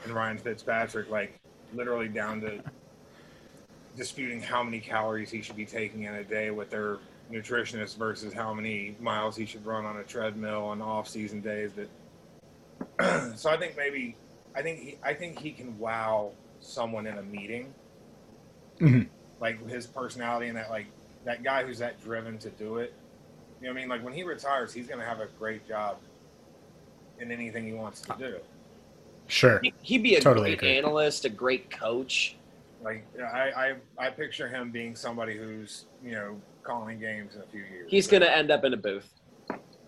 and 0.05 0.14
Ryan 0.14 0.39
Fitzpatrick, 0.39 1.11
like 1.11 1.39
literally 1.74 2.09
down 2.09 2.41
to 2.43 2.62
disputing 3.97 4.41
how 4.41 4.62
many 4.62 4.80
calories 4.80 5.30
he 5.30 5.43
should 5.43 5.57
be 5.57 5.66
taking 5.66 6.05
in 6.05 6.14
a 6.14 6.24
day 6.24 6.51
with 6.51 6.70
their 6.70 6.99
nutritionist 7.30 7.97
versus 7.97 8.33
how 8.33 8.55
many 8.55 8.97
miles 9.01 9.37
he 9.37 9.47
should 9.47 9.64
run 9.66 9.85
on 9.85 9.99
a 9.99 10.03
treadmill 10.03 10.64
on 10.64 10.80
off-season 10.80 11.41
days. 11.41 11.72
That 12.99 13.37
so 13.39 13.51
I 13.51 13.57
think 13.57 13.76
maybe 13.76 14.16
I 14.55 14.63
think 14.63 14.81
he, 14.81 14.99
I 15.03 15.15
think 15.15 15.39
he 15.39 15.53
can 15.53 15.79
wow 15.79 16.33
someone 16.61 17.07
in 17.07 17.19
a 17.19 17.23
meeting, 17.23 17.73
Mhm. 18.81 19.09
like 19.41 19.67
his 19.69 19.87
personality 19.87 20.49
and 20.49 20.57
that 20.57 20.71
like 20.71 20.87
that 21.25 21.43
guy 21.43 21.65
who's 21.65 21.79
that 21.79 22.03
driven 22.03 22.39
to 22.39 22.51
do 22.51 22.77
it. 22.79 22.93
You 23.61 23.69
know 23.69 23.73
what 23.75 23.79
I 23.79 23.81
mean? 23.83 23.89
Like 23.89 24.05
when 24.05 24.13
he 24.13 24.23
retires, 24.25 24.73
he's 24.73 24.87
going 24.87 24.99
to 25.01 25.07
have 25.07 25.21
a 25.21 25.27
great 25.39 25.67
job 25.69 25.99
in 27.21 27.31
anything 27.31 27.65
he 27.65 27.73
wants 27.73 28.01
to 28.03 28.15
do. 28.19 28.37
Sure. 29.29 29.61
He- 29.63 29.73
He'd 29.83 30.03
be 30.03 30.17
a 30.17 30.21
Totally 30.21 30.51
great 30.51 30.59
agree. 30.59 30.79
analyst, 30.79 31.25
a 31.25 31.29
great 31.29 31.71
coach. 31.71 32.37
Like 32.83 33.05
I, 33.21 33.51
I, 33.99 34.07
I 34.07 34.11
picture 34.11 34.49
him 34.49 34.73
being 34.73 34.97
somebody 34.97 35.37
who's 35.37 35.85
you 36.03 36.13
know 36.13 36.41
calling 36.65 36.99
games 36.99 37.37
in 37.37 37.43
a 37.43 37.47
few 37.47 37.61
years. 37.63 37.89
He's 37.89 38.09
going 38.09 38.23
to 38.23 38.37
end 38.37 38.51
up 38.51 38.65
in 38.65 38.75
a 38.75 38.77
booth. 38.77 39.09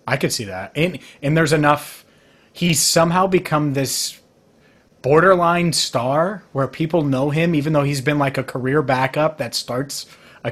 I 0.06 0.16
could 0.16 0.32
see 0.32 0.44
that. 0.44 0.72
And 0.76 1.00
and 1.22 1.36
there's 1.36 1.52
enough 1.52 2.04
he's 2.52 2.80
somehow 2.80 3.26
become 3.26 3.72
this 3.72 4.20
borderline 5.04 5.70
star 5.70 6.42
where 6.52 6.66
people 6.66 7.04
know 7.04 7.28
him 7.28 7.54
even 7.54 7.74
though 7.74 7.82
he's 7.82 8.00
been 8.00 8.18
like 8.18 8.38
a 8.38 8.42
career 8.42 8.80
backup 8.80 9.36
that 9.36 9.54
starts 9.54 10.06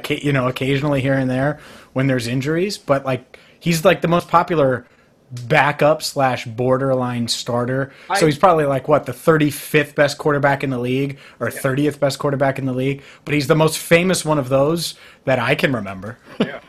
you 0.09 0.31
know 0.31 0.47
occasionally 0.47 1.01
here 1.01 1.15
and 1.15 1.29
there 1.29 1.59
when 1.93 2.07
there's 2.07 2.27
injuries, 2.27 2.77
but 2.77 3.03
like 3.03 3.39
he's 3.59 3.83
like 3.83 4.01
the 4.01 4.07
most 4.07 4.27
popular 4.27 4.85
backup 5.47 6.03
slash 6.03 6.45
borderline 6.45 7.27
starter. 7.27 7.91
so 8.15 8.27
he's 8.27 8.37
probably 8.37 8.65
like 8.65 8.87
what 8.87 9.07
the 9.07 9.11
35th 9.11 9.95
best 9.95 10.19
quarterback 10.19 10.63
in 10.63 10.69
the 10.69 10.77
league 10.77 11.17
or 11.39 11.47
30th 11.47 11.99
best 11.99 12.19
quarterback 12.19 12.59
in 12.59 12.65
the 12.65 12.73
league, 12.73 13.01
but 13.25 13.33
he's 13.33 13.47
the 13.47 13.55
most 13.55 13.79
famous 13.79 14.23
one 14.23 14.37
of 14.37 14.49
those 14.49 14.93
that 15.25 15.39
I 15.39 15.55
can 15.55 15.73
remember. 15.73 16.19
yeah, 16.39 16.59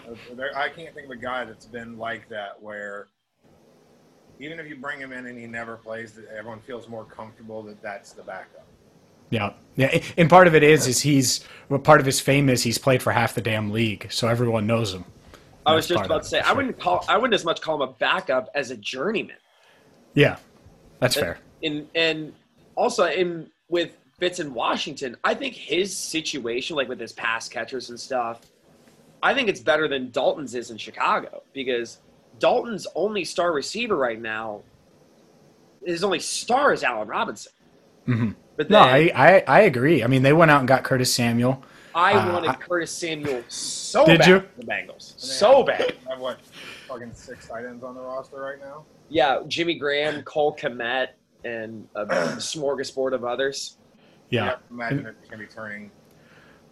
I 0.57 0.71
can't 0.71 0.95
think 0.95 1.07
of 1.07 1.11
a 1.11 1.17
guy 1.17 1.45
that's 1.45 1.67
been 1.67 1.99
like 1.99 2.29
that 2.31 2.63
where 2.63 3.09
even 4.45 4.61
if 4.61 4.69
you 4.69 4.77
bring 4.77 5.01
him 5.01 5.13
in 5.13 5.27
and 5.27 5.39
he 5.39 5.47
never 5.47 5.77
plays, 5.77 6.13
that 6.13 6.29
everyone 6.29 6.61
feels 6.61 6.89
more 6.89 7.05
comfortable 7.05 7.63
that 7.63 7.81
that's 7.83 8.13
the 8.13 8.23
backup. 8.23 8.67
Yeah, 9.31 9.55
yeah, 9.77 10.03
and 10.17 10.29
part 10.29 10.47
of 10.47 10.55
it 10.55 10.63
is 10.63 10.87
is 10.87 11.01
he's 11.01 11.45
well, 11.69 11.81
part 11.81 11.99
of 11.99 12.07
his 12.07 12.21
fame 12.21 12.49
is 12.49 12.63
he's 12.63 12.79
played 12.79 13.03
for 13.03 13.11
half 13.11 13.35
the 13.35 13.41
damn 13.41 13.71
league, 13.71 14.07
so 14.11 14.29
everyone 14.29 14.67
knows 14.67 14.93
him. 14.93 15.05
I 15.67 15.75
was 15.75 15.89
just 15.89 16.05
about 16.05 16.23
to 16.23 16.29
say 16.29 16.41
I 16.41 16.49
sure. 16.49 16.57
wouldn't 16.57 16.79
call 16.79 17.05
I 17.09 17.17
wouldn't 17.17 17.35
as 17.35 17.45
much 17.45 17.61
call 17.61 17.77
him 17.77 17.89
a 17.89 17.93
backup 17.93 18.51
as 18.55 18.71
a 18.71 18.77
journeyman. 18.77 19.37
Yeah, 20.13 20.37
that's 21.01 21.15
fair. 21.15 21.39
And 21.63 21.89
and 21.95 22.35
also 22.77 23.07
in 23.07 23.51
with 23.69 23.97
Fitz 24.19 24.41
in 24.41 24.53
Washington, 24.53 25.17
I 25.25 25.35
think 25.35 25.55
his 25.55 25.97
situation, 25.97 26.77
like 26.77 26.89
with 26.89 27.01
his 27.01 27.13
pass 27.13 27.49
catchers 27.49 27.91
and 27.91 27.99
stuff, 27.99 28.43
I 29.23 29.35
think 29.35 29.49
it's 29.49 29.61
better 29.61 29.89
than 29.89 30.11
Dalton's 30.11 30.55
is 30.55 30.71
in 30.71 30.77
Chicago 30.77 31.43
because 31.55 31.99
Dalton's 32.39 32.87
only 32.95 33.25
star 33.25 33.53
receiver 33.53 33.97
right 33.97 34.21
now, 34.21 34.63
his 35.85 36.03
only 36.05 36.21
star 36.21 36.73
is 36.73 36.83
Allen 36.83 37.09
Robinson. 37.09 37.53
hmm 38.07 38.31
But 38.57 38.71
No, 38.71 38.79
I, 38.81 39.11
I 39.15 39.45
I 39.47 39.61
agree. 39.63 40.03
I 40.03 40.07
mean, 40.07 40.23
they 40.23 40.33
went 40.33 40.51
out 40.51 40.61
and 40.61 40.69
got 40.69 40.85
Curtis 40.85 41.13
Samuel. 41.15 41.63
I 41.95 42.15
uh, 42.15 42.33
wanted 42.33 42.51
I- 42.51 42.55
Curtis 42.55 42.91
Samuel 42.91 43.43
so 43.49 44.05
Did 44.05 44.21
bad 44.21 44.29
you? 44.29 44.41
for 44.41 44.47
the 44.61 44.67
Bengals. 44.67 45.13
And 45.13 45.21
So 45.21 45.59
have- 45.59 45.67
bad. 45.67 45.95
I 46.07 46.11
have 46.13 46.21
what? 46.21 46.41
Fucking 46.89 47.13
six 47.15 47.49
tight 47.49 47.65
ends 47.67 47.85
on 47.85 47.95
the 47.95 48.01
roster 48.01 48.41
right 48.41 48.59
now. 48.61 48.85
Yeah, 49.09 49.43
Jimmy 49.47 49.75
Graham, 49.75 50.23
Cole 50.23 50.57
Kmet, 50.57 51.09
and 51.45 51.87
a 51.95 52.05
smorgasbord 52.07 53.13
of 53.13 53.25
others. 53.25 53.77
Yeah, 54.31 54.57
Imagine 54.71 55.07
if 55.07 55.15
he's 55.21 55.31
gonna 55.31 55.43
be 55.43 55.49
turning 55.49 55.91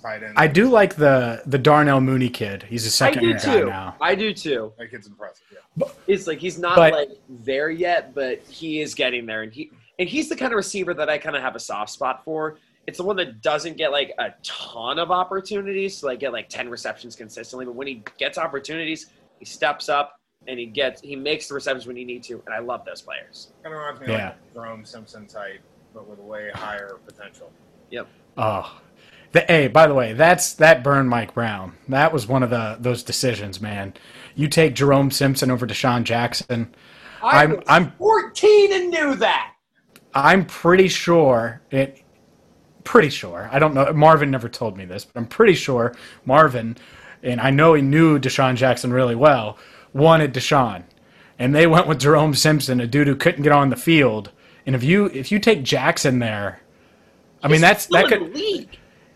tight 0.02 0.22
end. 0.22 0.34
I 0.36 0.46
do 0.46 0.68
like 0.68 0.96
the 0.96 1.42
the 1.46 1.58
Darnell 1.58 2.00
Mooney 2.00 2.28
kid. 2.28 2.62
He's 2.64 2.86
a 2.86 2.90
second 2.90 3.22
do 3.22 3.28
year 3.28 3.38
guy 3.38 3.60
now. 3.62 3.96
I 4.00 4.14
do 4.14 4.32
too. 4.34 4.72
That 4.78 4.90
kid's 4.90 5.06
impressive. 5.06 5.44
Yeah. 5.78 5.86
It's 6.06 6.26
like 6.26 6.38
he's 6.38 6.58
not 6.58 6.76
But- 6.76 6.92
like 6.92 7.10
there 7.28 7.70
yet, 7.70 8.14
but 8.14 8.40
he 8.42 8.80
is 8.80 8.94
getting 8.94 9.26
there, 9.26 9.42
and 9.42 9.52
he 9.52 9.70
and 9.98 10.08
he's 10.08 10.28
the 10.28 10.36
kind 10.36 10.52
of 10.52 10.56
receiver 10.56 10.92
that 10.94 11.08
I 11.08 11.18
kind 11.18 11.36
of 11.36 11.42
have 11.42 11.54
a 11.56 11.60
soft 11.60 11.90
spot 11.90 12.24
for. 12.24 12.58
It's 12.86 12.98
the 12.98 13.04
one 13.04 13.14
that 13.16 13.42
doesn't 13.42 13.76
get 13.76 13.92
like 13.92 14.12
a 14.18 14.32
ton 14.42 14.98
of 14.98 15.10
opportunities, 15.12 15.96
so 15.98 16.08
like 16.08 16.18
get 16.20 16.32
like 16.32 16.48
ten 16.48 16.68
receptions 16.68 17.14
consistently. 17.14 17.64
But 17.64 17.74
when 17.76 17.86
he 17.86 18.02
gets 18.18 18.38
opportunities, 18.38 19.06
he 19.38 19.44
steps 19.44 19.88
up 19.88 20.18
and 20.48 20.58
he 20.58 20.66
gets 20.66 21.00
he 21.00 21.14
makes 21.14 21.46
the 21.46 21.54
receptions 21.54 21.86
when 21.86 21.94
he 21.96 22.04
need 22.04 22.24
to, 22.24 22.42
and 22.46 22.54
I 22.54 22.58
love 22.58 22.84
those 22.84 23.00
players. 23.00 23.52
Kind 23.62 23.74
of 23.74 23.80
reminds 23.80 24.00
me 24.00 24.06
Yeah. 24.08 24.30
of 24.30 24.34
like 24.34 24.54
Jerome 24.54 24.84
Simpson 24.84 25.26
type 25.26 25.60
but 25.94 26.08
with 26.08 26.18
way 26.18 26.50
higher 26.54 26.98
potential. 27.06 27.52
Yep. 27.90 28.08
Oh, 28.38 28.80
the, 29.32 29.40
hey, 29.40 29.68
by 29.68 29.86
the 29.86 29.94
way, 29.94 30.12
that's 30.12 30.54
that 30.54 30.84
burned 30.84 31.08
Mike 31.08 31.34
Brown. 31.34 31.74
That 31.88 32.12
was 32.12 32.26
one 32.26 32.42
of 32.42 32.50
the 32.50 32.76
those 32.78 33.02
decisions, 33.02 33.60
man. 33.60 33.94
You 34.34 34.48
take 34.48 34.74
Jerome 34.74 35.10
Simpson 35.10 35.50
over 35.50 35.66
DeSean 35.66 36.04
Jackson. 36.04 36.74
I 37.22 37.44
I'm 37.44 37.62
I'm 37.66 37.92
14 37.92 38.72
and 38.72 38.90
knew 38.90 39.14
that. 39.16 39.54
I'm 40.14 40.44
pretty 40.44 40.88
sure 40.88 41.62
it. 41.70 42.02
Pretty 42.84 43.10
sure. 43.10 43.48
I 43.52 43.58
don't 43.58 43.74
know. 43.74 43.92
Marvin 43.92 44.30
never 44.30 44.48
told 44.48 44.76
me 44.76 44.84
this, 44.84 45.04
but 45.04 45.18
I'm 45.18 45.26
pretty 45.26 45.54
sure 45.54 45.94
Marvin, 46.24 46.76
and 47.22 47.40
I 47.40 47.50
know 47.50 47.74
he 47.74 47.82
knew 47.82 48.18
DeSean 48.18 48.56
Jackson 48.56 48.92
really 48.92 49.14
well, 49.14 49.56
wanted 49.92 50.34
DeSean, 50.34 50.82
and 51.38 51.54
they 51.54 51.66
went 51.66 51.86
with 51.86 52.00
Jerome 52.00 52.34
Simpson, 52.34 52.80
a 52.80 52.86
dude 52.86 53.06
who 53.06 53.16
couldn't 53.16 53.44
get 53.44 53.52
on 53.52 53.70
the 53.70 53.76
field. 53.76 54.30
And 54.66 54.74
if 54.74 54.82
you 54.82 55.06
if 55.06 55.32
you 55.32 55.38
take 55.38 55.62
Jackson 55.62 56.18
there, 56.18 56.60
I 57.42 57.48
mean 57.48 57.60
that's 57.62 57.86
that 57.86 58.08
could. 58.08 58.36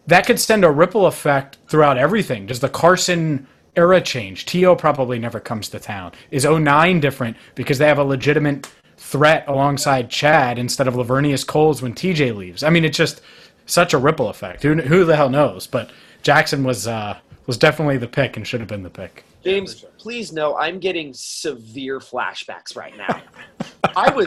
That 0.07 0.27
could 0.27 0.39
send 0.39 0.65
a 0.65 0.71
ripple 0.71 1.07
effect 1.07 1.59
throughout 1.69 1.99
everything. 1.99 2.47
Does 2.47 2.61
the 2.61 2.69
Carson 2.69 3.47
era 3.75 4.01
change? 4.01 4.47
T.O. 4.47 4.77
probably 4.77 5.19
never 5.19 5.41
comes 5.41 5.69
to 5.71 5.81
town. 5.81 6.13
Is 6.31 6.45
09 6.45 7.01
different 7.01 7.37
because 7.55 7.79
they 7.79 7.87
have 7.87 7.99
a 7.99 8.05
legitimate 8.05 8.71
threat 8.97 9.45
alongside 9.49 10.09
Chad 10.09 10.59
instead 10.59 10.89
of 10.89 10.95
Laveranues 10.95 11.47
Coles 11.47 11.83
when 11.83 11.95
TJ 11.95 12.35
leaves? 12.37 12.63
I 12.63 12.71
mean, 12.71 12.85
it's 12.85 12.97
just 12.97 13.21
such 13.67 13.95
a 13.95 13.99
ripple 13.99 14.29
effect. 14.29 14.63
Who, 14.63 14.75
who 14.75 15.05
the 15.05 15.17
hell 15.17 15.29
knows? 15.29 15.67
But 15.67 15.91
Jackson 16.23 16.65
was 16.65 16.87
uh, 16.87 17.19
was 17.47 17.59
definitely 17.59 17.99
the 17.99 18.09
pick 18.09 18.37
and 18.37 18.47
should 18.47 18.61
have 18.61 18.69
been 18.69 18.83
the 18.83 18.91
pick. 18.91 19.25
James, 19.45 19.85
please 19.99 20.33
know 20.33 20.57
I'm 20.57 20.81
getting 20.81 21.13
severe 21.15 22.01
flashbacks 22.01 22.77
right 22.77 22.97
now. 22.97 23.23
I 23.97 24.11
was 24.11 24.27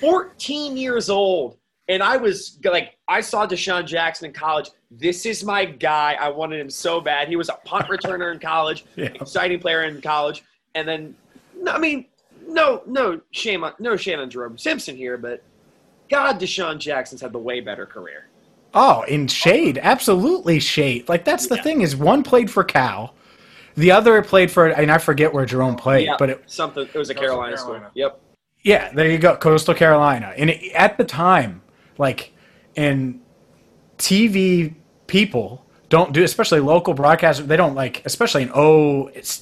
14 0.00 0.76
years 0.76 1.10
old, 1.10 1.58
and 1.90 2.02
I 2.02 2.16
was 2.16 2.58
like, 2.64 2.96
I 3.08 3.20
saw 3.20 3.46
DeSean 3.46 3.84
Jackson 3.86 4.26
in 4.26 4.32
college. 4.32 4.70
This 4.90 5.26
is 5.26 5.44
my 5.44 5.64
guy. 5.64 6.16
I 6.18 6.28
wanted 6.30 6.60
him 6.60 6.70
so 6.70 7.00
bad. 7.00 7.28
He 7.28 7.36
was 7.36 7.48
a 7.48 7.58
punt 7.64 7.86
returner 7.90 8.32
in 8.32 8.38
college, 8.40 8.84
Yeah. 8.96 9.06
exciting 9.06 9.58
player 9.60 9.82
in 9.82 10.00
college, 10.00 10.42
and 10.74 10.86
then, 10.88 11.14
I 11.68 11.78
mean, 11.78 12.06
no, 12.46 12.82
no 12.86 13.20
shame 13.32 13.62
on 13.64 13.74
no 13.78 13.96
shame 13.96 14.18
on 14.20 14.30
Jerome 14.30 14.56
Simpson 14.56 14.96
here, 14.96 15.16
but 15.18 15.42
God, 16.08 16.40
DeSean 16.40 16.78
Jackson's 16.78 17.20
had 17.20 17.32
the 17.32 17.38
way 17.38 17.60
better 17.60 17.86
career. 17.86 18.26
Oh, 18.72 19.02
in 19.02 19.26
shade, 19.28 19.78
absolutely 19.82 20.58
shade. 20.60 21.08
Like 21.08 21.24
that's 21.24 21.46
the 21.48 21.56
thing 21.58 21.82
is 21.82 21.94
one 21.96 22.22
played 22.22 22.50
for 22.50 22.64
Cal, 22.64 23.14
the 23.76 23.90
other 23.92 24.20
played 24.22 24.50
for, 24.50 24.68
and 24.68 24.90
I 24.90 24.98
forget 24.98 25.32
where 25.32 25.44
Jerome 25.44 25.76
played, 25.76 26.06
yeah, 26.06 26.16
but 26.18 26.30
it, 26.30 26.42
something. 26.46 26.84
It 26.92 26.94
was 26.98 27.10
a 27.10 27.14
Carolina, 27.14 27.56
Carolina. 27.56 27.84
school. 27.86 27.90
Yep. 27.94 28.20
Yeah, 28.62 28.92
there 28.92 29.10
you 29.10 29.18
go, 29.18 29.36
Coastal 29.36 29.74
Carolina. 29.74 30.32
And 30.36 30.50
it, 30.50 30.72
at 30.72 30.98
the 30.98 31.04
time, 31.04 31.62
like, 32.00 32.32
and 32.76 33.20
TV 33.98 34.74
people 35.06 35.64
don't 35.90 36.12
do, 36.12 36.24
especially 36.24 36.60
local 36.60 36.94
broadcasters, 36.94 37.46
they 37.46 37.56
don't 37.56 37.74
like, 37.74 38.02
especially 38.04 38.42
in 38.42 38.50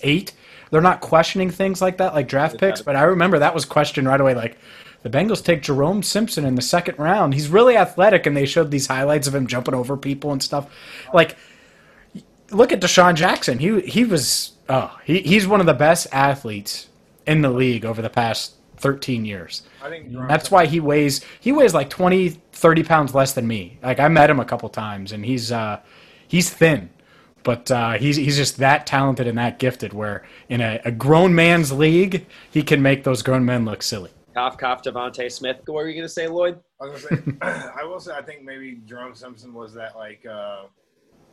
08, 0.02 0.32
they're 0.70 0.80
not 0.80 1.00
questioning 1.00 1.50
things 1.50 1.80
like 1.80 1.98
that, 1.98 2.14
like 2.14 2.26
draft 2.26 2.58
picks. 2.58 2.82
But 2.82 2.96
I 2.96 3.04
remember 3.04 3.38
that 3.38 3.54
was 3.54 3.64
questioned 3.64 4.08
right 4.08 4.20
away, 4.20 4.34
like, 4.34 4.58
the 5.02 5.10
Bengals 5.10 5.44
take 5.44 5.62
Jerome 5.62 6.02
Simpson 6.02 6.44
in 6.44 6.56
the 6.56 6.62
second 6.62 6.98
round. 6.98 7.32
He's 7.32 7.48
really 7.48 7.76
athletic, 7.76 8.26
and 8.26 8.36
they 8.36 8.46
showed 8.46 8.72
these 8.72 8.88
highlights 8.88 9.28
of 9.28 9.34
him 9.34 9.46
jumping 9.46 9.74
over 9.74 9.96
people 9.96 10.32
and 10.32 10.42
stuff. 10.42 10.68
Like, 11.14 11.36
look 12.50 12.72
at 12.72 12.80
DeSean 12.80 13.14
Jackson. 13.14 13.58
He 13.58 13.80
he 13.82 14.04
was 14.04 14.52
oh 14.68 14.98
he, 15.04 15.20
he's 15.20 15.46
one 15.46 15.60
of 15.60 15.66
the 15.66 15.74
best 15.74 16.08
athletes 16.10 16.88
in 17.26 17.42
the 17.42 17.50
league 17.50 17.84
over 17.84 18.02
the 18.02 18.10
past 18.10 18.54
13 18.78 19.24
years. 19.24 19.62
I 19.82 19.88
think 19.88 20.12
That's 20.28 20.50
why 20.50 20.66
he 20.66 20.80
weighs 20.80 21.24
he 21.40 21.52
weighs 21.52 21.74
like 21.74 21.90
20 21.90 22.30
30 22.52 22.84
pounds 22.84 23.14
less 23.14 23.32
than 23.32 23.46
me. 23.46 23.78
Like 23.82 24.00
I 24.00 24.08
met 24.08 24.30
him 24.30 24.40
a 24.40 24.44
couple 24.44 24.68
times 24.68 25.12
and 25.12 25.24
he's 25.24 25.52
uh 25.52 25.80
he's 26.26 26.50
thin. 26.50 26.90
But 27.44 27.70
uh, 27.70 27.92
he's 27.92 28.16
he's 28.16 28.36
just 28.36 28.58
that 28.58 28.86
talented 28.86 29.26
and 29.26 29.38
that 29.38 29.58
gifted 29.58 29.92
where 29.92 30.24
in 30.48 30.60
a, 30.60 30.80
a 30.84 30.90
grown 30.90 31.34
man's 31.34 31.72
league 31.72 32.26
he 32.50 32.62
can 32.62 32.82
make 32.82 33.04
those 33.04 33.22
grown 33.22 33.44
men 33.44 33.64
look 33.64 33.82
silly. 33.82 34.10
Cough, 34.34 34.58
cough, 34.58 34.82
DeVonta 34.82 35.30
Smith. 35.32 35.56
What 35.64 35.76
were 35.76 35.88
you 35.88 35.94
going 35.94 36.04
to 36.04 36.12
say, 36.12 36.28
Lloyd? 36.28 36.60
I 36.80 36.84
was 36.84 37.04
gonna 37.04 37.22
say, 37.22 37.38
I 37.80 37.84
will 37.84 38.00
say, 38.00 38.12
I 38.12 38.22
think 38.22 38.42
maybe 38.42 38.80
Jerome 38.84 39.14
Simpson 39.14 39.54
was 39.54 39.72
that 39.74 39.96
like. 39.96 40.26
uh 40.26 40.64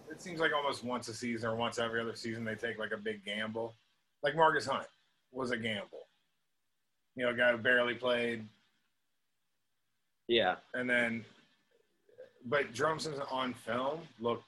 It 0.10 0.22
seems 0.22 0.40
like 0.40 0.52
almost 0.56 0.84
once 0.84 1.08
a 1.10 1.14
season 1.14 1.50
or 1.50 1.56
once 1.56 1.80
every 1.80 2.00
other 2.00 2.16
season 2.16 2.46
they 2.46 2.56
take 2.56 2.80
like 2.80 2.92
a 2.94 2.98
big 2.98 3.26
gamble. 3.26 3.76
Like 4.24 4.36
Margus 4.36 4.68
Hunt 4.68 4.88
was 5.32 5.52
a 5.52 5.58
gamble. 5.58 6.05
You 7.16 7.24
know, 7.26 7.32
a 7.32 7.34
guy 7.34 7.52
who 7.52 7.58
barely 7.58 7.94
played, 7.94 8.46
Yeah. 10.28 10.56
and 10.74 10.90
then, 10.90 11.24
but 12.46 12.74
Jerome 12.74 13.00
Simpson 13.00 13.24
on 13.32 13.54
film 13.54 14.02
looked 14.20 14.44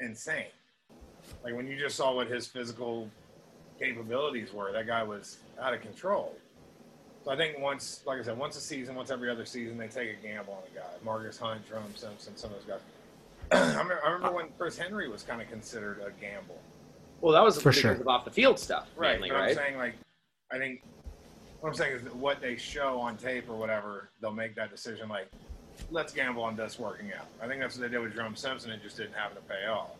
insane. 0.00 0.46
Like 1.42 1.54
when 1.54 1.66
you 1.66 1.78
just 1.78 1.96
saw 1.96 2.14
what 2.14 2.28
his 2.28 2.46
physical 2.46 3.08
capabilities 3.78 4.52
were, 4.52 4.72
that 4.72 4.86
guy 4.86 5.02
was 5.02 5.38
out 5.60 5.72
of 5.74 5.80
control. 5.80 6.34
So 7.24 7.30
I 7.32 7.36
think 7.36 7.58
once, 7.58 8.02
like 8.06 8.20
I 8.20 8.22
said, 8.22 8.38
once 8.38 8.56
a 8.56 8.60
season, 8.60 8.94
once 8.94 9.10
every 9.10 9.30
other 9.30 9.44
season, 9.44 9.76
they 9.78 9.88
take 9.88 10.10
a 10.10 10.22
gamble 10.22 10.52
on 10.52 10.62
a 10.70 10.74
guy. 10.78 10.86
Margus 11.04 11.38
Hunt, 11.40 11.66
Jerome 11.68 11.84
Simpson, 11.96 12.36
some 12.36 12.52
of 12.52 12.58
those 12.58 12.66
guys. 12.66 12.80
I, 13.52 13.70
remember, 13.70 14.00
I 14.04 14.10
remember 14.10 14.36
when 14.36 14.46
Chris 14.58 14.76
Henry 14.78 15.08
was 15.08 15.22
kind 15.22 15.40
of 15.40 15.48
considered 15.48 15.98
a 16.00 16.10
gamble. 16.20 16.60
Well, 17.20 17.32
that 17.32 17.42
was 17.42 17.56
For 17.56 17.70
because 17.70 17.80
sure. 17.80 17.92
of 17.92 18.06
off 18.06 18.24
the 18.24 18.30
field 18.30 18.58
stuff, 18.60 18.88
Right. 18.96 19.14
mainly, 19.14 19.30
but 19.30 19.36
I'm 19.36 19.42
right? 19.46 19.56
saying 19.56 19.76
like, 19.78 19.94
I 20.52 20.58
think 20.58 20.82
what 21.60 21.70
I'm 21.70 21.74
saying 21.74 21.96
is 21.96 22.02
what 22.14 22.40
they 22.40 22.56
show 22.56 23.00
on 23.00 23.16
tape 23.16 23.48
or 23.48 23.56
whatever, 23.56 24.10
they'll 24.20 24.32
make 24.32 24.54
that 24.56 24.70
decision 24.70 25.08
like, 25.08 25.28
let's 25.90 26.12
gamble 26.12 26.42
on 26.42 26.56
this 26.56 26.78
working 26.78 27.12
out. 27.18 27.26
I 27.42 27.46
think 27.46 27.60
that's 27.60 27.76
what 27.76 27.82
they 27.82 27.88
did 27.88 28.02
with 28.02 28.14
Jerome 28.14 28.36
Simpson. 28.36 28.70
It 28.70 28.82
just 28.82 28.96
didn't 28.96 29.14
happen 29.14 29.36
to 29.36 29.42
pay 29.42 29.66
off. 29.66 29.90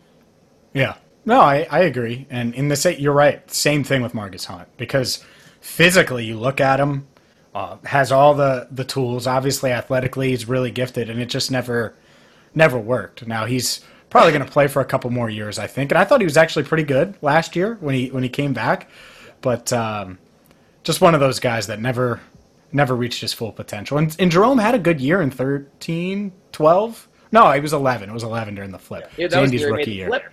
Yeah. 0.73 0.95
No, 1.25 1.41
I, 1.41 1.67
I 1.69 1.79
agree. 1.81 2.25
And 2.29 2.55
in 2.55 2.67
the 2.69 2.75
sa- 2.75 2.89
you're 2.89 3.13
right. 3.13 3.49
Same 3.51 3.83
thing 3.83 4.01
with 4.01 4.13
Margus 4.13 4.45
Hunt 4.45 4.69
because 4.77 5.23
physically 5.59 6.25
you 6.25 6.39
look 6.39 6.61
at 6.61 6.79
him, 6.79 7.07
uh, 7.53 7.77
has 7.85 8.11
all 8.11 8.35
the 8.35 8.67
the 8.69 8.83
tools. 8.83 9.25
Obviously, 9.25 9.71
athletically, 9.71 10.29
he's 10.29 10.47
really 10.47 10.69
gifted, 10.69 11.09
and 11.09 11.19
it 11.19 11.25
just 11.25 11.49
never 11.49 11.95
never 12.53 12.77
worked. 12.77 13.25
Now 13.25 13.45
he's 13.45 13.81
probably 14.09 14.31
going 14.31 14.45
to 14.45 14.51
play 14.51 14.67
for 14.67 14.79
a 14.79 14.85
couple 14.85 15.09
more 15.09 15.29
years, 15.29 15.57
I 15.59 15.67
think. 15.67 15.91
And 15.91 15.97
I 15.97 16.05
thought 16.05 16.21
he 16.21 16.25
was 16.25 16.37
actually 16.37 16.63
pretty 16.65 16.83
good 16.83 17.17
last 17.21 17.55
year 17.55 17.77
when 17.81 17.95
he 17.95 18.09
when 18.09 18.21
he 18.23 18.29
came 18.29 18.53
back, 18.53 18.89
but 19.41 19.73
um, 19.73 20.19
just 20.87 21.01
one 21.01 21.13
of 21.13 21.19
those 21.19 21.39
guys 21.39 21.67
that 21.67 21.79
never 21.79 22.19
never 22.71 22.95
reached 22.95 23.21
his 23.21 23.31
full 23.33 23.51
potential. 23.51 23.97
And, 23.97 24.13
and 24.19 24.29
Jerome 24.31 24.57
had 24.57 24.75
a 24.75 24.79
good 24.79 24.99
year 24.99 25.21
in 25.21 25.31
13, 25.31 26.33
12. 26.51 27.07
No, 27.31 27.51
he 27.51 27.59
was 27.61 27.71
11. 27.73 28.09
It 28.09 28.13
was 28.13 28.23
11 28.23 28.55
during 28.55 28.71
the 28.71 28.79
flip. 28.79 29.09
Yeah, 29.17 29.27
that 29.27 29.39
was 29.39 29.47
Andy's 29.47 29.61
the 29.61 29.67
rookie 29.71 29.77
made 29.77 29.85
the 29.87 29.91
year. 29.93 30.07
flip. 30.07 30.23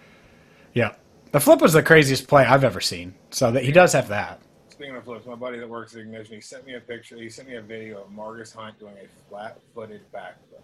Yeah. 0.72 0.94
The 1.30 1.38
flip 1.40 1.60
was 1.60 1.72
the 1.74 1.82
craziest 1.82 2.26
play 2.26 2.44
I've 2.44 2.64
ever 2.64 2.80
seen. 2.80 3.14
So 3.30 3.52
that 3.52 3.62
he 3.64 3.70
does 3.72 3.92
have 3.92 4.08
that. 4.08 4.40
Speaking 4.68 4.96
of 4.96 5.04
flips, 5.04 5.26
my 5.26 5.36
buddy 5.36 5.58
that 5.60 5.68
works 5.68 5.94
at 5.94 6.00
Ignition, 6.00 6.34
he 6.34 6.40
sent 6.40 6.66
me 6.66 6.74
a 6.74 6.80
picture. 6.80 7.16
He 7.16 7.28
sent 7.30 7.48
me 7.48 7.54
a 7.54 7.62
video 7.62 8.02
of 8.02 8.08
Margus 8.10 8.52
Hunt 8.54 8.78
doing 8.80 8.94
a 9.00 9.06
flat-footed 9.28 10.00
backflip. 10.12 10.60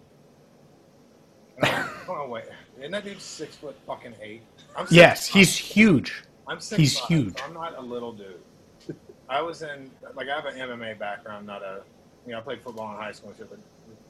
And 1.57 1.65
I'm 1.65 1.87
like, 1.87 2.09
oh 2.09 2.27
wait, 2.29 2.43
isn't 2.79 2.91
that 2.91 3.05
dude 3.05 3.21
six 3.21 3.55
foot 3.55 3.77
fucking 3.87 4.15
eight? 4.21 4.41
I'm 4.75 4.85
six 4.87 4.91
Yes, 4.95 5.29
five. 5.29 5.33
he's 5.35 5.55
huge. 5.55 6.23
I'm 6.47 6.59
six 6.59 6.79
he's 6.79 6.99
five, 6.99 7.07
huge. 7.07 7.37
so 7.39 7.45
I'm 7.45 7.53
not 7.53 7.77
a 7.77 7.81
little 7.81 8.11
dude. 8.11 8.39
I 9.31 9.41
was 9.41 9.61
in 9.61 9.89
like 10.13 10.27
I 10.27 10.35
have 10.35 10.45
an 10.45 10.55
MMA 10.55 10.99
background, 10.99 11.47
not 11.47 11.63
a 11.63 11.83
you 12.25 12.33
know 12.33 12.39
I 12.39 12.41
played 12.41 12.61
football 12.61 12.91
in 12.91 12.97
high 12.97 13.13
school 13.13 13.29
and 13.29 13.37
shit, 13.37 13.49
but 13.49 13.59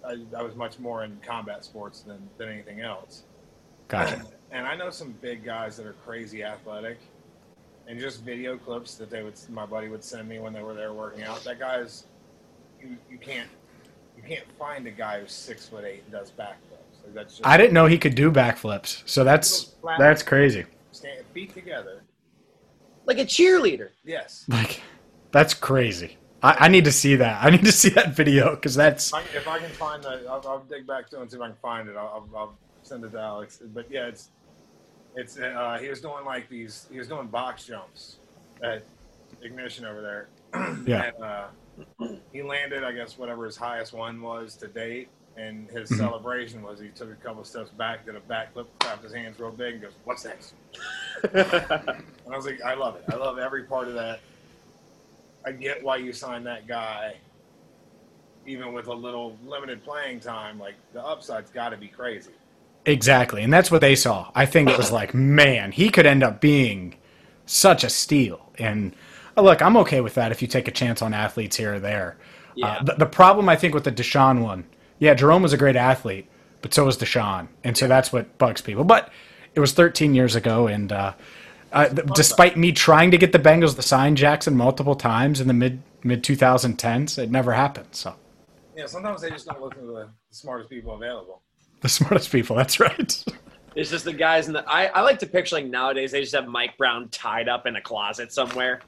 I, 0.03 0.39
I 0.39 0.41
was 0.41 0.55
much 0.55 0.79
more 0.79 1.03
in 1.03 1.15
combat 1.23 1.63
sports 1.63 2.01
than 2.01 2.27
than 2.39 2.49
anything 2.49 2.81
else. 2.81 3.23
Gotcha. 3.87 4.25
And 4.53 4.67
I 4.67 4.75
know 4.75 4.89
some 4.89 5.13
big 5.21 5.45
guys 5.45 5.77
that 5.77 5.85
are 5.85 5.95
crazy 6.05 6.43
athletic, 6.43 6.97
and 7.87 7.97
just 7.97 8.21
video 8.21 8.57
clips 8.57 8.95
that 8.95 9.09
they 9.09 9.23
would 9.23 9.35
my 9.49 9.65
buddy 9.65 9.87
would 9.87 10.03
send 10.03 10.27
me 10.27 10.39
when 10.39 10.51
they 10.51 10.61
were 10.61 10.73
there 10.73 10.91
working 10.91 11.23
out. 11.23 11.41
That 11.45 11.57
guy's 11.57 12.03
you, 12.81 12.97
you 13.09 13.17
can't 13.17 13.47
you 14.17 14.23
can't 14.23 14.43
find 14.59 14.85
a 14.87 14.91
guy 14.91 15.21
who's 15.21 15.31
six 15.31 15.69
foot 15.69 15.85
eight 15.85 16.03
and 16.03 16.11
does 16.11 16.31
backflips. 16.31 17.05
Like 17.05 17.13
that's 17.13 17.37
just 17.37 17.47
I 17.47 17.55
didn't 17.55 17.71
know 17.71 17.85
he 17.85 17.97
could 17.97 18.13
do 18.13 18.29
backflips. 18.29 19.03
So 19.05 19.23
that's 19.23 19.75
that's 19.97 20.21
crazy. 20.21 20.65
stand 20.91 21.23
feet 21.33 21.53
together. 21.53 22.03
Like 23.05 23.19
a 23.19 23.25
cheerleader. 23.25 23.91
Yes. 24.03 24.43
Like 24.49 24.81
that's 25.31 25.53
crazy. 25.53 26.17
I, 26.43 26.65
I 26.65 26.67
need 26.69 26.85
to 26.85 26.91
see 26.91 27.15
that. 27.17 27.43
I 27.43 27.49
need 27.49 27.63
to 27.65 27.71
see 27.71 27.89
that 27.89 28.13
video 28.15 28.55
because 28.55 28.75
that's 28.75 29.13
If 29.33 29.47
I, 29.47 29.59
can 29.59 29.69
find 29.69 30.03
the, 30.03 30.25
I'll, 30.29 30.43
I'll 30.47 30.63
dig 30.69 30.87
back 30.87 31.09
to 31.11 31.17
it 31.17 31.21
and 31.21 31.31
see 31.31 31.37
if 31.37 31.43
I 31.43 31.47
can 31.47 31.57
find 31.61 31.87
it. 31.87 31.95
I'll, 31.95 32.27
I'll, 32.33 32.37
I'll 32.37 32.59
send 32.83 33.03
it 33.05 33.11
to 33.11 33.19
Alex. 33.19 33.61
But 33.73 33.85
yeah, 33.91 34.07
it's 34.07 34.29
it's 35.15 35.37
uh, 35.37 35.77
he 35.81 35.89
was 35.89 36.01
doing 36.01 36.25
like 36.25 36.49
these. 36.49 36.87
He 36.91 36.97
was 36.97 37.07
doing 37.07 37.27
box 37.27 37.65
jumps 37.65 38.17
at 38.63 38.83
Ignition 39.41 39.85
over 39.85 40.01
there. 40.01 40.27
Yeah. 40.85 41.11
And, 41.15 41.23
uh, 41.23 41.47
he 42.33 42.41
landed, 42.43 42.83
I 42.83 42.91
guess, 42.91 43.17
whatever 43.17 43.45
his 43.45 43.55
highest 43.55 43.93
one 43.93 44.21
was 44.21 44.55
to 44.57 44.67
date. 44.67 45.07
And 45.37 45.69
his 45.69 45.89
Mhm. 45.89 45.97
celebration 45.97 46.61
was 46.61 46.79
he 46.79 46.89
took 46.89 47.09
a 47.11 47.15
couple 47.15 47.43
steps 47.45 47.69
back, 47.69 48.05
did 48.05 48.15
a 48.15 48.19
backflip, 48.19 48.67
clapped 48.79 49.03
his 49.03 49.13
hands 49.13 49.39
real 49.39 49.51
big, 49.51 49.75
and 49.75 49.83
goes, 49.83 49.93
"What's 50.03 50.25
next?" 50.25 50.53
and 51.33 51.41
I 52.31 52.35
was 52.35 52.45
like, 52.45 52.61
I 52.61 52.73
love 52.73 52.95
it. 52.97 53.05
I 53.09 53.15
love 53.15 53.37
every 53.39 53.63
part 53.63 53.87
of 53.87 53.93
that. 53.93 54.19
I 55.45 55.51
get 55.51 55.83
why 55.83 55.97
you 55.97 56.13
signed 56.13 56.45
that 56.45 56.67
guy 56.67 57.15
even 58.45 58.73
with 58.73 58.87
a 58.87 58.93
little 58.93 59.37
limited 59.45 59.83
playing 59.83 60.19
time, 60.19 60.59
like 60.59 60.75
the 60.93 61.03
upside's 61.03 61.51
got 61.51 61.69
to 61.69 61.77
be 61.77 61.87
crazy. 61.87 62.31
Exactly, 62.85 63.43
and 63.43 63.53
that's 63.53 63.69
what 63.69 63.81
they 63.81 63.95
saw. 63.95 64.31
I 64.33 64.45
think 64.45 64.69
it 64.69 64.77
was 64.77 64.91
like, 64.91 65.13
man, 65.13 65.71
he 65.71 65.89
could 65.89 66.07
end 66.07 66.23
up 66.23 66.41
being 66.41 66.95
such 67.45 67.83
a 67.83 67.89
steal. 67.89 68.51
And 68.57 68.95
uh, 69.37 69.41
look, 69.41 69.61
I'm 69.61 69.77
okay 69.77 70.01
with 70.01 70.15
that 70.15 70.31
if 70.31 70.41
you 70.41 70.47
take 70.47 70.67
a 70.67 70.71
chance 70.71 71.01
on 71.01 71.13
athletes 71.13 71.57
here 71.57 71.75
or 71.75 71.79
there. 71.79 72.17
Yeah. 72.55 72.67
Uh, 72.67 72.83
the, 72.83 72.93
the 72.95 73.05
problem 73.05 73.47
I 73.49 73.55
think 73.55 73.75
with 73.75 73.83
the 73.83 73.91
DeSean 73.91 74.41
one, 74.41 74.65
yeah, 74.97 75.13
Jerome 75.13 75.43
was 75.43 75.53
a 75.53 75.57
great 75.57 75.75
athlete, 75.75 76.27
but 76.61 76.73
so 76.73 76.85
was 76.85 76.97
DeSean, 76.97 77.47
and 77.63 77.77
so 77.77 77.87
that's 77.87 78.11
what 78.11 78.37
bugs 78.39 78.61
people. 78.61 78.83
But 78.83 79.11
it 79.53 79.59
was 79.59 79.73
13 79.73 80.15
years 80.15 80.35
ago, 80.35 80.67
and 80.67 80.91
uh, 80.91 81.13
uh, 81.71 81.87
despite 81.89 82.57
me 82.57 82.71
trying 82.71 83.11
to 83.11 83.17
get 83.17 83.31
the 83.31 83.39
Bengals 83.39 83.75
to 83.75 83.81
sign 83.81 84.15
Jackson 84.15 84.55
multiple 84.55 84.95
times 84.95 85.39
in 85.41 85.47
the 85.47 85.53
mid 85.53 85.81
mid 86.03 86.23
2010s, 86.23 87.17
it 87.17 87.31
never 87.31 87.53
happened. 87.53 87.87
So 87.91 88.15
Yeah, 88.75 88.85
sometimes 88.87 89.21
they 89.21 89.29
just 89.29 89.45
don't 89.45 89.61
look 89.61 89.73
to 89.75 89.81
the, 89.81 90.09
the 90.29 90.35
smartest 90.35 90.69
people 90.69 90.93
available. 90.95 91.41
the 91.81 91.89
smartest 91.89 92.31
people, 92.31 92.55
that's 92.55 92.79
right. 92.79 93.23
It's 93.73 93.89
just 93.89 94.03
the 94.03 94.11
guys 94.11 94.47
in 94.47 94.53
the. 94.53 94.69
I, 94.69 94.87
I 94.87 95.01
like 95.01 95.17
to 95.19 95.25
picture 95.25 95.55
like 95.55 95.65
nowadays 95.65 96.11
they 96.11 96.19
just 96.19 96.35
have 96.35 96.45
Mike 96.45 96.77
Brown 96.77 97.07
tied 97.07 97.47
up 97.47 97.65
in 97.65 97.77
a 97.77 97.81
closet 97.81 98.33
somewhere 98.33 98.81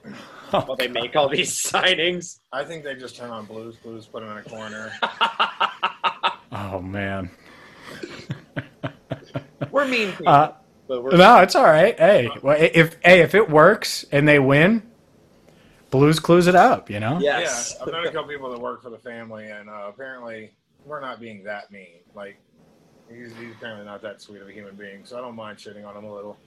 while 0.52 0.76
they 0.76 0.90
make 0.90 1.16
all 1.16 1.30
these 1.30 1.52
signings. 1.72 2.40
I 2.52 2.66
think 2.66 2.84
they 2.84 2.94
just 2.96 3.16
turn 3.16 3.30
on 3.30 3.46
Blues 3.46 3.78
Blues, 3.78 4.06
put 4.08 4.22
them 4.24 4.32
in 4.34 4.38
a 4.40 4.44
corner. 4.44 4.92
oh 6.52 6.82
man. 6.82 7.30
We're 9.72 9.88
mean 9.88 10.10
people, 10.12 10.28
Uh, 10.28 10.52
but 10.94 11.04
we're 11.04 11.18
No, 11.18 11.40
it's 11.40 11.56
all 11.56 11.64
right. 11.64 11.98
Hey, 11.98 12.30
well, 12.42 12.58
if 12.60 12.98
hey, 13.04 13.22
if 13.22 13.34
it 13.34 13.50
works 13.50 14.06
and 14.12 14.28
they 14.28 14.40
win, 14.40 14.84
Blue's 15.90 16.20
Clues 16.20 16.48
it 16.48 16.56
up. 16.56 16.90
You 16.90 17.00
know. 17.00 17.20
yes. 17.20 17.76
Yeah, 17.78 17.84
I've 17.86 17.92
known 17.92 18.08
a 18.08 18.12
couple 18.12 18.30
people 18.30 18.52
that 18.52 18.60
work 18.60 18.82
for 18.82 18.90
the 18.90 18.98
family, 19.00 19.50
and 19.50 19.70
uh, 19.70 19.86
apparently 19.88 20.52
we're 20.86 21.02
not 21.02 21.20
being 21.20 21.44
that 21.44 21.72
mean. 21.72 22.00
Like 22.14 22.38
he's, 23.10 23.32
he's 23.40 23.52
apparently 23.56 23.86
not 23.86 24.02
that 24.04 24.22
sweet 24.22 24.42
of 24.42 24.48
a 24.48 24.52
human 24.52 24.76
being, 24.76 25.06
so 25.06 25.18
I 25.18 25.22
don't 25.22 25.36
mind 25.36 25.58
shitting 25.58 25.86
on 25.88 25.96
him 25.96 26.06
a 26.06 26.14
little. 26.14 26.38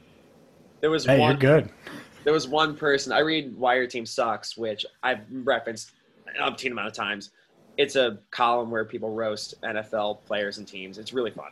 There 0.80 0.90
was 0.90 1.06
Hey, 1.06 1.18
one. 1.18 1.30
you're 1.30 1.38
good. 1.38 1.70
There 2.24 2.32
was 2.32 2.46
one 2.46 2.76
person. 2.76 3.12
I 3.12 3.20
read 3.20 3.56
Why 3.56 3.76
Your 3.76 3.86
Team 3.86 4.04
Sucks, 4.04 4.56
which 4.56 4.84
I've 5.02 5.20
referenced 5.30 5.92
an 6.26 6.34
umpteen 6.42 6.72
amount 6.72 6.88
of 6.88 6.92
times. 6.92 7.30
It's 7.78 7.96
a 7.96 8.18
column 8.30 8.70
where 8.70 8.84
people 8.84 9.10
roast 9.12 9.54
NFL 9.62 10.24
players 10.24 10.58
and 10.58 10.66
teams. 10.66 10.98
It's 10.98 11.12
really 11.12 11.30
fun. 11.30 11.50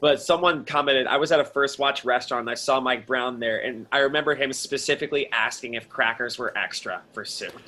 But 0.00 0.20
someone 0.20 0.64
commented, 0.64 1.06
I 1.06 1.16
was 1.16 1.32
at 1.32 1.40
a 1.40 1.44
First 1.44 1.78
Watch 1.78 2.04
restaurant 2.04 2.42
and 2.42 2.50
I 2.50 2.54
saw 2.54 2.80
Mike 2.80 3.06
Brown 3.06 3.40
there, 3.40 3.60
and 3.64 3.86
I 3.90 3.98
remember 3.98 4.34
him 4.34 4.52
specifically 4.52 5.30
asking 5.32 5.74
if 5.74 5.88
crackers 5.88 6.38
were 6.38 6.56
extra 6.56 7.02
for 7.12 7.24
soup. 7.24 7.58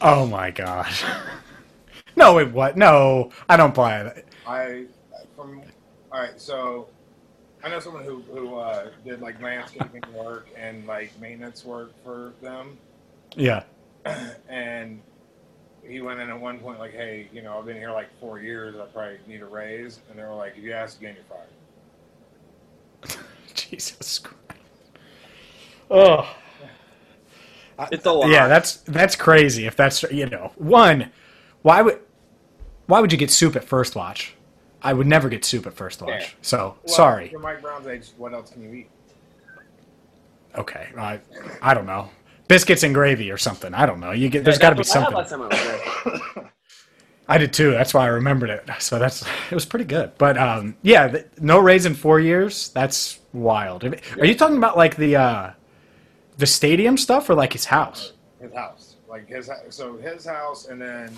Oh 0.00 0.26
my 0.26 0.50
gosh. 0.50 1.04
no, 2.16 2.38
it 2.38 2.50
what? 2.52 2.76
No, 2.76 3.30
I 3.48 3.56
don't 3.56 3.74
buy 3.74 4.00
it. 4.00 4.26
I 4.46 4.86
from 5.36 5.62
all 6.10 6.20
right, 6.20 6.40
so 6.40 6.88
I 7.62 7.68
know 7.68 7.80
someone 7.80 8.04
who 8.04 8.22
who 8.22 8.56
uh, 8.56 8.88
did 9.04 9.20
like 9.20 9.40
landscaping 9.40 10.02
work 10.12 10.48
and 10.56 10.86
like 10.86 11.18
maintenance 11.20 11.64
work 11.64 11.92
for 12.02 12.32
them, 12.42 12.78
Yeah. 13.36 13.62
and 14.48 15.00
he 15.86 16.00
went 16.00 16.20
in 16.20 16.30
at 16.30 16.40
one 16.40 16.58
point 16.58 16.78
like, 16.78 16.92
"Hey, 16.92 17.28
you 17.32 17.42
know, 17.42 17.58
I've 17.58 17.66
been 17.66 17.76
here 17.76 17.90
like 17.90 18.08
four 18.20 18.40
years. 18.40 18.76
I 18.76 18.86
probably 18.86 19.18
need 19.26 19.42
a 19.42 19.46
raise," 19.46 20.00
and 20.08 20.18
they 20.18 20.22
were 20.22 20.34
like, 20.34 20.56
"If 20.56 20.62
you 20.62 20.72
ask 20.72 20.98
again, 20.98 21.16
you're 21.16 21.24
fired." 23.10 23.24
Jesus 23.54 24.18
Christ. 24.18 24.38
Oh. 25.90 26.36
It's 27.90 28.06
a 28.06 28.12
lot. 28.12 28.28
Yeah, 28.30 28.48
that's 28.48 28.76
that's 28.76 29.16
crazy. 29.16 29.66
If 29.66 29.76
that's 29.76 30.02
you 30.04 30.26
know 30.26 30.52
one, 30.56 31.10
why 31.62 31.82
would 31.82 32.00
why 32.86 33.00
would 33.00 33.12
you 33.12 33.18
get 33.18 33.30
soup 33.30 33.56
at 33.56 33.64
first 33.64 33.96
watch? 33.96 34.34
I 34.82 34.92
would 34.92 35.06
never 35.06 35.28
get 35.28 35.44
soup 35.44 35.66
at 35.66 35.74
first 35.74 36.00
watch. 36.02 36.10
Yeah. 36.10 36.26
So 36.42 36.76
Well, 36.84 36.94
sorry. 36.94 37.28
For 37.28 37.38
Mike 37.38 37.62
Brown's 37.62 37.86
age, 37.86 38.10
what 38.16 38.32
else 38.32 38.50
can 38.50 38.62
you 38.62 38.72
eat? 38.72 38.90
Okay, 40.56 40.88
I 40.96 41.20
I 41.60 41.74
don't 41.74 41.86
know. 41.86 42.10
Biscuits 42.52 42.82
and 42.82 42.94
gravy 42.94 43.30
or 43.30 43.38
something. 43.38 43.72
I 43.72 43.86
don't 43.86 43.98
know. 43.98 44.10
You 44.10 44.28
get 44.28 44.44
there's 44.44 44.58
got 44.58 44.70
to 44.70 44.76
be 44.76 44.82
That's 44.82 44.94
what 44.94 45.14
I 45.14 45.20
had 45.20 45.28
something. 45.28 45.58
I 45.58 46.10
was 46.10 46.20
there. 46.34 46.50
I 47.26 47.38
did 47.38 47.54
too. 47.54 47.70
That's 47.70 47.94
why 47.94 48.04
I 48.04 48.08
remembered 48.08 48.50
it. 48.50 48.68
So 48.78 48.98
that's 48.98 49.22
it 49.50 49.54
was 49.54 49.64
pretty 49.64 49.86
good. 49.86 50.12
But 50.18 50.36
um, 50.36 50.76
yeah, 50.82 51.08
the, 51.08 51.24
no 51.40 51.58
raise 51.58 51.86
in 51.86 51.94
four 51.94 52.20
years. 52.20 52.68
That's 52.68 53.20
wild. 53.32 53.84
Are 53.84 54.26
you 54.26 54.34
talking 54.34 54.58
about 54.58 54.76
like 54.76 54.96
the 54.96 55.16
uh, 55.16 55.50
the 56.36 56.44
stadium 56.44 56.98
stuff 56.98 57.30
or 57.30 57.34
like 57.34 57.54
his 57.54 57.64
house? 57.64 58.12
His 58.38 58.52
house, 58.52 58.96
like 59.08 59.28
his 59.28 59.48
so 59.70 59.96
his 59.96 60.26
house, 60.26 60.66
and 60.66 60.78
then 60.78 61.10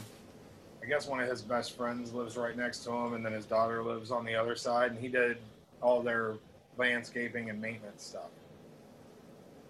I 0.84 0.86
guess 0.86 1.08
one 1.08 1.18
of 1.18 1.28
his 1.28 1.42
best 1.42 1.76
friends 1.76 2.12
lives 2.12 2.36
right 2.36 2.56
next 2.56 2.84
to 2.84 2.92
him, 2.92 3.14
and 3.14 3.26
then 3.26 3.32
his 3.32 3.44
daughter 3.44 3.82
lives 3.82 4.12
on 4.12 4.24
the 4.24 4.36
other 4.36 4.54
side, 4.54 4.92
and 4.92 5.00
he 5.00 5.08
did 5.08 5.38
all 5.82 6.00
their 6.00 6.34
landscaping 6.78 7.50
and 7.50 7.60
maintenance 7.60 8.04
stuff. 8.04 8.30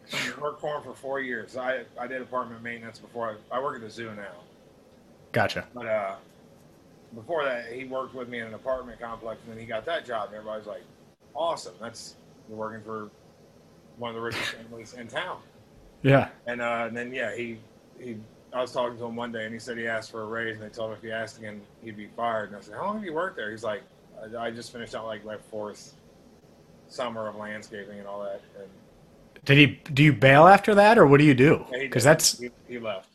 He 0.09 0.41
worked 0.41 0.61
for 0.61 0.77
him 0.77 0.83
for 0.83 0.95
four 0.95 1.21
years. 1.21 1.57
I 1.57 1.85
I 1.99 2.07
did 2.07 2.21
apartment 2.23 2.63
maintenance 2.63 2.99
before. 2.99 3.37
I, 3.51 3.57
I 3.57 3.63
work 3.63 3.77
at 3.77 3.83
the 3.83 3.91
zoo 3.91 4.11
now, 4.15 4.43
Gotcha. 5.33 5.67
but 5.75 5.87
uh, 5.87 6.17
before 7.15 7.45
that, 7.45 7.73
he 7.73 7.85
worked 7.85 8.15
with 8.15 8.29
me 8.29 8.41
in 8.41 8.47
an 8.47 8.55
apartment 8.55 9.01
complex, 9.01 9.41
and 9.45 9.53
then 9.53 9.61
he 9.61 9.67
got 9.67 9.85
that 9.87 10.05
job. 10.05 10.29
And 10.29 10.37
everybody's 10.37 10.67
like, 10.67 10.83
"Awesome! 11.35 11.75
That's 11.81 12.17
you're 12.49 12.59
working 12.59 12.83
for 12.83 13.09
one 13.99 14.11
of 14.11 14.17
the 14.17 14.21
richest 14.23 14.51
families 14.53 14.95
in 14.95 15.09
town." 15.09 15.39
Yeah. 16.03 16.29
And, 16.47 16.61
uh, 16.61 16.85
and 16.89 16.97
then 16.97 17.13
yeah, 17.15 17.35
he 17.35 17.59
he. 17.99 18.17
I 18.53 18.61
was 18.61 18.73
talking 18.73 18.97
to 18.99 19.05
him 19.05 19.17
one 19.17 19.33
day, 19.33 19.45
and 19.47 19.53
he 19.53 19.59
said 19.59 19.79
he 19.79 19.89
asked 19.89 20.11
for 20.13 20.23
a 20.23 20.27
raise, 20.27 20.61
and 20.61 20.65
they 20.65 20.73
told 20.73 20.91
him 20.91 20.97
if 20.97 21.03
he 21.03 21.11
asked 21.11 21.39
again, 21.39 21.61
he'd 21.83 21.97
be 21.97 22.09
fired. 22.17 22.51
And 22.51 22.57
I 22.57 22.61
said, 22.61 22.75
"How 22.75 22.85
long 22.85 22.97
have 22.97 23.05
you 23.05 23.13
worked 23.15 23.37
there?" 23.37 23.51
He's 23.51 23.65
like, 23.65 23.83
"I, 24.37 24.47
I 24.47 24.51
just 24.51 24.71
finished 24.71 24.95
out 24.95 25.07
like 25.07 25.25
my 25.25 25.37
fourth 25.51 25.95
summer 26.89 27.27
of 27.27 27.37
landscaping 27.37 27.99
and 27.99 28.07
all 28.07 28.23
that." 28.23 28.43
And 28.59 28.69
Did 29.45 29.59
he? 29.59 29.66
Do 29.92 30.03
you 30.03 30.12
bail 30.12 30.47
after 30.47 30.74
that, 30.74 30.99
or 30.99 31.07
what 31.07 31.18
do 31.18 31.24
you 31.24 31.34
do? 31.34 31.64
Because 31.70 32.03
did. 32.05 32.09
that's 32.11 32.38
he, 32.38 32.51
he 32.68 32.78
left. 32.78 33.09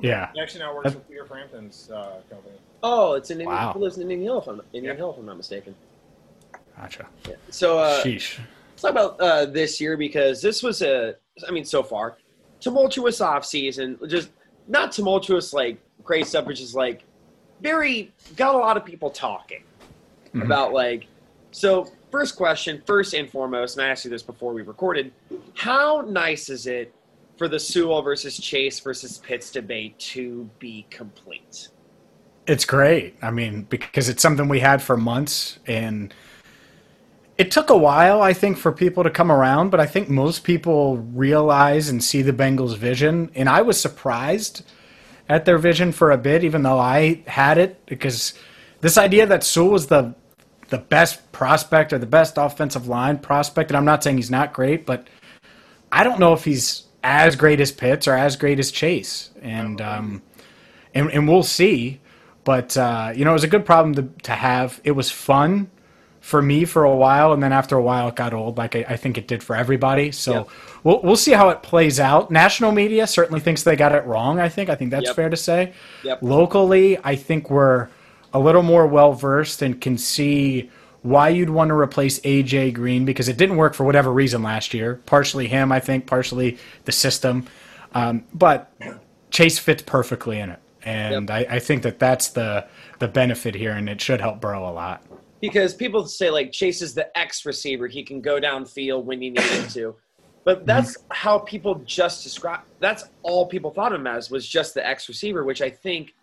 yeah. 0.00 0.30
He 0.34 0.40
actually 0.40 0.60
now 0.60 0.74
works 0.74 0.94
with 0.94 1.08
Peter 1.08 1.24
Frampton's 1.24 1.90
uh, 1.90 2.20
company. 2.28 2.54
Oh, 2.82 3.12
it's 3.14 3.30
in 3.30 3.40
Indian, 3.40 3.50
Wow. 3.56 3.72
he 3.74 3.78
lives 3.78 3.96
in 3.96 4.02
Indian 4.02 4.22
Hill, 4.22 4.38
if 4.40 4.46
I'm, 4.48 4.62
Indian 4.72 4.96
Hill, 4.96 5.12
if 5.12 5.18
I'm 5.18 5.26
not 5.26 5.36
mistaken. 5.36 5.74
Gotcha. 6.76 7.06
So, 7.50 7.78
uh, 7.78 8.02
Sheesh. 8.02 8.38
let's 8.70 8.82
talk 8.82 8.90
about 8.92 9.20
uh, 9.20 9.44
this 9.44 9.80
year 9.80 9.96
because 9.98 10.40
this 10.40 10.62
was 10.62 10.80
a, 10.80 11.14
I 11.46 11.50
mean, 11.50 11.64
so 11.66 11.82
far, 11.82 12.16
tumultuous 12.58 13.20
off 13.20 13.44
season. 13.44 13.98
Just 14.08 14.30
not 14.66 14.92
tumultuous 14.92 15.52
like 15.52 15.76
great 16.02 16.26
stuff, 16.26 16.46
but 16.46 16.54
just 16.56 16.74
like 16.74 17.02
very 17.60 18.12
got 18.36 18.54
a 18.54 18.58
lot 18.58 18.76
of 18.78 18.84
people 18.84 19.10
talking 19.10 19.62
Mhm. 20.34 20.44
about 20.44 20.72
like. 20.72 21.06
So, 21.52 21.86
first 22.10 22.36
question, 22.36 22.82
first 22.86 23.14
and 23.14 23.30
foremost, 23.30 23.76
and 23.76 23.86
I 23.86 23.90
asked 23.90 24.04
you 24.04 24.10
this 24.10 24.22
before 24.22 24.52
we 24.52 24.62
recorded: 24.62 25.12
How 25.54 26.04
nice 26.06 26.48
is 26.48 26.66
it 26.66 26.94
for 27.36 27.48
the 27.48 27.58
Sewell 27.58 28.02
versus 28.02 28.38
Chase 28.38 28.80
versus 28.80 29.18
Pitts 29.18 29.50
debate 29.50 29.98
to 29.98 30.48
be 30.58 30.86
complete? 30.90 31.68
It's 32.46 32.64
great. 32.64 33.16
I 33.22 33.30
mean, 33.30 33.62
because 33.62 34.08
it's 34.08 34.22
something 34.22 34.48
we 34.48 34.60
had 34.60 34.82
for 34.82 34.96
months, 34.96 35.58
and 35.66 36.12
it 37.38 37.50
took 37.50 37.70
a 37.70 37.76
while, 37.76 38.22
I 38.22 38.32
think, 38.32 38.58
for 38.58 38.72
people 38.72 39.04
to 39.04 39.10
come 39.10 39.30
around. 39.30 39.70
But 39.70 39.80
I 39.80 39.86
think 39.86 40.08
most 40.08 40.44
people 40.44 40.98
realize 40.98 41.88
and 41.88 42.02
see 42.02 42.22
the 42.22 42.32
Bengals' 42.32 42.76
vision, 42.76 43.30
and 43.34 43.48
I 43.48 43.62
was 43.62 43.80
surprised 43.80 44.64
at 45.28 45.44
their 45.44 45.58
vision 45.58 45.92
for 45.92 46.10
a 46.10 46.18
bit, 46.18 46.42
even 46.42 46.64
though 46.64 46.78
I 46.78 47.22
had 47.26 47.56
it, 47.56 47.86
because 47.86 48.34
this 48.80 48.98
idea 48.98 49.26
that 49.26 49.44
Sewell 49.44 49.70
was 49.70 49.86
the 49.86 50.14
the 50.70 50.78
best 50.78 51.30
prospect 51.32 51.92
or 51.92 51.98
the 51.98 52.06
best 52.06 52.34
offensive 52.38 52.88
line 52.88 53.18
prospect, 53.18 53.70
and 53.70 53.76
I'm 53.76 53.84
not 53.84 54.02
saying 54.02 54.16
he's 54.16 54.30
not 54.30 54.52
great, 54.52 54.86
but 54.86 55.06
I 55.92 56.04
don't 56.04 56.18
know 56.18 56.32
if 56.32 56.44
he's 56.44 56.84
as 57.02 57.36
great 57.36 57.60
as 57.60 57.72
Pitts 57.72 58.06
or 58.08 58.14
as 58.14 58.36
great 58.36 58.58
as 58.58 58.70
Chase, 58.70 59.30
and 59.42 59.80
um, 59.80 60.22
and, 60.94 61.10
and 61.10 61.28
we'll 61.28 61.42
see. 61.42 62.00
But 62.44 62.76
uh, 62.76 63.12
you 63.14 63.24
know, 63.24 63.30
it 63.30 63.34
was 63.34 63.44
a 63.44 63.48
good 63.48 63.66
problem 63.66 63.94
to, 63.96 64.22
to 64.24 64.32
have. 64.32 64.80
It 64.84 64.92
was 64.92 65.10
fun 65.10 65.70
for 66.20 66.40
me 66.42 66.64
for 66.64 66.84
a 66.84 66.94
while, 66.94 67.32
and 67.32 67.42
then 67.42 67.52
after 67.52 67.76
a 67.76 67.82
while, 67.82 68.08
it 68.08 68.16
got 68.16 68.32
old. 68.32 68.56
Like 68.58 68.76
I, 68.76 68.84
I 68.90 68.96
think 68.96 69.18
it 69.18 69.26
did 69.26 69.42
for 69.42 69.56
everybody. 69.56 70.12
So 70.12 70.32
Yep. 70.32 70.48
we'll 70.84 71.00
we'll 71.02 71.16
see 71.16 71.32
how 71.32 71.48
it 71.50 71.62
plays 71.62 71.98
out. 71.98 72.30
National 72.30 72.72
media 72.72 73.06
certainly 73.06 73.40
thinks 73.40 73.62
they 73.62 73.76
got 73.76 73.92
it 73.92 74.04
wrong. 74.04 74.38
I 74.38 74.48
think 74.48 74.70
I 74.70 74.74
think 74.74 74.90
that's 74.90 75.06
Yep. 75.06 75.16
fair 75.16 75.30
to 75.30 75.36
say. 75.36 75.72
Yep. 76.04 76.22
Locally, 76.22 76.98
I 77.02 77.16
think 77.16 77.50
we're 77.50 77.88
a 78.32 78.38
little 78.38 78.62
more 78.62 78.86
well 78.86 79.12
versed 79.12 79.62
and 79.62 79.80
can 79.80 79.98
see 79.98 80.70
why 81.02 81.30
you'd 81.30 81.50
want 81.50 81.68
to 81.68 81.74
replace 81.74 82.20
AJ 82.20 82.74
Green 82.74 83.04
because 83.04 83.28
it 83.28 83.36
didn't 83.36 83.56
work 83.56 83.74
for 83.74 83.84
whatever 83.84 84.12
reason 84.12 84.42
last 84.42 84.74
year. 84.74 85.00
Partially 85.06 85.48
him, 85.48 85.72
I 85.72 85.80
think, 85.80 86.06
partially 86.06 86.58
the 86.84 86.92
system. 86.92 87.46
Um, 87.94 88.24
but 88.34 88.72
Chase 89.30 89.58
fits 89.58 89.82
perfectly 89.82 90.38
in 90.38 90.50
it, 90.50 90.60
and 90.82 91.30
I, 91.30 91.46
I 91.50 91.58
think 91.58 91.82
that 91.82 91.98
that's 91.98 92.28
the 92.28 92.66
the 92.98 93.08
benefit 93.08 93.54
here, 93.54 93.72
and 93.72 93.88
it 93.88 94.00
should 94.00 94.20
help 94.20 94.40
Burrow 94.40 94.68
a 94.68 94.72
lot. 94.72 95.02
because 95.40 95.74
people 95.74 96.06
say 96.06 96.30
like 96.30 96.52
Chase 96.52 96.82
is 96.82 96.94
the 96.94 97.16
X 97.18 97.44
receiver; 97.46 97.88
he 97.88 98.02
can 98.02 98.20
go 98.20 98.40
downfield 98.40 99.04
when 99.04 99.22
you 99.22 99.30
need 99.32 99.42
him 99.42 99.68
to. 99.70 99.96
But 100.44 100.66
that's 100.66 100.96
how 101.10 101.38
people 101.38 101.76
just 101.84 102.22
describe. 102.22 102.60
That's 102.78 103.04
all 103.22 103.46
people 103.46 103.70
thought 103.70 103.92
of 103.92 104.00
him 104.00 104.06
as 104.06 104.30
was 104.30 104.46
just 104.48 104.74
the 104.74 104.86
X 104.86 105.08
receiver, 105.08 105.44
which 105.44 105.60
I 105.60 105.70
think 105.70 106.14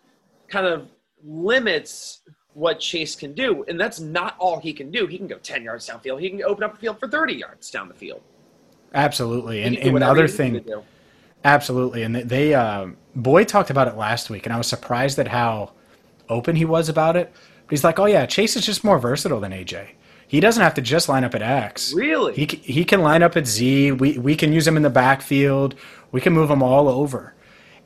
kind 0.48 0.66
of 0.66 0.88
limits 1.24 2.20
what 2.54 2.80
Chase 2.80 3.14
can 3.14 3.32
do, 3.32 3.64
and 3.68 3.78
that's 3.80 4.00
not 4.00 4.34
all 4.38 4.58
he 4.58 4.72
can 4.72 4.90
do. 4.90 5.06
He 5.06 5.16
can 5.16 5.26
go 5.26 5.38
ten 5.38 5.62
yards 5.62 5.88
downfield. 5.88 6.20
He 6.20 6.30
can 6.30 6.42
open 6.42 6.64
up 6.64 6.74
the 6.74 6.78
field 6.78 6.98
for 6.98 7.08
thirty 7.08 7.34
yards 7.34 7.70
down 7.70 7.88
the 7.88 7.94
field. 7.94 8.22
Absolutely, 8.94 9.62
and 9.62 9.76
and 9.76 9.96
another 9.96 10.28
thing, 10.28 10.54
needs 10.54 10.66
to 10.66 10.72
do. 10.76 10.82
absolutely, 11.44 12.02
and 12.02 12.16
they 12.16 12.54
uh, 12.54 12.88
Boyd 13.14 13.48
talked 13.48 13.70
about 13.70 13.88
it 13.88 13.96
last 13.96 14.28
week, 14.30 14.46
and 14.46 14.52
I 14.52 14.58
was 14.58 14.66
surprised 14.66 15.18
at 15.18 15.28
how 15.28 15.72
open 16.28 16.56
he 16.56 16.64
was 16.64 16.88
about 16.88 17.16
it. 17.16 17.32
But 17.66 17.70
he's 17.70 17.84
like, 17.84 17.98
"Oh 17.98 18.06
yeah, 18.06 18.26
Chase 18.26 18.56
is 18.56 18.66
just 18.66 18.82
more 18.82 18.98
versatile 18.98 19.40
than 19.40 19.52
AJ. 19.52 19.90
He 20.26 20.40
doesn't 20.40 20.62
have 20.62 20.74
to 20.74 20.82
just 20.82 21.08
line 21.08 21.24
up 21.24 21.34
at 21.34 21.42
X. 21.42 21.92
Really? 21.94 22.34
He 22.34 22.46
he 22.46 22.84
can 22.84 23.02
line 23.02 23.22
up 23.22 23.36
at 23.36 23.46
Z. 23.46 23.92
We 23.92 24.18
we 24.18 24.34
can 24.34 24.52
use 24.52 24.66
him 24.66 24.76
in 24.76 24.82
the 24.82 24.90
backfield. 24.90 25.74
We 26.10 26.20
can 26.20 26.32
move 26.32 26.50
him 26.50 26.62
all 26.62 26.88
over, 26.88 27.34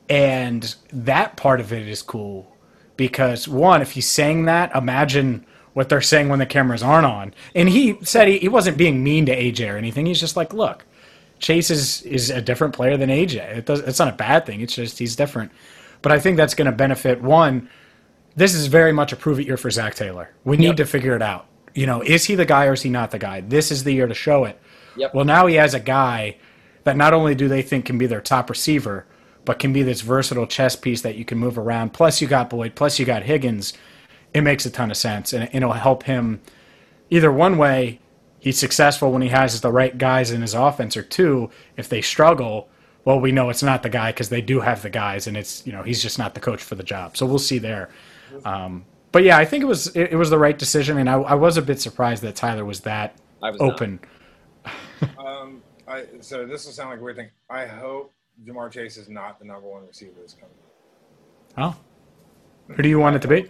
and 0.09 0.73
that 0.91 1.35
part 1.37 1.59
of 1.59 1.71
it 1.73 1.87
is 1.87 2.01
cool 2.01 2.52
because 2.97 3.47
one, 3.47 3.81
if 3.81 3.91
he's 3.91 4.09
saying 4.09 4.45
that, 4.45 4.75
imagine." 4.75 5.45
What 5.73 5.89
they're 5.89 6.01
saying 6.01 6.29
when 6.29 6.37
the 6.37 6.45
cameras 6.45 6.83
aren't 6.83 7.07
on, 7.07 7.33
and 7.55 7.67
he 7.67 7.97
said 8.03 8.27
he, 8.27 8.37
he 8.37 8.47
wasn't 8.47 8.77
being 8.77 9.03
mean 9.03 9.25
to 9.25 9.35
AJ 9.35 9.73
or 9.73 9.75
anything. 9.75 10.05
He's 10.05 10.19
just 10.19 10.37
like, 10.37 10.53
look, 10.53 10.85
Chase 11.39 11.69
is 11.69 12.03
is 12.03 12.29
a 12.29 12.41
different 12.41 12.73
player 12.73 12.95
than 12.95 13.09
AJ. 13.09 13.57
It 13.57 13.65
does, 13.65 13.79
it's 13.81 13.99
not 13.99 14.07
a 14.07 14.15
bad 14.15 14.45
thing. 14.45 14.61
It's 14.61 14.75
just 14.75 14.97
he's 14.99 15.15
different. 15.15 15.51
But 16.01 16.11
I 16.11 16.19
think 16.19 16.37
that's 16.37 16.53
going 16.53 16.67
to 16.67 16.71
benefit 16.71 17.21
one. 17.21 17.69
This 18.35 18.53
is 18.53 18.67
very 18.67 18.91
much 18.91 19.13
a 19.13 19.15
prove 19.15 19.39
it 19.39 19.47
year 19.47 19.57
for 19.57 19.69
Zac 19.69 19.95
Taylor. 19.95 20.31
We 20.43 20.57
need 20.57 20.77
to 20.77 20.85
figure 20.85 21.15
it 21.15 21.21
out. 21.21 21.47
You 21.73 21.85
know, 21.85 22.01
is 22.01 22.25
he 22.25 22.35
the 22.35 22.45
guy 22.45 22.65
or 22.65 22.73
is 22.73 22.81
he 22.81 22.89
not 22.89 23.11
the 23.11 23.19
guy? 23.19 23.41
This 23.41 23.71
is 23.71 23.83
the 23.83 23.93
year 23.93 24.07
to 24.07 24.13
show 24.13 24.45
it. 24.45 24.59
Yep. 24.95 25.13
Well, 25.13 25.25
now 25.25 25.47
he 25.47 25.55
has 25.55 25.73
a 25.73 25.79
guy 25.79 26.37
that 26.83 26.97
not 26.97 27.13
only 27.13 27.35
do 27.35 27.47
they 27.47 27.61
think 27.61 27.85
can 27.85 27.97
be 27.97 28.05
their 28.05 28.21
top 28.21 28.49
receiver, 28.49 29.05
but 29.45 29.59
can 29.59 29.73
be 29.73 29.83
this 29.83 30.01
versatile 30.01 30.47
chess 30.47 30.75
piece 30.75 31.01
that 31.01 31.15
you 31.15 31.25
can 31.25 31.37
move 31.37 31.57
around. 31.57 31.93
Plus, 31.93 32.21
you 32.21 32.27
got 32.27 32.49
Boyd. 32.49 32.75
Plus, 32.75 32.99
you 32.99 33.05
got 33.05 33.23
Higgins. 33.23 33.73
It 34.33 34.41
makes 34.41 34.65
a 34.65 34.71
ton 34.71 34.91
of 34.91 34.97
sense, 34.97 35.33
and 35.33 35.49
it'll 35.53 35.73
help 35.73 36.03
him 36.03 36.41
either 37.09 37.31
one 37.31 37.57
way 37.57 37.99
he's 38.39 38.57
successful 38.57 39.11
when 39.11 39.21
he 39.21 39.29
has 39.29 39.61
the 39.61 39.71
right 39.71 39.97
guys 39.97 40.31
in 40.31 40.41
his 40.41 40.53
offense, 40.53 40.97
or 40.97 41.03
two, 41.03 41.49
if 41.77 41.87
they 41.87 42.01
struggle, 42.01 42.67
well, 43.05 43.19
we 43.19 43.31
know 43.31 43.49
it's 43.49 43.63
not 43.63 43.83
the 43.83 43.89
guy 43.89 44.11
because 44.11 44.29
they 44.29 44.41
do 44.41 44.59
have 44.59 44.81
the 44.81 44.89
guys, 44.89 45.27
and 45.27 45.37
it's 45.37 45.65
you 45.65 45.71
know 45.71 45.83
he's 45.83 46.01
just 46.01 46.17
not 46.17 46.33
the 46.33 46.39
coach 46.39 46.61
for 46.61 46.75
the 46.75 46.83
job. 46.83 47.17
So 47.17 47.25
we'll 47.25 47.39
see 47.39 47.59
there. 47.59 47.89
Um, 48.45 48.85
but 49.11 49.23
yeah, 49.23 49.37
I 49.37 49.45
think 49.45 49.63
it 49.63 49.67
was 49.67 49.87
it, 49.95 50.11
it 50.11 50.15
was 50.15 50.29
the 50.29 50.37
right 50.37 50.57
decision, 50.57 50.97
and 50.97 51.09
I, 51.09 51.15
I 51.15 51.33
was 51.35 51.57
a 51.57 51.61
bit 51.61 51.79
surprised 51.79 52.23
that 52.23 52.35
Tyler 52.35 52.65
was 52.65 52.81
that 52.81 53.15
I 53.41 53.51
was 53.51 53.61
open. 53.61 53.99
Um, 55.17 55.61
I, 55.85 56.05
so 56.21 56.45
this 56.45 56.65
will 56.65 56.71
sound 56.71 56.91
like 56.91 56.99
a 56.99 57.03
weird 57.03 57.17
thing. 57.17 57.29
I 57.49 57.65
hope 57.65 58.13
Ja'Marr 58.45 58.71
Chase 58.71 58.97
is 58.97 59.09
not 59.09 59.39
the 59.39 59.45
number 59.45 59.67
one 59.67 59.85
receiver 59.87 60.19
this 60.21 60.33
coming. 60.33 60.55
Oh, 61.57 61.75
who 62.75 62.81
do 62.81 62.89
you 62.89 62.99
want 62.99 63.15
it 63.15 63.21
to 63.23 63.27
be? 63.27 63.49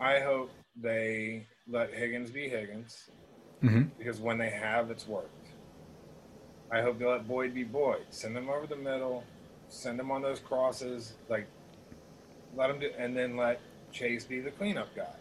I 0.00 0.20
hope 0.20 0.50
they 0.80 1.46
let 1.68 1.92
Higgins 1.92 2.30
be 2.30 2.48
Higgins 2.48 3.10
Mhm. 3.62 3.90
because 3.98 4.20
when 4.20 4.38
they 4.38 4.50
have, 4.50 4.90
it's 4.90 5.06
worked. 5.06 5.30
I 6.70 6.80
hope 6.82 6.98
they 6.98 7.04
let 7.04 7.26
Boyd 7.26 7.54
be 7.54 7.64
Boyd. 7.64 8.06
Send 8.10 8.36
him 8.36 8.48
over 8.48 8.66
the 8.66 8.76
middle. 8.76 9.24
Send 9.68 9.98
him 10.00 10.10
on 10.10 10.22
those 10.22 10.38
crosses. 10.40 11.14
Like, 11.28 11.46
let 12.54 12.70
him 12.70 12.78
do, 12.78 12.90
and 12.96 13.16
then 13.16 13.36
let 13.36 13.60
Chase 13.92 14.24
be 14.24 14.40
the 14.40 14.50
cleanup 14.50 14.94
guy. 14.94 15.14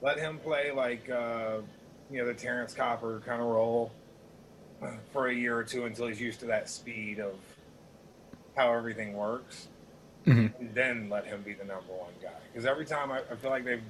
Let 0.00 0.18
him 0.18 0.38
play 0.38 0.70
like, 0.72 1.08
uh, 1.10 1.58
you 2.10 2.18
know, 2.18 2.26
the 2.26 2.34
Terrence 2.34 2.74
Copper 2.74 3.20
kind 3.24 3.40
of 3.40 3.48
role 3.48 3.92
for 5.12 5.28
a 5.28 5.34
year 5.34 5.56
or 5.56 5.64
two 5.64 5.84
until 5.86 6.06
he's 6.08 6.20
used 6.20 6.40
to 6.40 6.46
that 6.46 6.68
speed 6.68 7.18
of 7.20 7.34
how 8.56 8.72
everything 8.72 9.14
works. 9.14 9.68
Mhm. 10.26 10.58
And 10.58 10.74
then 10.74 11.10
let 11.10 11.26
him 11.26 11.42
be 11.42 11.52
the 11.52 11.64
number 11.64 11.92
one 11.92 12.12
guy. 12.22 12.30
Because 12.52 12.66
every 12.66 12.86
time 12.86 13.10
I, 13.12 13.18
I 13.30 13.36
feel 13.36 13.50
like 13.50 13.64
they've 13.64 13.82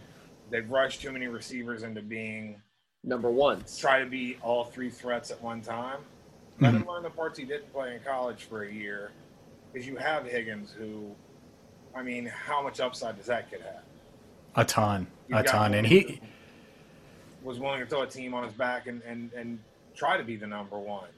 they've 0.50 0.68
rushed 0.68 1.00
too 1.00 1.12
many 1.12 1.26
receivers 1.28 1.82
into 1.82 2.02
being 2.02 2.60
number 3.02 3.30
one. 3.30 3.64
Try 3.78 4.00
to 4.00 4.06
be 4.06 4.36
all 4.42 4.64
three 4.64 4.90
threats 4.90 5.30
at 5.30 5.40
one 5.42 5.60
time. 5.60 6.00
Let 6.60 6.74
him 6.74 6.86
learn 6.86 7.02
the 7.02 7.10
parts 7.10 7.38
he 7.38 7.44
didn't 7.44 7.72
play 7.72 7.94
in 7.94 8.00
college 8.02 8.44
for 8.44 8.62
a 8.62 8.70
year. 8.70 9.10
Because 9.72 9.88
you 9.88 9.96
have 9.96 10.24
Higgins, 10.24 10.72
who, 10.72 11.10
I 11.96 12.02
mean, 12.02 12.26
how 12.26 12.62
much 12.62 12.78
upside 12.78 13.16
does 13.16 13.26
that 13.26 13.50
kid 13.50 13.62
have? 13.62 13.82
A 14.54 14.64
ton, 14.64 15.08
You've 15.28 15.40
a 15.40 15.42
ton, 15.42 15.74
and 15.74 15.84
he 15.84 16.20
was 17.42 17.58
willing 17.58 17.80
to 17.80 17.86
throw 17.86 18.02
a 18.02 18.06
team 18.06 18.34
on 18.34 18.44
his 18.44 18.52
back 18.52 18.86
and, 18.86 19.02
and, 19.02 19.32
and 19.32 19.58
try 19.96 20.16
to 20.16 20.22
be 20.22 20.36
the 20.36 20.46
number 20.46 20.78
one. 20.78 21.08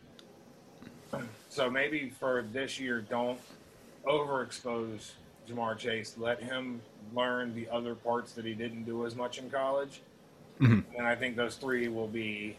So 1.57 1.71
maybe 1.71 2.11
for 2.11 2.45
this 2.53 2.79
year, 2.79 3.01
don't 3.01 3.39
overexpose 4.05 5.13
Ja'Marr 5.49 5.79
Chase. 5.79 6.15
Let 6.19 6.43
him 6.43 6.83
learn 7.15 7.55
the 7.55 7.67
other 7.73 7.95
parts 7.95 8.33
that 8.33 8.45
he 8.45 8.53
didn't 8.53 8.85
do 8.85 9.07
as 9.07 9.17
much 9.17 9.39
in 9.39 9.49
college. 9.49 10.03
Mhm. 10.61 10.85
And 10.99 11.07
I 11.07 11.15
think 11.15 11.35
those 11.35 11.57
three 11.57 11.89
will 11.89 12.09
be 12.09 12.57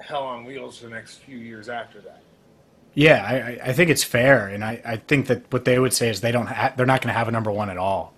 hell 0.00 0.24
on 0.24 0.44
wheels 0.44 0.78
for 0.78 0.86
the 0.86 0.90
next 0.90 1.18
few 1.18 1.36
years 1.38 1.68
after 1.68 2.00
that. 2.00 2.20
Yeah, 2.94 3.24
I, 3.24 3.34
I- 3.36 3.58
I 3.68 3.72
think 3.72 3.90
it's 3.90 4.02
fair, 4.02 4.48
and 4.48 4.64
I, 4.64 4.82
I 4.84 4.96
think 4.96 5.28
that 5.28 5.52
what 5.52 5.64
they 5.64 5.78
would 5.78 5.92
say 5.92 6.08
is 6.08 6.20
they 6.20 6.32
don't 6.32 6.46
ha- 6.48 6.72
they're 6.76 6.84
not 6.84 7.00
going 7.00 7.12
to 7.12 7.18
have 7.18 7.28
a 7.28 7.32
number 7.32 7.52
one 7.52 7.70
at 7.70 7.78
all. 7.78 8.12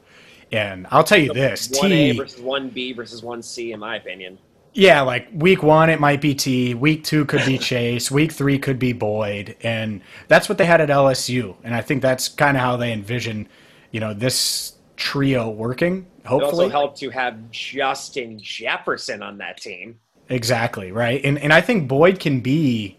And 0.53 0.87
I'll 0.91 1.05
tell 1.05 1.19
you 1.19 1.35
this, 1.35 1.71
One 1.83 1.93
A 1.93 2.13
T, 2.13 2.19
versus 2.19 2.41
one 2.41 2.71
B 2.71 2.95
versus 2.95 3.23
one 3.23 3.43
C, 3.43 3.73
in 3.73 3.81
my 3.81 3.97
opinion. 3.97 4.39
Yeah, 4.77 5.01
like 5.01 5.29
week 5.33 5.63
one 5.63 5.89
it 5.89 6.01
might 6.01 6.21
be 6.21 6.35
T, 6.35 6.75
week 6.75 7.03
two 7.03 7.25
could 7.25 7.47
be 7.47 7.57
Chase, 7.59 8.11
week 8.11 8.31
three 8.31 8.59
could 8.59 8.79
be 8.79 8.93
Boyd, 8.93 9.57
and 9.63 10.03
that's 10.29 10.51
what 10.51 10.59
they 10.59 10.67
had 10.67 10.83
at 10.83 10.91
LSU, 10.91 11.57
and 11.65 11.75
I 11.75 11.81
think 11.81 12.03
that's 12.03 12.29
kind 12.29 12.59
of 12.59 12.63
how 12.63 12.77
they 12.77 12.93
envision, 12.93 13.49
you 13.91 14.01
know, 14.01 14.13
this 14.13 14.75
trio 14.97 15.49
working. 15.49 16.07
It 16.21 16.27
Hopefully, 16.27 16.67
also 16.67 16.69
helped 16.69 16.99
to 16.99 17.09
have 17.09 17.51
Justin 17.51 18.39
Jefferson 18.39 19.23
on 19.23 19.39
that 19.39 19.57
team. 19.57 19.99
Exactly, 20.29 20.93
right? 20.93 21.25
And 21.25 21.39
and 21.39 21.55
I 21.55 21.63
think 21.63 21.89
Boyd 21.89 22.21
can 22.21 22.41
be 22.41 22.99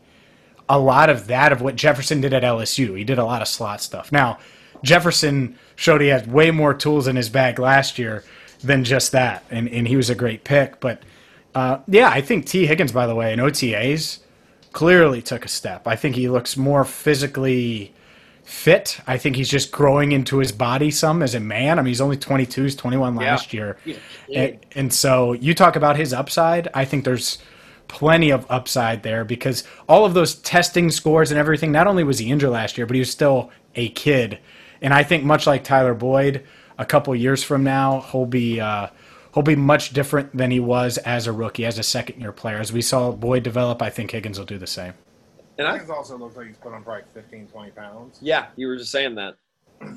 a 0.67 0.79
lot 0.79 1.11
of 1.11 1.27
that 1.27 1.51
of 1.51 1.61
what 1.61 1.75
Jefferson 1.75 2.21
did 2.21 2.33
at 2.33 2.41
LSU. 2.41 2.97
He 2.97 3.03
did 3.03 3.19
a 3.19 3.25
lot 3.25 3.43
of 3.43 3.47
slot 3.47 3.81
stuff. 3.83 4.11
Now, 4.11 4.39
Jefferson 4.83 5.55
showed 5.75 6.01
he 6.01 6.07
had 6.07 6.31
way 6.31 6.49
more 6.49 6.73
tools 6.73 7.07
in 7.07 7.15
his 7.15 7.29
bag 7.29 7.59
last 7.59 7.99
year 7.99 8.23
than 8.63 8.83
just 8.83 9.11
that, 9.11 9.43
and 9.51 9.69
and 9.69 9.87
he 9.87 9.95
was 9.95 10.09
a 10.09 10.15
great 10.15 10.43
pick. 10.43 10.79
But 10.79 11.03
uh, 11.57 11.79
yeah, 11.87 12.09
I 12.09 12.21
think 12.21 12.45
T 12.45 12.67
Higgins, 12.67 12.91
by 12.91 13.07
the 13.07 13.15
way, 13.15 13.33
in 13.33 13.39
OTAs, 13.39 14.19
clearly 14.73 15.23
took 15.23 15.43
a 15.43 15.47
step. 15.47 15.87
I 15.87 15.95
think 15.95 16.15
he 16.15 16.29
looks 16.29 16.55
more 16.55 16.85
physically 16.85 17.93
fit. 18.43 18.99
I 19.07 19.17
think 19.17 19.35
he's 19.35 19.49
just 19.49 19.71
growing 19.71 20.11
into 20.11 20.37
his 20.37 20.51
body 20.51 20.91
some 20.91 21.23
as 21.23 21.33
a 21.35 21.39
man. 21.39 21.79
I 21.79 21.81
mean, 21.81 21.87
he's 21.87 21.99
only 21.99 22.15
22, 22.15 22.63
he's 22.63 22.75
21 22.75 23.15
Yeah. 23.15 23.31
last 23.31 23.53
year. 23.53 23.77
A 23.87 23.97
And, 24.35 24.59
and 24.75 24.93
so 24.93 25.33
you 25.33 25.53
talk 25.55 25.75
about 25.75 25.97
his 25.97 26.13
upside. 26.13 26.67
I 26.75 26.85
think 26.85 27.03
there's 27.05 27.39
plenty 27.87 28.29
of 28.29 28.45
upside 28.49 29.01
there 29.01 29.25
because 29.25 29.63
all 29.89 30.05
of 30.05 30.13
those 30.13 30.35
testing 30.35 30.91
scores 30.91 31.31
and 31.31 31.39
everything, 31.39 31.71
not 31.71 31.87
only 31.87 32.03
was 32.03 32.19
he 32.19 32.29
injured 32.29 32.51
last 32.51 32.77
year, 32.77 32.85
but 32.85 32.93
he 32.95 32.99
was 32.99 33.09
still 33.11 33.49
a 33.75 33.89
kid. 33.89 34.37
And 34.81 34.93
I 34.93 35.01
think 35.03 35.23
much 35.23 35.47
like 35.47 35.63
Tyler 35.63 35.95
Boyd, 35.95 36.43
a 36.77 36.85
couple 36.85 37.15
years 37.15 37.43
from 37.43 37.63
now, 37.63 38.01
he'll 38.11 38.27
be 38.27 38.61
uh, 38.61 38.87
he'll 39.37 39.43
be 39.43 39.55
much 39.55 39.91
different 39.91 40.35
than 40.35 40.49
he 40.49 40.59
was 40.59 40.97
as 40.99 41.27
a 41.27 41.31
rookie, 41.31 41.63
as 41.63 41.77
a 41.77 41.83
second 41.83 42.19
year 42.19 42.31
player. 42.31 42.57
As 42.57 42.73
we 42.73 42.81
saw 42.81 43.11
Boyd 43.11 43.43
develop, 43.43 43.83
I 43.83 43.91
think 43.91 44.09
Higgins 44.09 44.39
will 44.39 44.47
do 44.47 44.57
the 44.57 44.65
same. 44.65 44.93
And 45.59 45.67
I, 45.67 45.73
Higgins 45.73 45.91
also 45.91 46.17
looks 46.17 46.35
like 46.35 46.47
he's 46.47 46.57
put 46.57 46.73
on 46.73 46.83
probably 46.83 47.03
15, 47.13 47.45
20 47.45 47.71
pounds. 47.71 48.17
yeah, 48.19 48.47
you 48.55 48.65
were 48.65 48.77
just 48.77 48.91
saying 48.91 49.13
that. 49.13 49.35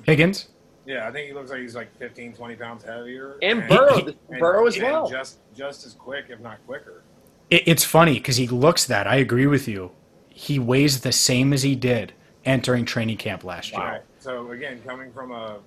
Higgins? 0.05 0.49
Yeah, 0.85 1.09
I 1.09 1.11
think 1.11 1.29
he 1.29 1.33
looks 1.33 1.51
like 1.51 1.61
he's 1.61 1.75
like 1.75 1.95
15, 1.97 2.35
20 2.35 2.55
pounds 2.57 2.85
heavier. 2.85 3.39
And 3.41 3.67
Burrow- 3.67 4.15
and- 4.29 4.41
Burrow 4.41 4.67
as 4.67 4.79
well. 4.79 5.09
Just, 5.09 5.39
just 5.57 5.87
as 5.87 5.95
quick, 5.95 6.27
if 6.29 6.41
not 6.41 6.59
quicker. 6.67 7.03
It, 7.49 7.63
it's 7.67 7.85
funny 7.85 8.15
because 8.15 8.37
he 8.37 8.47
looks 8.47 8.85
that. 8.89 9.07
I 9.07 9.17
agree 9.17 9.47
with 9.47 9.67
you. 9.67 9.93
He 10.29 10.59
weighs 10.59 11.01
the 11.01 11.13
same 11.13 11.55
as 11.55 11.63
he 11.63 11.75
did 11.75 12.13
entering 12.45 12.85
training 12.85 13.17
camp 13.17 13.43
last 13.43 13.73
year. 13.73 13.81
Right. 13.81 14.03
So 14.19 14.51
again, 14.51 14.83
coming 14.87 15.11
from 15.13 15.33
a 15.33 15.61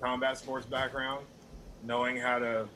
combat 0.00 0.38
sports 0.38 0.66
background, 0.66 1.24
knowing 1.84 2.16
how 2.16 2.38
to 2.38 2.68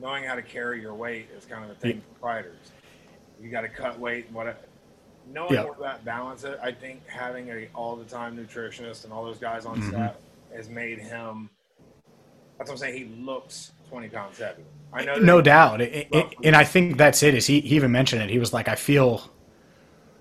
knowing 0.00 0.24
how 0.24 0.34
to 0.34 0.42
carry 0.42 0.80
your 0.80 0.94
weight 0.94 1.28
is 1.36 1.44
kind 1.44 1.64
of 1.64 1.70
a 1.70 1.74
thing 1.74 2.02
for 2.14 2.20
fighters. 2.20 2.72
You 3.40 3.50
got 3.50 3.62
to 3.62 3.68
cut 3.68 3.98
weight. 3.98 4.26
What 4.32 4.62
knowing 5.32 5.54
Yeah. 5.54 5.64
where 5.64 5.74
that 5.80 6.04
balance 6.04 6.44
is, 6.44 6.56
I 6.62 6.72
think 6.72 7.06
having 7.08 7.48
a 7.50 7.68
all 7.74 7.96
the 7.96 8.04
time 8.04 8.36
nutritionist 8.36 9.04
and 9.04 9.12
all 9.12 9.24
those 9.24 9.38
guys 9.38 9.66
on 9.66 9.80
Mhm. 9.80 9.88
staff 9.88 10.14
has 10.54 10.68
made 10.68 10.98
him. 10.98 11.50
That's 12.58 12.70
what 12.70 12.74
I'm 12.74 12.78
saying. 12.78 12.96
He 12.96 13.22
looks 13.22 13.72
20 13.90 14.08
pounds 14.08 14.38
heavier. 14.38 14.64
I 14.92 15.04
know. 15.04 15.16
no 15.16 15.42
doubt 15.42 15.80
it, 15.82 16.08
it, 16.12 16.34
and 16.44 16.54
i 16.56 16.62
think 16.64 16.96
that's 16.96 17.22
it 17.24 17.34
is 17.34 17.46
he, 17.46 17.60
he 17.60 17.74
even 17.74 17.90
mentioned 17.92 18.22
it 18.22 18.30
he 18.30 18.38
was 18.38 18.52
like 18.54 18.66
i 18.68 18.76
feel 18.76 19.28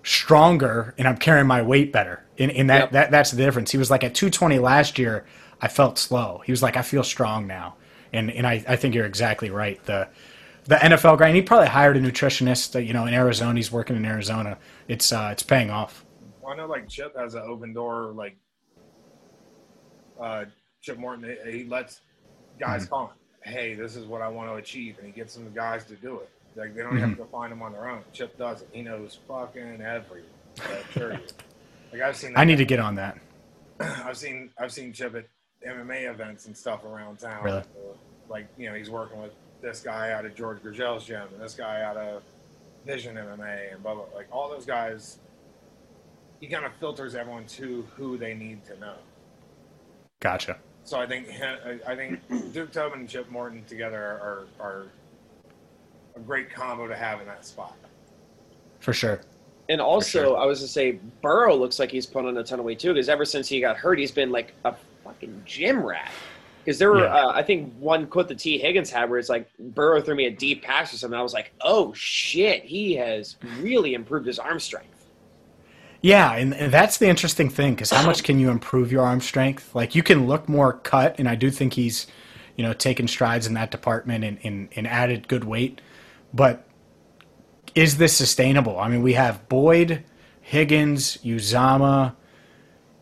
stronger 0.04 0.94
and 0.98 1.08
i'm 1.08 1.18
carrying 1.18 1.48
my 1.48 1.62
weight 1.62 1.94
better 1.94 2.24
and, 2.38 2.52
and 2.52 2.70
that, 2.70 2.80
Yep. 2.80 2.92
that 2.92 3.12
that's 3.12 3.32
the 3.32 3.38
difference 3.38 3.72
he 3.72 3.78
was 3.78 3.90
like 3.90 4.04
at 4.04 4.14
220 4.14 4.60
last 4.60 5.00
year 5.00 5.26
i 5.62 5.68
felt 5.68 5.98
slow 5.98 6.42
he 6.46 6.52
was 6.52 6.62
like 6.62 6.76
i 6.78 6.82
feel 6.82 7.04
strong 7.04 7.48
now 7.48 7.76
and 8.16 8.32
and 8.32 8.46
i, 8.48 8.64
I 8.68 8.76
think 8.76 8.96
you're 8.96 9.06
exactly 9.06 9.50
right 9.50 9.84
the 9.86 10.08
the 10.66 10.76
nfl 10.76 11.18
guy 11.18 11.28
and 11.28 11.36
he 11.36 11.42
probably 11.42 11.68
hired 11.68 11.96
a 11.98 12.02
nutritionist 12.02 12.76
uh, 12.76 12.80
you 12.80 12.94
know 12.94 13.06
in 13.06 13.14
arizona 13.14 13.56
he's 13.56 13.72
working 13.72 13.96
in 13.96 14.06
arizona 14.06 14.58
it's 14.88 15.12
uh 15.12 15.30
it's 15.32 15.44
paying 15.44 15.70
off 15.70 16.04
Well, 16.42 16.54
I 16.54 16.58
know 16.58 16.68
like 16.68 16.88
Chip 16.90 17.16
has 17.18 17.36
an 17.36 17.44
open 17.46 17.74
door 17.74 18.12
like 18.16 18.38
uh, 20.20 20.46
Chip 20.82 20.98
Morton, 20.98 21.36
he, 21.46 21.52
he 21.60 21.64
lets 21.66 22.02
guys 22.60 22.86
Mhm. 22.86 22.90
come. 22.90 23.10
Hey, 23.44 23.74
this 23.74 23.96
is 23.96 24.06
what 24.06 24.22
I 24.22 24.28
want 24.28 24.50
to 24.50 24.56
achieve, 24.56 24.98
and 24.98 25.06
he 25.08 25.12
gets 25.12 25.34
some 25.34 25.52
guys 25.54 25.84
to 25.86 25.96
do 25.96 26.20
it. 26.20 26.30
Like 26.56 26.74
they 26.74 26.82
don't 26.84 26.94
Mhm. 26.94 27.02
have 27.10 27.18
to 27.18 27.26
find 27.26 27.52
them 27.52 27.62
on 27.62 27.74
their 27.74 27.90
own. 27.90 28.02
Chip 28.14 28.38
does 28.38 28.62
it. 28.62 28.70
He 28.72 28.82
knows 28.82 29.20
fucking 29.28 29.82
everything. 29.82 31.20
Like 31.92 32.02
I've 32.04 32.16
seen. 32.16 32.34
I 32.36 32.46
need 32.46 32.56
that- 32.56 32.58
to 32.60 32.66
get 32.66 32.80
on 32.80 32.96
that. 32.96 33.18
I've 33.80 34.18
seen 34.18 34.52
I've 34.58 34.72
seen 34.72 34.94
Chip 34.94 35.16
at 35.16 35.26
MMA 35.68 36.10
events 36.10 36.46
and 36.48 36.56
stuff 36.56 36.84
around 36.86 37.20
town. 37.20 37.44
Really? 37.44 37.64
Like 38.30 38.48
you 38.58 38.70
know, 38.70 38.76
he's 38.76 38.90
working 38.90 39.22
with 39.22 39.32
this 39.62 39.82
guy 39.82 40.12
out 40.12 40.26
of 40.26 40.36
George 40.36 40.62
Gurgel's 40.62 41.06
gym 41.06 41.28
and 41.34 41.42
this 41.42 41.54
guy 41.56 41.82
out 41.82 41.98
of 41.98 42.24
Vision 42.86 43.16
MMA 43.16 43.74
and 43.74 43.82
blah 43.84 43.96
blah. 43.96 44.06
Like 44.14 44.28
all 44.32 44.50
those 44.50 44.66
guys, 44.66 45.20
he 46.40 46.48
kind 46.48 46.66
of 46.66 46.74
filters 46.80 47.16
everyone 47.16 47.46
to 47.48 47.86
who 47.96 48.18
they 48.18 48.34
need 48.34 48.64
to 48.66 48.80
know. 48.80 48.96
Gotcha. 50.20 50.58
So 50.84 51.00
I 51.00 51.08
think 51.08 51.28
I- 51.42 51.80
I 51.92 51.96
think 51.96 52.20
Duke 52.54 52.72
Tobin 52.72 53.00
and 53.02 53.10
Chip 53.10 53.30
Morton 53.30 53.64
together 53.66 53.98
are 54.00 54.46
are 54.60 54.86
a 56.16 56.20
great 56.20 56.50
combo 56.52 56.88
to 56.88 56.96
have 56.96 57.20
in 57.22 57.28
that 57.28 57.46
spot. 57.46 57.76
For 58.80 58.94
sure. 58.94 59.22
And 59.68 59.82
also, 59.82 60.36
I 60.36 60.46
was 60.46 60.60
to 60.62 60.68
say, 60.68 61.00
Burrow 61.24 61.56
looks 61.56 61.80
like 61.80 61.90
he's 61.90 62.06
put 62.06 62.24
on 62.24 62.38
a 62.38 62.44
ton 62.44 62.60
of 62.60 62.66
weight 62.66 62.78
too, 62.78 62.94
because 62.94 63.10
ever 63.10 63.26
since 63.26 63.48
he 63.48 63.60
got 63.60 63.78
hurt, 63.78 63.98
he's 63.98 64.12
been 64.12 64.32
like 64.32 64.54
a 64.64 64.76
fucking 65.16 65.42
gym 65.46 65.86
rat. 65.86 66.12
Because 66.64 66.80
there 66.80 66.92
were, 66.92 67.04
Yeah. 67.04 67.14
uh, 67.14 67.32
I 67.36 67.44
think, 67.44 67.74
one 67.78 68.08
quote 68.08 68.28
that 68.30 68.40
T. 68.40 68.58
Higgins 68.58 68.90
had 68.90 69.10
where 69.10 69.20
it's 69.20 69.30
like 69.30 69.50
Burrow 69.60 70.02
threw 70.02 70.16
me 70.16 70.26
a 70.26 70.32
deep 70.32 70.64
pass 70.64 70.94
or 70.94 70.98
something. 70.98 71.20
I 71.20 71.22
was 71.22 71.34
like, 71.34 71.54
oh 71.62 71.94
shit, 71.94 72.64
he 72.64 72.96
has 72.96 73.38
really 73.60 73.94
improved 73.94 74.26
his 74.26 74.40
arm 74.40 74.60
strength. 74.60 75.06
Yeah, 76.02 76.34
and, 76.36 76.54
and 76.54 76.74
that's 76.74 76.98
the 76.98 77.08
interesting 77.08 77.50
thing 77.50 77.74
because 77.76 77.92
how 77.92 78.06
much 78.06 78.24
can 78.24 78.40
you 78.40 78.50
improve 78.50 78.92
your 78.92 79.04
arm 79.04 79.22
strength? 79.22 79.74
Like 79.74 79.96
you 79.96 80.04
can 80.04 80.28
look 80.28 80.50
more 80.50 80.74
cut, 80.74 81.18
and 81.20 81.28
I 81.30 81.36
do 81.36 81.50
think 81.52 81.74
he's, 81.74 82.08
you 82.56 82.64
know, 82.64 82.74
taken 82.74 83.08
strides 83.08 83.48
in 83.48 83.54
that 83.56 83.72
department 83.72 84.24
and, 84.24 84.40
and, 84.44 84.70
and 84.76 84.88
added 84.88 85.28
good 85.28 85.44
weight. 85.44 85.82
But 86.34 86.68
is 87.76 87.98
this 87.98 88.16
sustainable? 88.16 88.80
I 88.80 88.88
mean, 88.88 89.02
we 89.02 89.14
have 89.14 89.48
Boyd, 89.50 90.04
Higgins, 90.42 91.18
Uzomah, 91.18 92.16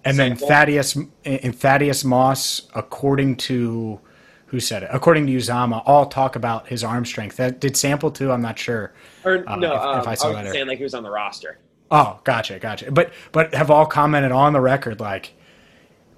and 0.05 0.17
then 0.17 0.35
Thaddeus 0.35 0.97
and 1.25 1.55
Thaddeus 1.57 2.03
Moss, 2.03 2.63
according 2.75 3.37
to 3.37 3.99
who 4.47 4.59
said 4.59 4.83
it? 4.83 4.89
According 4.91 5.25
to 5.27 5.33
Uzomah, 5.33 5.81
all 5.85 6.05
talk 6.05 6.35
about 6.35 6.67
his 6.67 6.83
arm 6.83 7.05
strength. 7.05 7.37
That 7.37 7.59
did 7.59 7.75
Sample 7.75 8.11
too? 8.11 8.31
I'm 8.31 8.41
not 8.41 8.59
sure. 8.59 8.93
Or 9.23 9.43
uh, 9.49 9.55
no, 9.55 9.73
if- 9.73 9.81
um, 9.81 9.99
if 9.99 10.07
I 10.07 10.11
I, 10.11 10.15
saw 10.15 10.27
was 10.27 10.37
that 10.43 10.51
saying 10.51 10.67
like 10.67 10.77
he 10.77 10.83
was 10.83 10.93
on 10.93 11.03
the 11.03 11.09
roster. 11.09 11.59
Oh, 11.91 12.19
gotcha, 12.23 12.59
gotcha. 12.59 12.91
But 12.91 13.13
but 13.31 13.53
have 13.53 13.69
all 13.71 13.85
commented 13.85 14.31
on 14.31 14.53
the 14.53 14.61
record 14.61 14.99
like, 14.99 15.33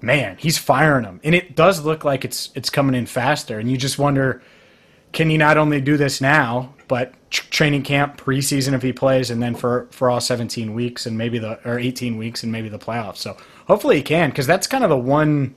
man, 0.00 0.36
he's 0.38 0.58
firing 0.58 1.04
them, 1.04 1.20
and 1.22 1.34
it 1.34 1.54
does 1.54 1.84
look 1.84 2.04
like 2.04 2.24
it's 2.24 2.50
it's 2.54 2.70
coming 2.70 2.94
in 2.94 3.06
faster. 3.06 3.58
And 3.58 3.70
you 3.70 3.76
just 3.76 3.98
wonder, 3.98 4.42
can 5.12 5.28
he 5.30 5.36
not 5.36 5.56
only 5.58 5.80
do 5.80 5.96
this 5.96 6.20
now, 6.20 6.74
but 6.88 7.14
training 7.30 7.82
camp, 7.82 8.16
preseason 8.20 8.72
if 8.72 8.82
he 8.82 8.92
plays, 8.92 9.30
and 9.30 9.42
then 9.42 9.54
for 9.54 9.88
for 9.90 10.08
all 10.10 10.20
17 10.20 10.72
weeks 10.74 11.06
and 11.06 11.18
maybe 11.18 11.38
the 11.38 11.58
or 11.68 11.78
18 11.78 12.16
weeks 12.16 12.42
and 12.42 12.52
maybe 12.52 12.68
the 12.68 12.78
playoffs. 12.78 13.16
So 13.18 13.36
hopefully 13.66 13.96
he 13.96 14.02
can, 14.02 14.30
because 14.30 14.46
that's 14.46 14.66
kind 14.66 14.82
of 14.82 14.90
the 14.90 14.96
one 14.96 15.54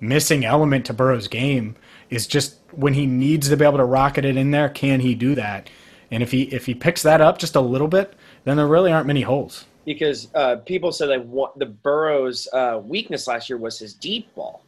missing 0.00 0.44
element 0.44 0.86
to 0.86 0.92
Burrow's 0.92 1.28
game 1.28 1.76
is 2.10 2.26
just 2.26 2.56
when 2.72 2.94
he 2.94 3.06
needs 3.06 3.48
to 3.48 3.56
be 3.56 3.64
able 3.64 3.78
to 3.78 3.84
rocket 3.84 4.24
it 4.24 4.36
in 4.36 4.50
there, 4.50 4.68
can 4.68 5.00
he 5.00 5.14
do 5.14 5.34
that? 5.36 5.70
And 6.10 6.22
if 6.22 6.30
he 6.30 6.42
if 6.42 6.66
he 6.66 6.74
picks 6.74 7.02
that 7.02 7.20
up 7.20 7.38
just 7.38 7.54
a 7.56 7.60
little 7.60 7.88
bit, 7.88 8.14
then 8.44 8.56
there 8.56 8.66
really 8.66 8.92
aren't 8.92 9.06
many 9.06 9.22
holes. 9.22 9.66
because 9.84 10.28
uh, 10.34 10.56
people 10.56 10.92
said 10.92 11.08
that 11.08 11.24
what 11.26 11.58
the 11.58 11.66
Burrow's 11.66 12.48
uh, 12.52 12.80
weakness 12.82 13.26
last 13.26 13.48
year 13.48 13.58
was 13.58 13.78
his 13.78 13.94
deep 13.94 14.32
ball, 14.34 14.64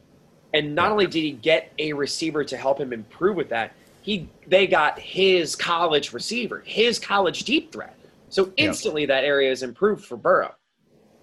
and 0.53 0.75
not 0.75 0.91
only 0.91 1.07
did 1.07 1.21
he 1.21 1.31
get 1.31 1.71
a 1.79 1.93
receiver 1.93 2.43
to 2.43 2.57
help 2.57 2.79
him 2.79 2.93
improve 2.93 3.35
with 3.35 3.49
that, 3.49 3.73
he 4.01 4.29
they 4.47 4.67
got 4.67 4.99
his 4.99 5.55
college 5.55 6.13
receiver, 6.13 6.63
his 6.65 6.99
college 6.99 7.43
deep 7.43 7.71
threat. 7.71 7.95
So 8.29 8.51
instantly 8.57 9.05
that 9.05 9.23
area 9.23 9.51
is 9.51 9.63
improved 9.63 10.03
for 10.03 10.17
Burrow. 10.17 10.53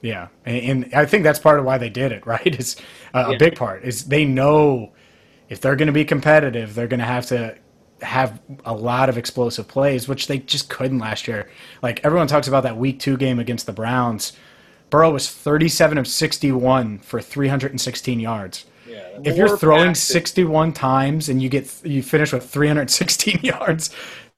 Yeah, 0.02 0.28
and, 0.44 0.84
and 0.84 0.94
I 0.94 1.06
think 1.06 1.22
that's 1.24 1.38
part 1.38 1.58
of 1.58 1.64
why 1.64 1.78
they 1.78 1.88
did 1.90 2.12
it. 2.12 2.26
Right, 2.26 2.44
It's 2.46 2.76
uh, 3.14 3.26
Yeah. 3.30 3.36
a 3.36 3.38
big 3.38 3.56
part 3.56 3.84
is 3.84 4.04
they 4.04 4.24
know 4.24 4.92
if 5.48 5.60
they're 5.60 5.76
going 5.76 5.86
to 5.86 5.92
be 5.92 6.04
competitive, 6.04 6.74
they're 6.74 6.86
going 6.88 7.00
to 7.00 7.06
have 7.06 7.26
to 7.26 7.56
have 8.00 8.40
a 8.64 8.74
lot 8.74 9.08
of 9.08 9.16
explosive 9.16 9.68
plays, 9.68 10.08
which 10.08 10.26
they 10.26 10.38
just 10.38 10.68
couldn't 10.68 10.98
last 10.98 11.28
year. 11.28 11.48
Like 11.82 12.04
everyone 12.04 12.26
talks 12.26 12.48
about 12.48 12.64
that 12.64 12.76
Week 12.76 12.98
Two 12.98 13.16
game 13.16 13.38
against 13.38 13.66
the 13.66 13.72
Browns, 13.72 14.32
Burrow 14.90 15.10
was 15.12 15.30
thirty-seven 15.30 15.96
of 15.98 16.06
sixty-one 16.08 16.98
for 16.98 17.20
three 17.22 17.48
hundred 17.48 17.70
and 17.70 17.80
sixteen 17.80 18.18
yards. 18.20 18.66
if 19.24 19.36
you're 19.36 19.56
throwing 19.56 19.90
passes. 19.90 20.08
61 20.08 20.72
times 20.72 21.28
and 21.28 21.40
you 21.42 21.48
get 21.48 21.70
you 21.84 22.02
finish 22.02 22.32
with 22.32 22.48
316 22.50 23.40
yards, 23.42 23.90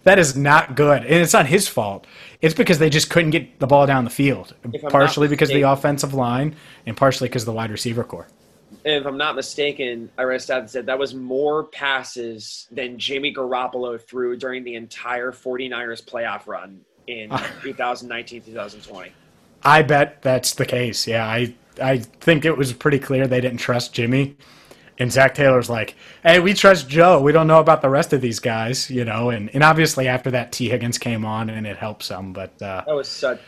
that 0.04 0.18
is 0.18 0.36
not 0.36 0.76
good. 0.76 1.02
And 1.02 1.14
it's 1.14 1.32
not 1.32 1.46
his 1.46 1.66
fault. 1.66 2.06
It's 2.40 2.54
because 2.54 2.78
they 2.78 2.90
just 2.90 3.10
couldn't 3.10 3.30
get 3.30 3.58
the 3.58 3.66
ball 3.66 3.86
down 3.86 4.04
the 4.04 4.10
field. 4.10 4.54
If 4.62 4.74
I'm 4.74 4.82
not 4.82 4.92
Partially 4.92 5.28
because 5.28 5.50
of 5.50 5.54
the 5.54 5.62
offensive 5.62 6.14
line 6.14 6.54
and 6.86 6.96
partially 6.96 7.28
because 7.28 7.42
of 7.42 7.46
the 7.46 7.52
wide 7.52 7.70
receiver 7.70 8.04
core. 8.04 8.28
And 8.84 8.94
if 8.94 9.06
I'm 9.06 9.16
not 9.16 9.34
mistaken, 9.34 10.10
I 10.18 10.24
read 10.24 10.36
a 10.36 10.40
stat 10.40 10.62
that 10.62 10.70
said 10.70 10.86
that 10.86 10.98
was 10.98 11.14
more 11.14 11.64
passes 11.64 12.68
than 12.70 12.98
Jimmy 12.98 13.32
Garoppolo 13.32 14.00
threw 14.00 14.36
during 14.36 14.62
the 14.62 14.74
entire 14.74 15.32
49ers 15.32 16.04
playoff 16.04 16.46
run 16.46 16.80
in 17.06 17.30
2019 17.62 18.42
2020. 18.42 19.12
I 19.62 19.82
bet 19.82 20.20
that's 20.20 20.54
the 20.54 20.66
case. 20.66 21.06
Yeah, 21.06 21.26
I 21.26 21.54
I 21.82 21.98
think 21.98 22.44
it 22.44 22.56
was 22.56 22.72
pretty 22.72 22.98
clear 22.98 23.26
they 23.26 23.40
didn't 23.40 23.58
trust 23.58 23.94
Jimmy. 23.94 24.36
And 24.98 25.10
Zac 25.10 25.34
Taylor's 25.34 25.68
like, 25.68 25.96
hey, 26.22 26.38
we 26.38 26.54
trust 26.54 26.88
Joe. 26.88 27.20
We 27.20 27.32
don't 27.32 27.46
know 27.48 27.58
about 27.58 27.82
the 27.82 27.88
rest 27.90 28.12
of 28.12 28.20
these 28.20 28.38
guys, 28.38 28.88
you 28.88 29.04
know. 29.04 29.30
And, 29.30 29.50
and 29.52 29.64
obviously 29.64 30.06
after 30.06 30.30
that, 30.30 30.52
T. 30.52 30.68
Higgins 30.68 30.98
came 30.98 31.24
on 31.24 31.50
and 31.50 31.66
it 31.66 31.76
helped 31.76 32.04
some. 32.04 32.32
But 32.32 32.50
uh, 32.62 32.84
That 32.86 32.94
was 32.94 33.08
such. 33.08 33.40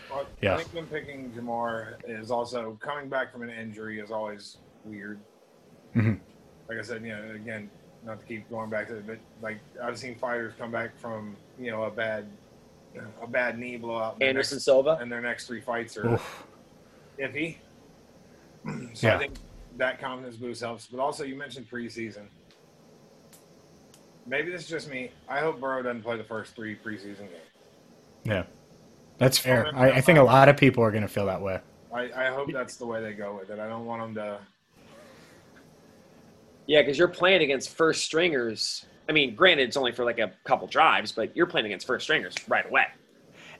Yeah. 0.42 0.54
I 0.54 0.56
think 0.58 0.72
them 0.72 0.86
picking 0.88 1.30
Ja'Marr 1.36 1.94
is 2.08 2.30
also 2.32 2.76
coming 2.80 3.08
back 3.08 3.32
from 3.32 3.42
an 3.42 3.50
injury 3.50 4.00
is 4.00 4.10
always 4.10 4.56
weird. 4.84 5.20
Mhm. 5.94 6.18
Like 6.68 6.78
I 6.78 6.82
said, 6.82 7.02
you 7.04 7.10
know, 7.10 7.30
again, 7.34 7.70
not 8.04 8.18
to 8.20 8.26
keep 8.26 8.50
going 8.50 8.68
back 8.68 8.88
to 8.88 8.96
it, 8.96 9.06
but 9.06 9.18
like 9.40 9.58
I've 9.82 9.96
seen 9.98 10.16
fighters 10.16 10.52
come 10.58 10.70
back 10.72 10.98
from 10.98 11.36
you 11.58 11.70
know 11.70 11.84
a 11.84 11.90
bad 11.90 12.26
a 13.22 13.26
bad 13.26 13.58
knee 13.58 13.76
blowout. 13.76 14.20
Anderson 14.20 14.56
next- 14.56 14.64
Silva? 14.64 14.98
and 15.00 15.10
their 15.12 15.20
next 15.20 15.46
three 15.46 15.60
fights 15.60 15.96
are 15.96 16.14
Oof. 16.14 16.44
iffy. 17.20 17.56
So 18.94 19.06
Yeah. 19.06 19.14
I 19.14 19.18
think 19.18 19.34
that 19.76 20.00
confidence 20.00 20.36
boost 20.36 20.62
helps. 20.62 20.86
But 20.86 21.00
also, 21.00 21.24
you 21.24 21.36
mentioned 21.36 21.68
preseason. 21.70 22.26
Maybe 24.26 24.50
this 24.50 24.62
is 24.62 24.68
just 24.68 24.90
me. 24.90 25.10
I 25.28 25.40
hope 25.40 25.60
Burrow 25.60 25.82
doesn't 25.82 26.02
play 26.02 26.16
the 26.16 26.24
first 26.24 26.56
three 26.56 26.76
preseason 26.76 27.18
games. 27.18 27.32
yeah, 28.24 28.44
that's 29.18 29.38
fair. 29.38 29.70
I, 29.74 29.92
I 29.92 30.00
think 30.00 30.18
a 30.18 30.22
lot 30.22 30.48
of 30.48 30.56
people 30.56 30.82
are 30.82 30.90
going 30.90 31.02
to 31.02 31.08
feel 31.08 31.26
that 31.26 31.40
way. 31.40 31.60
I, 31.94 32.10
I 32.12 32.30
hope 32.30 32.52
that's 32.52 32.76
the 32.76 32.86
way 32.86 33.00
they 33.00 33.12
go 33.12 33.38
with 33.38 33.50
it. 33.50 33.60
I 33.60 33.68
don't 33.68 33.86
want 33.86 34.02
them 34.02 34.14
to. 34.16 34.38
Yeah, 36.66 36.82
because 36.82 36.98
you're 36.98 37.06
playing 37.06 37.42
against 37.42 37.70
first 37.70 38.04
stringers. 38.04 38.84
I 39.08 39.12
mean, 39.12 39.36
granted, 39.36 39.68
it's 39.68 39.76
only 39.76 39.92
for 39.92 40.04
like 40.04 40.18
a 40.18 40.32
couple 40.42 40.66
drives, 40.66 41.12
but 41.12 41.34
you're 41.36 41.46
playing 41.46 41.66
against 41.66 41.86
first 41.86 42.04
stringers 42.04 42.34
right 42.48 42.66
away. 42.66 42.86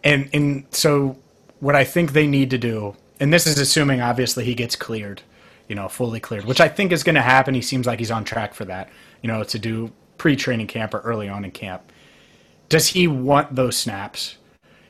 And 0.03 0.29
and 0.33 0.67
so 0.71 1.17
what 1.61 1.77
I 1.77 1.85
think 1.85 2.13
they 2.13 2.27
need 2.27 2.51
to 2.51 2.59
do, 2.59 2.97
and 3.21 3.33
this 3.33 3.47
is 3.47 3.59
assuming 3.59 4.01
obviously 4.01 4.45
he 4.45 4.55
gets 4.55 4.75
cleared, 4.75 5.23
you 5.69 5.75
know, 5.75 5.89
fully 5.89 6.21
cleared, 6.21 6.45
which 6.45 6.61
I 6.61 6.69
think 6.69 6.93
is 6.93 7.03
going 7.03 7.15
to 7.15 7.23
happen. 7.23 7.55
He 7.55 7.63
seems 7.63 7.87
like 7.87 7.99
he's 7.99 8.11
on 8.11 8.25
track 8.25 8.55
for 8.55 8.65
that, 8.67 8.89
you 9.23 9.29
know, 9.29 9.43
to 9.45 9.59
do 9.59 9.93
pre-training 10.19 10.67
camp 10.67 10.95
or 10.95 11.01
early 11.01 11.29
on 11.29 11.45
in 11.45 11.51
camp. 11.51 11.93
Does 12.69 12.89
he 12.89 13.07
want 13.07 13.55
those 13.55 13.77
snaps? 13.77 14.37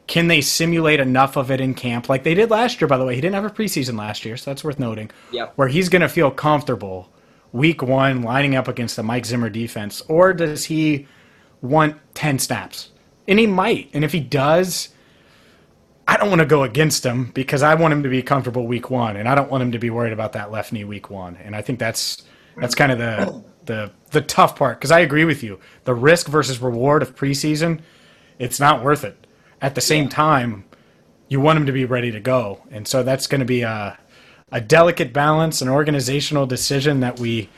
Can 0.07 0.29
they 0.29 0.41
simulate 0.41 1.01
enough 1.01 1.37
of 1.37 1.51
it 1.51 1.61
in 1.61 1.75
camp 1.75 2.09
like 2.09 2.23
they 2.23 2.35
did 2.35 2.51
last 2.51 2.81
year? 2.81 2.89
By 2.89 2.97
the 2.97 3.05
way, 3.05 3.15
he 3.15 3.21
didn't 3.21 3.35
have 3.35 3.45
a 3.45 3.51
preseason 3.51 3.99
last 3.99 4.25
year, 4.25 4.37
so 4.37 4.51
that's 4.51 4.63
worth 4.63 4.79
noting. 4.79 5.11
Yep. 5.33 5.55
Where 5.57 5.69
he's 5.69 5.89
going 5.89 6.03
to 6.03 6.09
feel 6.09 6.31
comfortable 6.31 7.11
week 7.53 7.83
one 7.83 8.23
lining 8.23 8.55
up 8.55 8.69
against 8.69 8.97
the 8.97 9.03
Mike 9.03 9.27
Zimmer 9.27 9.51
defense, 9.51 10.03
or 10.09 10.33
does 10.33 10.67
he 10.67 11.09
want 11.61 11.97
ten 12.15 12.39
snaps? 12.39 12.91
And 13.27 13.39
he 13.39 13.47
might, 13.47 13.91
and 13.93 14.05
if 14.05 14.13
he 14.13 14.21
does, 14.21 14.91
I 16.09 16.17
don't 16.17 16.29
want 16.29 16.41
to 16.41 16.47
go 16.47 16.63
against 16.63 17.05
him 17.05 17.33
because 17.35 17.63
I 17.63 17.75
want 17.75 17.93
him 17.93 18.03
to 18.05 18.09
be 18.09 18.23
comfortable 18.23 18.67
week 18.67 18.91
one, 18.91 19.17
and 19.17 19.29
I 19.29 19.35
don't 19.35 19.51
want 19.51 19.63
him 19.63 19.73
to 19.73 19.79
be 19.79 19.91
worried 19.91 20.13
about 20.13 20.33
that 20.35 20.53
left 20.53 20.73
knee 20.73 20.85
week 20.85 21.11
one. 21.11 21.37
And 21.37 21.57
I 21.57 21.63
think 21.63 21.79
that's 21.79 22.23
that's 22.57 22.75
kind 22.75 22.93
of 22.93 22.99
the 22.99 23.45
the 23.65 23.91
the 24.13 24.21
tough 24.21 24.57
part 24.57 24.79
because 24.79 24.93
I 24.93 25.01
agree 25.01 25.25
with 25.25 25.43
you. 25.43 25.59
The 25.85 25.95
risk 25.95 26.29
versus 26.29 26.61
reward 26.61 27.03
of 27.03 27.17
preseason, 27.17 27.81
it's 28.39 28.61
not 28.61 28.85
worth 28.85 29.05
it. 29.05 29.27
At 29.61 29.75
the 29.75 29.81
same 29.81 30.09
time, 30.09 30.65
you 31.29 31.41
want 31.41 31.59
him 31.59 31.67
to 31.67 31.73
be 31.73 31.85
ready 31.85 32.13
to 32.13 32.21
go, 32.21 32.63
and 32.71 32.87
so 32.87 33.03
that's 33.03 33.27
going 33.27 33.41
to 33.41 33.45
be 33.45 33.63
a 33.63 33.99
a 34.53 34.61
delicate 34.61 35.13
balance, 35.13 35.61
an 35.61 35.69
organizational 35.69 36.47
decision 36.47 37.01
that 37.01 37.19
we 37.19 37.49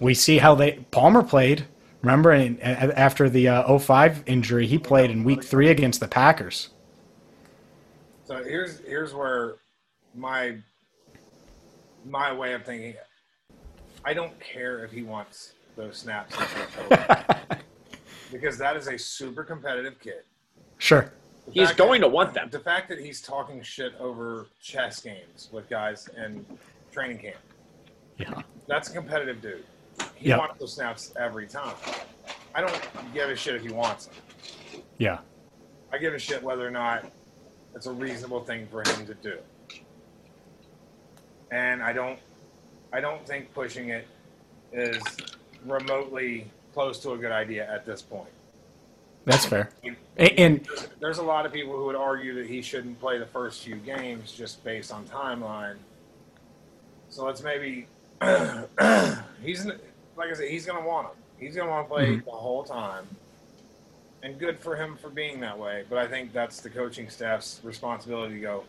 we 0.00 0.14
see 0.14 0.38
how 0.38 0.56
they 0.56 0.72
Palmer 0.90 1.22
played. 1.22 1.66
Remember, 2.02 2.32
in, 2.32 2.60
after 2.60 3.30
the 3.30 3.48
uh, 3.48 3.78
05 3.78 4.24
injury, 4.26 4.66
he 4.66 4.76
played 4.76 5.10
in 5.10 5.24
week 5.24 5.42
three 5.42 5.70
against 5.70 6.00
the 6.00 6.08
Packers. 6.08 6.68
So 8.24 8.42
here's 8.42 8.80
here's 8.80 9.12
where 9.14 9.56
my 10.14 10.56
my 12.04 12.32
way 12.32 12.54
of 12.54 12.64
thinking. 12.64 12.94
I 14.04 14.12
don't 14.14 14.38
care 14.40 14.84
if 14.84 14.90
he 14.92 15.02
wants 15.02 15.54
those 15.76 15.96
snaps 15.96 16.36
because 18.32 18.58
that 18.58 18.76
is 18.76 18.86
a 18.88 18.98
super 18.98 19.42
competitive 19.44 19.98
kid. 19.98 20.22
Sure. 20.78 21.10
The 21.46 21.52
He's 21.52 21.72
going 21.72 22.00
that- 22.02 22.08
to 22.08 22.12
want 22.12 22.34
them. 22.34 22.48
The 22.50 22.58
fact 22.60 22.88
that 22.90 22.98
he's 23.00 23.20
talking 23.22 23.62
shit 23.62 23.94
over 23.98 24.46
chess 24.62 25.00
games 25.00 25.48
with 25.52 25.68
guys 25.70 26.08
in 26.16 26.44
training 26.92 27.18
camp. 27.18 27.36
Yeah. 28.18 28.42
That's 28.66 28.90
a 28.90 28.92
competitive 28.92 29.40
dude. 29.40 29.64
He 30.14 30.28
Yeah. 30.28 30.38
wants 30.38 30.58
those 30.60 30.74
snaps 30.74 31.12
every 31.18 31.46
time. 31.46 31.74
I 32.54 32.60
don't 32.60 32.78
give 33.14 33.30
a 33.30 33.36
shit 33.36 33.54
if 33.56 33.62
he 33.62 33.70
wants 33.72 34.06
them. 34.06 34.82
Yeah. 34.98 35.18
I 35.92 35.98
give 35.98 36.12
a 36.14 36.18
shit 36.18 36.42
whether 36.42 36.66
or 36.66 36.70
not 36.70 37.10
it's 37.74 37.86
a 37.86 37.92
reasonable 37.92 38.40
thing 38.40 38.66
for 38.70 38.82
him 38.82 39.06
to 39.06 39.14
do. 39.14 39.38
And 41.50 41.82
I 41.82 41.92
don't 41.92 42.18
I 42.92 43.00
don't 43.00 43.26
think 43.26 43.52
pushing 43.54 43.88
it 43.90 44.06
is 44.72 45.02
remotely 45.66 46.46
close 46.72 46.98
to 47.00 47.12
a 47.12 47.18
good 47.18 47.32
idea 47.32 47.70
at 47.72 47.84
this 47.86 48.02
point. 48.02 48.28
That's 49.24 49.46
fair. 49.46 49.70
And, 49.84 49.96
and 50.38 50.64
There's, 50.64 50.88
there's 51.00 51.18
a 51.18 51.22
lot 51.22 51.46
of 51.46 51.52
people 51.52 51.74
who 51.76 51.86
would 51.86 51.96
argue 51.96 52.34
that 52.34 52.46
he 52.46 52.60
shouldn't 52.60 53.00
play 53.00 53.18
the 53.18 53.26
first 53.26 53.62
few 53.64 53.76
games 53.76 54.32
just 54.32 54.62
based 54.64 54.92
on 54.92 55.06
timeline. 55.06 55.76
So 57.08 57.24
let's 57.24 57.42
maybe 57.42 57.86
he's 59.42 59.64
like 60.16 60.30
I 60.30 60.32
said, 60.34 60.48
he's 60.48 60.66
gonna 60.66 60.86
want 60.86 61.08
him. 61.08 61.14
He's 61.38 61.56
gonna 61.56 61.70
want 61.70 61.88
to 61.88 61.94
play 61.94 62.06
Mhm. 62.06 62.24
the 62.24 62.30
whole 62.30 62.62
time, 62.64 63.06
and 64.24 64.38
good 64.38 64.58
for 64.58 64.74
him 64.74 64.96
for 64.96 65.10
being 65.10 65.38
that 65.40 65.56
way. 65.56 65.84
But 65.88 65.98
I 65.98 66.08
think 66.08 66.32
that's 66.32 66.60
the 66.60 66.70
coaching 66.70 67.08
staff's 67.10 67.60
responsibility 67.62 68.34
to 68.36 68.40
go. 68.40 68.64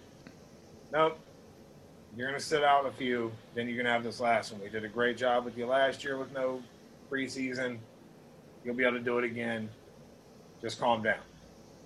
Nope, 0.91 1.17
you're 2.15 2.27
gonna 2.27 2.39
sit 2.39 2.63
out 2.63 2.85
a 2.85 2.91
few, 2.91 3.31
then 3.55 3.67
you're 3.67 3.77
gonna 3.77 3.89
have 3.89 4.03
this 4.03 4.19
last 4.19 4.51
one. 4.51 4.61
We 4.61 4.69
did 4.69 4.83
a 4.83 4.89
great 4.89 5.17
job 5.17 5.45
with 5.45 5.57
you 5.57 5.65
last 5.65 6.03
year 6.03 6.17
with 6.17 6.31
no 6.33 6.61
preseason. 7.09 7.77
You'll 8.63 8.75
be 8.75 8.83
able 8.83 8.97
to 8.97 9.03
do 9.03 9.17
it 9.17 9.23
again. 9.23 9.69
Just 10.61 10.79
calm 10.79 11.01
down. 11.01 11.19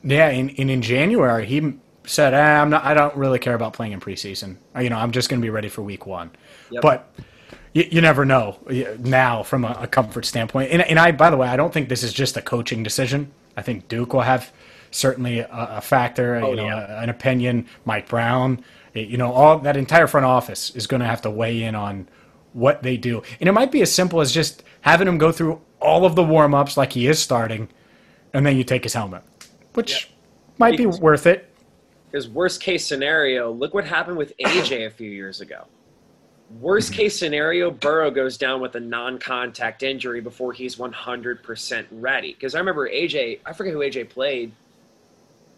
Yeah, 0.04 0.30
and, 0.30 0.54
and 0.58 0.72
in 0.72 0.82
January 0.82 1.46
he 1.46 1.74
said, 2.06 2.34
ah, 2.34 2.62
"I'm 2.62 2.70
not. 2.70 2.84
I 2.84 2.94
don't 2.94 3.16
really 3.16 3.40
care 3.40 3.54
about 3.54 3.74
playing 3.74 3.92
in 3.92 4.00
preseason. 4.00 4.58
Uh, 4.76 4.80
You 4.80 4.90
know, 4.90 4.98
I'm 4.98 5.12
just 5.12 5.30
going 5.30 5.42
to 5.42 5.46
be 5.46 5.50
ready 5.50 5.70
for 5.70 5.82
week 5.82 6.06
one." 6.06 6.32
Yep. 6.72 6.82
But 6.82 7.14
you, 7.74 7.86
you 7.92 8.02
never 8.02 8.26
know 8.26 8.58
now 8.98 9.44
from 9.44 9.66
a, 9.66 9.78
a 9.82 9.88
comfort 9.88 10.26
standpoint. 10.26 10.72
And, 10.72 10.82
and 10.82 10.98
I, 10.98 11.12
by 11.12 11.30
the 11.30 11.38
way, 11.38 11.48
I 11.48 11.58
don't 11.58 11.74
think 11.74 11.90
this 11.90 12.04
is 12.04 12.14
just 12.14 12.38
a 12.38 12.42
coaching 12.42 12.82
decision. 12.82 13.32
I 13.60 13.62
think 13.62 13.90
Duke 13.90 14.14
will 14.14 14.22
have 14.22 14.52
certainly 14.90 15.40
a, 15.40 15.50
a 15.52 15.82
factor. 15.82 16.36
Oh, 16.36 16.52
you 16.52 16.56
know, 16.56 16.66
yeah. 16.66 17.00
a- 17.00 17.04
an 17.04 17.10
opinion. 17.10 17.68
Mike 17.84 18.08
Brown. 18.08 18.64
You 18.94 19.18
know, 19.18 19.32
all 19.32 19.60
that 19.60 19.78
entire 19.78 20.08
front 20.08 20.26
office 20.26 20.72
is 20.76 20.88
going 20.88 21.02
to 21.02 21.06
have 21.06 21.22
to 21.22 21.30
weigh 21.30 21.62
in 21.64 21.76
on 21.76 22.08
what 22.54 22.82
they 22.82 22.98
do. 22.98 23.22
And 23.40 23.48
it 23.48 23.52
might 23.52 23.72
be 23.72 23.82
as 23.82 23.94
simple 23.94 24.22
as 24.22 24.32
just 24.32 24.64
having 24.82 25.08
him 25.08 25.18
go 25.18 25.32
through 25.32 25.62
all 25.80 26.06
of 26.06 26.16
the 26.16 26.24
warm 26.24 26.56
ups 26.56 26.76
like 26.78 26.94
he 26.94 27.06
is 27.08 27.20
starting, 27.20 27.70
and 28.34 28.46
then 28.46 28.58
you 28.58 28.64
take 28.64 28.84
his 28.84 28.94
helmet, 28.94 29.22
which 29.74 30.10
might 30.58 30.78
be 30.78 30.86
worth 30.88 31.28
it. 31.28 31.54
Because 32.12 32.28
worst 32.28 32.62
case 32.62 32.86
scenario, 32.86 33.52
look 33.52 33.74
what 33.74 33.86
happened 33.86 34.18
with 34.18 34.34
AJ 34.40 34.88
a 34.88 34.90
few 34.90 35.12
years 35.12 35.42
ago. 35.42 35.66
Worst 36.60 36.94
case 36.94 37.18
scenario, 37.18 37.70
Burrow 37.70 38.10
goes 38.10 38.38
down 38.38 38.60
with 38.60 38.74
a 38.76 38.80
non-contact 38.80 39.84
injury 39.84 40.20
before 40.20 40.52
he's 40.52 40.78
100% 40.78 41.86
ready. 41.92 42.34
Because 42.34 42.56
I 42.56 42.60
remember 42.60 42.90
AJ, 42.90 43.40
I 43.46 43.54
forget 43.54 43.74
who 43.74 43.80
AJ 43.80 44.10
played. 44.10 44.52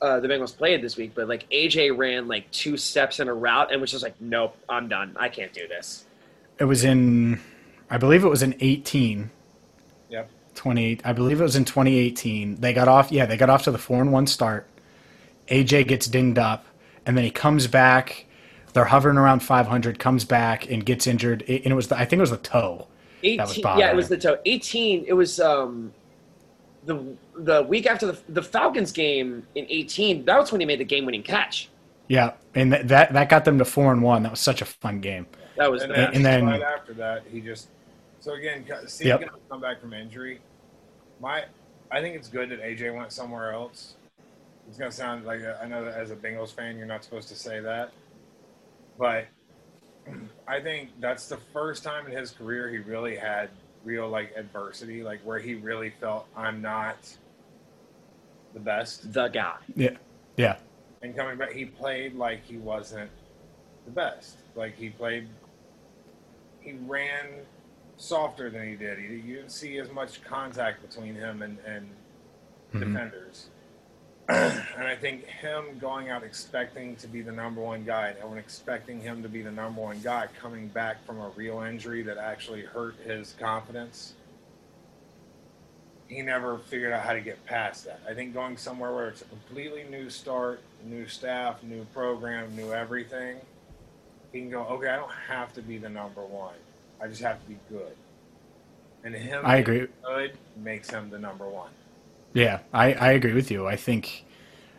Uh, 0.01 0.19
the 0.19 0.27
Bengals 0.27 0.55
played 0.55 0.81
this 0.81 0.97
week, 0.97 1.13
but 1.15 1.27
like 1.29 1.47
AJ 1.49 1.95
ran 1.95 2.27
like 2.27 2.49
two 2.51 2.75
steps 2.75 3.19
in 3.19 3.27
a 3.29 3.33
route 3.33 3.71
and 3.71 3.79
was 3.79 3.91
just 3.91 4.03
like, 4.03 4.15
"Nope, 4.19 4.57
I'm 4.67 4.87
done. 4.87 5.15
I 5.17 5.29
can't 5.29 5.53
do 5.53 5.67
this." 5.67 6.05
It 6.57 6.65
was 6.65 6.83
in, 6.83 7.39
I 7.89 7.97
believe 7.97 8.23
it 8.23 8.27
was 8.27 8.41
in 8.41 8.55
18, 8.59 9.29
Yep. 10.09 10.29
20, 10.55 10.99
I 11.05 11.13
believe 11.13 11.39
it 11.39 11.43
was 11.43 11.55
in 11.55 11.65
2018. 11.65 12.55
They 12.59 12.73
got 12.73 12.87
off, 12.87 13.11
yeah, 13.11 13.25
they 13.25 13.37
got 13.37 13.49
off 13.49 13.63
to 13.63 13.71
the 13.71 13.77
4 13.77 14.01
and 14.01 14.11
1 14.11 14.27
start. 14.27 14.67
AJ 15.47 15.87
gets 15.87 16.07
dinged 16.07 16.37
up, 16.37 16.65
and 17.05 17.15
then 17.15 17.23
he 17.23 17.31
comes 17.31 17.67
back. 17.67 18.25
They're 18.73 18.85
hovering 18.85 19.17
around 19.17 19.41
500, 19.41 19.99
comes 19.99 20.25
back 20.25 20.69
and 20.69 20.85
gets 20.85 21.07
injured. 21.07 21.43
And 21.47 21.67
it 21.67 21.73
was, 21.73 21.87
the, 21.89 21.95
I 21.97 22.05
think 22.05 22.19
it 22.19 22.21
was 22.21 22.31
the 22.31 22.37
toe. 22.37 22.87
that 23.23 23.37
was 23.39 23.57
18 23.57 23.77
yeah 23.77 23.91
it 23.91 23.95
was 23.95 24.09
the 24.09 24.17
toe 24.17 24.37
18 24.45 25.05
it 25.07 25.13
was 25.13 25.39
um 25.39 25.93
the 26.87 27.15
the 27.37 27.61
week 27.63 27.85
after 27.85 28.07
the, 28.07 28.19
the 28.29 28.41
falcons 28.41 28.91
game 28.91 29.45
in 29.53 29.67
18 29.69 30.25
that 30.25 30.39
was 30.39 30.51
when 30.51 30.59
he 30.59 30.65
made 30.65 30.79
the 30.79 30.83
game-winning 30.85 31.21
catch 31.21 31.69
Yeah, 32.07 32.33
and 32.55 32.71
th- 32.71 32.87
that 32.87 33.13
that 33.13 33.29
got 33.29 33.45
them 33.45 33.59
to 33.59 33.65
4 33.65 33.91
and 33.93 34.01
1. 34.01 34.23
That 34.23 34.31
was 34.31 34.39
such 34.39 34.61
a 34.61 34.65
fun 34.65 34.99
game. 35.01 35.27
that 35.57 35.69
was 35.71 35.83
And, 35.83 35.93
bad. 35.93 36.07
then, 36.07 36.15
and 36.15 36.25
then- 36.25 36.45
right 36.47 36.61
after 36.63 36.93
that, 36.95 37.23
he 37.31 37.41
just 37.41 37.67
so 38.19 38.33
again, 38.33 38.63
co- 38.67 38.85
seeing 38.87 39.09
Yep. 39.09 39.21
him 39.21 39.29
come 39.49 39.61
back 39.61 39.79
from 39.81 39.93
injury. 39.93 40.39
My, 41.19 41.43
I 41.91 42.01
think 42.01 42.15
it's 42.15 42.27
good 42.27 42.49
that 42.49 42.61
AJ 42.61 42.95
went 42.95 43.11
somewhere 43.11 43.51
else. 43.51 43.95
It's 44.67 44.77
gonna 44.79 44.91
sound 44.91 45.25
like 45.25 45.41
a, 45.41 45.59
I 45.63 45.67
know 45.67 45.83
that 45.85 45.93
as 45.95 46.09
a 46.11 46.15
Bengals 46.15 46.51
fan, 46.53 46.77
you're 46.77 46.87
not 46.87 47.03
supposed 47.03 47.27
to 47.29 47.35
say 47.35 47.59
that, 47.59 47.91
but 49.01 49.25
I 50.47 50.59
think 50.59 50.91
that's 50.99 51.27
the 51.27 51.37
first 51.51 51.83
time 51.83 52.05
in 52.05 52.11
his 52.15 52.29
career 52.29 52.69
he 52.69 52.77
really 52.77 53.15
had 53.15 53.49
real 53.83 54.07
like 54.07 54.31
adversity, 54.37 55.01
like 55.01 55.19
where 55.23 55.39
he 55.39 55.55
really 55.55 55.89
felt 55.99 56.27
I'm 56.37 56.61
not 56.61 56.97
the 58.53 58.59
best. 58.59 59.11
the 59.11 59.27
guy 59.29 59.55
Yeah. 59.75 59.97
Yeah. 60.37 60.57
And 61.01 61.15
coming 61.15 61.35
back, 61.39 61.51
he 61.51 61.65
played 61.65 62.13
like 62.13 62.45
he 62.45 62.57
wasn't 62.57 63.09
the 63.85 63.91
best. 63.91 64.37
Like 64.55 64.77
he 64.77 64.89
played, 64.89 65.27
he 66.59 66.73
ran 66.85 67.25
softer 67.97 68.51
than 68.51 68.69
he 68.69 68.75
did. 68.75 68.99
He, 68.99 69.05
you 69.15 69.37
didn't 69.37 69.49
see 69.51 69.79
as 69.79 69.91
much 69.91 70.23
contact 70.23 70.87
between 70.87 71.15
him 71.15 71.41
and, 71.41 71.57
and 71.65 71.89
Mhm. 72.73 72.79
defenders. 72.93 73.47
And 74.29 74.87
I 74.87 74.95
think 74.95 75.25
him 75.25 75.77
going 75.79 76.09
out 76.09 76.23
expecting 76.23 76.95
to 76.97 77.07
be 77.07 77.21
the 77.21 77.31
number 77.31 77.61
one 77.61 77.83
guy, 77.83 78.09
and 78.09 78.17
everyone 78.17 78.37
expecting 78.37 79.01
him 79.01 79.23
to 79.23 79.29
be 79.29 79.41
the 79.41 79.51
number 79.51 79.81
one 79.81 79.99
guy, 79.99 80.27
coming 80.39 80.67
back 80.67 81.05
from 81.05 81.19
a 81.19 81.29
real 81.29 81.61
injury 81.61 82.01
that 82.03 82.17
actually 82.17 82.61
hurt 82.61 82.95
his 83.05 83.35
confidence. 83.39 84.13
He 86.07 86.21
never 86.21 86.57
figured 86.57 86.91
out 86.91 87.03
how 87.03 87.13
to 87.13 87.21
get 87.21 87.45
past 87.45 87.85
that. 87.85 88.01
I 88.09 88.13
think 88.13 88.33
going 88.33 88.57
somewhere 88.57 88.93
where 88.93 89.07
it's 89.07 89.21
a 89.21 89.25
completely 89.25 89.85
new 89.89 90.09
start, 90.09 90.61
new 90.85 91.07
staff, 91.07 91.63
new 91.63 91.85
program, 91.93 92.55
new 92.55 92.73
everything, 92.73 93.37
he 94.31 94.39
can 94.39 94.49
go, 94.49 94.63
okay, 94.63 94.89
I 94.89 94.97
don't 94.97 95.11
have 95.27 95.53
to 95.53 95.61
be 95.61 95.77
the 95.77 95.89
number 95.89 96.21
one. 96.21 96.55
I 97.01 97.07
just 97.07 97.21
have 97.21 97.41
to 97.41 97.47
be 97.47 97.57
good. 97.69 97.95
And 99.03 99.15
him 99.15 99.41
I 99.43 99.61
being 99.61 99.77
agree. 99.77 99.87
good 100.03 100.33
makes 100.57 100.89
him 100.89 101.09
the 101.09 101.17
number 101.17 101.47
one. 101.47 101.71
Yeah, 102.33 102.59
I, 102.73 102.93
I 102.93 103.11
agree 103.11 103.33
with 103.33 103.51
you. 103.51 103.67
I 103.67 103.75
think 103.75 104.25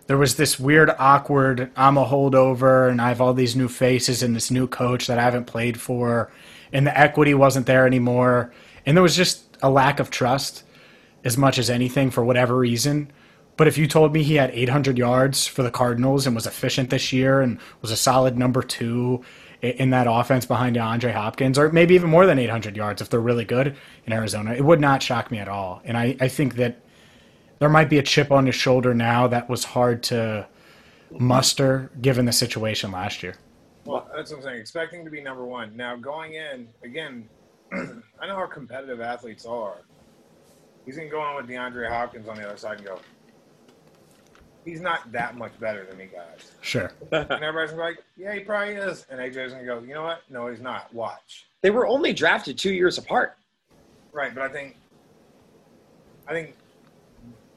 there 0.06 0.16
was 0.16 0.36
this 0.36 0.58
weird, 0.58 0.90
awkward, 0.98 1.70
I'm 1.76 1.96
a 1.96 2.04
holdover 2.04 2.90
and 2.90 3.00
I 3.00 3.08
have 3.08 3.20
all 3.20 3.34
these 3.34 3.56
new 3.56 3.68
faces 3.68 4.22
and 4.22 4.34
this 4.34 4.50
new 4.50 4.66
coach 4.66 5.06
that 5.06 5.18
I 5.18 5.22
haven't 5.22 5.46
played 5.46 5.80
for, 5.80 6.32
and 6.72 6.86
the 6.86 6.98
equity 6.98 7.34
wasn't 7.34 7.66
there 7.66 7.86
anymore. 7.86 8.52
And 8.84 8.96
there 8.96 9.02
was 9.02 9.16
just 9.16 9.56
a 9.62 9.70
lack 9.70 10.00
of 10.00 10.10
trust 10.10 10.64
as 11.24 11.36
much 11.38 11.58
as 11.58 11.70
anything 11.70 12.10
for 12.10 12.24
whatever 12.24 12.56
reason. 12.56 13.12
But 13.56 13.68
if 13.68 13.78
you 13.78 13.86
told 13.86 14.12
me 14.12 14.22
he 14.22 14.34
had 14.34 14.50
800 14.50 14.98
yards 14.98 15.46
for 15.46 15.62
the 15.62 15.70
Cardinals 15.70 16.26
and 16.26 16.34
was 16.34 16.46
efficient 16.46 16.90
this 16.90 17.12
year 17.12 17.40
and 17.40 17.58
was 17.80 17.90
a 17.90 17.96
solid 17.96 18.36
number 18.36 18.62
two 18.62 19.22
in 19.60 19.90
that 19.90 20.08
offense 20.10 20.44
behind 20.44 20.74
DeAndre 20.74 21.12
Hopkins, 21.12 21.58
or 21.58 21.70
maybe 21.70 21.94
even 21.94 22.10
more 22.10 22.26
than 22.26 22.38
800 22.38 22.76
yards 22.76 23.00
if 23.00 23.10
they're 23.10 23.20
really 23.20 23.44
good 23.44 23.76
in 24.04 24.12
Arizona, 24.12 24.54
it 24.54 24.64
would 24.64 24.80
not 24.80 25.02
shock 25.02 25.30
me 25.30 25.38
at 25.38 25.48
all. 25.48 25.80
And 25.84 25.96
I, 25.96 26.16
I 26.20 26.26
think 26.28 26.56
that 26.56 26.81
there 27.62 27.68
might 27.68 27.88
be 27.88 27.98
a 27.98 28.02
chip 28.02 28.32
on 28.32 28.44
his 28.44 28.56
shoulder 28.56 28.92
now 28.92 29.28
that 29.28 29.48
was 29.48 29.62
hard 29.62 30.02
to 30.02 30.44
muster 31.12 31.92
given 32.00 32.24
the 32.24 32.32
situation 32.32 32.90
last 32.90 33.22
year. 33.22 33.36
Well, 33.84 34.10
that's 34.12 34.32
what 34.32 34.38
I'm 34.38 34.42
saying. 34.42 34.60
Expecting 34.60 35.04
to 35.04 35.12
be 35.12 35.20
number 35.20 35.44
one. 35.44 35.76
Now, 35.76 35.94
going 35.94 36.34
in, 36.34 36.66
again, 36.82 37.28
I 37.72 38.26
know 38.26 38.34
how 38.34 38.46
competitive 38.46 39.00
athletes 39.00 39.46
are. 39.46 39.76
He's 40.84 40.96
going 40.96 41.08
to 41.08 41.12
go 41.12 41.30
in 41.30 41.36
with 41.36 41.46
DeAndre 41.46 41.88
Hopkins 41.88 42.26
on 42.26 42.34
the 42.34 42.48
other 42.48 42.56
side 42.56 42.78
and 42.78 42.86
go, 42.86 42.98
he's 44.64 44.80
not 44.80 45.12
that 45.12 45.36
much 45.36 45.52
better 45.60 45.86
than 45.86 45.96
me, 45.96 46.08
guys. 46.12 46.50
Sure. 46.62 46.90
and 47.12 47.30
everybody's 47.30 47.70
gonna 47.70 47.82
be 47.82 47.88
like, 47.90 47.98
yeah, 48.16 48.34
he 48.34 48.40
probably 48.40 48.74
is. 48.74 49.06
And 49.08 49.20
AJ's 49.20 49.52
going 49.52 49.64
to 49.64 49.66
go, 49.66 49.78
you 49.86 49.94
know 49.94 50.02
what? 50.02 50.22
No, 50.28 50.48
he's 50.48 50.60
not. 50.60 50.92
Watch. 50.92 51.46
they 51.60 51.70
were 51.70 51.86
only 51.86 52.12
drafted 52.12 52.58
two 52.58 52.72
years 52.72 52.98
apart 52.98 53.36
Right, 54.12 54.34
but 54.34 54.42
I 54.42 54.48
think, 54.48 54.76
I 56.26 56.32
think 56.32 56.56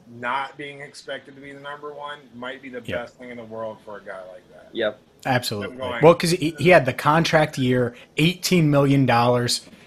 not 0.08 0.56
being 0.56 0.80
expected 0.80 1.34
to 1.34 1.40
be 1.40 1.52
the 1.52 1.60
number 1.60 1.92
one 1.92 2.18
might 2.34 2.62
be 2.62 2.68
the 2.68 2.82
Yeah. 2.84 3.02
best 3.02 3.14
thing 3.16 3.30
in 3.30 3.36
the 3.36 3.44
world 3.44 3.78
for 3.84 3.98
a 3.98 4.00
guy 4.02 4.20
like 4.32 4.48
that. 4.52 4.68
yep 4.72 4.98
Absolutely. 5.24 5.76
Going- 5.76 6.02
Well, 6.02 6.14
because 6.14 6.30
he, 6.30 6.54
he 6.58 6.68
had 6.68 6.86
the 6.86 6.92
contract 6.92 7.58
year, 7.58 7.96
$18 8.16 8.64
million 8.66 9.08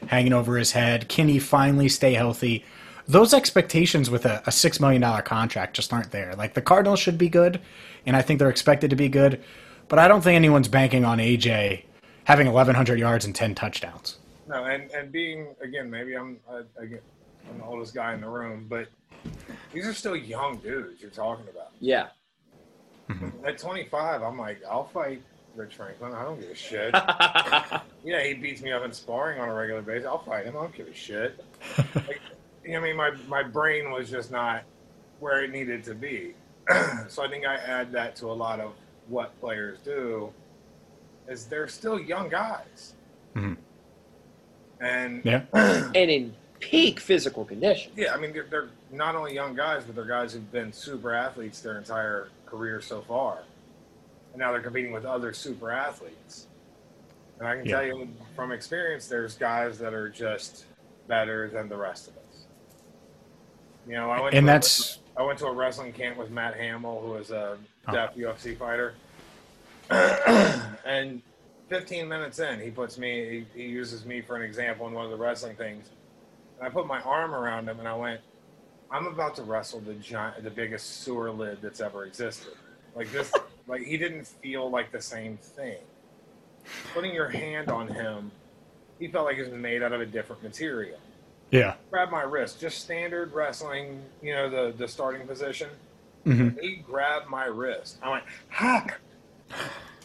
hanging 0.08 0.34
over 0.34 0.58
his 0.58 0.74
head. 0.74 1.08
Can 1.08 1.30
he 1.30 1.40
finally 1.40 1.88
stay 1.88 2.14
healthy? 2.14 2.66
Those 3.08 3.34
expectations 3.34 4.10
with 4.10 4.26
a, 4.26 4.40
a 4.46 4.50
$6 4.50 4.80
million 4.82 5.02
contract 5.24 5.76
just 5.78 5.94
aren't 5.94 6.12
there. 6.12 6.36
Like, 6.36 6.56
the 6.56 6.62
Cardinals 6.62 7.00
should 7.00 7.18
be 7.18 7.30
good, 7.30 7.62
and 8.06 8.18
I 8.18 8.22
think 8.22 8.40
they're 8.40 8.50
expected 8.50 8.90
to 8.90 8.98
be 8.98 9.08
good, 9.08 9.42
but 9.88 9.98
I 9.98 10.10
don't 10.10 10.22
think 10.22 10.36
anyone's 10.36 10.68
banking 10.68 11.06
on 11.06 11.20
AJ 11.20 11.84
having 12.26 12.48
1,100 12.48 13.00
yards 13.00 13.24
and 13.24 13.34
10 13.34 13.56
touchdowns. 13.56 14.18
No, 14.48 14.66
and 14.66 14.92
and 14.92 15.12
being 15.12 15.56
again, 15.62 15.90
maybe 15.90 16.16
I'm 16.18 16.38
uh, 16.52 16.64
again, 16.78 17.00
I'm 17.50 17.60
the 17.60 17.64
oldest 17.66 17.94
guy 17.96 18.14
in 18.14 18.22
the 18.22 18.28
room, 18.28 18.66
but 18.68 18.88
these 19.74 19.86
are 19.88 19.94
still 19.94 20.16
young 20.16 20.58
dudes 20.58 21.02
you're 21.02 21.12
talking 21.12 21.46
about. 21.50 21.72
Yeah. 21.80 22.08
At 23.44 23.58
25, 23.58 24.22
I'm 24.22 24.38
like, 24.38 24.62
I'll 24.70 24.86
fight 24.86 25.22
Rich 25.56 25.76
Franklin. 25.76 26.14
I 26.14 26.24
don't 26.24 26.40
give 26.40 26.50
a 26.52 26.56
shit. 26.56 26.94
yeah, 28.04 28.24
he 28.24 28.34
beats 28.36 28.62
me 28.62 28.72
up 28.72 28.84
in 28.86 28.92
sparring 28.94 29.40
on 29.40 29.50
a 29.50 29.54
regular 29.54 29.82
basis. 29.82 30.06
I'll 30.06 30.20
fight 30.24 30.46
him. 30.46 30.56
I 30.56 30.62
don't 30.62 30.76
give 30.76 30.88
a 30.88 30.94
shit. 30.94 31.44
like, 31.96 32.20
you 32.64 32.74
know, 32.74 32.82
what 32.82 32.86
I 32.86 32.88
mean, 32.90 32.96
my 32.98 33.12
my 33.28 33.44
brain 33.44 33.90
was 33.92 34.10
just 34.12 34.30
not 34.32 34.64
where 35.20 35.44
it 35.44 35.52
needed 35.52 35.84
to 35.86 35.96
be. 35.96 36.36
so 37.08 37.24
I 37.24 37.28
think 37.30 37.46
I 37.48 37.56
add 37.56 37.92
that 37.94 38.16
to 38.18 38.28
a 38.28 38.34
lot 38.34 38.60
of 38.60 38.74
what 39.08 39.38
players 39.40 39.80
do. 39.80 40.32
Is 41.28 41.46
they're 41.46 41.68
still 41.68 42.00
young 42.00 42.30
guys, 42.30 42.94
Mhm. 43.36 43.58
and 44.82 45.24
Yeah. 45.26 45.44
and 45.54 45.96
in 45.96 46.36
peak 46.60 47.00
physical 47.00 47.46
condition. 47.46 47.92
yeah, 47.96 48.14
I 48.14 48.18
mean, 48.18 48.34
they're, 48.34 48.44
they're 48.50 48.70
not 48.92 49.16
only 49.16 49.34
young 49.34 49.56
guys, 49.56 49.84
but 49.86 49.96
they're 49.96 50.06
guys 50.06 50.34
who've 50.34 50.52
been 50.52 50.74
super 50.74 51.14
athletes 51.14 51.62
their 51.62 51.78
entire 51.78 52.30
career 52.46 52.82
so 52.82 53.02
far. 53.02 53.40
And 54.34 54.40
now 54.40 54.52
they're 54.52 54.62
competing 54.62 54.92
with 54.92 55.06
other 55.06 55.34
super 55.34 55.72
athletes. 55.72 56.48
And 57.40 57.48
I 57.48 57.56
can 57.56 57.66
Yeah. 57.66 57.78
tell 57.78 57.86
you 57.88 58.08
from 58.36 58.52
experience, 58.52 59.08
there's 59.08 59.36
guys 59.36 59.78
that 59.80 59.94
are 59.94 60.10
just 60.10 60.66
better 61.08 61.50
than 61.50 61.70
the 61.70 61.78
rest 61.78 62.08
of 62.10 62.18
us. 62.18 62.24
You 63.88 63.94
know, 63.96 64.12
I 64.12 64.22
went 64.22 64.36
And 64.36 64.46
to 64.46 64.52
that's- 64.52 65.00
I 65.18 65.24
went 65.24 65.40
to 65.40 65.48
a 65.48 65.54
wrestling 65.54 65.92
camp 65.94 66.18
with 66.18 66.30
Matt 66.30 66.56
Hamill, 66.56 67.02
who 67.02 67.16
is 67.16 67.32
a 67.32 67.58
Oh. 67.88 67.92
deaf 67.92 68.16
UFC 68.16 68.56
fighter. 68.56 68.94
and 70.86 71.22
15 71.70 72.08
minutes 72.08 72.40
in, 72.40 72.60
he 72.60 72.70
puts 72.72 72.98
me, 72.98 73.46
he, 73.54 73.62
he 73.64 73.68
uses 73.70 74.06
me 74.06 74.22
for 74.22 74.36
an 74.36 74.44
example 74.44 74.88
in 74.88 74.94
one 74.94 75.06
of 75.06 75.12
the 75.12 75.18
wrestling 75.18 75.56
things. 75.56 75.90
And 76.60 76.68
I 76.68 76.72
put 76.72 76.88
my 76.88 77.00
arm 77.02 77.34
around 77.34 77.70
him 77.70 77.80
and 77.80 77.88
I 77.88 77.96
went, 77.96 78.20
I'm 78.92 79.08
about 79.08 79.36
to 79.36 79.44
wrestle 79.44 79.80
the 79.80 79.94
giant, 79.96 80.44
the 80.44 80.50
biggest 80.50 81.04
sewer 81.04 81.32
lid 81.32 81.60
that's 81.62 81.80
ever 81.80 82.06
existed. 82.06 82.54
Like 82.96 83.12
this, 83.12 83.32
like 83.68 83.82
he 83.84 83.98
didn't 83.98 84.28
feel 84.28 84.70
like 84.70 84.92
the 84.92 85.02
same 85.02 85.38
thing. 85.38 85.78
Putting 86.94 87.14
your 87.14 87.30
hand 87.30 87.70
on 87.70 87.88
him, 87.88 88.32
he 89.00 89.08
felt 89.08 89.26
like 89.26 89.38
he 89.38 89.42
was 89.42 89.52
made 89.52 89.82
out 89.82 89.94
of 89.94 90.02
a 90.02 90.06
different 90.06 90.44
material. 90.44 91.00
Yeah. 91.52 91.76
Grab 91.90 92.12
my 92.12 92.24
wrist, 92.24 92.60
just 92.60 92.80
standard 92.80 93.34
wrestling, 93.34 94.04
you 94.22 94.34
know, 94.34 94.50
the 94.50 94.76
the 94.78 94.88
starting 94.88 95.26
position. 95.26 95.70
Mhm. 96.26 96.60
He 96.62 96.76
grabbed 96.76 97.30
my 97.30 97.46
wrist. 97.46 97.98
I 98.04 98.10
went, 98.10 98.24
ha! 98.50 98.86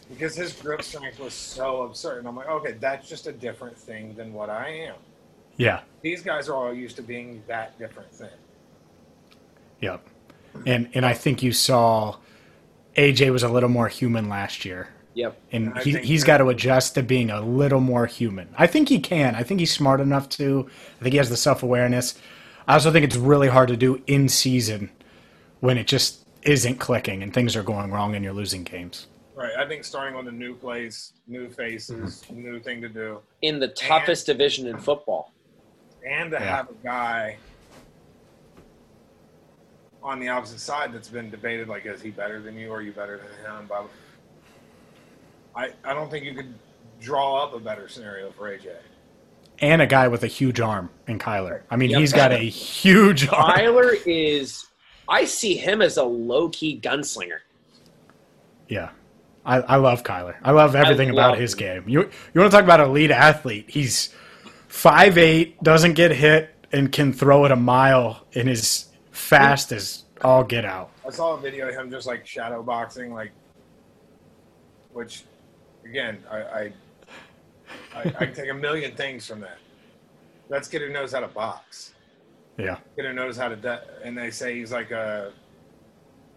Because 0.09 0.35
his 0.35 0.53
grip 0.53 0.81
strength 0.81 1.19
was 1.19 1.33
so 1.33 1.83
absurd. 1.83 2.19
And 2.19 2.27
I'm 2.27 2.35
like, 2.35 2.47
okay, 2.47 2.73
that's 2.73 3.07
just 3.09 3.27
a 3.27 3.31
different 3.31 3.77
thing 3.77 4.15
than 4.15 4.33
what 4.33 4.49
I 4.49 4.69
am. 4.69 4.95
Yeah. 5.57 5.81
These 6.05 6.21
guys 6.21 6.49
are 6.49 6.53
all 6.53 6.71
used 6.71 6.97
to 6.97 7.01
being 7.01 7.41
that 7.47 7.79
different 7.79 8.13
thing. 8.13 8.29
Yep. 9.81 10.07
And 10.67 10.87
and 10.93 11.03
I 11.03 11.15
think 11.15 11.41
you 11.41 11.51
saw 11.51 12.17
AJ 12.95 13.31
was 13.31 13.41
a 13.41 13.49
little 13.49 13.69
more 13.69 13.87
human 13.87 14.29
last 14.29 14.65
year. 14.65 14.89
Yep. 15.15 15.35
And 15.51 15.73
I 15.73 15.81
he's 15.81 16.23
got 16.23 16.37
to 16.37 16.49
adjust 16.49 16.93
to 16.93 17.01
being 17.01 17.31
a 17.31 17.41
little 17.41 17.79
more 17.79 18.05
human. 18.05 18.49
I 18.55 18.67
think 18.67 18.89
he 18.89 18.99
can. 18.99 19.33
I 19.33 19.41
think 19.41 19.59
he's 19.59 19.73
smart 19.73 19.99
enough 19.99 20.29
to. 20.37 20.69
I 20.99 21.01
think 21.01 21.13
he 21.13 21.17
has 21.17 21.31
the 21.31 21.37
self 21.37 21.63
awareness. 21.63 22.13
I 22.67 22.73
also 22.73 22.91
think 22.91 23.03
it's 23.03 23.15
really 23.15 23.47
hard 23.47 23.69
to 23.69 23.75
do 23.75 23.99
in 24.05 24.29
season 24.29 24.91
when 25.61 25.79
it 25.79 25.87
just 25.87 26.23
isn't 26.43 26.75
clicking 26.75 27.23
and 27.23 27.33
things 27.33 27.55
are 27.55 27.63
going 27.63 27.89
wrong 27.89 28.13
and 28.13 28.23
you're 28.23 28.31
losing 28.31 28.63
games. 28.63 29.07
Right. 29.33 29.53
I 29.57 29.67
think 29.67 29.83
starting 29.83 30.15
on 30.15 30.27
a 30.27 30.31
new 30.31 30.53
place, 30.53 31.13
new 31.25 31.49
faces, 31.49 32.23
mm-hmm. 32.27 32.43
new 32.43 32.59
thing 32.59 32.79
to 32.81 32.89
do, 32.89 33.21
In 33.41 33.59
the 33.59 33.69
toughest 33.69 34.27
division 34.27 34.67
in 34.67 34.77
football. 34.77 35.31
And 36.05 36.31
to 36.31 36.37
Yeah. 36.37 36.43
have 36.57 36.69
a 36.69 36.73
guy 36.83 37.37
on 40.03 40.19
the 40.19 40.29
opposite 40.29 40.59
side 40.59 40.93
that's 40.93 41.07
been 41.09 41.29
debated 41.31 41.67
like, 41.67 41.85
is 41.85 42.01
he 42.01 42.11
better 42.11 42.41
than 42.41 42.55
you? 42.57 42.69
Or 42.71 42.77
are 42.77 42.81
you 42.81 42.91
better 42.91 43.17
than 43.17 43.27
him? 43.27 43.65
Blah, 43.67 43.81
blah. 43.81 43.89
I, 45.55 45.71
I 45.83 45.93
don't 45.93 46.11
think 46.11 46.25
you 46.25 46.33
could 46.35 46.53
draw 47.01 47.43
up 47.43 47.53
a 47.53 47.59
better 47.59 47.87
scenario 47.87 48.31
for 48.31 48.43
AJ. 48.49 48.67
And 49.59 49.81
a 49.81 49.87
guy 49.87 50.07
with 50.09 50.23
a 50.23 50.27
huge 50.27 50.59
arm 50.59 50.89
in 51.07 51.17
Kyler. 51.17 51.61
I 51.71 51.77
mean, 51.77 51.89
Yep. 51.91 51.99
he's 51.99 52.13
got 52.13 52.31
a 52.33 52.37
huge 52.37 53.27
arm. 53.29 53.51
Kyler 53.57 53.95
is. 54.05 54.67
I 55.07 55.25
see 55.25 55.55
him 55.55 55.81
as 55.81 55.97
a 55.97 56.03
low 56.03 56.49
key 56.49 56.79
gunslinger. 56.79 57.39
Yeah. 58.67 58.89
I, 59.45 59.57
I 59.61 59.75
love 59.77 60.03
Kyler. 60.03 60.35
I 60.43 60.51
love 60.51 60.75
everything 60.75 61.11
love 61.13 61.29
about 61.31 61.37
his 61.39 61.55
game. 61.55 61.83
You 61.87 62.01
you 62.01 62.41
want 62.41 62.51
to 62.51 62.57
talk 62.57 62.63
about 62.63 62.79
elite 62.79 63.11
athlete? 63.11 63.65
He's 63.69 64.13
5'8", 64.75 65.61
doesn't 65.63 65.93
get 65.93 66.11
hit, 66.11 66.53
and 66.71 66.91
can 66.91 67.13
throw 67.13 67.45
it 67.45 67.51
a 67.51 67.55
mile 67.55 68.27
and 68.35 68.49
is 68.49 68.87
fast 69.11 69.71
as 69.71 70.03
all 70.21 70.43
get 70.43 70.65
out. 70.65 70.91
I 71.07 71.11
saw 71.11 71.35
a 71.35 71.39
video 71.39 71.69
of 71.69 71.75
him 71.75 71.89
just 71.89 72.05
like 72.05 72.27
shadow 72.27 72.61
boxing, 72.61 73.13
like, 73.13 73.31
which, 74.91 75.23
again, 75.85 76.21
I, 76.29 76.37
I, 76.37 76.73
I, 77.95 78.13
I 78.19 78.25
take 78.25 78.49
a 78.49 78.53
million 78.53 78.95
things 78.95 79.25
from 79.25 79.39
that. 79.41 79.59
That's 80.49 80.67
kid 80.67 80.81
who 80.81 80.89
knows 80.89 81.13
how 81.13 81.21
to 81.21 81.27
box. 81.27 81.93
Yeah. 82.57 82.77
Kid 82.97 83.05
who 83.05 83.13
knows 83.13 83.37
how 83.37 83.47
to, 83.47 83.55
de- 83.55 83.83
and 84.03 84.17
they 84.17 84.29
say 84.29 84.55
he's 84.55 84.71
like 84.73 84.91
a, 84.91 85.31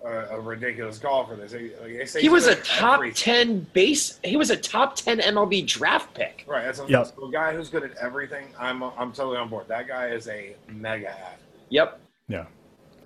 a, 0.04 0.36
a 0.36 0.40
ridiculous 0.40 0.98
golfer. 0.98 1.34
They 1.36 1.48
say, 1.48 1.70
like, 1.82 1.96
they 1.98 2.04
say 2.06 2.20
He 2.20 2.28
was 2.28 2.46
a 2.46 2.54
top 2.56 2.94
everything. 2.96 3.14
ten 3.14 3.66
base. 3.72 4.18
He 4.24 4.36
was 4.36 4.50
a 4.50 4.56
top 4.56 4.96
ten 4.96 5.18
MLB 5.18 5.66
draft 5.66 6.14
pick. 6.14 6.44
Right. 6.46 6.64
That's 6.64 6.78
a, 6.80 6.86
Yep. 6.88 7.18
a 7.18 7.30
guy 7.30 7.54
who's 7.54 7.68
good 7.68 7.82
at 7.84 7.96
everything. 7.96 8.46
I'm, 8.58 8.82
I'm 8.82 9.12
totally 9.12 9.36
on 9.38 9.48
board. 9.48 9.66
That 9.68 9.88
guy 9.88 10.08
is 10.08 10.28
a 10.28 10.54
mega 10.68 11.10
athlete. 11.10 11.38
Yep. 11.70 12.00
Yeah. 12.28 12.44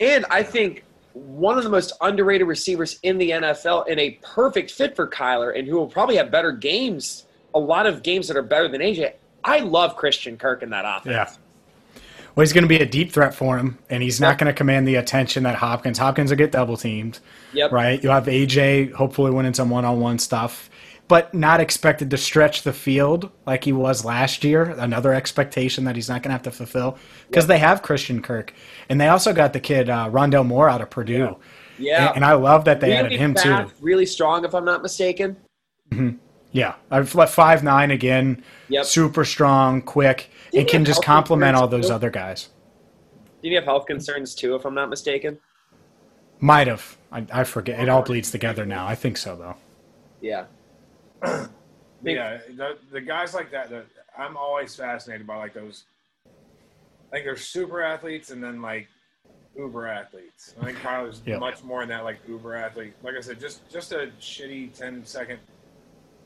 And 0.01 0.25
I 0.31 0.43
think 0.43 0.85
one 1.15 1.59
of 1.59 1.65
the 1.65 1.71
most 1.71 1.93
underrated 2.01 2.47
receivers 2.47 2.99
in 3.03 3.19
the 3.19 3.31
NFL 3.31 3.87
and 3.91 4.01
a 4.01 4.13
perfect 4.23 4.71
fit 4.71 4.97
for 4.97 5.07
Kyler 5.07 5.57
and 5.59 5.69
who 5.69 5.77
will 5.77 5.87
probably 5.87 6.17
have 6.17 6.31
better 6.31 6.53
games, 6.53 7.27
a 7.55 7.59
lot 7.59 7.87
of 7.87 8.03
games 8.03 8.29
that 8.29 8.37
are 8.37 8.43
better 8.43 8.69
than 8.69 8.81
AJ. 8.81 9.13
I 9.45 9.59
love 9.59 9.97
Christian 9.97 10.37
Kirk 10.37 10.63
in 10.63 10.71
that 10.71 10.85
offense. 10.87 11.39
Yeah. 12.33 12.37
Well, 12.37 12.43
he's 12.45 12.53
going 12.53 12.65
to 12.65 12.69
be 12.69 12.79
a 12.79 12.87
deep 12.87 13.13
threat 13.13 13.35
for 13.35 13.59
him, 13.59 13.79
and 13.91 14.03
he's 14.03 14.21
not 14.21 14.39
going 14.39 14.47
to 14.47 14.57
command 14.57 14.89
the 14.89 14.95
attention 14.95 15.43
that 15.43 15.57
Hopkins. 15.57 15.99
Hopkins 15.99 16.31
will 16.31 16.39
get 16.39 16.53
double 16.53 16.77
teamed. 16.77 17.19
Yep. 17.53 17.73
Right. 17.73 18.03
You'll 18.03 18.15
have 18.15 18.27
AJ 18.27 18.93
hopefully 18.93 19.31
winning 19.31 19.55
some 19.55 19.69
one 19.71 19.85
on 19.85 20.01
one 20.01 20.19
stuff, 20.19 20.71
but 21.09 21.35
not 21.35 21.61
expected 21.61 22.11
to 22.11 22.17
stretch 22.17 22.63
the 22.63 22.73
field 22.73 23.31
like 23.45 23.65
he 23.65 23.73
was 23.73 24.05
last 24.05 24.45
year. 24.45 24.63
Another 24.63 25.13
expectation 25.13 25.85
that 25.85 25.95
he's 25.95 26.09
not 26.09 26.23
going 26.23 26.31
to 26.31 26.35
have 26.35 26.43
to 26.43 26.51
fulfill 26.51 26.97
because 27.29 27.47
they 27.47 27.59
have 27.59 27.83
Christian 27.83 28.23
Kirk, 28.23 28.55
and 28.89 28.99
they 28.99 29.09
also 29.09 29.35
got 29.35 29.53
the 29.53 29.61
kid 29.61 29.91
uh, 29.91 30.09
Rondale 30.09 30.47
Moore 30.47 30.71
out 30.71 30.81
of 30.81 30.89
Purdue. 30.89 31.37
Yeah. 31.79 32.09
And, 32.09 32.17
and 32.17 32.25
I 32.25 32.33
love 32.33 32.65
that 32.65 32.81
they 32.81 32.89
really 32.89 32.99
added 32.99 33.19
him 33.19 33.35
fast, 33.35 33.71
too. 33.71 33.85
Really 33.85 34.07
strong, 34.07 34.45
if 34.45 34.55
I'm 34.55 34.65
not 34.65 34.83
mistaken. 34.83 35.37
Yeah, 36.53 36.75
I've 36.91 37.15
left 37.15 37.35
five 37.35 37.63
nine 37.63 37.91
again. 37.91 38.43
Yep. 38.69 38.85
Super 38.85 39.25
strong, 39.25 39.83
quick, 39.83 40.31
Didn't 40.53 40.61
and 40.61 40.69
he 40.69 40.73
can 40.73 40.85
just 40.85 41.03
complement 41.03 41.57
all 41.57 41.67
those 41.67 41.89
too? 41.89 41.95
other 41.95 42.11
guys. 42.11 42.51
Did 43.43 43.49
you 43.51 43.57
have 43.57 43.65
health 43.65 43.87
concerns 43.87 44.35
too, 44.35 44.55
if 44.55 44.65
I'm 44.65 44.75
not 44.75 44.89
mistaken? 44.91 45.39
Might 46.41 46.67
have. 46.69 46.97
I, 47.11 47.27
I 47.33 47.45
forget. 47.45 47.81
It 47.81 47.89
all 47.89 48.03
bleeds 48.03 48.31
together 48.31 48.65
now. 48.67 48.87
I 48.87 48.95
think 48.95 49.17
so 49.17 49.35
though. 49.37 49.57
Yeah. 50.21 50.45
Yeah, 52.05 52.39
the, 52.57 52.79
the 52.91 53.01
guys 53.01 53.33
like 53.33 53.53
that, 53.53 53.71
that 53.71 53.87
I'm 54.19 54.37
always 54.37 54.75
fascinated 54.75 55.25
by 55.25 55.37
like 55.37 55.55
those. 55.55 55.85
Like 57.13 57.23
there's 57.23 57.43
super 57.43 57.81
athletes 57.81 58.31
and 58.31 58.43
then 58.43 58.61
like 58.61 58.89
uber 59.57 59.87
athletes. 59.87 60.57
I 60.61 60.65
think 60.65 60.79
Kyler's 60.79 61.23
Yeah. 61.25 61.39
much 61.39 61.63
more 61.63 61.81
in 61.85 61.89
that 61.91 62.03
like 62.03 62.19
uber 62.27 62.57
athlete. 62.57 62.95
Like 63.05 63.15
I 63.17 63.21
said, 63.21 63.39
just 63.39 63.71
just 63.71 63.93
a 63.93 64.11
shitty 64.21 64.77
10 64.77 65.05
second 65.07 65.39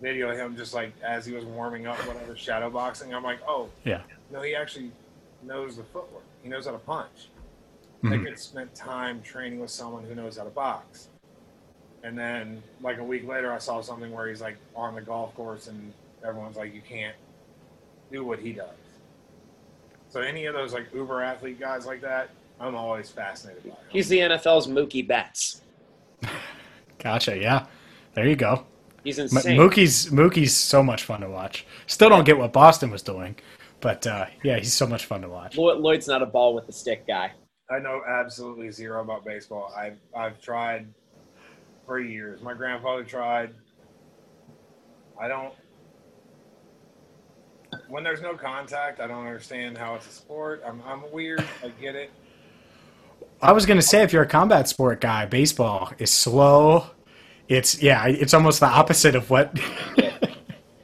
video 0.01 0.31
of 0.31 0.39
him 0.39 0.57
just 0.57 0.73
like 0.73 0.95
as 1.05 1.27
he 1.27 1.35
was 1.35 1.45
warming 1.45 1.87
up, 1.87 1.99
whatever 2.07 2.35
shadow 2.37 2.71
boxing. 2.71 3.15
I'm 3.15 3.23
like, 3.23 3.41
oh 3.47 3.69
Yeah. 3.85 4.01
No, 4.31 4.43
he 4.43 4.55
actually 4.55 4.91
knows 5.43 5.77
the 5.77 5.85
footwork. 5.85 6.23
He 6.43 6.49
knows 6.49 6.67
how 6.67 6.73
to 6.73 6.79
punch. 6.79 7.29
Mhm. 8.03 8.11
They 8.11 8.19
could 8.19 8.39
spent 8.39 8.75
time 8.75 9.23
training 9.23 9.61
with 9.61 9.71
someone 9.71 10.05
who 10.05 10.15
knows 10.15 10.37
how 10.37 10.45
to 10.45 10.51
box. 10.51 11.09
And 12.03 12.17
then, 12.17 12.63
like 12.83 12.99
a 12.99 13.05
week 13.05 13.27
later, 13.27 13.53
I 13.53 13.59
saw 13.59 13.81
something 13.81 14.13
where 14.13 14.29
he's 14.29 14.41
like 14.41 14.57
on 14.75 14.95
the 14.95 15.01
golf 15.01 15.35
course, 15.35 15.67
and 15.67 15.93
everyone's 16.25 16.57
like, 16.57 16.73
"You 16.75 16.83
can't 16.83 17.17
do 18.13 18.25
what 18.25 18.39
he 18.39 18.53
does." 18.53 18.69
So 20.09 20.21
any 20.21 20.47
of 20.47 20.55
those 20.55 20.73
like 20.73 20.93
uber 20.95 21.21
athlete 21.23 21.59
guys 21.59 21.85
like 21.87 22.01
that, 22.03 22.31
I'm 22.61 22.75
always 22.77 23.11
fascinated 23.11 23.65
by. 23.65 23.77
He's 23.89 24.09
the 24.09 24.21
NFL's 24.21 24.67
Mookie 24.69 25.07
Betts. 25.07 25.63
Gotcha. 26.99 27.37
Yeah. 27.37 27.67
There 28.15 28.27
you 28.27 28.37
go. 28.37 28.65
He's 29.05 29.19
M- 29.19 29.25
insane. 29.25 29.59
Mookie's 29.59 30.07
Mookie's 30.11 30.55
so 30.55 30.83
much 30.83 31.03
fun 31.05 31.21
to 31.23 31.29
watch. 31.29 31.67
Still 31.87 32.09
don't 32.09 32.25
get 32.25 32.39
what 32.39 32.53
Boston 32.53 32.91
was 32.91 33.03
doing, 33.03 33.37
but 33.81 34.07
uh, 34.07 34.27
yeah, 34.43 34.59
he's 34.59 34.73
so 34.73 34.87
much 34.87 35.07
fun 35.07 35.23
to 35.23 35.29
watch. 35.29 35.57
Lloyd's 35.57 36.09
not 36.09 36.23
a 36.23 36.27
ball 36.27 36.55
with 36.55 36.67
the 36.67 36.73
stick 36.73 37.07
guy. 37.07 37.33
I 37.71 37.79
know 37.79 38.03
absolutely 38.07 38.71
zero 38.71 39.03
about 39.03 39.25
baseball. 39.25 39.73
I've 39.77 39.99
I've 40.17 40.41
tried 40.41 40.87
for 41.85 42.01
years. 42.01 42.41
My 42.43 42.55
grandfather 42.55 43.05
tried. 43.05 43.55
I 45.21 45.29
don't. 45.29 45.53
when 47.89 48.05
there's 48.05 48.23
no 48.23 48.35
contact, 48.35 49.01
I 49.01 49.07
don't 49.07 49.27
understand 49.27 49.79
how 49.79 49.95
it's 49.95 50.07
a 50.07 50.13
sport. 50.13 50.63
I'm 50.67 50.83
I'm 50.87 51.11
weird. 51.13 51.45
I 51.63 51.69
get 51.81 51.95
it. 51.95 52.11
I 53.43 53.53
was 53.53 53.67
gonna 53.67 53.83
say 53.83 54.03
if 54.03 54.13
you're 54.13 54.23
a 54.23 54.29
combat 54.29 54.69
sport 54.69 55.01
guy, 55.01 55.27
baseball 55.27 55.93
is 55.99 56.11
slow. 56.11 56.87
It's 57.49 57.83
yeah, 57.83 58.07
it's 58.07 58.35
almost 58.35 58.61
the 58.61 58.67
opposite 58.67 59.15
of 59.15 59.31
what. 59.31 59.57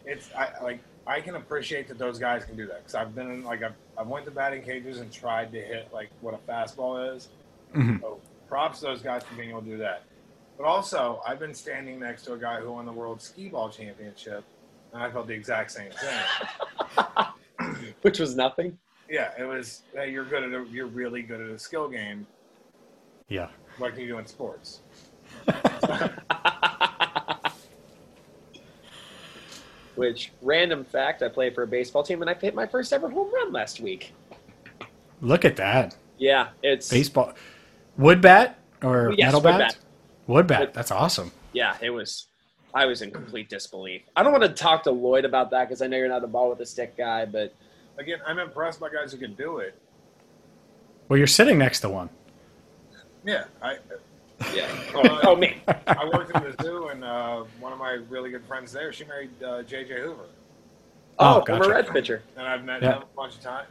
It's 0.05 0.29
I 0.37 0.51
like 0.63 0.81
I 1.13 1.21
can 1.21 1.37
appreciate 1.37 1.89
that 1.89 1.99
those 1.99 2.19
guys 2.19 2.43
can 2.47 2.57
do 2.57 2.67
that 2.69 2.79
because 2.79 2.95
I've 2.95 3.15
been 3.15 3.31
in 3.31 3.45
like 3.45 3.63
I've 3.63 3.75
I 3.99 4.03
went 4.03 4.25
to 4.25 4.31
batting 4.31 4.63
cages 4.63 5.01
and 5.01 5.13
tried 5.13 5.53
to 5.53 5.61
hit 5.61 5.91
like 5.93 6.09
what 6.23 6.33
a 6.33 6.39
fastball 6.51 7.15
is. 7.15 7.29
Mhm. 7.75 8.01
So 8.01 8.19
props 8.49 8.81
to 8.81 8.87
those 8.87 9.03
guys 9.03 9.23
for 9.23 9.35
being 9.35 9.51
able 9.51 9.61
to 9.61 9.67
do 9.69 9.77
that. 9.77 10.05
But 10.57 10.65
also, 10.65 11.21
I've 11.27 11.39
been 11.39 11.53
standing 11.53 12.01
next 12.01 12.23
to 12.23 12.33
a 12.33 12.39
guy 12.39 12.61
who 12.61 12.73
won 12.73 12.87
the 12.87 12.93
world 12.93 13.21
skee 13.21 13.51
ball 13.51 13.69
championship, 13.69 14.43
and 14.95 15.03
I 15.03 15.11
felt 15.11 15.27
the 15.27 15.35
exact 15.35 15.71
same 15.73 15.91
thing. 15.93 17.85
Which 18.03 18.19
was 18.19 18.35
nothing. 18.35 18.79
Yeah, 19.11 19.33
it 19.39 19.45
was. 19.45 19.83
Hey, 19.93 20.11
you're 20.13 20.25
good 20.25 20.45
at 20.45 20.55
a, 20.55 20.65
you're 20.71 20.87
really 20.87 21.21
good 21.21 21.43
at 21.43 21.51
a 21.51 21.59
skill 21.59 21.89
game. 21.89 22.27
Yeah. 23.29 23.49
What 23.77 23.93
can 23.93 24.03
you 24.03 24.09
do 24.09 24.19
in 24.19 24.27
sports? 24.27 24.81
Which 29.95 30.33
random 30.41 30.85
fact? 30.85 31.23
I 31.23 31.29
played 31.29 31.55
for 31.55 31.63
a 31.65 31.67
baseball 31.67 32.03
team 32.03 32.23
and 32.23 32.31
I 32.31 32.35
hit 32.35 32.55
my 32.55 32.67
first 32.67 32.93
ever 32.93 33.09
home 33.11 33.33
run 33.33 33.53
last 33.53 33.81
week. 33.81 34.13
Look 35.21 35.45
at 35.45 35.57
that 35.57 35.95
Yeah, 36.19 36.49
it's 36.63 36.89
baseball. 36.91 37.35
Wood 37.99 38.21
bat 38.21 38.59
or 38.83 39.13
Yes, 39.17 39.27
metal 39.29 39.41
wood 39.41 39.51
bat? 39.51 39.59
bat. 39.59 39.77
Wood 40.27 40.47
bat. 40.47 40.75
That's 40.75 40.91
awesome. 40.91 41.31
yeah, 41.53 41.77
it 41.81 41.91
was. 41.91 42.27
I 42.75 42.87
was 42.87 43.03
in 43.03 43.11
complete 43.11 43.51
disbelief. 43.51 44.01
I 44.17 44.23
don't 44.23 44.33
want 44.33 44.45
to 44.45 44.49
talk 44.49 44.83
to 44.85 44.91
Lloyd 44.91 45.27
about 45.27 45.51
that 45.51 45.69
because 45.69 45.83
I 45.83 45.87
know 45.89 45.99
you're 45.99 46.09
not 46.09 46.25
a 46.25 46.27
ball 46.27 46.49
with 46.49 46.61
a 46.61 46.67
stick 46.67 46.97
guy, 46.97 47.25
but 47.27 47.55
Again, 47.99 48.21
I'm 48.27 48.39
impressed 48.39 48.81
by 48.81 48.89
guys 48.89 49.13
who 49.13 49.19
can 49.19 49.35
do 49.35 49.59
it. 49.59 49.79
Well, 51.09 51.19
you're 51.19 51.27
sitting 51.27 51.59
next 51.59 51.81
to 51.81 51.91
one. 51.91 52.09
Yeah, 53.23 53.45
I 53.61 53.77
yeah. 54.55 54.69
Oh, 54.95 55.21
oh 55.25 55.37
me. 55.37 55.57
I 55.87 56.09
worked 56.13 56.35
at 56.37 56.57
the 56.57 56.63
zoo, 56.63 56.89
and 56.89 57.03
uh, 57.05 57.45
one 57.61 57.73
of 57.73 57.79
my 57.79 57.93
really 58.09 58.31
good 58.31 58.45
friends 58.45 58.73
there, 58.73 58.93
she 58.93 59.05
married 59.05 59.31
uh, 59.43 59.63
J.J. 59.63 60.01
Hoover, 60.01 60.27
Oh, 61.19 61.41
Oh, 61.41 61.45
former 61.45 61.65
gotcha. 61.65 61.71
Reds 61.75 61.91
pitcher. 61.91 62.23
and 62.37 62.47
I've 62.47 62.65
met 62.65 62.83
Yeah. 62.83 62.97
him 62.97 63.03
a 63.03 63.17
bunch 63.17 63.35
of 63.37 63.41
times. 63.43 63.69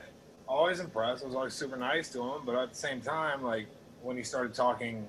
Always 0.48 0.80
impressed. 0.80 1.24
I 1.24 1.28
was 1.28 1.36
always 1.36 1.54
super 1.54 1.78
nice 1.78 2.10
to 2.14 2.22
him, 2.22 2.42
but 2.46 2.56
at 2.56 2.70
the 2.72 2.76
same 2.76 3.02
time, 3.02 3.42
like 3.44 3.68
when 4.02 4.18
he 4.18 4.24
started 4.24 4.54
talking 4.54 5.08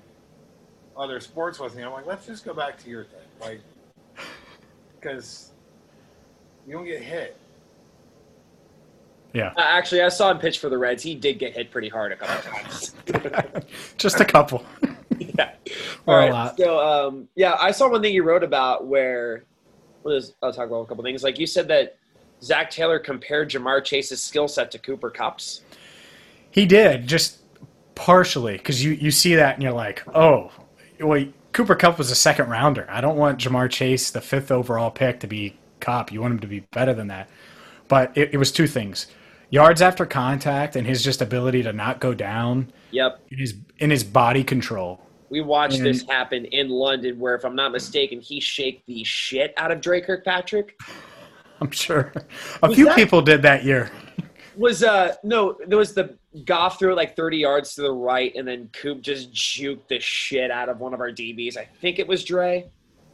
other 0.95 1.19
sports 1.19 1.59
with 1.59 1.75
me, 1.75 1.83
I'm 1.83 1.91
like, 1.91 2.05
let's 2.05 2.25
just 2.25 2.45
go 2.45 2.53
back 2.53 2.77
to 2.83 2.89
your 2.89 3.03
thing, 3.05 3.19
like, 3.41 3.59
because 4.99 5.51
you 6.67 6.73
don't 6.73 6.85
get 6.85 7.01
hit. 7.01 7.35
Yeah. 9.33 9.47
Uh, 9.57 9.61
actually, 9.61 10.01
I 10.03 10.09
saw 10.09 10.29
him 10.29 10.37
pitch 10.37 10.59
for 10.59 10.69
the 10.69 10.77
Reds. 10.77 11.01
He 11.01 11.15
did 11.15 11.39
get 11.39 11.53
hit 11.55 11.71
pretty 11.71 11.89
hard 11.89 12.11
a 12.11 12.15
couple 12.15 12.51
times. 12.51 12.93
Just 13.97 14.19
a 14.19 14.25
couple. 14.25 14.63
yeah. 15.37 15.53
All 16.07 16.15
right. 16.15 16.31
lot. 16.31 16.57
So, 16.57 16.79
um, 16.79 17.27
yeah, 17.35 17.55
I 17.59 17.71
saw 17.71 17.89
one 17.89 18.01
thing 18.01 18.13
you 18.13 18.23
wrote 18.23 18.43
about 18.43 18.87
where 18.87 19.43
what 20.03 20.15
is 20.15 20.33
I'll 20.41 20.53
talk 20.53 20.67
about 20.67 20.81
a 20.81 20.85
couple 20.85 21.03
things. 21.03 21.23
Like 21.23 21.39
you 21.39 21.47
said 21.47 21.67
that 21.69 21.97
Zac 22.41 22.69
Taylor 22.69 22.99
compared 22.99 23.49
Ja'Marr 23.49 23.83
Chase's 23.83 24.21
skill 24.21 24.47
set 24.47 24.71
to 24.71 24.79
Cooper 24.79 25.09
Kupp's. 25.09 25.61
He 26.51 26.65
did 26.65 27.07
just 27.07 27.39
partially 27.95 28.57
because 28.57 28.83
you 28.83 28.91
you 28.91 29.11
see 29.11 29.35
that 29.35 29.55
and 29.55 29.63
you're 29.63 29.73
like, 29.73 30.03
oh, 30.13 30.51
wait. 30.99 31.33
Cooper 31.53 31.75
Cup 31.75 31.99
was 31.99 32.09
a 32.09 32.15
second 32.15 32.49
rounder. 32.49 32.87
I 32.89 32.99
don't 32.99 33.15
want 33.15 33.39
Jamar 33.39 33.69
Chase, 33.69 34.09
the 34.09 34.21
fifth 34.21 34.51
overall 34.51 34.89
pick, 34.89 35.19
to 35.19 35.27
be 35.27 35.55
Kupp. 35.79 36.11
You 36.11 36.19
want 36.19 36.33
him 36.33 36.39
to 36.39 36.47
be 36.47 36.61
better 36.71 36.95
than 36.95 37.07
that. 37.09 37.29
But 37.87 38.17
it, 38.17 38.33
it 38.33 38.37
was 38.37 38.51
two 38.51 38.65
things: 38.65 39.07
yards 39.51 39.81
after 39.81 40.05
contact 40.05 40.75
and 40.75 40.87
his 40.87 41.03
just 41.03 41.21
ability 41.21 41.63
to 41.63 41.73
not 41.73 41.99
go 41.99 42.13
down. 42.13 42.73
Yep. 42.91 43.21
In 43.29 43.37
his 43.37 43.55
in 43.77 43.89
his 43.91 44.03
body 44.03 44.43
control. 44.43 45.02
We 45.33 45.41
watched 45.41 45.77
And- 45.77 45.85
this 45.87 46.03
happen 46.07 46.45
in 46.45 46.69
London, 46.69 47.17
where, 47.17 47.33
if 47.33 47.43
I'm 47.43 47.55
not 47.55 47.71
mistaken, 47.71 48.19
he 48.21 48.39
shake 48.39 48.85
the 48.85 49.03
shit 49.03 49.51
out 49.57 49.71
of 49.71 49.81
Dre 49.81 49.99
Kirkpatrick. 49.99 50.79
I'm 51.59 51.71
sure 51.71 52.13
a 52.61 52.67
Was 52.67 52.75
few 52.75 52.85
that- 52.85 52.95
people 52.95 53.19
did 53.23 53.41
that 53.41 53.63
year. 53.63 53.89
Was 54.55 54.83
uh 54.83 55.15
no, 55.23 55.57
there 55.65 55.79
was 55.79 55.95
the 55.95 56.15
Goff 56.45 56.77
threw 56.77 56.91
it 56.91 56.95
like 56.95 57.15
30 57.15 57.37
yards 57.37 57.73
to 57.73 57.81
the 57.81 57.91
right, 57.91 58.31
and 58.35 58.47
then 58.47 58.69
Coop 58.73 59.01
just 59.01 59.31
juked 59.33 59.87
the 59.87 59.99
shit 59.99 60.51
out 60.51 60.69
of 60.69 60.79
one 60.79 60.93
of 60.93 60.99
our 60.99 61.09
DBs. 61.09 61.57
I 61.57 61.65
think 61.81 61.97
it 61.97 62.07
was 62.07 62.23
Dre. 62.23 62.69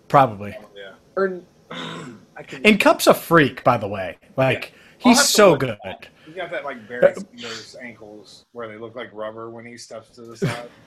Probably. 0.09 0.57
Yeah. 0.75 0.91
Or 1.15 1.39
I 1.71 2.43
can, 2.45 2.65
And 2.65 2.81
Kupp's 2.81 3.07
a 3.07 3.13
freak, 3.13 3.63
by 3.63 3.77
the 3.77 3.87
way. 3.87 4.17
Like 4.35 4.73
I'll 5.05 5.13
he's 5.13 5.23
so 5.25 5.55
good. 5.55 5.69
at 5.69 5.79
that. 5.85 6.07
He 6.25 6.33
got 6.33 6.51
that 6.51 6.65
like 6.65 6.85
Barry 6.85 7.13
Sanders 7.15 7.77
ankles 7.81 8.43
where 8.51 8.67
they 8.67 8.75
look 8.77 8.97
like 8.97 9.09
rubber 9.13 9.49
when 9.49 9.65
he 9.65 9.77
steps 9.77 10.09
to 10.15 10.23
the 10.23 10.35
side. 10.35 10.69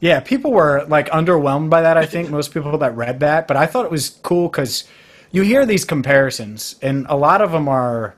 Yeah, 0.00 0.20
people 0.20 0.52
were 0.52 0.84
like 0.88 1.08
underwhelmed 1.08 1.70
by 1.70 1.82
that. 1.82 1.96
I 1.96 2.06
think 2.12 2.30
most 2.30 2.52
people 2.52 2.76
that 2.78 2.96
read 2.96 3.20
that, 3.20 3.48
but 3.48 3.56
I 3.56 3.66
thought 3.66 3.84
it 3.84 3.90
was 3.90 4.10
cool 4.22 4.48
because 4.48 4.84
you 5.30 5.42
hear 5.42 5.66
these 5.66 5.84
comparisons, 5.84 6.76
and 6.80 7.06
a 7.08 7.16
lot 7.16 7.42
of 7.42 7.52
them 7.52 7.68
are, 7.68 8.14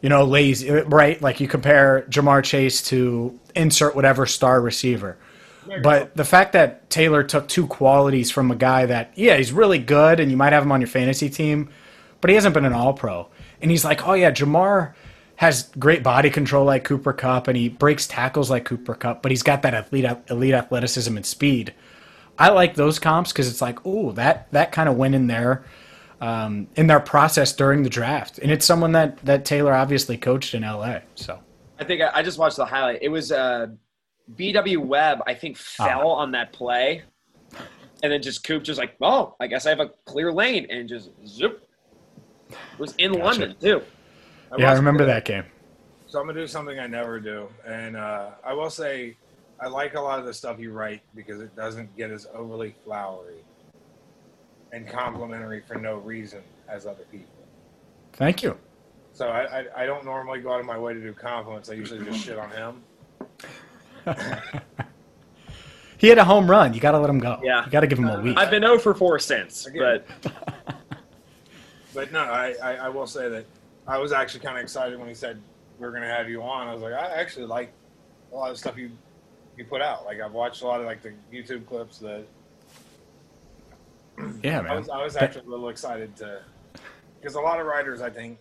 you 0.00 0.08
know, 0.08 0.24
lazy, 0.24 0.70
right? 0.70 1.20
Like 1.20 1.40
you 1.40 1.48
compare 1.48 2.06
Ja'Marr 2.08 2.44
Chase 2.44 2.82
to 2.84 3.38
insert 3.54 3.96
whatever 3.96 4.26
star 4.26 4.60
receiver. 4.60 5.16
But 5.82 6.14
the 6.16 6.24
fact 6.24 6.52
that 6.52 6.88
Taylor 6.90 7.24
took 7.24 7.48
two 7.48 7.66
qualities 7.66 8.30
from 8.30 8.52
a 8.52 8.54
guy 8.54 8.86
that, 8.86 9.12
yeah, 9.16 9.36
he's 9.36 9.52
really 9.52 9.80
good, 9.80 10.20
and 10.20 10.30
you 10.30 10.36
might 10.36 10.52
have 10.52 10.62
him 10.62 10.70
on 10.70 10.80
your 10.80 10.86
fantasy 10.86 11.28
team, 11.28 11.70
but 12.20 12.30
he 12.30 12.36
hasn't 12.36 12.54
been 12.54 12.64
an 12.64 12.72
All 12.72 12.94
Pro, 12.94 13.28
and 13.60 13.70
he's 13.70 13.84
like, 13.84 14.06
oh 14.06 14.12
yeah, 14.12 14.30
Jamar 14.30 14.94
has 15.36 15.70
great 15.78 16.02
body 16.02 16.30
control 16.30 16.64
like 16.64 16.84
Cooper 16.84 17.12
Kupp, 17.12 17.48
and 17.48 17.56
he 17.56 17.68
breaks 17.68 18.06
tackles 18.06 18.50
like 18.50 18.64
Cooper 18.64 18.94
Kupp, 18.94 19.22
but 19.22 19.30
he's 19.30 19.42
got 19.42 19.62
that 19.62 19.92
elite 19.92 20.10
elite 20.30 20.54
athleticism 20.54 21.14
and 21.16 21.24
speed. 21.24 21.74
I 22.38 22.50
like 22.50 22.74
those 22.74 22.98
comps 22.98 23.32
because 23.32 23.48
it's 23.48 23.62
like, 23.62 23.78
oh, 23.84 24.12
that 24.12 24.50
that 24.52 24.72
kind 24.72 24.88
of 24.88 24.96
went 24.96 25.14
in 25.14 25.26
there 25.26 25.64
um, 26.20 26.68
in 26.76 26.86
their 26.86 27.00
process 27.00 27.52
during 27.52 27.82
the 27.82 27.90
draft, 27.90 28.38
and 28.38 28.50
it's 28.50 28.64
someone 28.64 28.92
that 28.92 29.18
that 29.18 29.44
Taylor 29.44 29.74
obviously 29.74 30.16
coached 30.16 30.54
in 30.54 30.64
L.A. 30.64 31.02
So 31.14 31.38
I 31.78 31.84
think 31.84 32.02
I, 32.02 32.10
I 32.14 32.22
just 32.22 32.38
watched 32.38 32.56
the 32.56 32.64
highlight. 32.64 33.00
It 33.02 33.08
was 33.08 33.30
uh, 33.30 33.68
BW 34.34 34.78
Webb, 34.78 35.22
I 35.26 35.34
think, 35.34 35.56
fell 35.58 36.08
on 36.08 36.32
that 36.32 36.52
play, 36.52 37.02
and 38.02 38.10
then 38.10 38.22
just 38.22 38.42
Coop 38.44 38.62
just 38.62 38.78
like, 38.78 38.96
oh, 39.02 39.36
I 39.38 39.46
guess 39.46 39.66
I 39.66 39.70
have 39.70 39.80
a 39.80 39.90
clear 40.06 40.32
lane, 40.32 40.66
and 40.70 40.88
just 40.88 41.10
zip. 41.26 41.68
It 42.48 42.78
was 42.78 42.94
in 42.96 43.12
Gotcha. 43.12 43.24
London 43.24 43.56
too. 43.60 43.82
Yeah, 44.58 44.70
I 44.70 44.74
remember 44.74 45.02
say- 45.04 45.06
that 45.06 45.24
game. 45.24 45.44
So 46.08 46.20
I'm 46.20 46.26
gonna 46.26 46.38
do 46.38 46.46
something 46.46 46.78
I 46.78 46.86
never 46.86 47.18
do, 47.18 47.48
and 47.66 47.96
uh, 47.96 48.30
I 48.44 48.52
will 48.52 48.70
say 48.70 49.16
I 49.60 49.66
like 49.66 49.94
a 49.94 50.00
lot 50.00 50.20
of 50.20 50.24
the 50.24 50.32
stuff 50.32 50.60
you 50.60 50.72
write 50.72 51.02
because 51.16 51.40
it 51.40 51.54
doesn't 51.56 51.94
get 51.96 52.10
as 52.12 52.26
overly 52.32 52.76
flowery 52.84 53.44
and 54.72 54.88
complimentary 54.88 55.62
for 55.66 55.74
no 55.74 55.96
reason 55.96 56.42
as 56.68 56.86
other 56.86 57.04
people. 57.10 57.34
Thank 58.12 58.42
you. 58.42 58.56
So 59.12 59.28
I, 59.28 59.60
I, 59.60 59.82
I 59.82 59.86
don't 59.86 60.04
normally 60.04 60.40
go 60.40 60.52
out 60.52 60.60
of 60.60 60.66
my 60.66 60.78
way 60.78 60.94
to 60.94 61.00
do 61.00 61.12
compliments. 61.12 61.70
I 61.70 61.74
usually 61.74 62.04
just 62.04 62.24
shit 62.24 62.38
on 62.38 62.50
him. 62.50 62.82
He 65.98 66.08
had 66.08 66.18
a 66.18 66.24
home 66.24 66.50
run. 66.50 66.74
You 66.74 66.80
got 66.80 66.92
to 66.92 66.98
let 66.98 67.08
him 67.08 67.18
go. 67.18 67.40
Yeah. 67.42 67.64
you 67.64 67.70
got 67.70 67.80
to 67.80 67.86
give 67.86 67.98
him 67.98 68.08
a 68.08 68.20
week. 68.20 68.36
I've 68.36 68.50
been 68.50 68.62
0 68.62 68.78
for 68.78 68.94
4 68.94 69.18
since, 69.18 69.66
Again. 69.66 70.02
but 70.22 70.32
But 71.94 72.12
no, 72.12 72.20
I, 72.20 72.54
I, 72.62 72.74
I 72.74 72.88
will 72.90 73.06
say 73.06 73.30
that 73.30 73.46
I 73.88 73.98
was 73.98 74.12
actually 74.12 74.40
kind 74.40 74.56
of 74.56 74.62
excited 74.62 74.98
when 74.98 75.08
he 75.08 75.14
said 75.14 75.40
we 75.78 75.86
are 75.86 75.90
going 75.90 76.02
to 76.02 76.08
have 76.08 76.28
you 76.28 76.42
on. 76.42 76.66
I 76.68 76.72
was 76.72 76.82
like, 76.82 76.92
I 76.94 77.06
actually 77.20 77.46
like 77.46 77.72
a 78.32 78.34
lot 78.36 78.50
of 78.50 78.58
stuff 78.58 78.76
you 78.76 78.90
you 79.56 79.64
put 79.64 79.80
out. 79.80 80.04
Like 80.04 80.20
I've 80.20 80.32
watched 80.32 80.62
a 80.62 80.66
lot 80.66 80.80
of 80.80 80.86
like 80.86 81.02
the 81.02 81.12
YouTube 81.32 81.66
clips 81.66 81.98
that 81.98 82.24
yeah, 84.42 84.60
I 84.60 84.62
man. 84.62 84.76
was, 84.76 84.88
I 84.88 85.02
was 85.02 85.16
actually 85.16 85.46
a 85.46 85.50
little 85.50 85.68
excited 85.68 86.16
to 86.16 86.42
because 87.20 87.34
a 87.36 87.40
lot 87.40 87.60
of 87.60 87.66
writers 87.66 88.00
I 88.00 88.10
think 88.10 88.38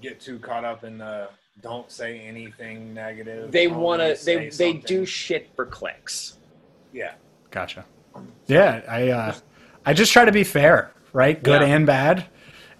get 0.00 0.20
too 0.20 0.38
caught 0.38 0.64
up 0.64 0.84
in 0.84 0.98
the 0.98 1.28
don't 1.62 1.90
say 1.90 2.20
anything 2.20 2.94
negative. 2.94 3.52
they 3.52 3.66
want 3.68 4.00
to. 4.00 4.16
say 4.16 4.36
They 4.36 4.44
they 4.44 4.50
something." 4.72 4.80
do 4.86 5.04
shit 5.06 5.50
for 5.54 5.66
clicks. 5.66 6.38
Yeah, 6.92 7.12
Gotcha. 7.50 7.84
Yeah, 8.48 8.82
I 8.88 9.08
uh, 9.10 9.34
I 9.86 9.92
just 9.94 10.12
try 10.12 10.24
to 10.24 10.32
be 10.32 10.42
fair, 10.44 10.92
right? 11.12 11.40
Good 11.40 11.60
Yeah. 11.62 11.68
and 11.68 11.86
bad, 11.86 12.26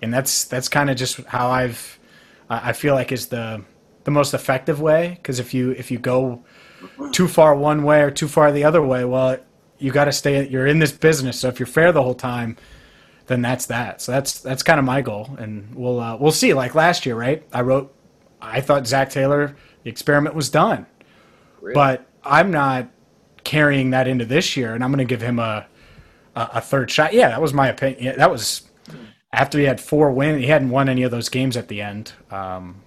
and 0.02 0.12
that's 0.12 0.44
that's 0.44 0.68
kind 0.68 0.90
of 0.90 0.96
just 0.96 1.18
how 1.26 1.48
I've 1.50 1.98
I 2.48 2.70
I 2.70 2.72
feel 2.72 2.94
like 2.94 3.12
is 3.12 3.28
the 3.28 3.64
the 4.04 4.10
most 4.10 4.34
effective 4.34 4.80
way. 4.80 5.10
Because 5.16 5.38
if 5.38 5.54
you 5.54 5.72
if 5.72 5.90
you 5.90 5.98
go 5.98 6.42
too 7.12 7.28
far 7.28 7.54
one 7.54 7.82
way 7.82 8.02
or 8.02 8.10
too 8.10 8.28
far 8.28 8.52
the 8.52 8.64
other 8.64 8.82
way, 8.82 9.04
well, 9.04 9.38
you 9.78 9.92
got 9.92 10.06
to 10.06 10.12
stay. 10.12 10.46
You're 10.48 10.66
in 10.66 10.78
this 10.78 10.92
business, 10.92 11.40
so 11.40 11.48
if 11.48 11.58
you're 11.58 11.66
fair 11.66 11.92
the 11.92 12.02
whole 12.02 12.14
time, 12.14 12.56
then 13.26 13.42
that's 13.42 13.66
that. 13.66 14.00
So 14.00 14.12
that's 14.12 14.40
that's 14.40 14.62
kind 14.62 14.78
of 14.78 14.84
my 14.84 15.02
goal, 15.02 15.36
and 15.38 15.74
we'll 15.74 16.00
uh, 16.00 16.16
we'll 16.16 16.32
see. 16.32 16.54
Like 16.54 16.74
last 16.74 17.06
year, 17.06 17.14
right? 17.16 17.46
I 17.52 17.62
wrote, 17.62 17.94
I 18.40 18.60
thought 18.60 18.86
Zac 18.86 19.10
Taylor, 19.10 19.56
the 19.82 19.90
experiment 19.90 20.34
was 20.34 20.50
done, 20.50 20.86
but 21.74 22.06
I'm 22.24 22.50
not 22.50 22.90
carrying 23.44 23.90
that 23.90 24.06
into 24.06 24.24
this 24.24 24.56
year, 24.56 24.74
and 24.74 24.84
I'm 24.84 24.90
going 24.90 24.98
to 24.98 25.04
give 25.04 25.22
him 25.22 25.38
a, 25.38 25.66
a 26.36 26.48
a 26.54 26.60
third 26.60 26.90
shot. 26.90 27.12
Yeah, 27.14 27.28
that 27.28 27.40
was 27.40 27.54
my 27.54 27.68
opinion. 27.68 28.02
Yeah, 28.02 28.16
that 28.16 28.30
was 28.30 28.68
after 29.32 29.58
he 29.58 29.64
had 29.64 29.80
four 29.80 30.10
wins, 30.10 30.40
he 30.40 30.46
hadn't 30.48 30.70
won 30.70 30.88
any 30.88 31.02
of 31.02 31.10
those 31.10 31.28
games 31.28 31.56
at 31.56 31.68
the 31.68 31.80
end. 31.80 32.12
Um, 32.30 32.82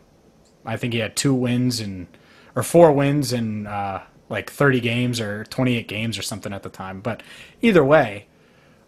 I 0.66 0.78
think 0.78 0.94
he 0.94 1.00
had 1.00 1.16
two 1.16 1.34
wins 1.34 1.80
and 1.80 2.08
or 2.56 2.64
four 2.64 2.92
wins 2.92 3.34
in 3.34 3.66
uh, 3.68 4.04
like 4.30 4.50
30 4.52 4.80
games 4.80 5.20
or 5.20 5.44
28 5.46 5.88
games 5.88 6.18
or 6.18 6.22
something 6.22 6.54
at 6.54 6.64
the 6.64 6.70
time. 6.70 7.02
But 7.02 7.24
either 7.62 7.84
way, 7.84 8.28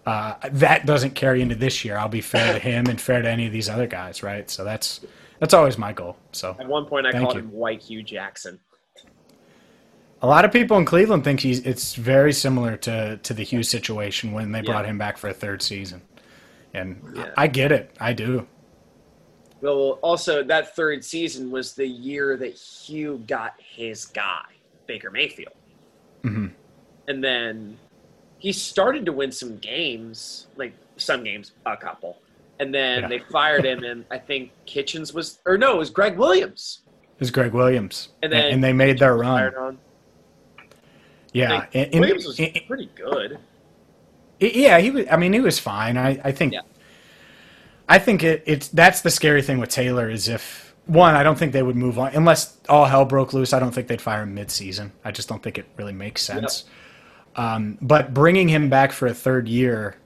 uh, 0.06 0.36
that 0.52 0.86
doesn't 0.86 1.16
carry 1.16 1.42
into 1.42 1.56
this 1.56 1.84
year. 1.84 1.98
I'll 1.98 2.08
be 2.10 2.22
fair 2.22 2.54
to 2.54 2.60
him 2.60 2.86
and 2.88 3.00
fair 3.02 3.22
to 3.22 3.30
any 3.30 3.48
of 3.48 3.52
these 3.54 3.70
other 3.70 3.88
guys, 3.88 4.22
right? 4.22 4.50
So 4.50 4.64
that's 4.64 5.02
that's 5.40 5.54
always 5.54 5.78
my 5.78 5.94
goal. 5.94 6.18
So 6.32 6.56
At 6.60 6.68
one 6.68 6.86
point, 6.86 7.08
I 7.08 7.12
called 7.12 7.34
you. 7.36 7.40
him 7.42 7.52
White 7.52 7.82
Hue 7.82 8.04
Jackson. 8.04 8.60
a 10.22 10.28
lot 10.28 10.46
of 10.46 10.52
people 10.52 10.78
in 10.78 10.86
Cleveland 10.86 11.24
think 11.24 11.40
he's 11.40 11.60
it's 11.66 11.96
very 11.96 12.34
similar 12.34 12.78
to 12.78 13.18
to 13.18 13.34
the 13.34 13.44
Hue's 13.44 13.70
situation 13.70 14.32
when 14.32 14.52
they 14.52 14.62
brought 14.62 14.86
Yeah. 14.86 14.92
him 14.92 14.98
back 14.98 15.18
for 15.18 15.28
a 15.30 15.34
third 15.34 15.62
season. 15.62 16.02
And 16.76 17.02
Yeah. 17.16 17.32
I 17.38 17.48
get 17.48 17.72
it. 17.72 17.92
I 18.00 18.14
do. 18.14 18.46
Well, 19.62 20.00
also 20.02 20.44
that 20.44 20.76
third 20.76 21.04
season 21.04 21.50
was 21.50 21.74
the 21.74 21.88
year 21.88 22.36
that 22.38 22.54
Hue 22.54 23.24
got 23.28 23.54
his 23.58 24.06
guy, 24.06 24.44
Baker 24.86 25.10
Mayfield, 25.10 25.54
hmm 26.22 26.48
and 27.08 27.24
then 27.24 27.78
he 28.40 28.52
started 28.52 29.06
to 29.06 29.12
win 29.14 29.32
some 29.32 29.58
games, 29.58 30.48
like 30.56 30.74
some 30.98 31.24
games, 31.24 31.52
a 31.68 31.78
couple, 31.78 32.18
and 32.60 32.74
then 32.74 33.04
Yeah. 33.04 33.08
they 33.08 33.20
fired 33.20 33.64
him, 33.66 33.84
and 33.84 34.04
I 34.12 34.18
think 34.18 34.52
Kitchens 34.66 35.14
was, 35.14 35.40
or 35.46 35.56
no, 35.58 35.76
it 35.76 35.78
was 35.78 35.90
Gregg 35.92 36.18
Williams, 36.18 36.82
It 37.14 37.20
was 37.20 37.32
Gregg 37.32 37.54
Williams. 37.54 38.10
and 38.24 38.32
then 38.34 38.54
and 38.54 38.64
they 38.64 38.74
made 38.74 39.00
their 39.00 39.16
run. 39.16 39.78
Yeah. 41.32 41.66
And- 41.74 41.94
and- 41.94 42.00
Williams 42.02 42.26
was 42.26 42.36
pretty 42.68 42.90
good. 42.96 43.38
Yeah, 44.40 44.80
he 44.80 44.92
was. 44.92 45.06
I 45.10 45.18
mean, 45.18 45.34
he 45.34 45.40
was 45.40 45.60
fine. 45.60 45.98
I, 45.98 46.20
I 46.24 46.32
think. 46.32 46.54
I 47.88 48.00
think 48.00 48.24
it, 48.24 48.44
it's 48.48 48.68
that's 48.70 49.02
the 49.02 49.12
scary 49.12 49.42
thing 49.42 49.60
with 49.60 49.70
Taylor 49.70 50.10
is 50.10 50.28
if 50.28 50.76
one, 50.88 51.16
I 51.16 51.24
don't 51.24 51.38
think 51.38 51.52
they 51.54 51.64
would 51.64 51.76
move 51.76 52.00
on 52.00 52.14
unless 52.16 52.58
all 52.68 52.86
hell 52.86 53.06
broke 53.06 53.34
loose. 53.34 53.54
I 53.54 53.60
don't 53.60 53.72
think 53.72 53.88
they'd 53.88 54.02
fire 54.02 54.24
him 54.24 54.34
mid-season. 54.34 54.92
I 55.04 55.12
just 55.12 55.30
don't 55.30 55.42
think 55.42 55.58
it 55.58 55.68
really 55.78 55.94
makes 55.94 56.22
sense. 56.22 56.66
Um, 57.36 57.78
but 57.82 58.14
bringing 58.14 58.50
him 58.50 58.70
back 58.70 58.92
for 58.92 59.08
a 59.08 59.14
third 59.14 59.48
year, 59.48 59.98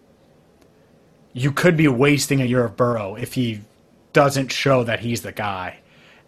you 1.32 1.52
could 1.52 1.78
be 1.78 1.88
wasting 1.88 2.42
a 2.42 2.46
year 2.46 2.66
of 2.66 2.76
Burrow 2.76 3.16
if 3.16 3.34
he 3.34 3.62
doesn't 4.14 4.52
show 4.52 4.84
that 4.84 5.02
he's 5.02 5.22
the 5.22 5.32
guy. 5.32 5.80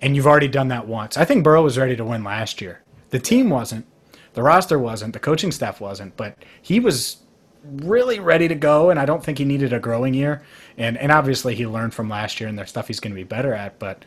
And 0.01 0.15
you've 0.15 0.27
already 0.27 0.47
done 0.47 0.69
that 0.69 0.87
once. 0.87 1.17
I 1.17 1.25
think 1.25 1.43
Burrow 1.43 1.63
was 1.63 1.77
ready 1.77 1.95
to 1.95 2.05
win 2.05 2.23
last 2.23 2.61
year. 2.61 2.81
The 3.09 3.19
team 3.19 3.49
wasn't, 3.49 3.85
the 4.33 4.43
roster 4.43 4.79
wasn't, 4.79 5.13
the 5.13 5.19
coaching 5.19 5.51
staff 5.51 5.81
wasn't, 5.81 6.15
but 6.17 6.37
he 6.61 6.79
was 6.79 7.17
really 7.63 8.19
ready 8.19 8.47
to 8.47 8.55
go, 8.55 8.89
and 8.89 8.99
I 8.99 9.05
don't 9.05 9.23
think 9.23 9.37
he 9.37 9.45
needed 9.45 9.73
a 9.73 9.79
growing 9.79 10.13
year. 10.13 10.43
And 10.77 10.97
and 10.97 11.11
obviously 11.11 11.55
he 11.55 11.67
learned 11.67 11.93
from 11.93 12.09
last 12.09 12.39
year, 12.39 12.49
and 12.49 12.57
there's 12.57 12.69
stuff 12.69 12.87
he's 12.87 12.99
going 12.99 13.11
to 13.11 13.15
be 13.15 13.23
better 13.23 13.53
at. 13.53 13.79
But 13.79 14.05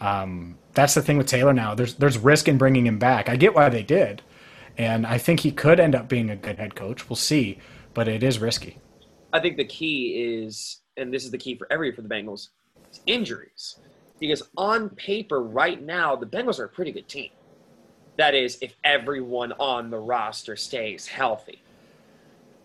um, 0.00 0.58
that's 0.74 0.94
the 0.94 1.02
thing 1.02 1.18
with 1.18 1.26
Taylor 1.26 1.52
now. 1.52 1.74
There's 1.74 1.94
there's 1.94 2.18
risk 2.18 2.48
in 2.48 2.58
bringing 2.58 2.86
him 2.86 2.98
back. 2.98 3.28
I 3.28 3.36
get 3.36 3.54
why 3.54 3.68
they 3.68 3.82
did, 3.82 4.22
and 4.78 5.06
I 5.06 5.18
think 5.18 5.40
he 5.40 5.50
could 5.50 5.80
end 5.80 5.94
up 5.94 6.08
being 6.08 6.30
a 6.30 6.36
good 6.36 6.58
head 6.58 6.74
coach. 6.74 7.08
We'll 7.08 7.16
see, 7.16 7.58
but 7.94 8.08
it 8.08 8.22
is 8.22 8.38
risky. 8.38 8.78
I 9.32 9.40
think 9.40 9.56
the 9.56 9.64
key 9.64 10.42
is, 10.42 10.80
and 10.96 11.12
this 11.12 11.24
is 11.24 11.30
the 11.30 11.38
key 11.38 11.54
for 11.54 11.66
every 11.70 11.92
for 11.92 12.02
the 12.02 12.08
Bengals, 12.08 12.48
injuries. 13.06 13.76
Because 14.18 14.42
on 14.56 14.90
paper, 14.90 15.42
right 15.42 15.80
now, 15.80 16.14
the 16.14 16.26
Bengals 16.26 16.58
are 16.58 16.64
a 16.64 16.68
pretty 16.68 16.92
good 16.92 17.08
team. 17.08 17.30
That 18.16 18.34
is, 18.34 18.58
if 18.60 18.76
everyone 18.84 19.52
on 19.52 19.88
the 19.88 19.98
roster 19.98 20.56
stays 20.56 21.06
healthy. 21.06 21.62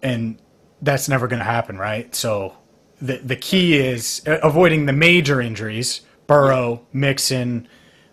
And 0.02 0.38
that's 0.82 1.10
never 1.10 1.28
going 1.28 1.40
to 1.40 1.46
happen, 1.46 1.78
right? 1.78 2.14
So 2.16 2.56
the 3.02 3.18
the 3.18 3.36
key 3.36 3.76
is 3.78 4.22
uh, 4.28 4.40
avoiding 4.44 4.86
the 4.86 4.94
major 4.94 5.42
injuries, 5.42 6.02
Burrow, 6.28 6.86
Mixon, 6.94 7.68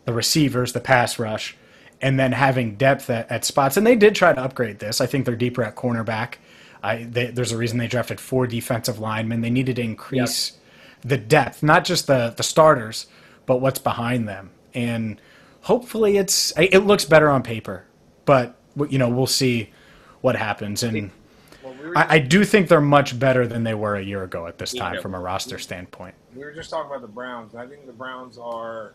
the 0.05 0.13
receivers, 0.13 0.73
the 0.73 0.81
pass 0.81 1.19
rush, 1.19 1.57
and 2.01 2.19
then 2.19 2.33
having 2.33 2.77
depth 2.77 3.09
at, 3.11 3.31
at 3.31 3.45
spots. 3.45 3.77
And 3.77 3.87
they 3.87 3.97
did 3.97 4.15
try 4.15 4.33
to 4.33 4.41
upgrade 4.41 4.79
this. 4.79 5.01
I 5.01 5.07
think 5.07 5.25
they're 5.25 5.37
deeper 5.37 5.63
at 5.63 5.77
cornerback. 5.77 6.35
I, 6.83 7.05
they, 7.05 7.27
there's 7.27 7.53
a 7.53 7.57
reason 7.57 7.79
they 7.79 7.87
drafted 7.87 8.19
four 8.21 8.47
defensive 8.47 8.99
linemen. 8.99 9.41
They 9.41 9.51
needed 9.51 9.77
to 9.77 9.83
increase 9.83 10.59
the 11.03 11.17
depth, 11.17 11.63
not 11.63 11.85
just 11.85 12.07
the 12.07 12.35
the 12.37 12.43
starters, 12.43 13.07
but 13.47 13.61
what's 13.61 13.79
behind 13.79 14.29
them. 14.29 14.51
And 14.75 15.21
hopefully, 15.63 16.17
it's 16.17 16.53
it 16.57 16.81
looks 16.81 17.05
better 17.05 17.29
on 17.31 17.43
paper, 17.43 17.85
but 18.25 18.57
you 18.89 18.99
know 18.99 19.09
we'll 19.09 19.27
see 19.27 19.71
what 20.21 20.37
happens. 20.37 20.83
And 20.83 21.11
I, 21.97 22.17
I 22.17 22.19
do 22.19 22.45
think 22.45 22.69
they're 22.69 22.81
much 22.81 23.19
better 23.19 23.47
than 23.47 23.65
they 23.65 23.75
were 23.75 23.97
a 23.97 24.03
year 24.03 24.23
ago 24.23 24.47
at 24.47 24.59
this 24.59 24.73
time 24.73 24.95
Yeah. 24.95 25.01
from 25.01 25.15
a 25.15 25.21
roster 25.21 25.59
standpoint. 25.59 26.15
We 26.35 26.45
were 26.45 26.53
just 26.53 26.71
talking 26.71 26.91
about 26.91 27.03
the 27.03 27.09
Browns, 27.09 27.55
I 27.55 27.67
think 27.67 27.87
the 27.87 27.93
Browns 27.93 28.39
are 28.39 28.95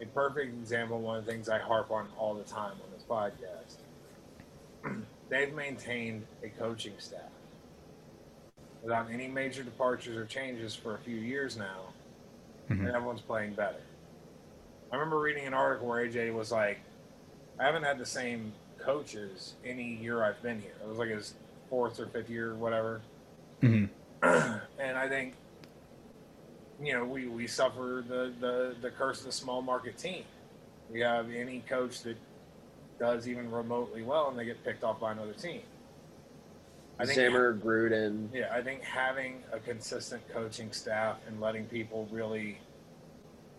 a 0.00 0.06
perfect 0.06 0.54
example 0.54 0.96
of 0.96 1.02
one 1.02 1.18
of 1.18 1.24
the 1.24 1.32
things 1.32 1.48
I 1.48 1.58
harp 1.58 1.90
on 1.90 2.08
all 2.18 2.34
the 2.34 2.44
time 2.44 2.72
on 2.72 2.90
this 2.92 3.04
podcast. 3.08 3.76
They've 5.28 5.54
maintained 5.54 6.26
a 6.42 6.48
coaching 6.48 6.94
staff 6.98 7.20
without 8.82 9.10
any 9.10 9.28
major 9.28 9.62
departures 9.62 10.16
or 10.16 10.24
changes 10.26 10.74
for 10.74 10.96
a 10.96 10.98
few 10.98 11.16
years 11.16 11.56
now, 11.56 11.92
mm-hmm. 12.68 12.84
and 12.84 12.94
everyone's 12.94 13.20
playing 13.20 13.54
better. 13.54 13.80
I 14.90 14.96
remember 14.96 15.20
reading 15.20 15.46
an 15.46 15.54
article 15.54 15.88
where 15.88 16.06
AJ 16.06 16.34
was 16.34 16.52
like, 16.52 16.80
I 17.58 17.64
haven't 17.64 17.84
had 17.84 17.98
the 17.98 18.06
same 18.06 18.52
coaches 18.78 19.54
any 19.64 19.94
year 19.94 20.24
I've 20.24 20.42
been 20.42 20.60
here. 20.60 20.74
It 20.82 20.88
was 20.88 20.98
like 20.98 21.10
his 21.10 21.34
fourth 21.72 21.98
or 21.98 22.04
fifth 22.04 22.28
year, 22.28 22.50
or 22.50 22.54
whatever. 22.54 23.00
hmm 23.62 23.86
and 24.22 24.96
I 24.96 25.08
think 25.08 25.32
you 26.80 26.92
know 26.92 27.02
we, 27.02 27.26
we 27.26 27.46
suffer 27.46 28.04
the, 28.06 28.30
the, 28.40 28.76
the 28.82 28.90
curse 28.90 29.20
of 29.20 29.26
the 29.26 29.32
small 29.32 29.62
market 29.62 29.96
team. 29.96 30.24
We 30.92 31.00
have 31.00 31.32
any 31.32 31.60
coach 31.60 32.02
that 32.02 32.18
does 33.00 33.26
even 33.26 33.50
remotely 33.50 34.02
well, 34.02 34.28
and 34.28 34.38
they 34.38 34.44
get 34.44 34.62
picked 34.62 34.84
off 34.84 35.00
by 35.00 35.12
another 35.12 35.32
team. 35.32 35.62
I 36.98 37.06
think 37.06 37.16
Zimmer, 37.16 37.54
Gruden. 37.56 38.28
yeah, 38.34 38.52
I 38.52 38.60
think 38.60 38.82
having 38.82 39.42
a 39.50 39.58
consistent 39.58 40.28
coaching 40.28 40.72
staff 40.72 41.16
and 41.26 41.40
letting 41.40 41.64
people 41.64 42.06
really 42.12 42.58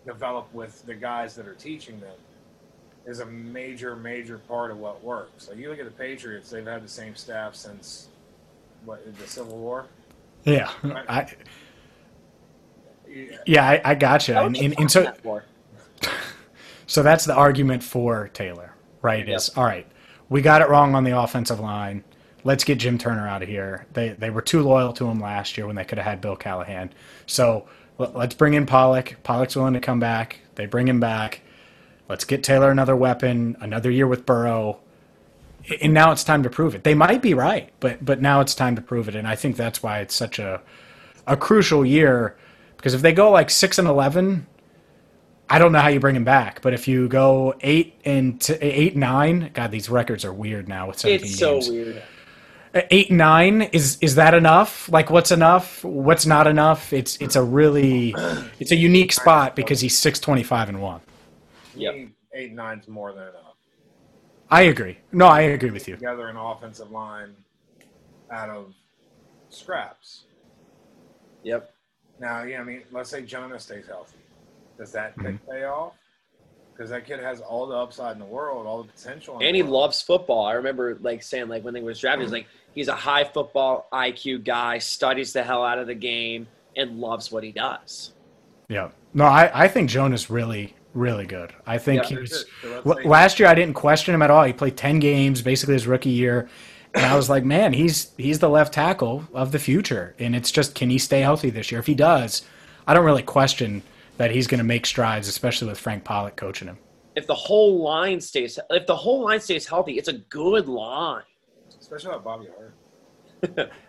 develop 0.06 0.54
with 0.54 0.86
the 0.86 0.94
guys 0.94 1.34
that 1.36 1.48
are 1.48 1.56
teaching 1.56 2.00
them 2.00 2.16
is 3.06 3.20
a 3.20 3.26
major, 3.26 3.96
major 3.96 4.38
part 4.38 4.72
of 4.72 4.78
what 4.78 5.04
works. 5.04 5.50
Like 5.50 5.58
you 5.58 5.70
look 5.70 5.80
at 5.80 5.86
the 5.86 5.92
Patriots; 5.92 6.50
they've 6.50 6.66
had 6.66 6.84
the 6.84 6.90
same 6.90 7.16
staff 7.16 7.56
since 7.56 8.10
what 8.86 9.06
the 9.18 9.28
Civil 9.28 9.58
War. 9.58 9.86
Yeah, 10.44 10.72
I 10.84 11.28
yeah 13.46 13.68
I, 13.68 13.82
I 13.84 13.96
gotcha. 13.96 14.42
And, 14.42 14.58
and, 14.58 14.80
and 14.80 14.92
so 14.92 15.14
so 16.88 17.04
that's 17.04 17.26
the 17.26 17.36
argument 17.36 17.84
for 17.84 18.30
Taylor, 18.30 18.74
right? 19.02 19.28
Is 19.28 19.50
all 19.56 19.66
right. 19.66 19.88
We 20.30 20.42
got 20.42 20.62
it 20.62 20.70
wrong 20.70 20.96
on 20.96 21.04
the 21.04 21.18
offensive 21.18 21.60
line. 21.60 22.04
Let's 22.46 22.64
get 22.64 22.80
Jim 22.80 22.98
Turner 22.98 23.28
out 23.28 23.44
of 23.44 23.50
here. 23.50 23.86
They 23.94 24.10
they 24.10 24.30
were 24.30 24.42
too 24.42 24.62
loyal 24.62 24.94
to 24.94 25.06
him 25.08 25.20
last 25.20 25.58
year 25.58 25.68
when 25.68 25.76
they 25.76 25.86
could 25.86 25.98
have 25.98 26.08
had 26.08 26.22
Bill 26.22 26.36
Callahan. 26.36 26.92
So 27.26 27.68
let's 27.98 28.36
bring 28.36 28.54
in 28.54 28.66
Pollack. 28.66 29.18
Pollack's 29.24 29.56
willing 29.56 29.74
to 29.74 29.80
come 29.80 30.00
back. 30.00 30.40
They 30.56 30.66
bring 30.66 30.88
him 30.88 31.00
back. 31.00 31.42
Let's 32.10 32.26
get 32.26 32.44
Taylor 32.44 32.70
another 32.70 32.96
weapon, 32.96 33.58
another 33.60 33.90
year 33.90 34.08
with 34.08 34.26
Burrow. 34.26 34.80
And 35.82 35.94
now 35.94 36.12
it's 36.12 36.24
time 36.24 36.44
to 36.44 36.50
prove 36.50 36.76
it. 36.76 36.84
They 36.84 36.94
might 36.94 37.22
be 37.22 37.34
right, 37.34 37.72
but 37.80 38.04
but 38.04 38.22
now 38.22 38.42
it's 38.42 38.54
time 38.54 38.76
to 38.76 38.82
prove 38.82 39.08
it. 39.08 39.16
And 39.16 39.26
I 39.28 39.36
think 39.36 39.56
that's 39.56 39.82
why 39.82 40.00
it's 40.00 40.14
such 40.14 40.38
a 40.38 40.62
a 41.26 41.38
crucial 41.38 41.86
year 41.86 42.36
because 42.84 42.94
if 42.94 43.02
they 43.02 43.14
go 43.14 43.32
like 43.32 43.50
six 43.50 43.80
and 43.80 43.88
eleven, 43.88 44.46
I 45.50 45.58
don't 45.58 45.72
know 45.72 45.80
how 45.80 45.88
you 45.88 46.02
bring 46.02 46.18
him 46.18 46.26
back. 46.26 46.62
But 46.62 46.74
if 46.74 46.86
you 46.86 47.08
go 47.08 47.56
eight 47.62 47.96
and 48.04 48.42
t- 48.42 48.56
eight 48.60 48.98
nine, 48.98 49.52
God, 49.54 49.72
these 49.72 49.90
records 49.90 50.26
are 50.26 50.34
weird 50.34 50.68
now 50.68 50.88
with 50.88 51.00
seventeen 51.00 51.30
It's 51.30 51.40
so 51.40 51.60
weird. 51.72 52.04
Eight 52.76 53.10
nine 53.10 53.62
is 53.62 53.98
is 54.02 54.16
that 54.16 54.34
enough? 54.34 54.90
Like 54.90 55.10
what's 55.10 55.32
enough? 55.32 55.82
What's 55.86 56.26
not 56.26 56.46
enough? 56.46 56.92
It's 56.92 57.16
it's 57.22 57.38
a 57.38 57.44
really 57.44 58.14
it's 58.60 58.72
a 58.72 58.76
unique 58.76 59.14
spot 59.14 59.56
because 59.56 59.80
he's 59.80 59.98
six 59.98 60.20
twenty 60.20 60.44
five 60.44 60.68
and 60.68 60.82
one. 60.82 61.00
Yep. 61.76 61.94
Eight, 61.96 62.10
eight 62.34 62.54
nine's 62.54 62.88
more 62.88 63.12
than 63.14 63.24
enough. 63.24 63.56
I 64.50 64.64
agree. 64.64 64.98
No, 65.12 65.26
I 65.28 65.42
agree 65.42 65.72
with 65.72 65.88
you. 65.88 65.96
Together 65.96 66.28
an 66.28 66.38
offensive 66.38 66.92
line 66.92 67.34
out 68.32 68.50
of 68.50 68.74
scraps. 69.50 70.24
Yep. 71.44 71.74
Now, 72.20 72.44
yeah, 72.44 72.62
I 72.62 72.64
mean, 72.64 72.84
let's 72.92 73.10
say 73.10 73.24
Jonah 73.24 73.60
stays 73.60 73.88
healthy. 73.88 74.18
Does 74.78 74.92
that 74.92 75.18
Mm-hmm. 75.18 75.50
pay 75.52 75.64
off? 75.66 75.94
Because 76.74 76.90
that 76.90 77.06
kid 77.06 77.20
has 77.20 77.40
all 77.42 77.68
the 77.68 77.76
upside 77.76 78.14
in 78.14 78.20
the 78.20 78.26
world, 78.26 78.66
all 78.66 78.82
the 78.84 78.92
potential. 78.92 79.36
And 79.36 79.42
the 79.50 79.54
he 79.54 79.62
world. 79.62 79.74
loves 79.74 80.02
football. 80.02 80.46
I 80.46 80.54
remember 80.54 80.98
like 81.02 81.22
saying 81.22 81.48
like 81.48 81.64
when 81.64 81.74
they 81.74 81.82
was 81.82 82.00
drafted, 82.00 82.24
he's 82.24 82.32
like 82.32 82.48
he's 82.74 82.88
a 82.88 82.96
high 82.96 83.24
football 83.24 83.88
IQ 83.94 84.44
guy, 84.44 84.80
studies 84.80 85.34
the 85.34 85.44
hell 85.44 85.64
out 85.64 85.78
of 85.78 85.86
the 85.88 85.94
game, 85.94 86.48
and 86.76 87.00
loves 87.00 87.32
what 87.32 87.44
he 87.44 87.52
does. 87.52 88.14
Yeah. 88.70 88.90
No, 89.14 89.26
I, 89.26 89.66
I 89.66 89.68
think 89.68 89.88
Jonah's 89.90 90.32
really, 90.32 90.76
really 90.94 91.26
good. 91.26 91.54
I 91.66 91.78
think 91.78 92.04
Yeah, 92.04 92.10
he 92.10 92.16
was. 92.18 92.32
it. 92.32 92.48
So 92.62 92.70
let's 92.70 92.86
l- 92.88 92.96
say- 92.98 93.10
last 93.10 93.40
year, 93.40 93.50
I 93.50 93.54
didn't 93.56 93.74
question 93.76 94.14
him 94.16 94.22
at 94.22 94.30
all. 94.32 94.44
He 94.44 94.54
played 94.54 94.78
10 94.78 95.00
games, 95.00 95.42
basically 95.42 95.74
his 95.74 95.88
rookie 95.88 96.10
year, 96.10 96.48
And 96.96 97.04
I 97.06 97.16
was 97.16 97.28
like, 97.28 97.44
man, 97.44 97.74
he's 97.74 98.12
he's 98.18 98.38
the 98.38 98.50
left 98.50 98.72
tackle 98.76 99.28
of 99.34 99.52
the 99.52 99.58
future, 99.58 100.14
and 100.20 100.36
it's 100.36 100.52
just 100.52 100.76
can 100.76 100.92
he 100.92 101.00
stay 101.00 101.22
healthy 101.22 101.50
this 101.50 101.72
year? 101.72 101.80
If 101.80 101.88
he 101.88 101.96
does, 101.96 102.44
I 102.86 102.94
don't 102.94 103.04
really 103.04 103.24
question 103.24 103.82
that 104.18 104.30
he's 104.30 104.46
going 104.46 104.60
to 104.60 104.64
make 104.64 104.86
strides, 104.86 105.28
especially 105.28 105.70
with 105.70 105.80
Frank 105.80 106.04
Pollack 106.04 106.36
coaching 106.36 106.68
him. 106.68 106.78
If 107.16 107.26
the 107.26 107.34
whole 107.34 107.82
line 107.82 108.22
stays, 108.22 108.60
if 108.70 108.86
the 108.86 108.96
whole 108.96 109.24
line 109.24 109.40
stays 109.40 109.66
healthy, 109.68 109.94
it's 109.98 110.08
a 110.08 110.14
good 110.14 110.68
line. 110.68 111.24
Especially 111.82 112.10
about 112.12 112.24
Bobby 112.24 112.48
Hart. 112.56 113.72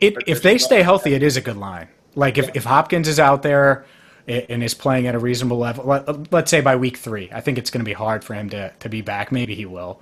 It, 0.00 0.14
if 0.26 0.42
they 0.42 0.58
stay 0.58 0.82
healthy, 0.82 1.14
it 1.14 1.22
is 1.22 1.36
a 1.36 1.40
good 1.40 1.56
line. 1.56 1.86
Like 2.16 2.36
if, 2.36 2.50
if 2.56 2.64
Hopkins 2.64 3.06
is 3.06 3.20
out 3.20 3.42
there 3.42 3.84
and 4.28 4.62
is 4.62 4.74
playing 4.74 5.06
at 5.06 5.14
a 5.14 5.18
reasonable 5.18 5.58
level, 5.58 5.84
let, 5.84 6.32
let's 6.32 6.50
say 6.50 6.60
by 6.60 6.76
week 6.76 6.96
three, 6.96 7.28
I 7.32 7.40
think 7.40 7.58
it's 7.58 7.70
going 7.70 7.80
to 7.80 7.88
be 7.88 7.92
hard 7.92 8.22
for 8.24 8.34
him 8.34 8.48
to, 8.50 8.72
to 8.78 8.88
be 8.88 9.02
back. 9.02 9.32
Maybe 9.32 9.54
he 9.54 9.66
will. 9.66 10.00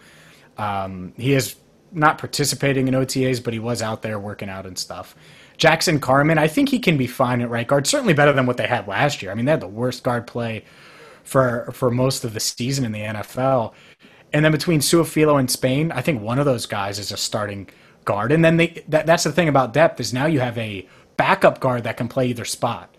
Um, 0.58 1.14
he 1.16 1.32
is 1.32 1.56
not 1.92 2.18
participating 2.18 2.88
in 2.88 2.94
OTAs, 2.94 3.42
but 3.42 3.52
he 3.52 3.58
was 3.58 3.82
out 3.82 4.02
there 4.02 4.18
working 4.18 4.48
out 4.48 4.66
and 4.66 4.78
stuff. 4.78 5.16
Jackson 5.56 6.00
Carman, 6.00 6.38
I 6.38 6.48
think 6.48 6.68
he 6.68 6.78
can 6.78 6.96
be 6.96 7.06
fine 7.06 7.40
at 7.40 7.50
right 7.50 7.66
guard. 7.66 7.86
Certainly 7.86 8.14
better 8.14 8.32
than 8.32 8.46
what 8.46 8.56
they 8.56 8.66
had 8.66 8.86
last 8.88 9.22
year. 9.22 9.30
I 9.30 9.34
mean, 9.34 9.44
they 9.44 9.50
had 9.50 9.60
the 9.60 9.68
worst 9.68 10.02
guard 10.02 10.26
play 10.26 10.64
for 11.24 11.70
for 11.72 11.90
most 11.90 12.24
of 12.24 12.32
the 12.32 12.40
season 12.40 12.84
in 12.84 12.92
the 12.92 13.00
NFL. 13.00 13.74
And 14.32 14.44
then 14.44 14.52
between 14.52 14.80
Su'a-Filo 14.80 15.36
and 15.38 15.50
Spain, 15.50 15.92
I 15.92 16.02
think 16.02 16.22
one 16.22 16.38
of 16.38 16.44
those 16.44 16.64
guys 16.64 16.98
is 16.98 17.10
a 17.10 17.16
starting 17.16 17.68
guard. 18.04 18.32
And 18.32 18.44
then 18.44 18.56
they, 18.56 18.84
that, 18.88 19.04
that's 19.04 19.24
the 19.24 19.32
thing 19.32 19.48
about 19.48 19.74
depth 19.74 20.00
is 20.00 20.12
now 20.12 20.26
you 20.26 20.40
have 20.40 20.56
a 20.56 20.88
backup 21.16 21.60
guard 21.60 21.84
that 21.84 21.96
can 21.96 22.08
play 22.08 22.28
either 22.28 22.44
spot 22.44 22.89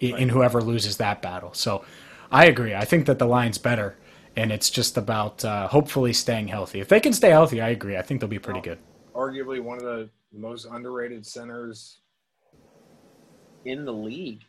in, 0.00 0.16
in 0.16 0.28
whoever 0.30 0.60
loses 0.60 0.96
that 0.98 1.22
battle. 1.22 1.52
So 1.54 1.84
I 2.32 2.46
agree. 2.46 2.74
I 2.74 2.84
think 2.84 3.06
that 3.06 3.18
the 3.18 3.26
line's 3.26 3.58
better, 3.58 3.96
and 4.36 4.50
it's 4.50 4.70
just 4.70 4.96
about 4.96 5.44
uh, 5.44 5.68
hopefully 5.68 6.12
staying 6.12 6.48
healthy. 6.48 6.80
If 6.80 6.88
they 6.88 7.00
can 7.00 7.12
stay 7.12 7.30
healthy, 7.30 7.60
I 7.60 7.68
agree. 7.70 7.96
I 7.96 8.02
think 8.02 8.20
they'll 8.20 8.28
be 8.28 8.38
pretty 8.38 8.60
good. 8.60 8.78
Arguably 9.14 9.60
one 9.62 9.78
of 9.78 9.84
the 9.84 10.08
most 10.32 10.66
underrated 10.70 11.26
centers 11.26 11.98
in 13.64 13.84
the 13.84 13.92
league. 13.92 14.42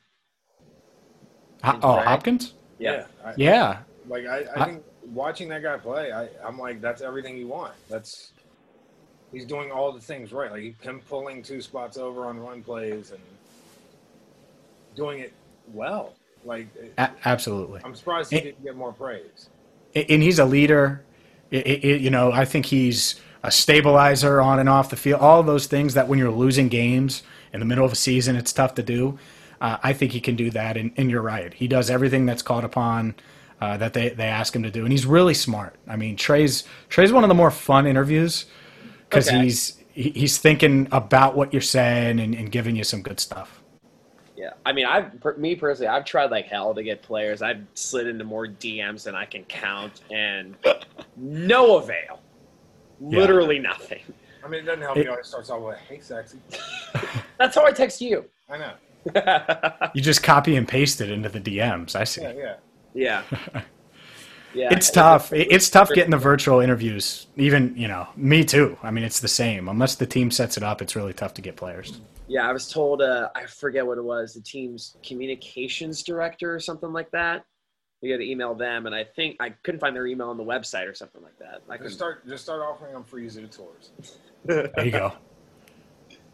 Ho- 1.64 1.80
oh, 1.84 1.99
Hopkins? 1.99 2.53
Yeah. 2.80 3.06
I, 3.23 3.34
Yeah. 3.38 3.80
Like 4.07 4.26
I, 4.26 4.44
I 4.44 4.61
I- 4.61 4.65
think 4.65 4.84
watching 5.11 5.49
that 5.49 5.61
guy 5.64 5.78
play, 5.78 6.11
I, 6.11 6.30
I'm 6.45 6.57
like, 6.57 6.82
that's 6.82 7.02
everything 7.02 7.38
you 7.38 7.48
want. 7.48 7.73
That's 7.90 8.32
he's 9.32 9.45
doing 9.45 9.72
all 9.72 9.91
the 9.91 9.99
things 9.99 10.32
right. 10.32 10.52
Like 10.52 10.82
him 10.82 11.02
pulling 11.07 11.44
two 11.44 11.61
spots 11.61 11.98
over 11.98 12.26
on 12.26 12.40
run 12.40 12.64
plays 12.64 13.11
and 13.11 13.19
doing 14.95 15.19
it 15.19 15.34
well. 15.73 16.14
Like 16.43 16.68
A- 16.98 17.10
absolutely. 17.26 17.81
I'm 17.84 17.93
surprised 17.95 18.31
he 18.31 18.38
It- 18.38 18.43
didn't 18.43 18.64
get 18.64 18.76
more 18.76 18.93
praise. 18.93 19.49
and 19.95 20.23
he's 20.23 20.39
a 20.39 20.45
leader. 20.45 21.03
It, 21.52 21.68
it- 21.68 22.02
you 22.02 22.10
know, 22.10 22.31
I 22.31 22.45
think 22.45 22.65
he's 22.68 23.19
a 23.43 23.52
stabilizer 23.52 24.41
on 24.41 24.60
and 24.60 24.69
off 24.69 24.89
the 24.89 24.95
field. 24.95 25.19
All 25.22 25.43
those 25.43 25.68
things 25.68 25.93
that 25.95 26.07
when 26.07 26.18
you're 26.19 26.31
losing 26.31 26.68
games 26.69 27.23
in 27.53 27.60
the 27.60 27.65
middle 27.65 27.85
of 27.85 27.91
a 27.91 27.95
season, 27.95 28.35
it's 28.35 28.53
tough 28.53 28.76
to 28.76 28.84
do. 28.84 29.18
Uh, 29.60 29.77
I 29.84 29.93
think 29.93 30.11
he 30.11 30.19
can 30.22 30.35
do 30.35 30.49
that, 30.52 30.77
and, 30.77 30.91
and 30.98 31.11
you're 31.11 31.22
right. 31.22 31.53
He 31.53 31.68
does 31.68 31.89
everything 31.91 32.26
that's 32.26 32.41
called 32.41 32.64
upon 32.64 33.14
uh, 33.60 33.77
that 33.77 33.93
they, 33.93 34.10
they 34.10 34.26
ask 34.26 34.56
him 34.56 34.64
to 34.64 34.72
do, 34.72 34.84
and 34.84 34.91
he's 34.91 35.06
really 35.06 35.35
smart. 35.35 35.76
I 35.88 35.95
mean, 35.95 36.15
Trey's 36.15 36.64
Trey's 36.89 37.14
one 37.14 37.23
of 37.23 37.27
the 37.27 37.35
more 37.35 37.52
fun 37.52 37.85
interviews 37.85 38.45
because 39.07 39.27
Okay. 39.27 39.43
he's 39.43 39.77
he's 39.93 40.38
thinking 40.39 40.88
about 40.91 41.35
what 41.35 41.52
you're 41.53 41.61
saying 41.61 42.19
and, 42.19 42.34
and 42.34 42.52
giving 42.52 42.76
you 42.76 42.84
some 42.84 43.02
good 43.03 43.19
stuff. 43.19 43.60
Yeah, 44.41 44.53
I 44.65 44.73
mean, 44.73 44.88
I 44.88 45.01
per- 45.01 45.38
me 45.38 45.55
personally, 45.55 45.88
I've 45.89 46.03
tried 46.03 46.31
like 46.31 46.47
hell 46.47 46.73
to 46.73 46.81
get 46.81 47.03
players. 47.03 47.43
I've 47.43 47.61
slid 47.76 48.07
into 48.07 48.23
more 48.23 48.47
DMs 48.47 49.03
than 49.03 49.13
I 49.13 49.23
can 49.26 49.43
count, 49.43 50.01
and 50.09 50.55
no 51.15 51.77
avail. 51.77 52.22
Literally 52.99 53.59
nothing. 53.59 54.01
I 54.43 54.47
mean, 54.47 54.61
it 54.61 54.65
doesn't 54.65 54.81
help. 54.81 54.97
It- 54.97 55.03
he 55.03 55.07
always 55.09 55.27
starts 55.27 55.51
off 55.51 55.61
with 55.61 55.77
"Hey, 55.88 55.99
sexy." 55.99 56.39
That's 57.38 57.53
how 57.55 57.65
I 57.68 57.72
text 57.72 58.01
you. 58.01 58.26
I 58.49 58.57
know. 58.57 58.73
You 59.93 60.01
just 60.01 60.23
copy 60.23 60.55
and 60.55 60.68
paste 60.68 61.01
it 61.01 61.11
into 61.11 61.30
the 61.30 61.39
DMs. 61.39 61.95
I 61.95 62.03
see. 62.03 62.22
Yeah, 62.23 62.55
yeah. 62.95 63.23
Yeah. 63.53 63.61
Yeah. 64.53 64.68
It's 64.73 64.89
tough. 64.91 65.31
It- 65.31 65.47
It's 65.51 65.69
tough 65.69 65.89
getting 65.91 66.11
the 66.11 66.18
virtual 66.18 66.59
interviews. 66.61 67.27
Even 67.38 67.73
you 67.77 67.88
know, 67.88 68.07
me 68.18 68.43
too. 68.43 68.76
I 68.84 68.89
mean, 68.91 69.03
it's 69.05 69.19
the 69.22 69.27
same. 69.30 69.69
Unless 69.69 69.95
the 69.95 70.05
team 70.07 70.30
sets 70.31 70.57
it 70.57 70.63
up, 70.63 70.81
it's 70.81 70.95
really 70.95 71.13
tough 71.13 71.34
to 71.35 71.41
get 71.41 71.55
players. 71.55 72.01
Yeah, 72.31 72.47
I 72.47 72.53
was 72.53 72.69
told. 72.69 73.01
Uh, 73.01 73.27
I 73.35 73.45
forget 73.45 73.85
what 73.85 73.97
it 73.97 74.03
was. 74.03 74.33
The 74.33 74.39
team's 74.39 74.95
communications 75.03 76.01
director 76.01 76.55
or 76.55 76.61
something 76.61 76.93
like 76.93 77.11
that. 77.11 77.43
We 78.01 78.09
got 78.09 78.17
to 78.17 78.23
email 78.23 78.55
them, 78.55 78.85
and 78.85 78.95
I 78.95 79.03
think 79.03 79.35
I 79.41 79.49
couldn't 79.49 79.81
find 79.81 79.93
their 79.93 80.07
email 80.07 80.29
on 80.29 80.37
the 80.37 80.43
website 80.43 80.89
or 80.89 80.93
something 80.93 81.21
like 81.21 81.37
that. 81.39 81.61
I 81.69 81.73
Just 81.73 81.83
could 81.83 81.91
start, 81.91 82.27
just 82.27 82.43
start 82.45 82.61
offering 82.61 82.93
them 82.93 83.03
free 83.03 83.27
zoo 83.27 83.47
tours. 83.47 83.91
There 84.45 84.71
you 84.85 84.91
go. 84.91 85.11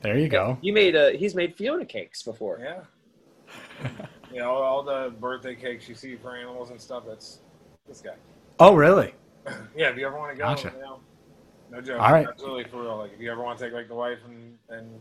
There 0.02 0.20
you 0.20 0.30
go. 0.30 0.60
You 0.62 0.72
made 0.72 0.96
a. 0.96 1.18
He's 1.18 1.34
made 1.34 1.56
Fiona 1.56 1.84
cakes 1.84 2.22
before. 2.22 2.60
Yeah. 2.62 3.90
you 4.32 4.38
know, 4.38 4.52
all 4.52 4.84
the 4.84 5.16
birthday 5.20 5.56
cakes 5.56 5.90
you 5.90 5.96
see 5.96 6.16
for 6.16 6.38
animals 6.38 6.70
and 6.70 6.80
stuff. 6.80 7.06
That's 7.08 7.40
this 7.88 8.02
guy. 8.02 8.16
Oh, 8.60 8.76
really? 8.76 9.16
Yeah, 9.76 9.90
if 9.90 9.98
you 9.98 10.06
ever 10.06 10.18
want 10.18 10.32
to 10.34 10.38
go, 10.38 10.44
Gotcha. 10.44 10.74
you 10.76 10.82
know, 10.82 11.00
no 11.72 11.80
joke. 11.80 12.02
All 12.02 12.12
right. 12.12 12.28
Absolutely 12.28 12.66
for 12.66 12.82
real. 12.82 12.98
Like 12.98 13.14
if 13.14 13.22
you 13.22 13.32
ever 13.32 13.42
want 13.42 13.58
to 13.58 13.66
take 13.66 13.74
like 13.74 13.88
the 13.88 13.96
wife 13.96 14.20
and 14.28 14.58
and 14.70 15.00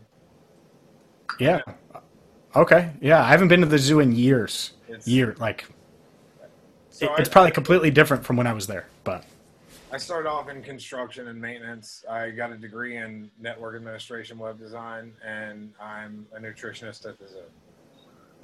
Yeah. 1.39 1.61
Okay. 2.55 2.91
Yeah, 3.01 3.23
I 3.23 3.27
haven't 3.27 3.47
been 3.49 3.61
to 3.61 3.67
the 3.67 3.77
zoo 3.77 3.99
in 3.99 4.11
years. 4.13 4.73
It's- 4.87 5.07
Year 5.07 5.35
like 5.39 5.65
so 6.89 7.05
it- 7.05 7.11
I- 7.11 7.15
it's 7.19 7.29
probably 7.29 7.51
completely 7.51 7.91
different 7.91 8.25
from 8.25 8.37
when 8.37 8.47
I 8.47 8.53
was 8.53 8.67
there. 8.67 8.87
But 9.03 9.23
I 9.91 9.97
started 9.97 10.27
off 10.29 10.49
in 10.49 10.61
construction 10.63 11.27
and 11.27 11.39
maintenance. 11.39 12.03
I 12.09 12.31
got 12.31 12.51
a 12.51 12.57
degree 12.57 12.97
in 12.97 13.29
network 13.39 13.75
administration, 13.75 14.37
web 14.37 14.59
design, 14.59 15.13
and 15.23 15.71
I'm 15.79 16.25
a 16.35 16.39
nutritionist 16.39 17.07
at 17.07 17.17
the 17.19 17.27
zoo. 17.27 17.35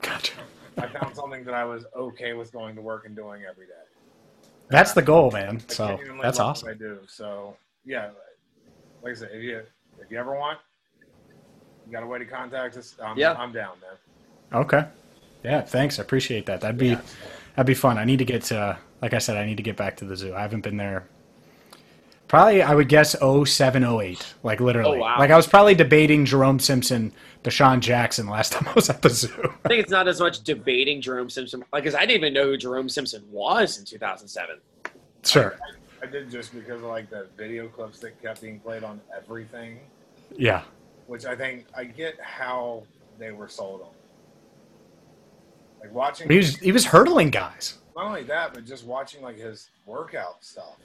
Gotcha. 0.02 0.34
I 0.78 0.88
found 0.88 1.16
something 1.16 1.44
that 1.46 1.54
I 1.54 1.66
was 1.66 1.86
okay 1.96 2.34
with 2.34 2.52
going 2.52 2.76
to 2.76 2.82
work 2.82 3.06
and 3.06 3.16
doing 3.16 3.44
every 3.50 3.66
day. 3.68 3.74
that's 4.70 4.94
the 4.94 5.02
goal, 5.02 5.30
man. 5.32 5.62
I 5.70 5.74
So 5.74 6.00
that's 6.22 6.40
awesome. 6.40 6.70
I 6.70 6.74
do. 6.74 7.00
So 7.08 7.56
yeah, 7.86 8.12
like 9.02 9.12
I 9.12 9.16
said, 9.16 9.30
if 9.34 9.44
you 9.44 9.62
if 10.02 10.10
you 10.12 10.18
ever 10.18 10.34
want, 10.36 10.60
you 11.86 11.92
got 11.92 12.04
a 12.04 12.08
way 12.08 12.20
to 12.20 12.26
contact 12.26 12.78
us. 12.78 12.96
I'm, 13.04 13.18
Yeah. 13.18 13.34
I'm 13.34 13.52
down, 13.52 13.76
man. 13.82 14.62
Okay. 14.62 14.86
Yeah, 15.44 15.62
thanks. 15.62 16.00
I 16.00 16.04
appreciate 16.04 16.46
that. 16.46 16.62
That'd 16.62 16.78
be 16.78 16.96
that'd 17.56 17.66
be 17.68 17.74
fun. 17.74 17.98
I 17.98 18.06
need 18.06 18.20
to 18.20 18.26
get 18.26 18.44
to 18.44 18.78
like 19.02 19.14
I 19.14 19.18
said, 19.18 19.36
I 19.38 19.46
need 19.46 19.58
to 19.58 19.64
get 19.64 19.76
back 19.76 19.98
to 19.98 20.06
the 20.06 20.16
zoo. 20.16 20.34
I 20.34 20.42
haven't 20.42 20.62
been 20.62 20.78
there 20.78 21.06
probably 22.34 22.64
I 22.64 22.74
would 22.74 22.90
guess 22.90 23.12
0708. 23.20 24.34
Like 24.42 24.60
literally. 24.60 24.98
Oh, 24.98 25.02
wow. 25.02 25.20
Like 25.20 25.30
I 25.30 25.38
was 25.38 25.46
probably 25.46 25.76
debating 25.76 26.26
Jerome 26.26 26.60
Simpson, 26.60 27.12
DeSean 27.44 27.80
Jackson 27.80 28.26
last 28.28 28.52
time 28.54 28.68
I 28.68 28.74
was 28.74 28.90
at 28.90 29.04
the 29.04 29.10
zoo. 29.12 29.54
I 29.64 29.68
think 29.68 29.82
it's 29.84 29.92
not 29.92 30.08
as 30.08 30.20
much 30.20 30.42
debating 30.42 31.00
Jerome 31.00 31.30
Simpson, 31.30 31.64
like, 31.72 31.84
because 31.84 31.94
I 31.94 32.08
didn't 32.08 32.18
even 32.24 32.34
know 32.34 32.46
who 32.46 32.58
Jerome 32.58 32.90
Simpson 32.90 33.24
was 33.32 33.78
in 33.78 33.86
2007. 33.86 34.58
Sure. 35.24 35.56
I 36.02 36.08
did 36.08 36.32
just 36.32 36.56
because 36.56 36.82
of 36.82 36.88
like 36.88 37.12
the 37.12 37.28
video 37.38 37.68
clips 37.68 38.00
that 38.00 38.20
kept 38.20 38.42
being 38.42 38.60
played 38.60 38.84
on 38.84 39.00
everything, 39.16 39.80
Yeah. 40.36 40.64
Which 41.14 41.28
I 41.28 41.36
think 41.36 41.68
I 41.78 41.84
get 41.84 42.20
how 42.20 42.82
they 43.20 43.32
were 43.32 43.48
sold 43.48 43.82
on. 43.82 43.90
Like 45.80 45.94
watching 45.94 46.28
He 46.28 46.38
was 46.38 46.58
he 46.58 46.72
was 46.72 46.86
hurdling 46.86 47.30
guys. 47.30 47.78
not 47.96 48.06
only 48.06 48.24
that, 48.24 48.56
but 48.56 48.66
just 48.66 48.84
watching 48.84 49.22
like 49.22 49.38
his 49.38 49.70
workout 49.86 50.44
stuff. 50.44 50.76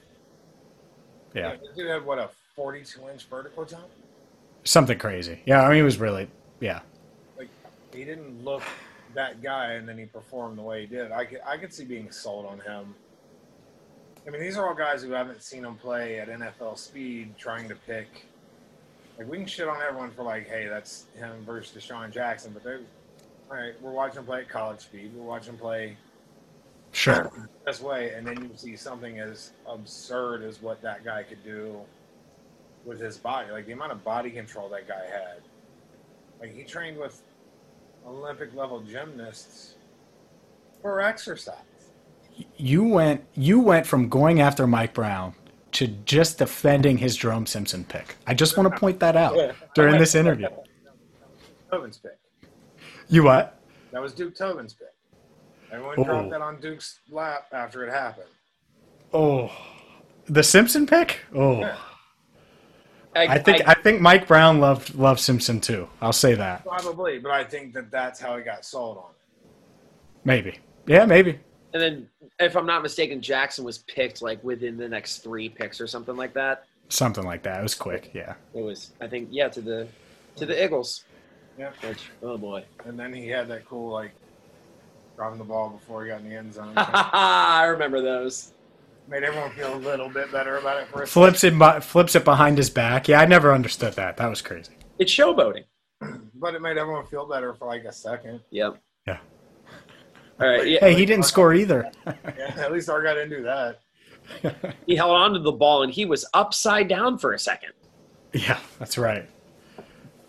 Yeah. 1.33 1.55
This 1.55 1.75
dude 1.75 1.89
had 1.89 2.05
what 2.05 2.19
a 2.19 2.29
42 2.55 3.09
inch 3.09 3.25
vertical 3.25 3.65
jump. 3.65 3.87
Something 4.65 4.99
crazy. 4.99 5.39
Yeah, 5.47 5.63
I 5.63 5.69
mean 5.69 5.77
he 5.77 5.81
was 5.81 5.97
really 5.97 6.27
yeah. 6.59 6.81
Like 7.35 7.49
he 7.91 8.05
didn't 8.05 8.45
look 8.45 8.61
that 9.15 9.41
guy, 9.41 9.73
and 9.73 9.89
then 9.89 9.97
he 9.97 10.05
performed 10.05 10.59
the 10.59 10.61
way 10.61 10.81
he 10.81 10.85
did. 10.85 11.11
I 11.11 11.25
could 11.25 11.41
I 11.43 11.57
could 11.57 11.73
see 11.73 11.85
being 11.85 12.11
sold 12.11 12.45
on 12.45 12.59
him. 12.59 12.93
I 14.27 14.29
mean, 14.29 14.41
these 14.41 14.57
are 14.57 14.67
all 14.67 14.75
guys 14.75 15.01
who 15.01 15.09
haven't 15.09 15.41
seen 15.41 15.65
him 15.65 15.75
play 15.75 16.19
at 16.19 16.29
NFL 16.29 16.77
speed, 16.77 17.35
trying 17.35 17.67
to 17.67 17.73
pick. 17.73 18.27
Like 19.19 19.29
we 19.29 19.37
can 19.37 19.45
shit 19.45 19.67
on 19.67 19.77
everyone 19.85 20.11
for 20.11 20.23
like, 20.23 20.47
hey, 20.47 20.67
that's 20.67 21.05
him 21.17 21.43
versus 21.45 21.75
DeSean 21.83 22.09
Jackson, 22.09 22.51
but 22.53 22.63
they're 22.63 22.79
all 23.51 23.57
right. 23.57 23.73
We're 23.81 23.91
watching 23.91 24.19
him 24.19 24.25
play 24.25 24.39
at 24.39 24.49
college 24.49 24.79
speed. 24.79 25.11
We're 25.13 25.25
watching 25.25 25.53
him 25.53 25.59
play 25.59 25.97
Sure. 26.91 27.29
this 27.67 27.81
way, 27.81 28.13
and 28.13 28.25
then 28.25 28.41
you 28.41 28.49
see 28.55 28.75
something 28.75 29.19
as 29.19 29.51
absurd 29.67 30.41
as 30.43 30.61
what 30.61 30.81
that 30.81 31.03
guy 31.03 31.21
could 31.23 31.43
do 31.43 31.75
with 32.85 32.99
his 32.99 33.17
body. 33.17 33.51
Like 33.51 33.65
the 33.67 33.73
amount 33.73 33.91
of 33.91 34.03
body 34.03 34.31
control 34.31 34.69
that 34.69 34.87
guy 34.87 35.05
had. 35.05 35.41
Like 36.39 36.55
he 36.55 36.63
trained 36.63 36.97
with 36.97 37.21
Olympic 38.07 38.55
level 38.55 38.79
gymnasts 38.79 39.75
for 40.81 41.01
exercise. 41.01 41.55
You 42.55 42.85
went 42.85 43.25
you 43.35 43.59
went 43.59 43.85
from 43.85 44.07
going 44.07 44.39
after 44.39 44.65
Mike 44.65 44.93
Brown 44.93 45.35
to 45.73 45.87
just 45.87 46.37
defending 46.37 46.97
his 46.97 47.15
Jerome 47.15 47.45
Simpson 47.45 47.83
pick. 47.83 48.15
I 48.27 48.33
just 48.33 48.57
want 48.57 48.71
to 48.73 48.79
point 48.79 48.99
that 48.99 49.15
out 49.15 49.55
during 49.75 49.97
this 49.97 50.15
interview. 50.15 50.47
Tobin's 51.71 51.97
pick. 51.97 52.17
You 53.07 53.23
what? 53.23 53.59
That 53.91 54.01
was 54.01 54.13
Duke 54.13 54.35
Tobin's 54.35 54.73
pick. 54.73 54.87
Everyone 55.71 55.95
Oh. 55.99 56.03
dropped 56.03 56.29
that 56.31 56.41
on 56.41 56.59
Duke's 56.59 56.99
lap 57.11 57.47
after 57.51 57.85
it 57.85 57.91
happened. 57.91 58.27
Oh. 59.13 59.51
The 60.25 60.43
Simpson 60.43 60.85
pick? 60.87 61.19
Oh. 61.33 61.59
Yeah. 61.59 61.77
I 63.15 63.39
think 63.39 63.67
I, 63.67 63.73
think 63.73 64.01
Mike 64.01 64.27
Brown 64.27 64.59
loved 64.59 64.93
loved 64.95 65.19
Simpson 65.19 65.59
too. 65.59 65.89
I'll 65.99 66.13
say 66.13 66.35
that. 66.35 66.63
Probably, 66.63 67.17
but 67.19 67.31
I 67.31 67.43
think 67.43 67.73
that 67.73 67.89
that's 67.89 68.19
how 68.19 68.37
he 68.37 68.43
got 68.43 68.63
sold 68.63 68.97
on. 68.97 69.03
It. 69.09 69.49
Maybe. 70.23 70.59
Yeah, 70.85 71.05
maybe. 71.05 71.39
And 71.73 71.81
then, 71.81 72.09
if 72.39 72.55
I'm 72.55 72.65
not 72.65 72.81
mistaken, 72.81 73.21
Jackson 73.21 73.65
was 73.65 73.79
picked 73.79 74.21
like 74.21 74.43
within 74.43 74.77
the 74.77 74.87
next 74.87 75.17
three 75.17 75.49
picks 75.49 75.81
or 75.81 75.87
something 75.87 76.15
like 76.15 76.33
that. 76.33 76.65
Something 76.89 77.23
like 77.25 77.43
that. 77.43 77.59
It 77.59 77.63
was 77.63 77.75
quick. 77.75 78.11
Yeah. 78.13 78.35
It 78.53 78.61
was, 78.61 78.91
I 79.01 79.07
think, 79.07 79.29
yeah, 79.31 79.49
to 79.49 79.61
the 79.61 79.87
to 80.37 80.45
the 80.45 80.63
Eagles. 80.63 81.03
Yeah. 81.57 81.71
Which, 81.87 82.09
oh 82.23 82.37
boy. 82.37 82.63
And 82.85 82.97
then 82.97 83.13
he 83.13 83.27
had 83.27 83.47
that 83.49 83.65
cool 83.65 83.91
like 83.91 84.11
dropping 85.15 85.37
the 85.37 85.43
ball 85.43 85.69
before 85.69 86.03
he 86.03 86.09
got 86.09 86.21
in 86.21 86.29
the 86.29 86.35
end 86.35 86.53
zone. 86.53 86.73
I 86.77 87.65
remember 87.65 88.01
those. 88.01 88.53
Made 89.07 89.23
everyone 89.23 89.51
feel 89.51 89.75
a 89.75 89.77
little 89.77 90.07
bit 90.07 90.31
better 90.31 90.57
about 90.57 90.81
it 90.81 90.87
for 90.87 91.01
a 91.01 91.07
Flips 91.07 91.43
it 91.43 91.53
flips 91.83 92.15
it 92.15 92.23
behind 92.23 92.57
his 92.57 92.69
back. 92.69 93.07
Yeah, 93.07 93.19
I 93.19 93.25
never 93.25 93.53
understood 93.53 93.93
that. 93.93 94.17
That 94.17 94.27
was 94.27 94.41
crazy. 94.41 94.73
It's 94.97 95.11
showboating. 95.11 95.65
But 96.35 96.55
it 96.55 96.61
made 96.61 96.77
everyone 96.77 97.05
feel 97.05 97.27
better 97.27 97.53
for 97.53 97.67
like 97.67 97.83
a 97.83 97.91
second. 97.91 98.39
Yep. 98.51 98.81
Yeah. 99.05 99.17
All 100.41 100.47
right. 100.47 100.67
Yeah, 100.67 100.79
Hey, 100.79 100.93
he 100.95 101.05
didn't 101.05 101.25
score 101.25 101.53
either. 101.53 101.91
Yeah, 102.05 102.53
at 102.57 102.71
least 102.71 102.89
our 102.89 103.01
guy 103.03 103.13
didn't 103.13 103.29
do 103.31 103.43
that. 103.43 103.79
he 104.85 104.95
held 104.95 105.11
on 105.11 105.33
to 105.33 105.39
the 105.39 105.51
ball 105.51 105.83
and 105.83 105.91
he 105.91 106.05
was 106.05 106.25
upside 106.33 106.87
down 106.87 107.17
for 107.17 107.33
a 107.33 107.39
second. 107.39 107.71
yeah, 108.33 108.59
that's 108.77 108.97
right. 108.97 109.27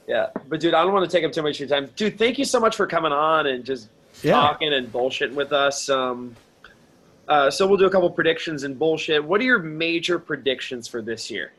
Yeah, 0.08 0.28
but 0.48 0.58
dude, 0.60 0.74
I 0.74 0.82
don't 0.82 0.92
want 0.92 1.08
to 1.08 1.16
take 1.16 1.24
up 1.24 1.32
too 1.32 1.42
much 1.42 1.60
of 1.60 1.68
your 1.68 1.80
time. 1.80 1.90
Dude, 1.94 2.18
thank 2.18 2.38
you 2.38 2.44
so 2.44 2.58
much 2.58 2.74
for 2.76 2.86
coming 2.86 3.12
on 3.12 3.46
and 3.46 3.64
just 3.64 3.88
Yeah. 4.22 4.32
talking 4.32 4.72
and 4.72 4.90
bullshitting 4.92 5.34
with 5.34 5.52
us. 5.52 5.88
Um, 5.88 6.34
uh, 7.28 7.48
so 7.50 7.66
we'll 7.66 7.76
do 7.76 7.86
a 7.86 7.90
couple 7.90 8.10
predictions 8.10 8.64
and 8.64 8.76
bullshit. 8.76 9.22
What 9.24 9.40
are 9.40 9.44
your 9.44 9.60
major 9.60 10.18
predictions 10.18 10.88
for 10.88 11.00
this 11.00 11.30
year? 11.30 11.52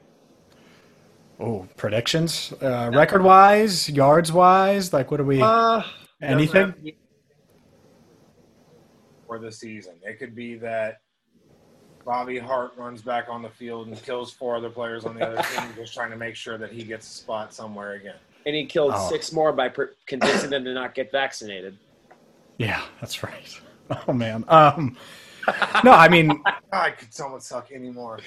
Oh, 1.40 1.68
predictions, 1.78 2.54
uh, 2.62 2.92
record 2.94 3.24
wise, 3.24 3.90
yards 3.90 4.32
wise, 4.34 4.92
like 4.94 5.10
what 5.12 5.18
do 5.18 5.24
we? 5.24 5.42
Uh, 5.42 5.82
anything? 6.22 6.74
For 9.32 9.40
the 9.40 9.50
season. 9.50 9.94
It 10.04 10.20
could 10.20 10.36
be 10.36 10.56
that 10.56 11.00
Bobby 12.04 12.38
Hart 12.38 12.74
runs 12.76 13.02
back 13.02 13.28
on 13.30 13.42
the 13.42 13.50
field 13.50 13.88
and 13.88 13.96
kills 14.04 14.30
four 14.30 14.58
other 14.58 14.70
players 14.70 15.06
on 15.06 15.16
the 15.16 15.26
other 15.26 15.42
team, 15.56 15.70
just 15.78 15.94
trying 15.94 16.12
to 16.12 16.18
make 16.18 16.36
sure 16.36 16.58
that 16.58 16.70
he 16.74 16.84
gets 16.84 17.08
a 17.08 17.12
spot 17.12 17.54
somewhere 17.54 17.94
again. 17.94 18.18
And 18.46 18.54
he 18.54 18.66
killed 18.66 18.92
Oh. 18.94 19.10
six 19.10 19.32
more 19.32 19.54
by 19.54 19.70
per- 19.70 19.94
convincing 20.06 20.50
them 20.50 20.66
to 20.66 20.74
not 20.74 20.94
get 20.96 21.14
vaccinated. 21.14 21.78
Yeah, 22.58 22.82
that's 23.00 23.24
right. 23.24 23.60
Oh 24.08 24.14
man. 24.14 24.46
Um, 24.48 24.96
no, 25.84 25.92
I 25.92 26.08
mean, 26.08 26.42
God, 26.72 26.94
could 26.98 27.14
someone 27.14 27.42
suck 27.42 27.74
anymore? 27.74 28.20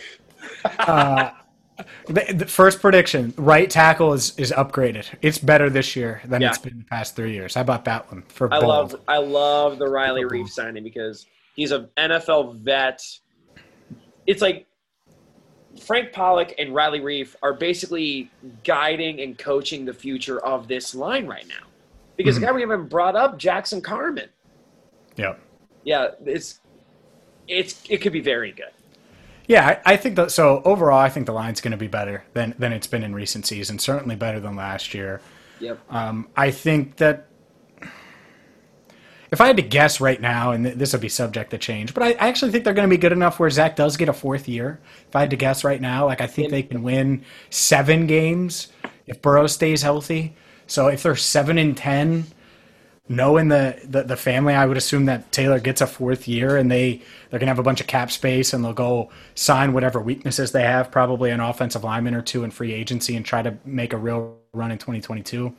uh, 0.78 1.31
the, 2.07 2.33
the 2.35 2.47
first 2.47 2.81
prediction: 2.81 3.35
right 3.37 3.69
tackle 3.69 4.13
is 4.13 4.39
is 4.39 4.53
upgraded. 4.53 5.07
It's 5.23 5.39
better 5.39 5.69
this 5.71 5.97
year 5.97 6.21
than 6.25 6.43
Yeah. 6.43 6.49
it's 6.51 6.59
been 6.59 6.79
the 6.79 6.85
past 6.85 7.17
three 7.17 7.33
years. 7.33 7.55
How 7.55 7.63
about 7.63 7.85
that 7.87 8.11
one 8.11 8.23
for 8.29 8.53
I 8.53 8.61
bold? 8.61 8.69
love 8.69 9.01
I 9.09 9.19
love 9.19 9.79
the 9.79 9.89
Riley 9.89 10.23
Reiff 10.25 10.49
signing 10.49 10.85
because 10.85 11.27
he's 11.57 11.73
an 11.73 11.89
NFL 11.97 12.57
vet. 12.59 13.03
It's 14.27 14.41
like 14.41 14.67
Frank 15.85 16.13
Pollack 16.13 16.55
and 16.59 16.73
Riley 16.75 17.01
Reiff 17.01 17.35
are 17.43 17.53
basically 17.53 18.31
guiding 18.63 19.21
and 19.21 19.37
coaching 19.37 19.85
the 19.85 19.93
future 19.93 20.39
of 20.45 20.69
this 20.69 20.95
line 20.95 21.27
right 21.27 21.47
now. 21.49 21.67
Because 22.17 22.37
Mhm. 22.37 22.41
the 22.41 22.47
guy 22.47 22.53
we 22.53 22.61
haven't 22.61 22.89
brought 22.89 23.17
up, 23.17 23.37
Jackson 23.39 23.81
Carman. 23.81 24.29
Yeah. 25.17 25.35
Yeah, 25.83 26.11
it's 26.25 26.61
it's 27.49 27.83
it 27.91 27.99
could 27.99 28.13
be 28.13 28.21
very 28.21 28.53
good. 28.53 28.71
Yeah, 29.47 29.81
I, 29.85 29.95
I 29.95 29.97
think 29.97 30.16
that. 30.16 30.31
So 30.31 30.62
overall, 30.65 30.99
I 30.99 31.11
think 31.11 31.27
the 31.27 31.33
line's 31.33 31.61
going 31.61 31.73
to 31.73 31.77
be 31.77 31.89
better 31.89 32.25
than 32.33 32.55
than 32.59 32.73
it's 32.73 32.87
been 32.87 33.03
in 33.03 33.15
recent 33.15 33.47
seasons. 33.47 33.83
Certainly 33.83 34.16
better 34.16 34.41
than 34.41 34.57
last 34.57 34.95
year. 34.95 35.21
Yep. 35.61 35.81
Um, 35.91 36.29
I 36.37 36.51
think 36.51 36.97
that 36.97 37.29
if 39.31 39.41
I 39.41 39.47
had 39.49 39.57
to 39.57 39.62
guess 39.62 40.01
right 40.01 40.21
now, 40.21 40.53
and 40.53 40.65
th- 40.65 40.77
this 40.77 40.93
would 40.93 41.03
be 41.03 41.09
subject 41.09 41.51
to 41.51 41.59
change, 41.59 41.93
but 41.93 42.03
I, 42.03 42.11
I 42.12 42.29
actually 42.29 42.53
think 42.53 42.65
they're 42.65 42.75
going 42.75 42.89
to 42.89 42.95
be 42.95 43.01
good 43.01 43.12
enough 43.12 43.39
where 43.39 43.51
Zac 43.51 43.77
does 43.77 43.97
get 43.97 44.09
a 44.09 44.12
fourth 44.12 44.49
year. 44.49 44.81
If 45.09 45.16
I 45.16 45.21
had 45.21 45.31
to 45.31 45.37
guess 45.37 45.65
right 45.65 45.81
now, 45.81 46.07
like 46.07 46.21
I 46.21 46.27
think 46.27 46.51
they 46.51 46.62
can 46.62 46.83
win 46.83 47.25
seven 47.51 48.07
games 48.07 48.69
if 49.07 49.21
Burrow 49.21 49.47
stays 49.47 49.83
healthy. 49.83 50.35
So 50.66 50.89
if 50.89 51.03
they're 51.03 51.16
seven 51.16 51.59
and 51.59 51.77
ten, 51.77 52.27
knowing 53.09 53.48
the, 53.48 53.78
the 53.85 54.02
the 54.02 54.16
family, 54.16 54.55
I 54.55 54.66
would 54.66 54.76
assume 54.76 55.06
that 55.06 55.31
Taylor 55.32 55.60
gets 55.60 55.81
a 55.81 55.86
fourth 55.86 56.26
year, 56.26 56.56
and 56.56 56.70
they 56.70 57.02
they're 57.31 57.39
gonna 57.39 57.51
have 57.51 57.59
a 57.59 57.64
bunch 57.64 57.81
of 57.81 57.86
cap 57.86 58.10
space, 58.10 58.52
and 58.52 58.64
they'll 58.64 58.72
go 58.72 59.10
sign 59.35 59.72
whatever 59.72 60.01
weaknesses 60.01 60.52
they 60.52 60.62
have, 60.62 60.90
probably 60.90 61.31
an 61.31 61.40
offensive 61.40 61.85
lineman 61.85 62.14
or 62.14 62.22
two 62.22 62.44
in 62.44 62.51
free 62.51 62.72
agency, 62.72 63.16
and 63.16 63.24
try 63.24 63.43
to 63.43 63.56
make 63.64 63.93
a 63.93 63.98
real 63.98 64.36
run 64.52 64.70
in 64.70 64.78
2022. 64.78 65.55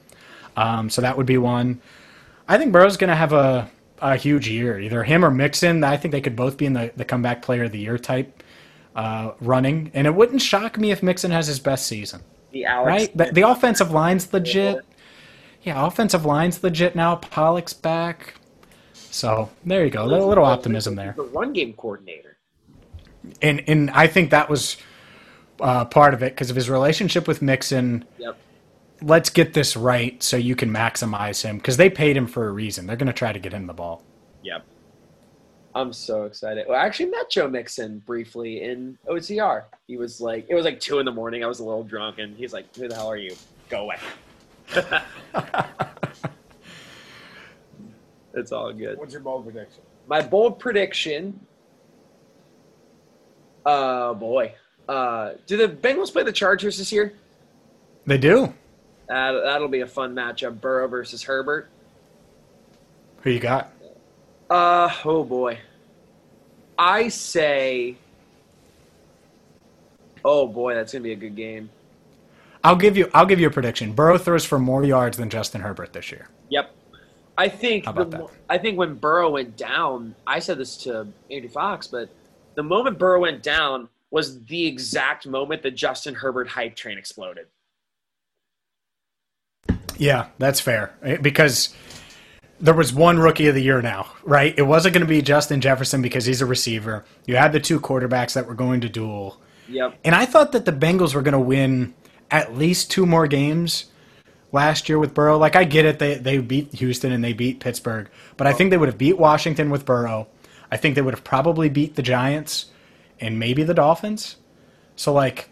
Um, 0.57 0.89
so 0.89 1.01
that 1.01 1.17
would 1.17 1.26
be 1.26 1.38
one. 1.38 1.81
I 2.47 2.57
think 2.57 2.72
Burrow's 2.72 2.97
gonna 2.97 3.15
have 3.15 3.34
a 3.34 3.69
a 3.99 4.15
huge 4.15 4.47
year. 4.47 4.80
Either 4.80 5.03
him 5.03 5.23
or 5.23 5.31
Mixon. 5.31 5.84
I 5.84 5.97
think 5.97 6.11
they 6.11 6.22
could 6.22 6.35
both 6.35 6.57
be 6.57 6.65
in 6.65 6.73
the 6.73 6.91
the 6.95 7.05
comeback 7.05 7.41
player 7.41 7.65
of 7.65 7.72
the 7.72 7.80
year 7.80 7.97
type 7.97 8.43
uh, 8.95 9.31
running, 9.41 9.91
and 9.93 10.07
it 10.07 10.15
wouldn't 10.15 10.41
shock 10.41 10.77
me 10.77 10.91
if 10.91 11.03
Mixon 11.03 11.31
has 11.31 11.47
his 11.47 11.59
best 11.59 11.88
season. 11.88 12.22
The 12.51 12.65
Alex 12.65 12.88
Right? 12.88 13.17
The, 13.17 13.34
the 13.34 13.41
offensive 13.41 13.91
line's 13.91 14.31
legit. 14.31 14.84
Yeah, 15.66 15.86
offensive 15.88 16.26
line's 16.26 16.64
legit 16.64 16.96
now. 16.96 17.16
Pollack's 17.16 17.74
back. 17.74 18.36
So 18.94 19.50
there 19.66 19.84
you 19.84 19.90
go. 19.90 20.04
A 20.04 20.06
little, 20.06 20.28
little 20.28 20.46
optimism 20.46 20.96
there. 20.96 21.16
The 21.18 21.24
run 21.24 21.54
game 21.54 21.74
coordinator. 21.74 22.38
And 23.42 23.64
and 23.68 23.90
I 23.90 24.06
think 24.06 24.30
that 24.30 24.48
was 24.48 24.78
uh, 25.60 25.86
part 25.86 26.14
of 26.14 26.22
it 26.22 26.34
because 26.34 26.52
of 26.52 26.56
his 26.56 26.70
relationship 26.70 27.28
with 27.28 27.42
Mixon. 27.42 28.06
Yep. 28.20 28.38
Let's 29.02 29.32
get 29.32 29.54
this 29.54 29.76
right 29.76 30.22
so 30.22 30.38
you 30.38 30.56
can 30.56 30.70
maximize 30.70 31.42
him 31.42 31.58
because 31.58 31.78
they 31.78 31.90
paid 31.90 32.16
him 32.16 32.28
for 32.28 32.48
a 32.48 32.52
reason. 32.52 32.86
They're 32.86 32.96
going 32.96 33.08
to 33.08 33.14
try 33.14 33.34
to 33.34 33.40
get 33.40 33.52
him 33.52 33.66
the 33.66 33.74
ball. 33.74 34.04
Yep. 34.44 34.64
I'm 35.74 35.92
so 35.92 36.24
excited. 36.24 36.66
Well, 36.70 36.80
I 36.80 36.86
actually 36.86 37.10
met 37.10 37.30
Joe 37.30 37.50
Mixon 37.50 38.00
briefly 38.06 38.62
in 38.62 38.98
OCR. 39.10 39.64
He 39.88 39.98
was 39.98 40.22
like, 40.22 40.46
it 40.48 40.56
was 40.56 40.64
like 40.64 40.80
two 40.80 41.00
in 41.00 41.06
the 41.06 41.12
morning. 41.12 41.44
I 41.44 41.48
was 41.48 41.60
a 41.60 41.66
little 41.66 41.84
drunk, 41.84 42.20
and 42.20 42.38
he's 42.38 42.54
like, 42.54 42.74
"Who 42.76 42.88
the 42.88 42.96
hell 42.96 43.08
are 43.08 43.18
you? 43.18 43.36
Go 43.70 43.82
away." 43.82 43.98
it's 48.34 48.52
all 48.52 48.74
good. 48.74 48.98
What's 48.98 49.14
your 49.14 49.22
bold 49.22 49.44
prediction? 49.46 49.84
My 50.08 50.22
bold 50.22 50.60
prediction. 50.60 51.40
Oh 53.66 54.14
boy. 54.14 54.54
Uh, 54.88 55.34
do 55.48 55.58
the 55.58 55.68
Bengals 55.68 56.12
play 56.12 56.24
the 56.24 56.32
Chargers 56.32 56.78
this 56.78 56.92
year? 56.92 57.14
They 58.06 58.20
do. 58.20 58.54
That, 59.08 59.32
that'll 59.44 59.68
be 59.68 59.82
a 59.82 59.88
fun 59.88 60.16
matchup. 60.16 60.62
Burrow 60.62 60.88
versus 60.88 61.24
Herbert. 61.24 61.70
Who 63.22 63.32
you 63.32 63.40
got? 63.40 63.72
Uh 64.50 64.94
oh 65.06 65.24
boy. 65.24 65.60
I 66.78 67.08
say 67.08 67.98
Oh 70.28 70.48
boy, 70.48 70.74
that's 70.74 70.92
gonna 70.92 71.04
be 71.04 71.12
a 71.12 71.16
good 71.16 71.36
game. 71.36 71.70
I'll 72.66 72.76
give 72.76 72.98
you. 72.98 73.10
I'll 73.14 73.28
give 73.28 73.40
you 73.40 73.48
a 73.48 73.52
prediction. 73.52 73.94
Burrow 73.94 74.18
throws 74.18 74.44
for 74.44 74.58
more 74.58 74.84
yards 74.84 75.18
than 75.18 75.30
Justin 75.30 75.62
Herbert 75.62 75.94
this 75.94 76.12
year. 76.12 76.30
Yep. 76.50 76.76
I 77.38 77.48
think 77.48 77.86
the, 77.86 78.28
I 78.50 78.58
think 78.58 78.78
when 78.80 78.96
Burrow 78.96 79.30
went 79.30 79.56
down, 79.56 80.16
I 80.26 80.40
said 80.40 80.58
this 80.58 80.78
to 80.78 81.08
Andy 81.30 81.48
Fox, 81.48 81.86
but 81.86 82.10
the 82.56 82.64
moment 82.64 82.98
Burrow 82.98 83.20
went 83.22 83.44
down 83.44 83.90
was 84.10 84.44
the 84.46 84.66
exact 84.66 85.28
moment 85.28 85.62
the 85.62 85.70
Justin 85.70 86.16
Herbert 86.16 86.48
hype 86.48 86.76
train 86.76 86.98
exploded. 86.98 87.48
Yeah, 89.98 90.28
that's 90.40 90.60
fair 90.60 90.94
Eh, 91.04 91.18
because 91.18 91.74
there 92.60 92.74
was 92.74 92.94
one 92.94 93.20
rookie 93.20 93.48
of 93.48 93.56
the 93.56 93.62
year 93.62 93.82
now, 93.82 94.08
right? 94.24 94.54
It 94.58 94.64
wasn't 94.64 94.94
going 94.94 95.06
to 95.06 95.08
be 95.08 95.22
Justin 95.22 95.62
Jefferson 95.62 96.02
because 96.02 96.26
he's 96.26 96.42
a 96.42 96.46
receiver. 96.46 97.06
You 97.26 97.36
had 97.36 97.52
the 97.52 97.60
two 97.60 97.80
quarterbacks 97.80 98.34
that 98.34 98.48
were 98.48 98.56
going 98.56 98.82
to 98.82 98.90
duel. 98.90 99.40
Yep. 99.68 100.00
And 100.04 100.16
I 100.16 100.26
thought 100.26 100.54
that 100.54 100.66
the 100.66 100.72
Bengals 100.72 101.14
were 101.14 101.22
going 101.22 101.34
to 101.34 101.40
win 101.40 101.94
at 102.31 102.56
least 102.56 102.91
two 102.91 103.06
more 103.06 103.27
games 103.27 103.85
last 104.52 104.89
year 104.89 104.97
with 104.97 105.14
Burrow. 105.14 105.38
Like 105.38 105.56
I 105.56 105.64
get 105.64 105.85
it, 105.85 105.99
they 105.99 106.15
they 106.15 106.38
beat 106.39 106.73
Houston 106.76 107.11
and 107.11 107.23
they 107.23 107.34
beat 107.34 107.60
Pittsburgh, 107.60 108.10
but 108.38 108.47
I 108.47 108.53
think 108.53 108.72
they 108.72 108.77
would 108.77 108.89
have 108.89 108.97
beat 108.97 109.18
Washington 109.18 109.69
with 109.69 109.85
Burrow. 109.85 110.27
I 110.72 110.77
think 110.77 110.95
they 110.95 111.02
would 111.02 111.14
have 111.14 111.23
probably 111.23 111.69
beat 111.69 111.95
the 111.95 112.02
Giants 112.02 112.68
and 113.19 113.39
maybe 113.39 113.64
the 113.64 113.73
Dolphins. 113.73 114.38
So 114.95 115.14
like 115.14 115.49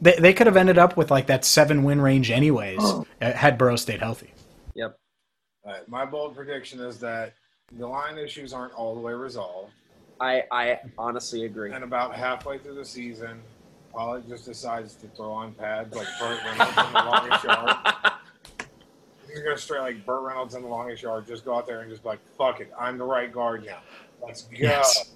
they 0.00 0.16
they 0.16 0.32
could 0.32 0.46
have 0.46 0.56
ended 0.56 0.78
up 0.78 0.96
with 0.96 1.10
like 1.10 1.26
that 1.28 1.44
seven 1.44 1.84
win 1.84 2.00
range 2.00 2.30
anyways 2.30 2.80
uh, 2.80 3.04
had 3.20 3.56
Burrow 3.58 3.76
stayed 3.76 4.00
healthy. 4.00 4.32
Yep. 4.74 4.98
All 5.64 5.72
right, 5.72 5.88
my 5.88 6.04
bold 6.04 6.34
prediction 6.34 6.80
is 6.80 6.98
that 7.00 7.34
the 7.78 7.86
line 7.86 8.18
issues 8.18 8.52
aren't 8.52 8.72
all 8.74 8.94
the 8.94 9.00
way 9.00 9.12
resolved. 9.12 9.72
I 10.20 10.44
I 10.50 10.80
honestly 10.98 11.44
agree. 11.44 11.72
And 11.72 11.84
about 11.84 12.14
halfway 12.14 12.58
through 12.58 12.74
the 12.74 12.84
season, 12.84 13.40
Pollack 13.92 14.28
just 14.28 14.46
decides 14.46 14.94
to 14.96 15.06
throw 15.08 15.32
on 15.32 15.52
pads 15.52 15.94
like 15.94 16.06
Burt 16.18 16.40
Reynolds 16.44 16.78
in 16.78 16.92
the 16.92 17.02
longest 17.04 17.44
yard. 17.44 17.76
He's 19.28 19.40
gonna 19.40 19.58
straight 19.58 19.80
like 19.80 20.06
Burt 20.06 20.22
Reynolds 20.22 20.54
in 20.54 20.62
the 20.62 20.68
longest 20.68 21.02
yard. 21.02 21.26
Just 21.26 21.44
go 21.44 21.56
out 21.56 21.66
there 21.66 21.80
and 21.80 21.90
just 21.90 22.02
be 22.02 22.08
like, 22.08 22.20
"Fuck 22.36 22.60
it, 22.60 22.72
I'm 22.78 22.98
the 22.98 23.04
right 23.04 23.32
guard 23.32 23.64
now. 23.64 23.78
Let's 24.22 24.42
go." 24.42 24.56
Yes. 24.58 25.12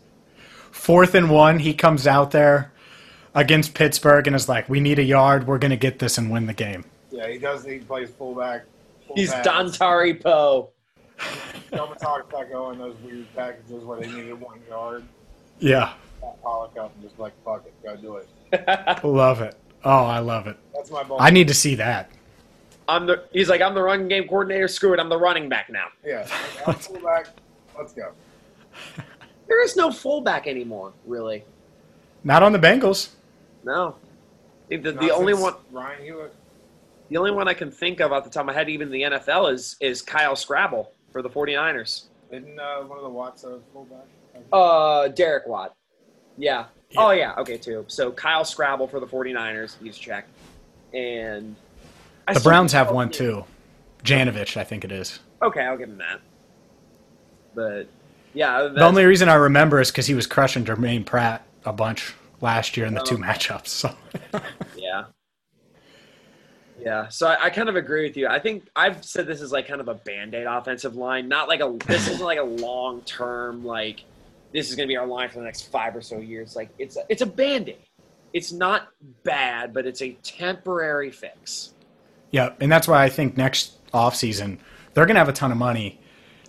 Fourth 0.70 1.14
and 1.14 1.30
one, 1.30 1.58
he 1.58 1.74
comes 1.74 2.06
out 2.06 2.30
there. 2.30 2.70
against 3.36 3.74
Pittsburgh 3.74 4.28
and 4.28 4.36
is 4.36 4.48
like, 4.48 4.68
"We 4.68 4.78
need 4.78 5.00
a 5.00 5.02
yard. 5.02 5.48
We're 5.48 5.58
gonna 5.58 5.76
get 5.76 5.98
this 5.98 6.18
and 6.18 6.30
win 6.30 6.46
the 6.46 6.54
game." 6.54 6.84
Yeah, 7.10 7.28
he 7.28 7.38
does. 7.38 7.64
He 7.64 7.78
plays 7.78 8.10
fullback. 8.10 8.64
full 9.06 9.16
He's 9.16 9.32
pass. 9.32 9.46
Dontari 9.46 10.22
Poe. 10.22 10.70
Don't 11.72 11.98
talk 11.98 12.28
about 12.28 12.50
going 12.50 12.78
those 12.78 12.96
weird 13.04 13.26
packages 13.34 13.82
where 13.84 13.98
they 14.00 14.06
needed 14.06 14.40
one 14.40 14.60
yard. 14.68 15.04
Yeah, 15.58 15.88
Pat 15.88 16.03
Pollack 16.42 16.76
up 16.78 16.92
and 16.94 17.02
just 17.02 17.18
like, 17.18 17.32
fuck 17.44 17.64
it, 17.66 17.74
go 17.82 17.96
do 17.96 18.16
it. 18.16 19.04
love 19.04 19.40
it. 19.40 19.56
Oh, 19.84 20.04
I 20.04 20.18
love 20.18 20.46
it. 20.46 20.56
That's 20.74 20.90
my 20.90 21.02
ball. 21.02 21.18
I 21.20 21.30
need 21.30 21.48
to 21.48 21.54
see 21.54 21.74
that. 21.76 22.10
I'm 22.88 23.06
the. 23.06 23.24
He's 23.32 23.48
like, 23.48 23.60
I'm 23.60 23.74
the 23.74 23.82
running 23.82 24.08
game 24.08 24.28
coordinator. 24.28 24.68
Screw 24.68 24.92
it. 24.94 25.00
I'm 25.00 25.08
the 25.08 25.18
running 25.18 25.48
back 25.48 25.70
now. 25.70 25.86
Yeah, 26.04 26.28
I'm 26.66 26.74
fullback. 26.74 27.28
Let's 27.76 27.92
go. 27.92 28.12
There 29.46 29.62
is 29.62 29.76
no 29.76 29.92
fullback 29.92 30.46
anymore, 30.46 30.94
really. 31.04 31.44
Not 32.24 32.42
on 32.42 32.52
the 32.52 32.58
Bengals. 32.58 33.10
No. 33.62 33.96
The, 34.68 34.78
Not 34.78 35.00
the 35.00 35.10
only 35.10 35.34
one, 35.34 35.54
Ryan 35.70 36.02
Hewitt. 36.02 36.34
the 37.10 37.18
only 37.18 37.30
one 37.30 37.46
I 37.46 37.52
can 37.54 37.70
think 37.70 38.00
of 38.00 38.10
off 38.10 38.24
the 38.24 38.30
top 38.30 38.40
of 38.40 38.46
my 38.46 38.52
head, 38.54 38.70
even 38.70 38.88
in 38.88 38.92
the 38.92 39.02
NFL, 39.02 39.52
is 39.52 39.76
is 39.80 40.00
Kyle 40.00 40.34
Scrabble 40.34 40.92
for 41.12 41.20
the 41.20 41.28
49ers. 41.28 42.04
Isn't 42.30 42.58
uh, 42.58 42.82
one 42.84 42.96
of 42.98 43.04
the 43.04 43.10
Watts 43.10 43.44
a 43.44 43.60
fullback? 43.72 44.06
Uh, 44.52 45.08
Derek 45.08 45.46
Watt. 45.46 45.74
Yeah. 46.36 46.66
Oh 46.96 47.10
yeah. 47.10 47.34
Okay, 47.38 47.56
too. 47.56 47.84
So 47.88 48.12
Kyle 48.12 48.44
Scrabble 48.44 48.86
for 48.88 49.00
the 49.00 49.06
49ers. 49.06 49.76
He's 49.82 49.96
checked. 49.96 50.30
And 50.92 51.56
I 52.28 52.34
The 52.34 52.40
Browns 52.40 52.72
have 52.72 52.90
one 52.90 53.10
too. 53.10 53.44
Janovich, 54.04 54.56
I 54.56 54.64
think 54.64 54.84
it 54.84 54.92
is. 54.92 55.18
Okay, 55.42 55.62
I'll 55.62 55.76
give 55.76 55.88
him 55.88 55.98
that. 55.98 56.20
But 57.54 57.88
yeah, 58.32 58.68
The 58.74 58.84
only 58.84 59.04
reason 59.04 59.28
I 59.28 59.34
remember 59.34 59.80
is 59.80 59.90
because 59.90 60.06
he 60.06 60.14
was 60.14 60.26
crushing 60.26 60.64
Germaine 60.64 61.04
Pratt 61.04 61.46
a 61.64 61.72
bunch 61.72 62.14
last 62.40 62.76
year 62.76 62.86
in 62.86 62.94
the 62.94 63.00
two 63.00 63.16
oh. 63.16 63.18
matchups. 63.18 63.68
So 63.68 63.94
Yeah. 64.76 65.04
Yeah. 66.80 67.08
So 67.08 67.28
I, 67.28 67.44
I 67.44 67.50
kind 67.50 67.68
of 67.68 67.76
agree 67.76 68.04
with 68.04 68.16
you. 68.16 68.28
I 68.28 68.38
think 68.38 68.68
I've 68.76 69.04
said 69.04 69.26
this 69.26 69.40
is 69.40 69.52
like 69.52 69.66
kind 69.66 69.80
of 69.80 69.88
a 69.88 69.94
band 69.94 70.34
aid 70.34 70.46
offensive 70.46 70.96
line. 70.96 71.28
Not 71.28 71.48
like 71.48 71.60
a 71.60 71.76
this 71.86 72.08
isn't 72.08 72.24
like 72.24 72.38
a 72.38 72.42
long 72.42 73.00
term 73.02 73.64
like 73.64 74.04
this 74.54 74.70
is 74.70 74.76
gonna 74.76 74.88
be 74.88 74.96
our 74.96 75.06
line 75.06 75.28
for 75.28 75.40
the 75.40 75.44
next 75.44 75.70
five 75.70 75.94
or 75.94 76.00
so 76.00 76.18
years. 76.18 76.56
Like 76.56 76.70
it's 76.78 76.96
a, 76.96 77.02
it's 77.10 77.22
a 77.22 77.26
band 77.26 77.68
aid. 77.68 77.78
It's 78.32 78.52
not 78.52 78.88
bad, 79.22 79.74
but 79.74 79.86
it's 79.86 80.00
a 80.02 80.12
temporary 80.22 81.10
fix. 81.10 81.74
yeah, 82.30 82.54
and 82.60 82.72
that's 82.72 82.88
why 82.88 83.04
I 83.04 83.08
think 83.08 83.36
next 83.36 83.84
offseason 83.92 84.58
they're 84.94 85.06
gonna 85.06 85.18
have 85.18 85.28
a 85.28 85.32
ton 85.32 85.52
of 85.52 85.58
money. 85.58 86.00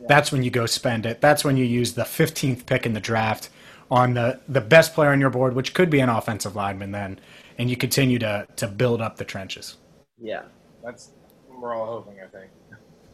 That's 0.07 0.31
when 0.31 0.43
you 0.43 0.51
go 0.51 0.67
spend 0.67 1.05
it. 1.07 1.19
That's 1.19 1.43
when 1.43 1.57
you 1.57 1.65
use 1.65 1.93
the 1.93 2.03
15th 2.03 2.65
pick 2.67 2.85
in 2.85 2.93
the 2.93 2.99
draft 2.99 3.49
on 3.89 4.13
the 4.13 4.39
the 4.47 4.61
best 4.61 4.93
player 4.93 5.09
on 5.11 5.19
your 5.19 5.29
board, 5.31 5.55
which 5.55 5.73
could 5.73 5.89
be 5.89 5.99
an 5.99 6.09
offensive 6.09 6.55
lineman 6.55 6.91
then, 6.91 7.19
and 7.57 7.69
you 7.69 7.77
continue 7.77 8.19
to 8.19 8.47
to 8.55 8.67
build 8.67 9.01
up 9.01 9.17
the 9.17 9.25
trenches. 9.25 9.77
Yeah. 10.21 10.43
That's 10.83 11.11
what 11.47 11.59
we're 11.61 11.75
all 11.75 11.85
hoping. 11.87 12.19
I 12.19 12.27
think. 12.27 12.51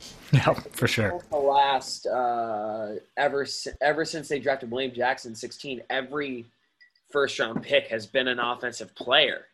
Yeah, 0.34 0.54
for 0.54 0.88
sure. 0.88 1.20
The 1.30 1.36
last 1.36 2.08
uh, 2.08 2.94
ever 3.18 3.46
ever 3.82 4.06
since 4.06 4.30
they 4.30 4.40
drafted 4.40 4.72
William 4.72 4.94
Jackson 4.94 5.36
16, 5.36 5.82
every 5.90 6.46
first 7.12 7.38
round 7.38 7.62
pick 7.64 7.88
has 7.88 8.06
been 8.06 8.30
an 8.30 8.40
offensive 8.40 8.96
player. 8.96 9.48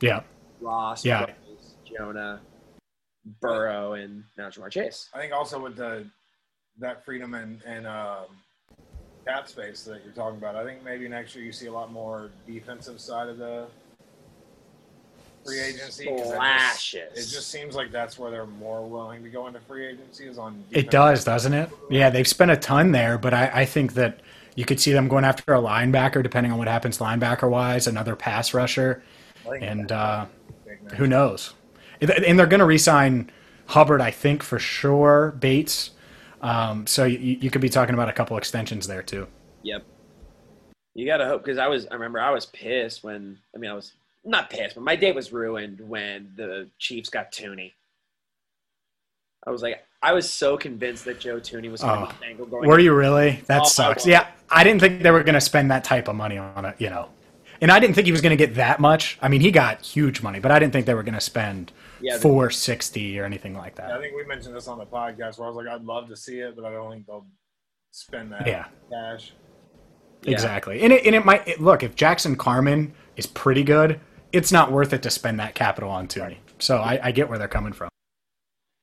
Yeah. 0.00 0.22
Ross, 0.60 1.04
Yeah. 1.04 1.26
Rose, 1.26 1.74
Jonah, 1.84 2.40
Burrow, 3.40 3.92
and 3.92 4.24
now 4.36 4.48
Ja'Marr 4.48 4.70
Chase. 4.70 5.08
I 5.14 5.20
think 5.20 5.32
also 5.32 5.60
with 5.62 5.76
the 5.76 6.06
that 6.80 7.04
freedom 7.04 7.34
and 7.34 7.62
and 7.62 7.86
um, 7.86 8.26
cap 9.26 9.48
space 9.48 9.84
that 9.84 10.02
you're 10.04 10.14
talking 10.14 10.38
about, 10.38 10.56
I 10.56 10.64
think 10.64 10.82
maybe 10.82 11.08
next 11.08 11.36
year 11.36 11.44
you 11.44 11.52
see 11.52 11.66
a 11.66 11.72
lot 11.72 11.92
more 11.92 12.30
defensive 12.46 13.00
side 13.00 13.28
of 13.28 13.38
the 13.38 13.68
free 15.44 15.60
agency. 15.60 16.06
'cause 16.06 16.30
that 16.32 16.76
just- 16.80 16.94
It 16.94 17.32
just 17.34 17.48
seems 17.48 17.74
like 17.74 17.90
that's 17.90 18.18
where 18.18 18.30
they're 18.30 18.46
more 18.46 18.86
willing 18.86 19.22
to 19.22 19.30
go 19.30 19.46
into 19.46 19.60
free 19.60 19.86
agency 19.86 20.26
is 20.26 20.38
on. 20.38 20.64
It 20.70 20.90
does, 20.90 21.24
doesn't 21.24 21.52
it? 21.54 21.70
Yeah, 21.90 22.10
they've 22.10 22.28
spent 22.28 22.50
a 22.50 22.56
ton 22.56 22.92
there, 22.92 23.18
but 23.18 23.32
I, 23.34 23.50
I 23.52 23.64
think 23.64 23.94
that 23.94 24.20
you 24.54 24.64
could 24.64 24.80
see 24.80 24.92
them 24.92 25.08
going 25.08 25.24
after 25.24 25.54
a 25.54 25.58
linebacker, 25.60 26.22
depending 26.22 26.52
on 26.52 26.58
what 26.58 26.68
happens 26.68 26.98
linebacker 26.98 27.48
wise, 27.48 27.86
another 27.86 28.16
pass 28.16 28.52
rusher, 28.54 29.02
and 29.60 29.90
uh, 29.92 30.26
who 30.96 31.06
knows? 31.06 31.54
And 32.00 32.38
they're 32.38 32.46
going 32.46 32.60
to 32.60 32.66
re-sign 32.66 33.30
Hubbard, 33.66 34.00
I 34.00 34.10
think 34.10 34.42
for 34.42 34.58
sure. 34.58 35.32
Bates, 35.38 35.90
um, 36.42 36.86
so 36.86 37.04
you, 37.04 37.38
you 37.40 37.50
could 37.50 37.60
be 37.60 37.68
talking 37.68 37.94
about 37.94 38.08
a 38.08 38.12
couple 38.12 38.36
extensions 38.38 38.86
there 38.86 39.02
too. 39.02 39.26
Yep. 39.62 39.84
You 40.94 41.06
gotta 41.06 41.26
hope 41.26 41.44
because 41.44 41.58
I 41.58 41.68
was. 41.68 41.86
I 41.90 41.94
remember 41.94 42.18
I 42.20 42.30
was 42.30 42.46
pissed 42.46 43.04
when. 43.04 43.38
I 43.54 43.58
mean, 43.58 43.70
I 43.70 43.74
was 43.74 43.92
not 44.24 44.50
pissed, 44.50 44.74
but 44.74 44.84
my 44.84 44.96
day 44.96 45.12
was 45.12 45.32
ruined 45.32 45.80
when 45.80 46.32
the 46.36 46.68
Chiefs 46.78 47.08
got 47.08 47.32
Thuney. 47.32 47.72
I 49.46 49.50
was 49.50 49.62
like, 49.62 49.84
I 50.02 50.12
was 50.12 50.30
so 50.30 50.56
convinced 50.56 51.04
that 51.06 51.20
Joe 51.20 51.36
Thuney 51.40 51.70
was 51.70 51.80
going 51.82 52.00
to 52.00 52.06
Oh, 52.06 52.08
be 52.08 52.26
Bengal 52.26 52.46
going. 52.46 52.68
were 52.68 52.78
you 52.78 52.94
really? 52.94 53.42
That 53.46 53.62
Oh, 53.62 53.64
sucks. 53.64 54.06
Yeah, 54.06 54.28
I 54.50 54.64
didn't 54.64 54.80
think 54.80 55.02
they 55.02 55.10
were 55.10 55.22
going 55.22 55.34
to 55.34 55.40
spend 55.40 55.70
that 55.70 55.84
type 55.84 56.08
of 56.08 56.16
money 56.16 56.38
on 56.38 56.64
it. 56.64 56.76
You 56.78 56.90
know, 56.90 57.08
and 57.60 57.70
I 57.70 57.80
didn't 57.80 57.94
think 57.94 58.06
he 58.06 58.12
was 58.12 58.20
going 58.20 58.36
to 58.36 58.46
get 58.46 58.56
that 58.56 58.80
much. 58.80 59.18
I 59.22 59.28
mean, 59.28 59.40
he 59.40 59.50
got 59.50 59.80
huge 59.80 60.22
money, 60.22 60.38
but 60.40 60.50
I 60.50 60.58
didn't 60.58 60.72
think 60.72 60.86
they 60.86 60.94
were 60.94 61.02
going 61.02 61.14
to 61.14 61.20
spend 61.20 61.72
Yeah, 62.00 62.18
four 62.18 62.50
sixty 62.50 63.18
or 63.18 63.24
anything 63.24 63.54
like 63.54 63.76
that. 63.76 63.90
I 63.90 64.00
think 64.00 64.14
we 64.14 64.24
mentioned 64.24 64.54
this 64.54 64.68
on 64.68 64.78
the 64.78 64.86
podcast 64.86 65.38
where 65.38 65.46
I 65.46 65.50
was 65.50 65.56
like, 65.56 65.68
I'd 65.68 65.84
love 65.84 66.08
to 66.08 66.16
see 66.16 66.40
it, 66.40 66.54
but 66.54 66.64
I 66.64 66.72
don't 66.72 66.92
think 66.92 67.06
they'll 67.06 67.26
spend 67.92 68.32
that 68.32 68.46
Yeah. 68.46 68.66
cash. 68.90 69.32
Exactly. 70.26 70.82
And 70.82 70.92
it, 70.92 71.06
and 71.06 71.14
it 71.14 71.24
might 71.24 71.46
it, 71.46 71.60
look 71.60 71.82
if 71.82 71.94
Jackson 71.94 72.36
Carman 72.36 72.92
is 73.16 73.26
pretty 73.26 73.62
good, 73.62 74.00
it's 74.32 74.52
not 74.52 74.72
worth 74.72 74.92
it 74.92 75.02
to 75.02 75.10
spend 75.10 75.40
that 75.40 75.54
capital 75.54 75.90
on 75.90 76.08
Thuney. 76.08 76.38
So 76.58 76.78
I, 76.78 76.98
I 77.02 77.12
get 77.12 77.28
where 77.28 77.38
they're 77.38 77.48
coming 77.48 77.72
from. 77.72 77.88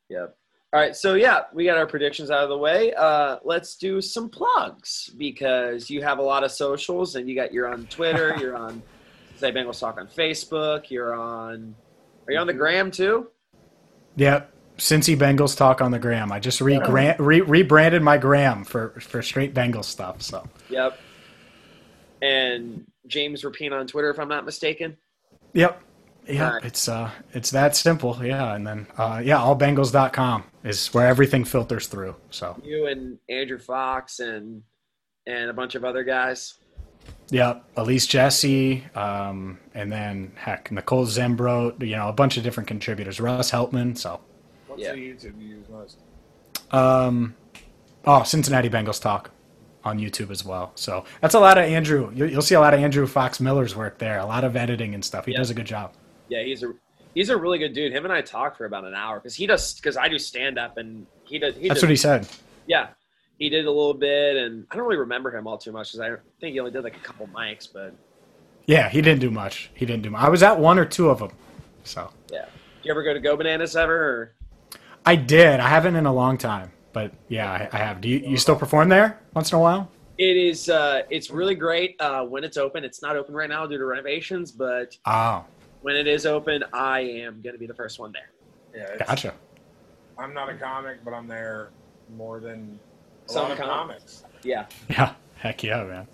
Yep. 0.10 0.38
All 0.74 0.82
right, 0.82 0.96
so 0.96 1.14
yeah, 1.14 1.44
we 1.54 1.64
got 1.64 1.78
our 1.78 1.88
predictions 1.88 2.30
out 2.30 2.44
of 2.44 2.50
the 2.50 2.58
way. 2.58 2.94
Uh, 2.94 3.38
let's 3.46 3.78
do 3.78 4.02
some 4.02 4.28
plugs 4.28 5.10
because 5.18 5.90
you 5.90 6.02
have 6.02 6.20
a 6.20 6.22
lot 6.22 6.44
of 6.44 6.52
socials, 6.52 7.16
and 7.16 7.30
you 7.30 7.36
got 7.36 7.54
you're 7.54 7.72
on 7.72 7.86
Twitter, 7.88 8.36
you're 8.40 8.58
on 8.58 8.84
Say 9.38 9.54
Bengals 9.54 9.80
Talk 9.80 9.98
on 9.98 10.08
Facebook, 10.08 10.90
you're 10.90 11.16
on. 11.16 11.74
Are 12.28 12.34
you 12.34 12.40
on 12.40 12.48
the 12.48 12.54
gram 12.54 12.92
too? 12.92 13.28
Yep. 14.18 14.52
Cincy 14.78 15.16
Bengals 15.16 15.56
talk 15.56 15.82
on 15.82 15.92
the 15.92 16.00
gram. 16.00 16.32
I 16.32 16.40
just 16.40 16.60
re- 16.60 16.80
re- 17.20 17.42
rebranded 17.42 18.02
my 18.02 18.18
gram 18.18 18.66
for 18.66 18.90
for 19.00 19.22
straight 19.22 19.54
Bengals 19.54 19.86
stuff. 19.86 20.22
So 20.22 20.48
Yep. 20.70 21.00
And 22.22 22.86
James 23.08 23.44
Rapien 23.44 23.72
on 23.72 23.88
Twitter, 23.88 24.10
if 24.10 24.20
I'm 24.20 24.28
not 24.28 24.46
mistaken. 24.46 24.98
Yep. 25.56 25.82
Yeah, 26.28 26.48
Alright. 26.48 26.66
it's 26.66 26.88
uh 26.88 27.12
it's 27.34 27.52
that 27.52 27.76
simple. 27.76 28.20
Yeah, 28.24 28.54
and 28.56 28.66
then 28.66 28.88
uh 28.98 29.22
yeah, 29.24 29.38
allbengals.com 29.38 30.44
is 30.64 30.88
where 30.94 31.08
everything 31.08 31.44
filters 31.46 31.88
through. 31.88 32.16
So 32.32 32.60
You 32.64 32.88
and 32.88 33.18
Andrew 33.30 33.60
Fox 33.60 34.20
and 34.20 34.62
and 35.28 35.50
a 35.50 35.54
bunch 35.54 35.76
of 35.76 35.84
other 35.86 36.04
guys. 36.04 36.56
Yep, 37.30 37.64
Elise 37.78 38.08
Jesse, 38.08 38.84
um, 38.96 39.60
and 39.76 39.92
then 39.92 40.32
heck, 40.36 40.72
Nicole 40.72 41.06
Zembro, 41.06 41.80
you 41.84 41.96
know, 41.96 42.10
a 42.10 42.14
bunch 42.14 42.38
of 42.38 42.44
different 42.44 42.68
contributors. 42.68 43.20
Russ 43.20 43.52
Heltman, 43.52 43.96
so 43.98 44.20
What's 44.68 44.82
Yeah. 44.82 44.94
the 44.94 44.98
YouTube 45.00 45.40
you 45.40 45.48
use 45.58 45.70
most? 45.70 46.00
um, 46.72 47.36
oh, 48.06 48.24
Cincinnati 48.24 48.70
Bengals 48.70 49.00
talk 49.02 49.30
on 49.86 50.00
YouTube 50.00 50.32
as 50.32 50.44
well. 50.44 50.72
So 50.76 51.06
that's 51.22 51.36
a 51.36 51.40
lot 51.40 51.58
of 51.58 51.64
Andrew. 51.66 52.12
you- 52.14 52.26
You'll 52.26 52.42
see 52.42 52.56
a 52.56 52.60
lot 52.60 52.74
of 52.74 52.80
Andrew 52.80 53.06
Fox 53.06 53.40
Miller's 53.40 53.76
work 53.76 54.00
there. 54.00 54.18
A 54.18 54.26
lot 54.26 54.44
of 54.44 54.56
editing 54.56 54.94
and 54.96 55.06
stuff. 55.06 55.26
He 55.26 55.32
Yeah. 55.32 55.38
does 55.38 55.52
a 55.52 55.54
good 55.54 55.66
job. 55.68 55.94
Yeah, 56.28 56.42
he's 56.44 56.64
a 56.64 56.74
he's 57.14 57.30
a 57.30 57.38
really 57.38 57.60
good 57.60 57.74
dude. 57.74 57.94
Him 57.94 58.04
and 58.04 58.12
I 58.12 58.22
talked 58.22 58.58
for 58.58 58.66
about 58.66 58.84
an 58.84 58.96
hour 58.96 59.20
because 59.20 59.36
he 59.36 59.46
does 59.46 59.76
because 59.76 59.96
I 59.96 60.10
do 60.10 60.18
stand 60.18 60.58
up 60.58 60.78
and 60.78 61.06
he 61.24 61.38
does. 61.40 61.56
He 61.56 61.68
That's 61.68 61.76
does, 61.76 61.84
what 61.84 61.90
he 61.92 61.96
said. 61.96 62.28
Yeah, 62.66 62.88
he 63.38 63.48
did 63.50 63.66
a 63.66 63.72
little 63.72 63.94
bit, 63.94 64.36
and 64.38 64.66
I 64.72 64.76
don't 64.76 64.86
really 64.86 64.98
remember 65.00 65.30
him 65.36 65.46
all 65.46 65.58
too 65.60 65.72
much 65.72 65.92
because 65.94 66.00
I 66.00 66.16
think 66.42 66.54
he 66.54 66.60
only 66.60 66.72
did 66.72 66.84
like 66.84 66.96
a 66.98 67.00
couple 67.00 67.28
mics. 67.28 67.68
But 67.72 67.94
Yeah, 68.66 68.90
he 68.90 69.02
didn't 69.04 69.22
do 69.22 69.30
much. 69.30 69.70
He 69.76 69.86
didn't 69.86 70.02
do 70.02 70.10
much. 70.10 70.24
I 70.24 70.30
was 70.30 70.42
at 70.42 70.60
one 70.60 70.80
or 70.80 70.86
two 70.86 71.10
of 71.12 71.20
them. 71.20 71.30
So 71.84 72.10
yeah, 72.32 72.46
do 72.46 72.50
you 72.84 72.92
ever 72.92 73.04
go 73.04 73.14
to 73.14 73.20
Go 73.20 73.38
Bananas 73.38 73.76
ever? 73.76 73.96
Or? 73.96 74.32
I 75.06 75.16
did. 75.16 75.60
I 75.60 75.68
haven't 75.70 75.96
in 75.96 76.08
a 76.08 76.14
long 76.14 76.40
time, 76.40 76.72
but 76.96 77.12
yeah, 77.28 77.52
I, 77.52 77.70
I 77.74 77.78
have. 77.78 78.00
Do 78.00 78.08
you, 78.08 78.20
you 78.20 78.38
still 78.38 78.56
perform 78.56 78.88
there 78.88 79.20
once 79.34 79.52
in 79.52 79.58
a 79.58 79.62
while? 79.62 79.92
It 80.18 80.38
is. 80.38 80.70
Uh, 80.70 81.02
it's 81.10 81.30
really 81.30 81.54
great 81.54 81.98
uh, 82.00 82.24
when 82.24 82.46
it's 82.46 82.56
open. 82.56 82.86
It's 82.86 83.02
not 83.02 83.18
open 83.18 83.36
right 83.36 83.50
now 83.50 83.68
due 83.68 83.78
to 83.78 83.86
renovations, 83.86 84.50
but 84.50 84.98
Oh, 85.06 85.44
when 85.82 85.98
it 85.98 86.08
is 86.08 86.26
open, 86.26 86.64
I 86.72 87.02
am 87.02 87.42
going 87.42 87.54
to 87.54 87.60
be 87.60 87.68
the 87.68 87.74
first 87.74 88.00
one 88.00 88.14
there. 88.14 88.30
Yeah, 88.74 88.94
it's, 88.94 89.06
gotcha. 89.10 89.34
I'm 90.18 90.34
not 90.34 90.50
a 90.50 90.54
comic, 90.56 91.04
but 91.04 91.14
I'm 91.14 91.28
there 91.28 91.72
more 92.16 92.40
than 92.40 92.80
a 93.28 93.32
Some 93.32 93.44
lot 93.44 93.52
of 93.52 93.58
com- 93.58 93.68
comics. 93.68 94.24
Yeah. 94.44 94.66
Yeah, 94.90 95.14
heck 95.36 95.64
yeah, 95.64 95.84
man. 95.84 96.08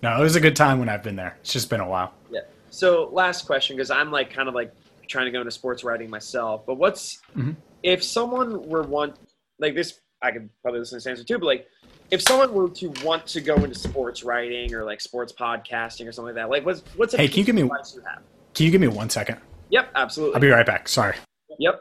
No, 0.00 0.16
it 0.16 0.22
was 0.22 0.36
a 0.36 0.40
good 0.40 0.54
time 0.54 0.78
when 0.78 0.88
I've 0.88 1.02
been 1.02 1.16
there. 1.16 1.36
It's 1.40 1.52
just 1.52 1.68
been 1.68 1.80
a 1.80 1.88
while. 1.88 2.14
Yeah. 2.30 2.40
So 2.70 3.10
last 3.12 3.46
question, 3.46 3.74
because 3.74 3.90
I'm 3.90 4.12
like 4.12 4.32
kind 4.32 4.48
of 4.48 4.54
like 4.54 4.72
trying 5.08 5.24
to 5.24 5.32
go 5.32 5.40
into 5.40 5.50
sports 5.50 5.82
writing 5.82 6.08
myself. 6.08 6.64
But 6.66 6.76
what's 6.76 7.20
Mhm. 7.36 7.56
if 7.82 8.04
someone 8.04 8.68
were 8.68 8.82
one 8.84 9.14
like 9.58 9.74
this? 9.74 9.98
I 10.22 10.30
could 10.30 10.48
probably 10.62 10.80
listen 10.80 10.96
to 11.00 11.04
this 11.04 11.06
answer 11.06 11.24
too. 11.24 11.38
But 11.38 11.46
like, 11.46 11.66
if 12.10 12.20
someone 12.22 12.52
were 12.52 12.68
to 12.68 12.88
want 13.04 13.26
to 13.28 13.40
go 13.40 13.54
into 13.56 13.74
sports 13.74 14.22
writing 14.24 14.74
or 14.74 14.84
like 14.84 15.00
sports 15.00 15.32
podcasting 15.32 16.08
or 16.08 16.12
something 16.12 16.34
like 16.34 16.42
that, 16.42 16.50
like 16.50 16.64
what's 16.66 16.80
what's 16.96 17.14
a 17.14 17.18
Hey, 17.18 17.28
can 17.28 17.38
you 17.38 17.44
give 17.44 17.54
me- 17.54 17.62
of 17.62 17.70
you 17.94 18.00
have? 18.02 18.22
Can 18.54 18.66
you 18.66 18.72
give 18.72 18.80
me 18.80 18.88
one 18.88 19.08
second? 19.08 19.38
Yep, 19.70 19.90
absolutely. 19.94 20.34
I'll 20.34 20.40
be 20.40 20.48
right 20.48 20.66
back. 20.66 20.88
Sorry. 20.88 21.14
Yep. 21.58 21.80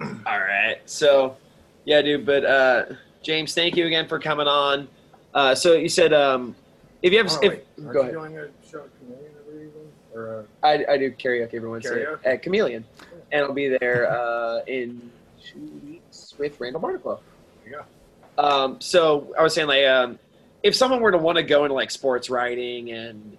All 0.00 0.38
right. 0.40 0.78
So, 0.86 1.36
yeah, 1.84 2.00
dude. 2.00 2.24
But 2.24 2.44
uh, 2.46 2.84
James, 3.22 3.54
thank 3.54 3.76
you 3.76 3.86
again 3.86 4.08
for 4.08 4.18
coming 4.18 4.46
on. 4.48 4.88
Uh, 5.34 5.54
so 5.54 5.74
you 5.74 5.90
said 5.90 6.14
um, 6.14 6.56
if 7.02 7.12
you 7.12 7.18
have, 7.18 7.30
Oh, 7.30 7.38
if, 7.42 7.50
wait, 7.52 7.64
aren't 7.78 7.92
go 7.92 8.00
you 8.00 8.00
ahead. 8.00 8.12
doing 8.14 8.38
a 8.38 8.48
show 8.70 8.80
at 8.84 8.98
Chameleon 8.98 9.32
every 9.46 9.66
evening? 9.66 9.92
Or, 10.14 10.46
I, 10.62 10.84
I 10.88 10.96
do 10.96 11.10
karaoke 11.12 11.54
every 11.54 11.68
Wednesday 11.68 12.04
Karaoke? 12.04 12.26
at 12.26 12.42
Chameleon, 12.42 12.84
and 13.30 13.44
I'll 13.44 13.52
be 13.52 13.68
there 13.68 14.10
uh, 14.10 14.60
in 14.66 15.10
two 15.44 15.80
weeks 15.84 16.34
with 16.38 16.58
Randall 16.58 16.80
Barnacle. 16.80 17.22
Go. 17.68 18.42
Um, 18.42 18.80
so 18.80 19.34
I 19.38 19.42
was 19.42 19.54
saying, 19.54 19.68
like, 19.68 19.84
um, 19.84 20.18
if 20.62 20.74
someone 20.74 21.00
were 21.00 21.12
to 21.12 21.18
want 21.18 21.36
to 21.36 21.42
go 21.42 21.64
into 21.64 21.74
like 21.74 21.90
sports 21.90 22.30
writing 22.30 22.92
and 22.92 23.36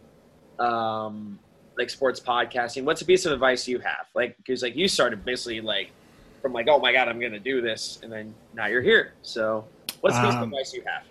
um, 0.60 1.39
like 1.77 1.89
sports 1.89 2.19
podcasting, 2.19 2.84
what's 2.84 3.02
a 3.02 3.06
piece 3.06 3.26
of 3.26 3.31
advice 3.31 3.68
you 3.68 3.80
have? 3.80 4.07
Like, 4.14 4.38
because 4.38 4.61
like 4.61 4.76
you 4.76 4.88
started 4.88 5.23
basically 5.26 5.61
like 5.61 5.91
from 6.41 6.53
like, 6.53 6.68
oh 6.69 6.80
my 6.80 6.91
god, 6.91 7.07
I'm 7.07 7.19
going 7.19 7.31
to 7.31 7.39
do 7.39 7.61
this, 7.61 7.99
and 8.03 8.11
then 8.11 8.34
now 8.53 8.65
you're 8.68 8.81
here. 8.81 9.14
So, 9.22 9.65
what's 10.02 10.18
a 10.18 10.22
piece 10.22 10.30
of 10.30 10.41
Um, 10.41 10.53
advice 10.53 10.73
you 10.73 10.84
have? 10.85 11.03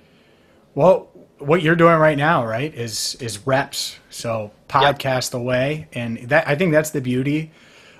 Well, 0.74 1.08
what 1.38 1.62
you're 1.62 1.76
doing 1.76 1.96
right 1.96 2.16
now, 2.16 2.46
right, 2.46 2.72
is 2.72 3.16
is 3.20 3.46
reps. 3.46 3.98
So 4.08 4.52
podcast 4.68 5.34
away, 5.34 5.88
and 5.92 6.18
that 6.28 6.46
I 6.46 6.54
think 6.54 6.72
that's 6.72 6.90
the 6.90 7.00
beauty 7.00 7.50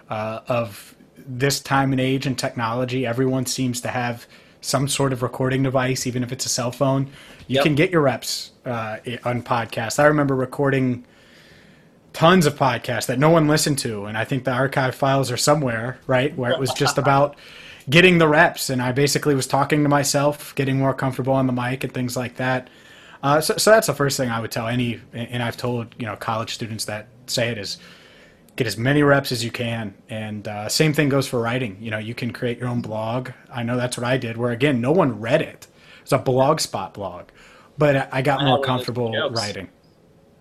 uh, 0.09 0.41
of 0.47 0.95
this 1.17 1.61
time 1.61 1.93
and 1.93 2.01
age 2.01 2.27
and 2.27 2.39
technology. 2.39 3.07
Everyone 3.07 3.47
seems 3.47 3.81
to 3.83 3.89
have 3.89 4.27
some 4.61 4.89
sort 4.89 5.13
of 5.13 5.23
recording 5.23 5.63
device, 5.63 6.07
even 6.07 6.23
if 6.23 6.33
it's 6.33 6.47
a 6.47 6.49
cell 6.51 6.73
phone. 6.73 7.07
You 7.47 7.57
Yep. 7.57 7.65
can 7.65 7.75
get 7.75 7.91
your 7.91 8.03
reps 8.03 8.53
uh, 8.65 8.99
on 9.25 9.43
podcasts. 9.43 9.99
I 9.99 10.07
remember 10.07 10.35
recording 10.35 11.05
tons 12.13 12.47
of 12.47 12.57
podcasts 12.57 13.07
that 13.07 13.19
no 13.19 13.31
one 13.31 13.49
listened 13.49 13.79
to, 13.81 14.05
and 14.07 14.19
I 14.19 14.25
think 14.25 14.45
the 14.45 14.53
archive 14.53 14.95
files 14.95 15.31
are 15.31 15.37
somewhere, 15.37 15.99
right, 16.07 16.37
where 16.37 16.51
it 16.51 16.59
was 16.59 16.73
just 16.73 16.99
about 17.05 17.37
getting 17.89 18.19
the 18.19 18.29
reps, 18.29 18.71
and 18.71 18.83
I 18.83 18.93
basically 18.93 19.35
was 19.35 19.47
talking 19.47 19.83
to 19.83 19.89
myself, 19.89 20.55
getting 20.55 20.79
more 20.79 20.95
comfortable 20.95 21.33
on 21.33 21.47
the 21.47 21.53
mic 21.53 21.83
and 21.85 21.93
things 21.93 22.17
like 22.17 22.37
that. 22.37 22.69
Uh, 23.23 23.41
so, 23.41 23.57
so 23.57 23.71
that's 23.71 23.87
the 23.87 23.95
first 23.95 24.17
thing 24.17 24.31
I 24.31 24.41
would 24.41 24.51
tell 24.51 24.67
any, 24.67 25.01
and 25.13 25.43
I've 25.43 25.57
told 25.57 25.95
you 25.99 26.07
know 26.07 26.17
college 26.17 26.55
students 26.55 26.85
that 26.87 27.09
say 27.27 27.49
it 27.51 27.59
is 27.59 27.79
get 28.57 28.67
as 28.67 28.77
many 28.77 29.03
reps 29.03 29.33
as 29.33 29.43
you 29.45 29.51
can, 29.51 29.95
and 30.09 30.47
uh, 30.47 30.69
same 30.69 30.93
thing 30.93 31.09
goes 31.09 31.27
for 31.27 31.41
writing. 31.41 31.77
You 31.81 31.91
know, 31.91 31.99
you 31.99 32.15
can 32.15 32.33
create 32.33 32.59
your 32.59 32.69
own 32.69 32.81
blog. 32.83 33.31
I 33.53 33.63
know 33.63 33.77
that's 33.77 33.97
what 33.97 34.07
I 34.07 34.17
did. 34.19 34.37
Where 34.37 34.53
again, 34.53 34.81
no 34.81 34.93
one 34.93 35.21
read 35.21 35.41
it. 35.43 35.67
It's 36.03 36.13
a 36.13 36.19
blogspot 36.19 36.95
blog, 36.95 37.29
but 37.79 38.09
I- 38.13 38.23
got 38.23 38.43
more 38.43 38.61
comfortable 38.63 39.13
writing. 39.31 39.69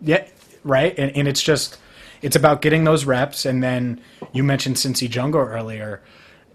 Yeah, 0.02 0.26
right. 0.64 0.98
And, 0.98 1.16
and 1.16 1.28
it's 1.28 1.42
just, 1.42 1.78
it's 2.22 2.36
about 2.36 2.62
getting 2.62 2.84
those 2.86 3.06
reps. 3.06 3.46
And 3.46 3.62
then 3.62 4.02
you 4.34 4.44
mentioned 4.44 4.78
Cincy 4.78 5.10
Jungle 5.10 5.42
earlier. 5.42 6.02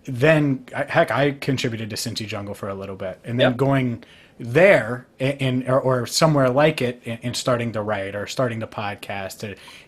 Then, 0.06 0.66
heck, 0.72 1.10
I 1.10 1.32
contributed 1.32 1.90
to 1.90 1.96
Cincy 1.96 2.26
Jungle 2.26 2.54
for 2.54 2.68
a 2.68 2.74
little 2.74 2.96
bit. 2.96 3.20
And 3.24 3.38
then 3.38 3.50
Yep. 3.50 3.56
going 3.58 4.04
there 4.38 5.06
in 5.18 5.64
or, 5.68 5.80
or 5.80 6.06
somewhere 6.06 6.50
like 6.50 6.82
it 6.82 7.00
and, 7.06 7.18
and 7.22 7.36
starting 7.36 7.72
to 7.72 7.82
write 7.82 8.14
or 8.16 8.26
starting 8.26 8.60
to 8.60 8.66
podcast 8.66 9.38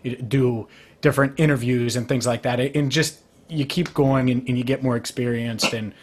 to 0.03 0.15
do 0.23 0.67
different 1.07 1.33
interviews 1.45 1.95
and 1.97 2.03
things 2.11 2.25
like 2.31 2.41
that. 2.47 2.59
And 2.59 2.91
just, 2.91 3.19
you 3.49 3.65
keep 3.65 3.93
going 3.93 4.29
and, 4.29 4.39
and 4.47 4.57
you 4.57 4.63
get 4.73 4.79
more 4.83 4.97
experienced 5.03 5.71
and 5.73 5.93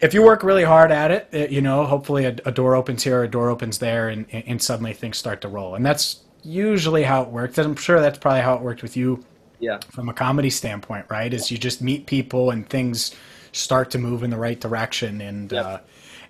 if 0.00 0.12
you 0.14 0.22
work 0.22 0.42
really 0.42 0.64
hard 0.64 0.90
at 0.92 1.10
it, 1.10 1.28
it- 1.32 1.50
you 1.50 1.62
know, 1.62 1.84
hopefully 1.86 2.24
a, 2.26 2.36
a 2.44 2.52
door 2.52 2.72
opens 2.76 3.02
here, 3.04 3.22
a 3.22 3.28
door 3.28 3.48
opens 3.48 3.78
there, 3.78 4.08
and, 4.08 4.26
and 4.50 4.60
suddenly 4.60 4.92
things 4.92 5.16
start 5.18 5.40
to 5.40 5.48
roll. 5.48 5.74
And 5.76 5.84
that's 5.86 6.06
usually 6.42 7.04
how 7.04 7.22
it 7.22 7.28
works. 7.28 7.56
And 7.58 7.66
I'm 7.68 7.76
sure 7.76 8.00
that's 8.00 8.18
probably 8.18 8.42
how 8.42 8.54
it 8.54 8.60
worked 8.62 8.82
with 8.82 8.96
you 8.96 9.24
Yeah. 9.60 9.78
from 9.90 10.08
a 10.08 10.12
comedy 10.12 10.50
standpoint, 10.50 11.06
right? 11.08 11.32
Is 11.32 11.50
you 11.50 11.58
just 11.58 11.80
meet 11.80 12.06
people 12.06 12.50
and 12.50 12.68
things 12.68 13.14
start 13.52 13.90
to 13.92 13.98
move 13.98 14.22
in 14.24 14.30
the 14.30 14.36
right 14.36 14.60
direction, 14.60 15.20
and 15.22 15.50
Yep. 15.52 15.64
uh, 15.66 15.78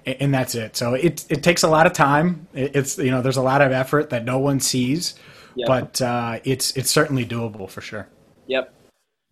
and 0.06 0.16
and 0.20 0.35
that's 0.35 0.55
it. 0.55 0.77
So 0.77 0.94
it 0.94 1.24
it 1.31 1.43
takes 1.43 1.62
a 1.65 1.69
lot 1.69 1.86
of 1.86 1.93
time. 1.94 2.47
It's 2.55 2.98
you 2.98 3.11
know, 3.11 3.23
there's 3.23 3.39
a 3.44 3.48
lot 3.52 3.61
of 3.62 3.73
effort 3.73 4.11
that 4.11 4.24
no 4.24 4.39
one 4.39 4.61
sees, 4.61 5.15
Yep. 5.56 5.66
but 5.68 6.02
uh, 6.02 6.40
it's 6.44 6.76
it's 6.76 6.90
certainly 6.90 7.24
doable 7.24 7.68
for 7.68 7.81
sure. 7.81 8.09
Yep. 8.47 8.74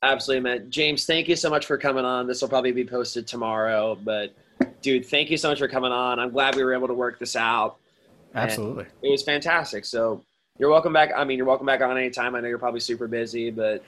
Absolutely, 0.03 0.43
man. 0.43 0.71
James, 0.71 1.07
thank 1.07 1.29
you 1.29 1.37
so 1.37 1.49
much 1.49 1.67
for 1.67 1.79
coming 1.79 2.05
on. 2.05 2.27
This 2.27 2.43
will 2.43 2.49
probably 2.49 2.73
be 2.73 2.85
posted 2.85 3.27
tomorrow, 3.27 3.95
but 3.95 4.35
dude, 4.81 5.07
thank 5.07 5.31
you 5.31 5.37
so 5.37 5.49
much 5.49 5.59
for 5.59 5.69
coming 5.69 5.93
on. 5.93 6.19
I'm 6.19 6.31
glad 6.31 6.57
we 6.57 6.65
were 6.65 6.75
able 6.75 6.89
to 6.89 6.95
work 6.95 7.21
this 7.21 7.37
out. 7.37 7.77
And 8.35 8.51
Absolutely. 8.51 8.87
It 9.03 9.11
was 9.11 9.23
fantastic. 9.23 9.85
So 9.85 10.25
you're 10.59 10.71
welcome 10.71 10.93
back. 10.93 11.11
I 11.17 11.25
mean, 11.25 11.39
you're 11.39 11.47
welcome 11.47 11.67
back 11.67 11.81
on 11.83 11.97
anytime. 11.97 12.35
I 12.35 12.41
know 12.41 12.49
you're 12.49 12.59
probably 12.59 12.81
super 12.81 13.07
busy, 13.07 13.51
but 13.51 13.85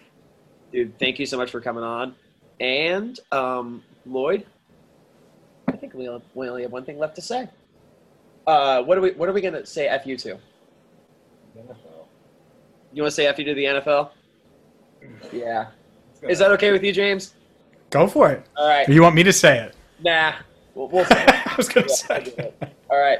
dude, 0.73 0.98
thank 0.98 1.19
you 1.19 1.27
so 1.27 1.36
much 1.36 1.51
for 1.51 1.61
coming 1.61 1.82
on. 1.82 2.15
And 2.61 3.19
um, 3.32 3.82
Lloyd, 4.06 4.47
I 5.69 5.73
think 5.73 5.94
we 5.94 6.09
only, 6.09 6.62
have 6.62 6.73
one 6.73 6.85
thing 6.85 6.98
left 6.98 7.16
to 7.16 7.23
say. 7.23 7.48
Uh, 8.47 8.82
what 8.82 8.98
are 8.98 9.01
we 9.01 9.12
What 9.12 9.28
are 9.28 9.32
we 9.32 9.40
gonna 9.40 9.65
say? 9.65 9.89
F 9.89 10.06
you 10.06 10.19
to? 10.19 10.39
You 12.95 13.03
want 13.03 13.11
to 13.11 13.16
say 13.16 13.27
F 13.27 13.39
you 13.41 13.45
to 13.47 13.55
the 13.55 13.65
NFL? 13.65 14.11
Yeah. 15.33 15.66
Is 16.23 16.39
that 16.39 16.53
okay 16.53 16.71
with 16.71 16.85
you, 16.85 16.93
James? 16.93 17.35
Go 17.91 18.07
for 18.07 18.31
it. 18.31 18.47
All 18.57 18.69
right. 18.69 18.89
Or 18.89 18.93
you 18.93 19.03
want 19.03 19.16
me 19.16 19.25
to 19.25 19.33
say 19.33 19.59
it? 19.59 19.75
Nah. 20.01 20.35
We'll, 20.77 20.89
we'll 20.89 21.05
say 21.05 21.25
it. 21.25 21.47
I 21.47 21.55
was 21.57 21.69
gonna 21.69 21.87
Yeah, 21.89 21.95
say. 21.95 22.23
It. 22.39 22.62
All 22.89 23.01
right. 23.01 23.19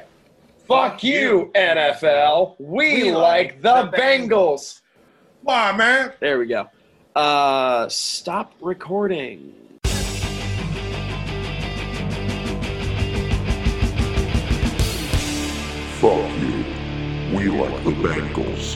Fuck 0.69 1.03
you, 1.03 1.51
NFL. 1.57 2.55
We, 2.61 3.11
like 3.11 3.61
the 3.63 3.91
Bengals. 3.93 4.81
Why, 5.43 5.77
man? 5.77 6.13
There 6.21 6.39
we 6.39 6.47
go. 6.47 6.69
Uh, 7.17 7.89
stop 7.89 8.55
recording. 8.61 9.53
Fuck 16.01 16.31
you. 16.41 16.65
We 17.37 17.49
like 17.49 17.85
the 17.85 17.91
Bengals. 17.91 18.74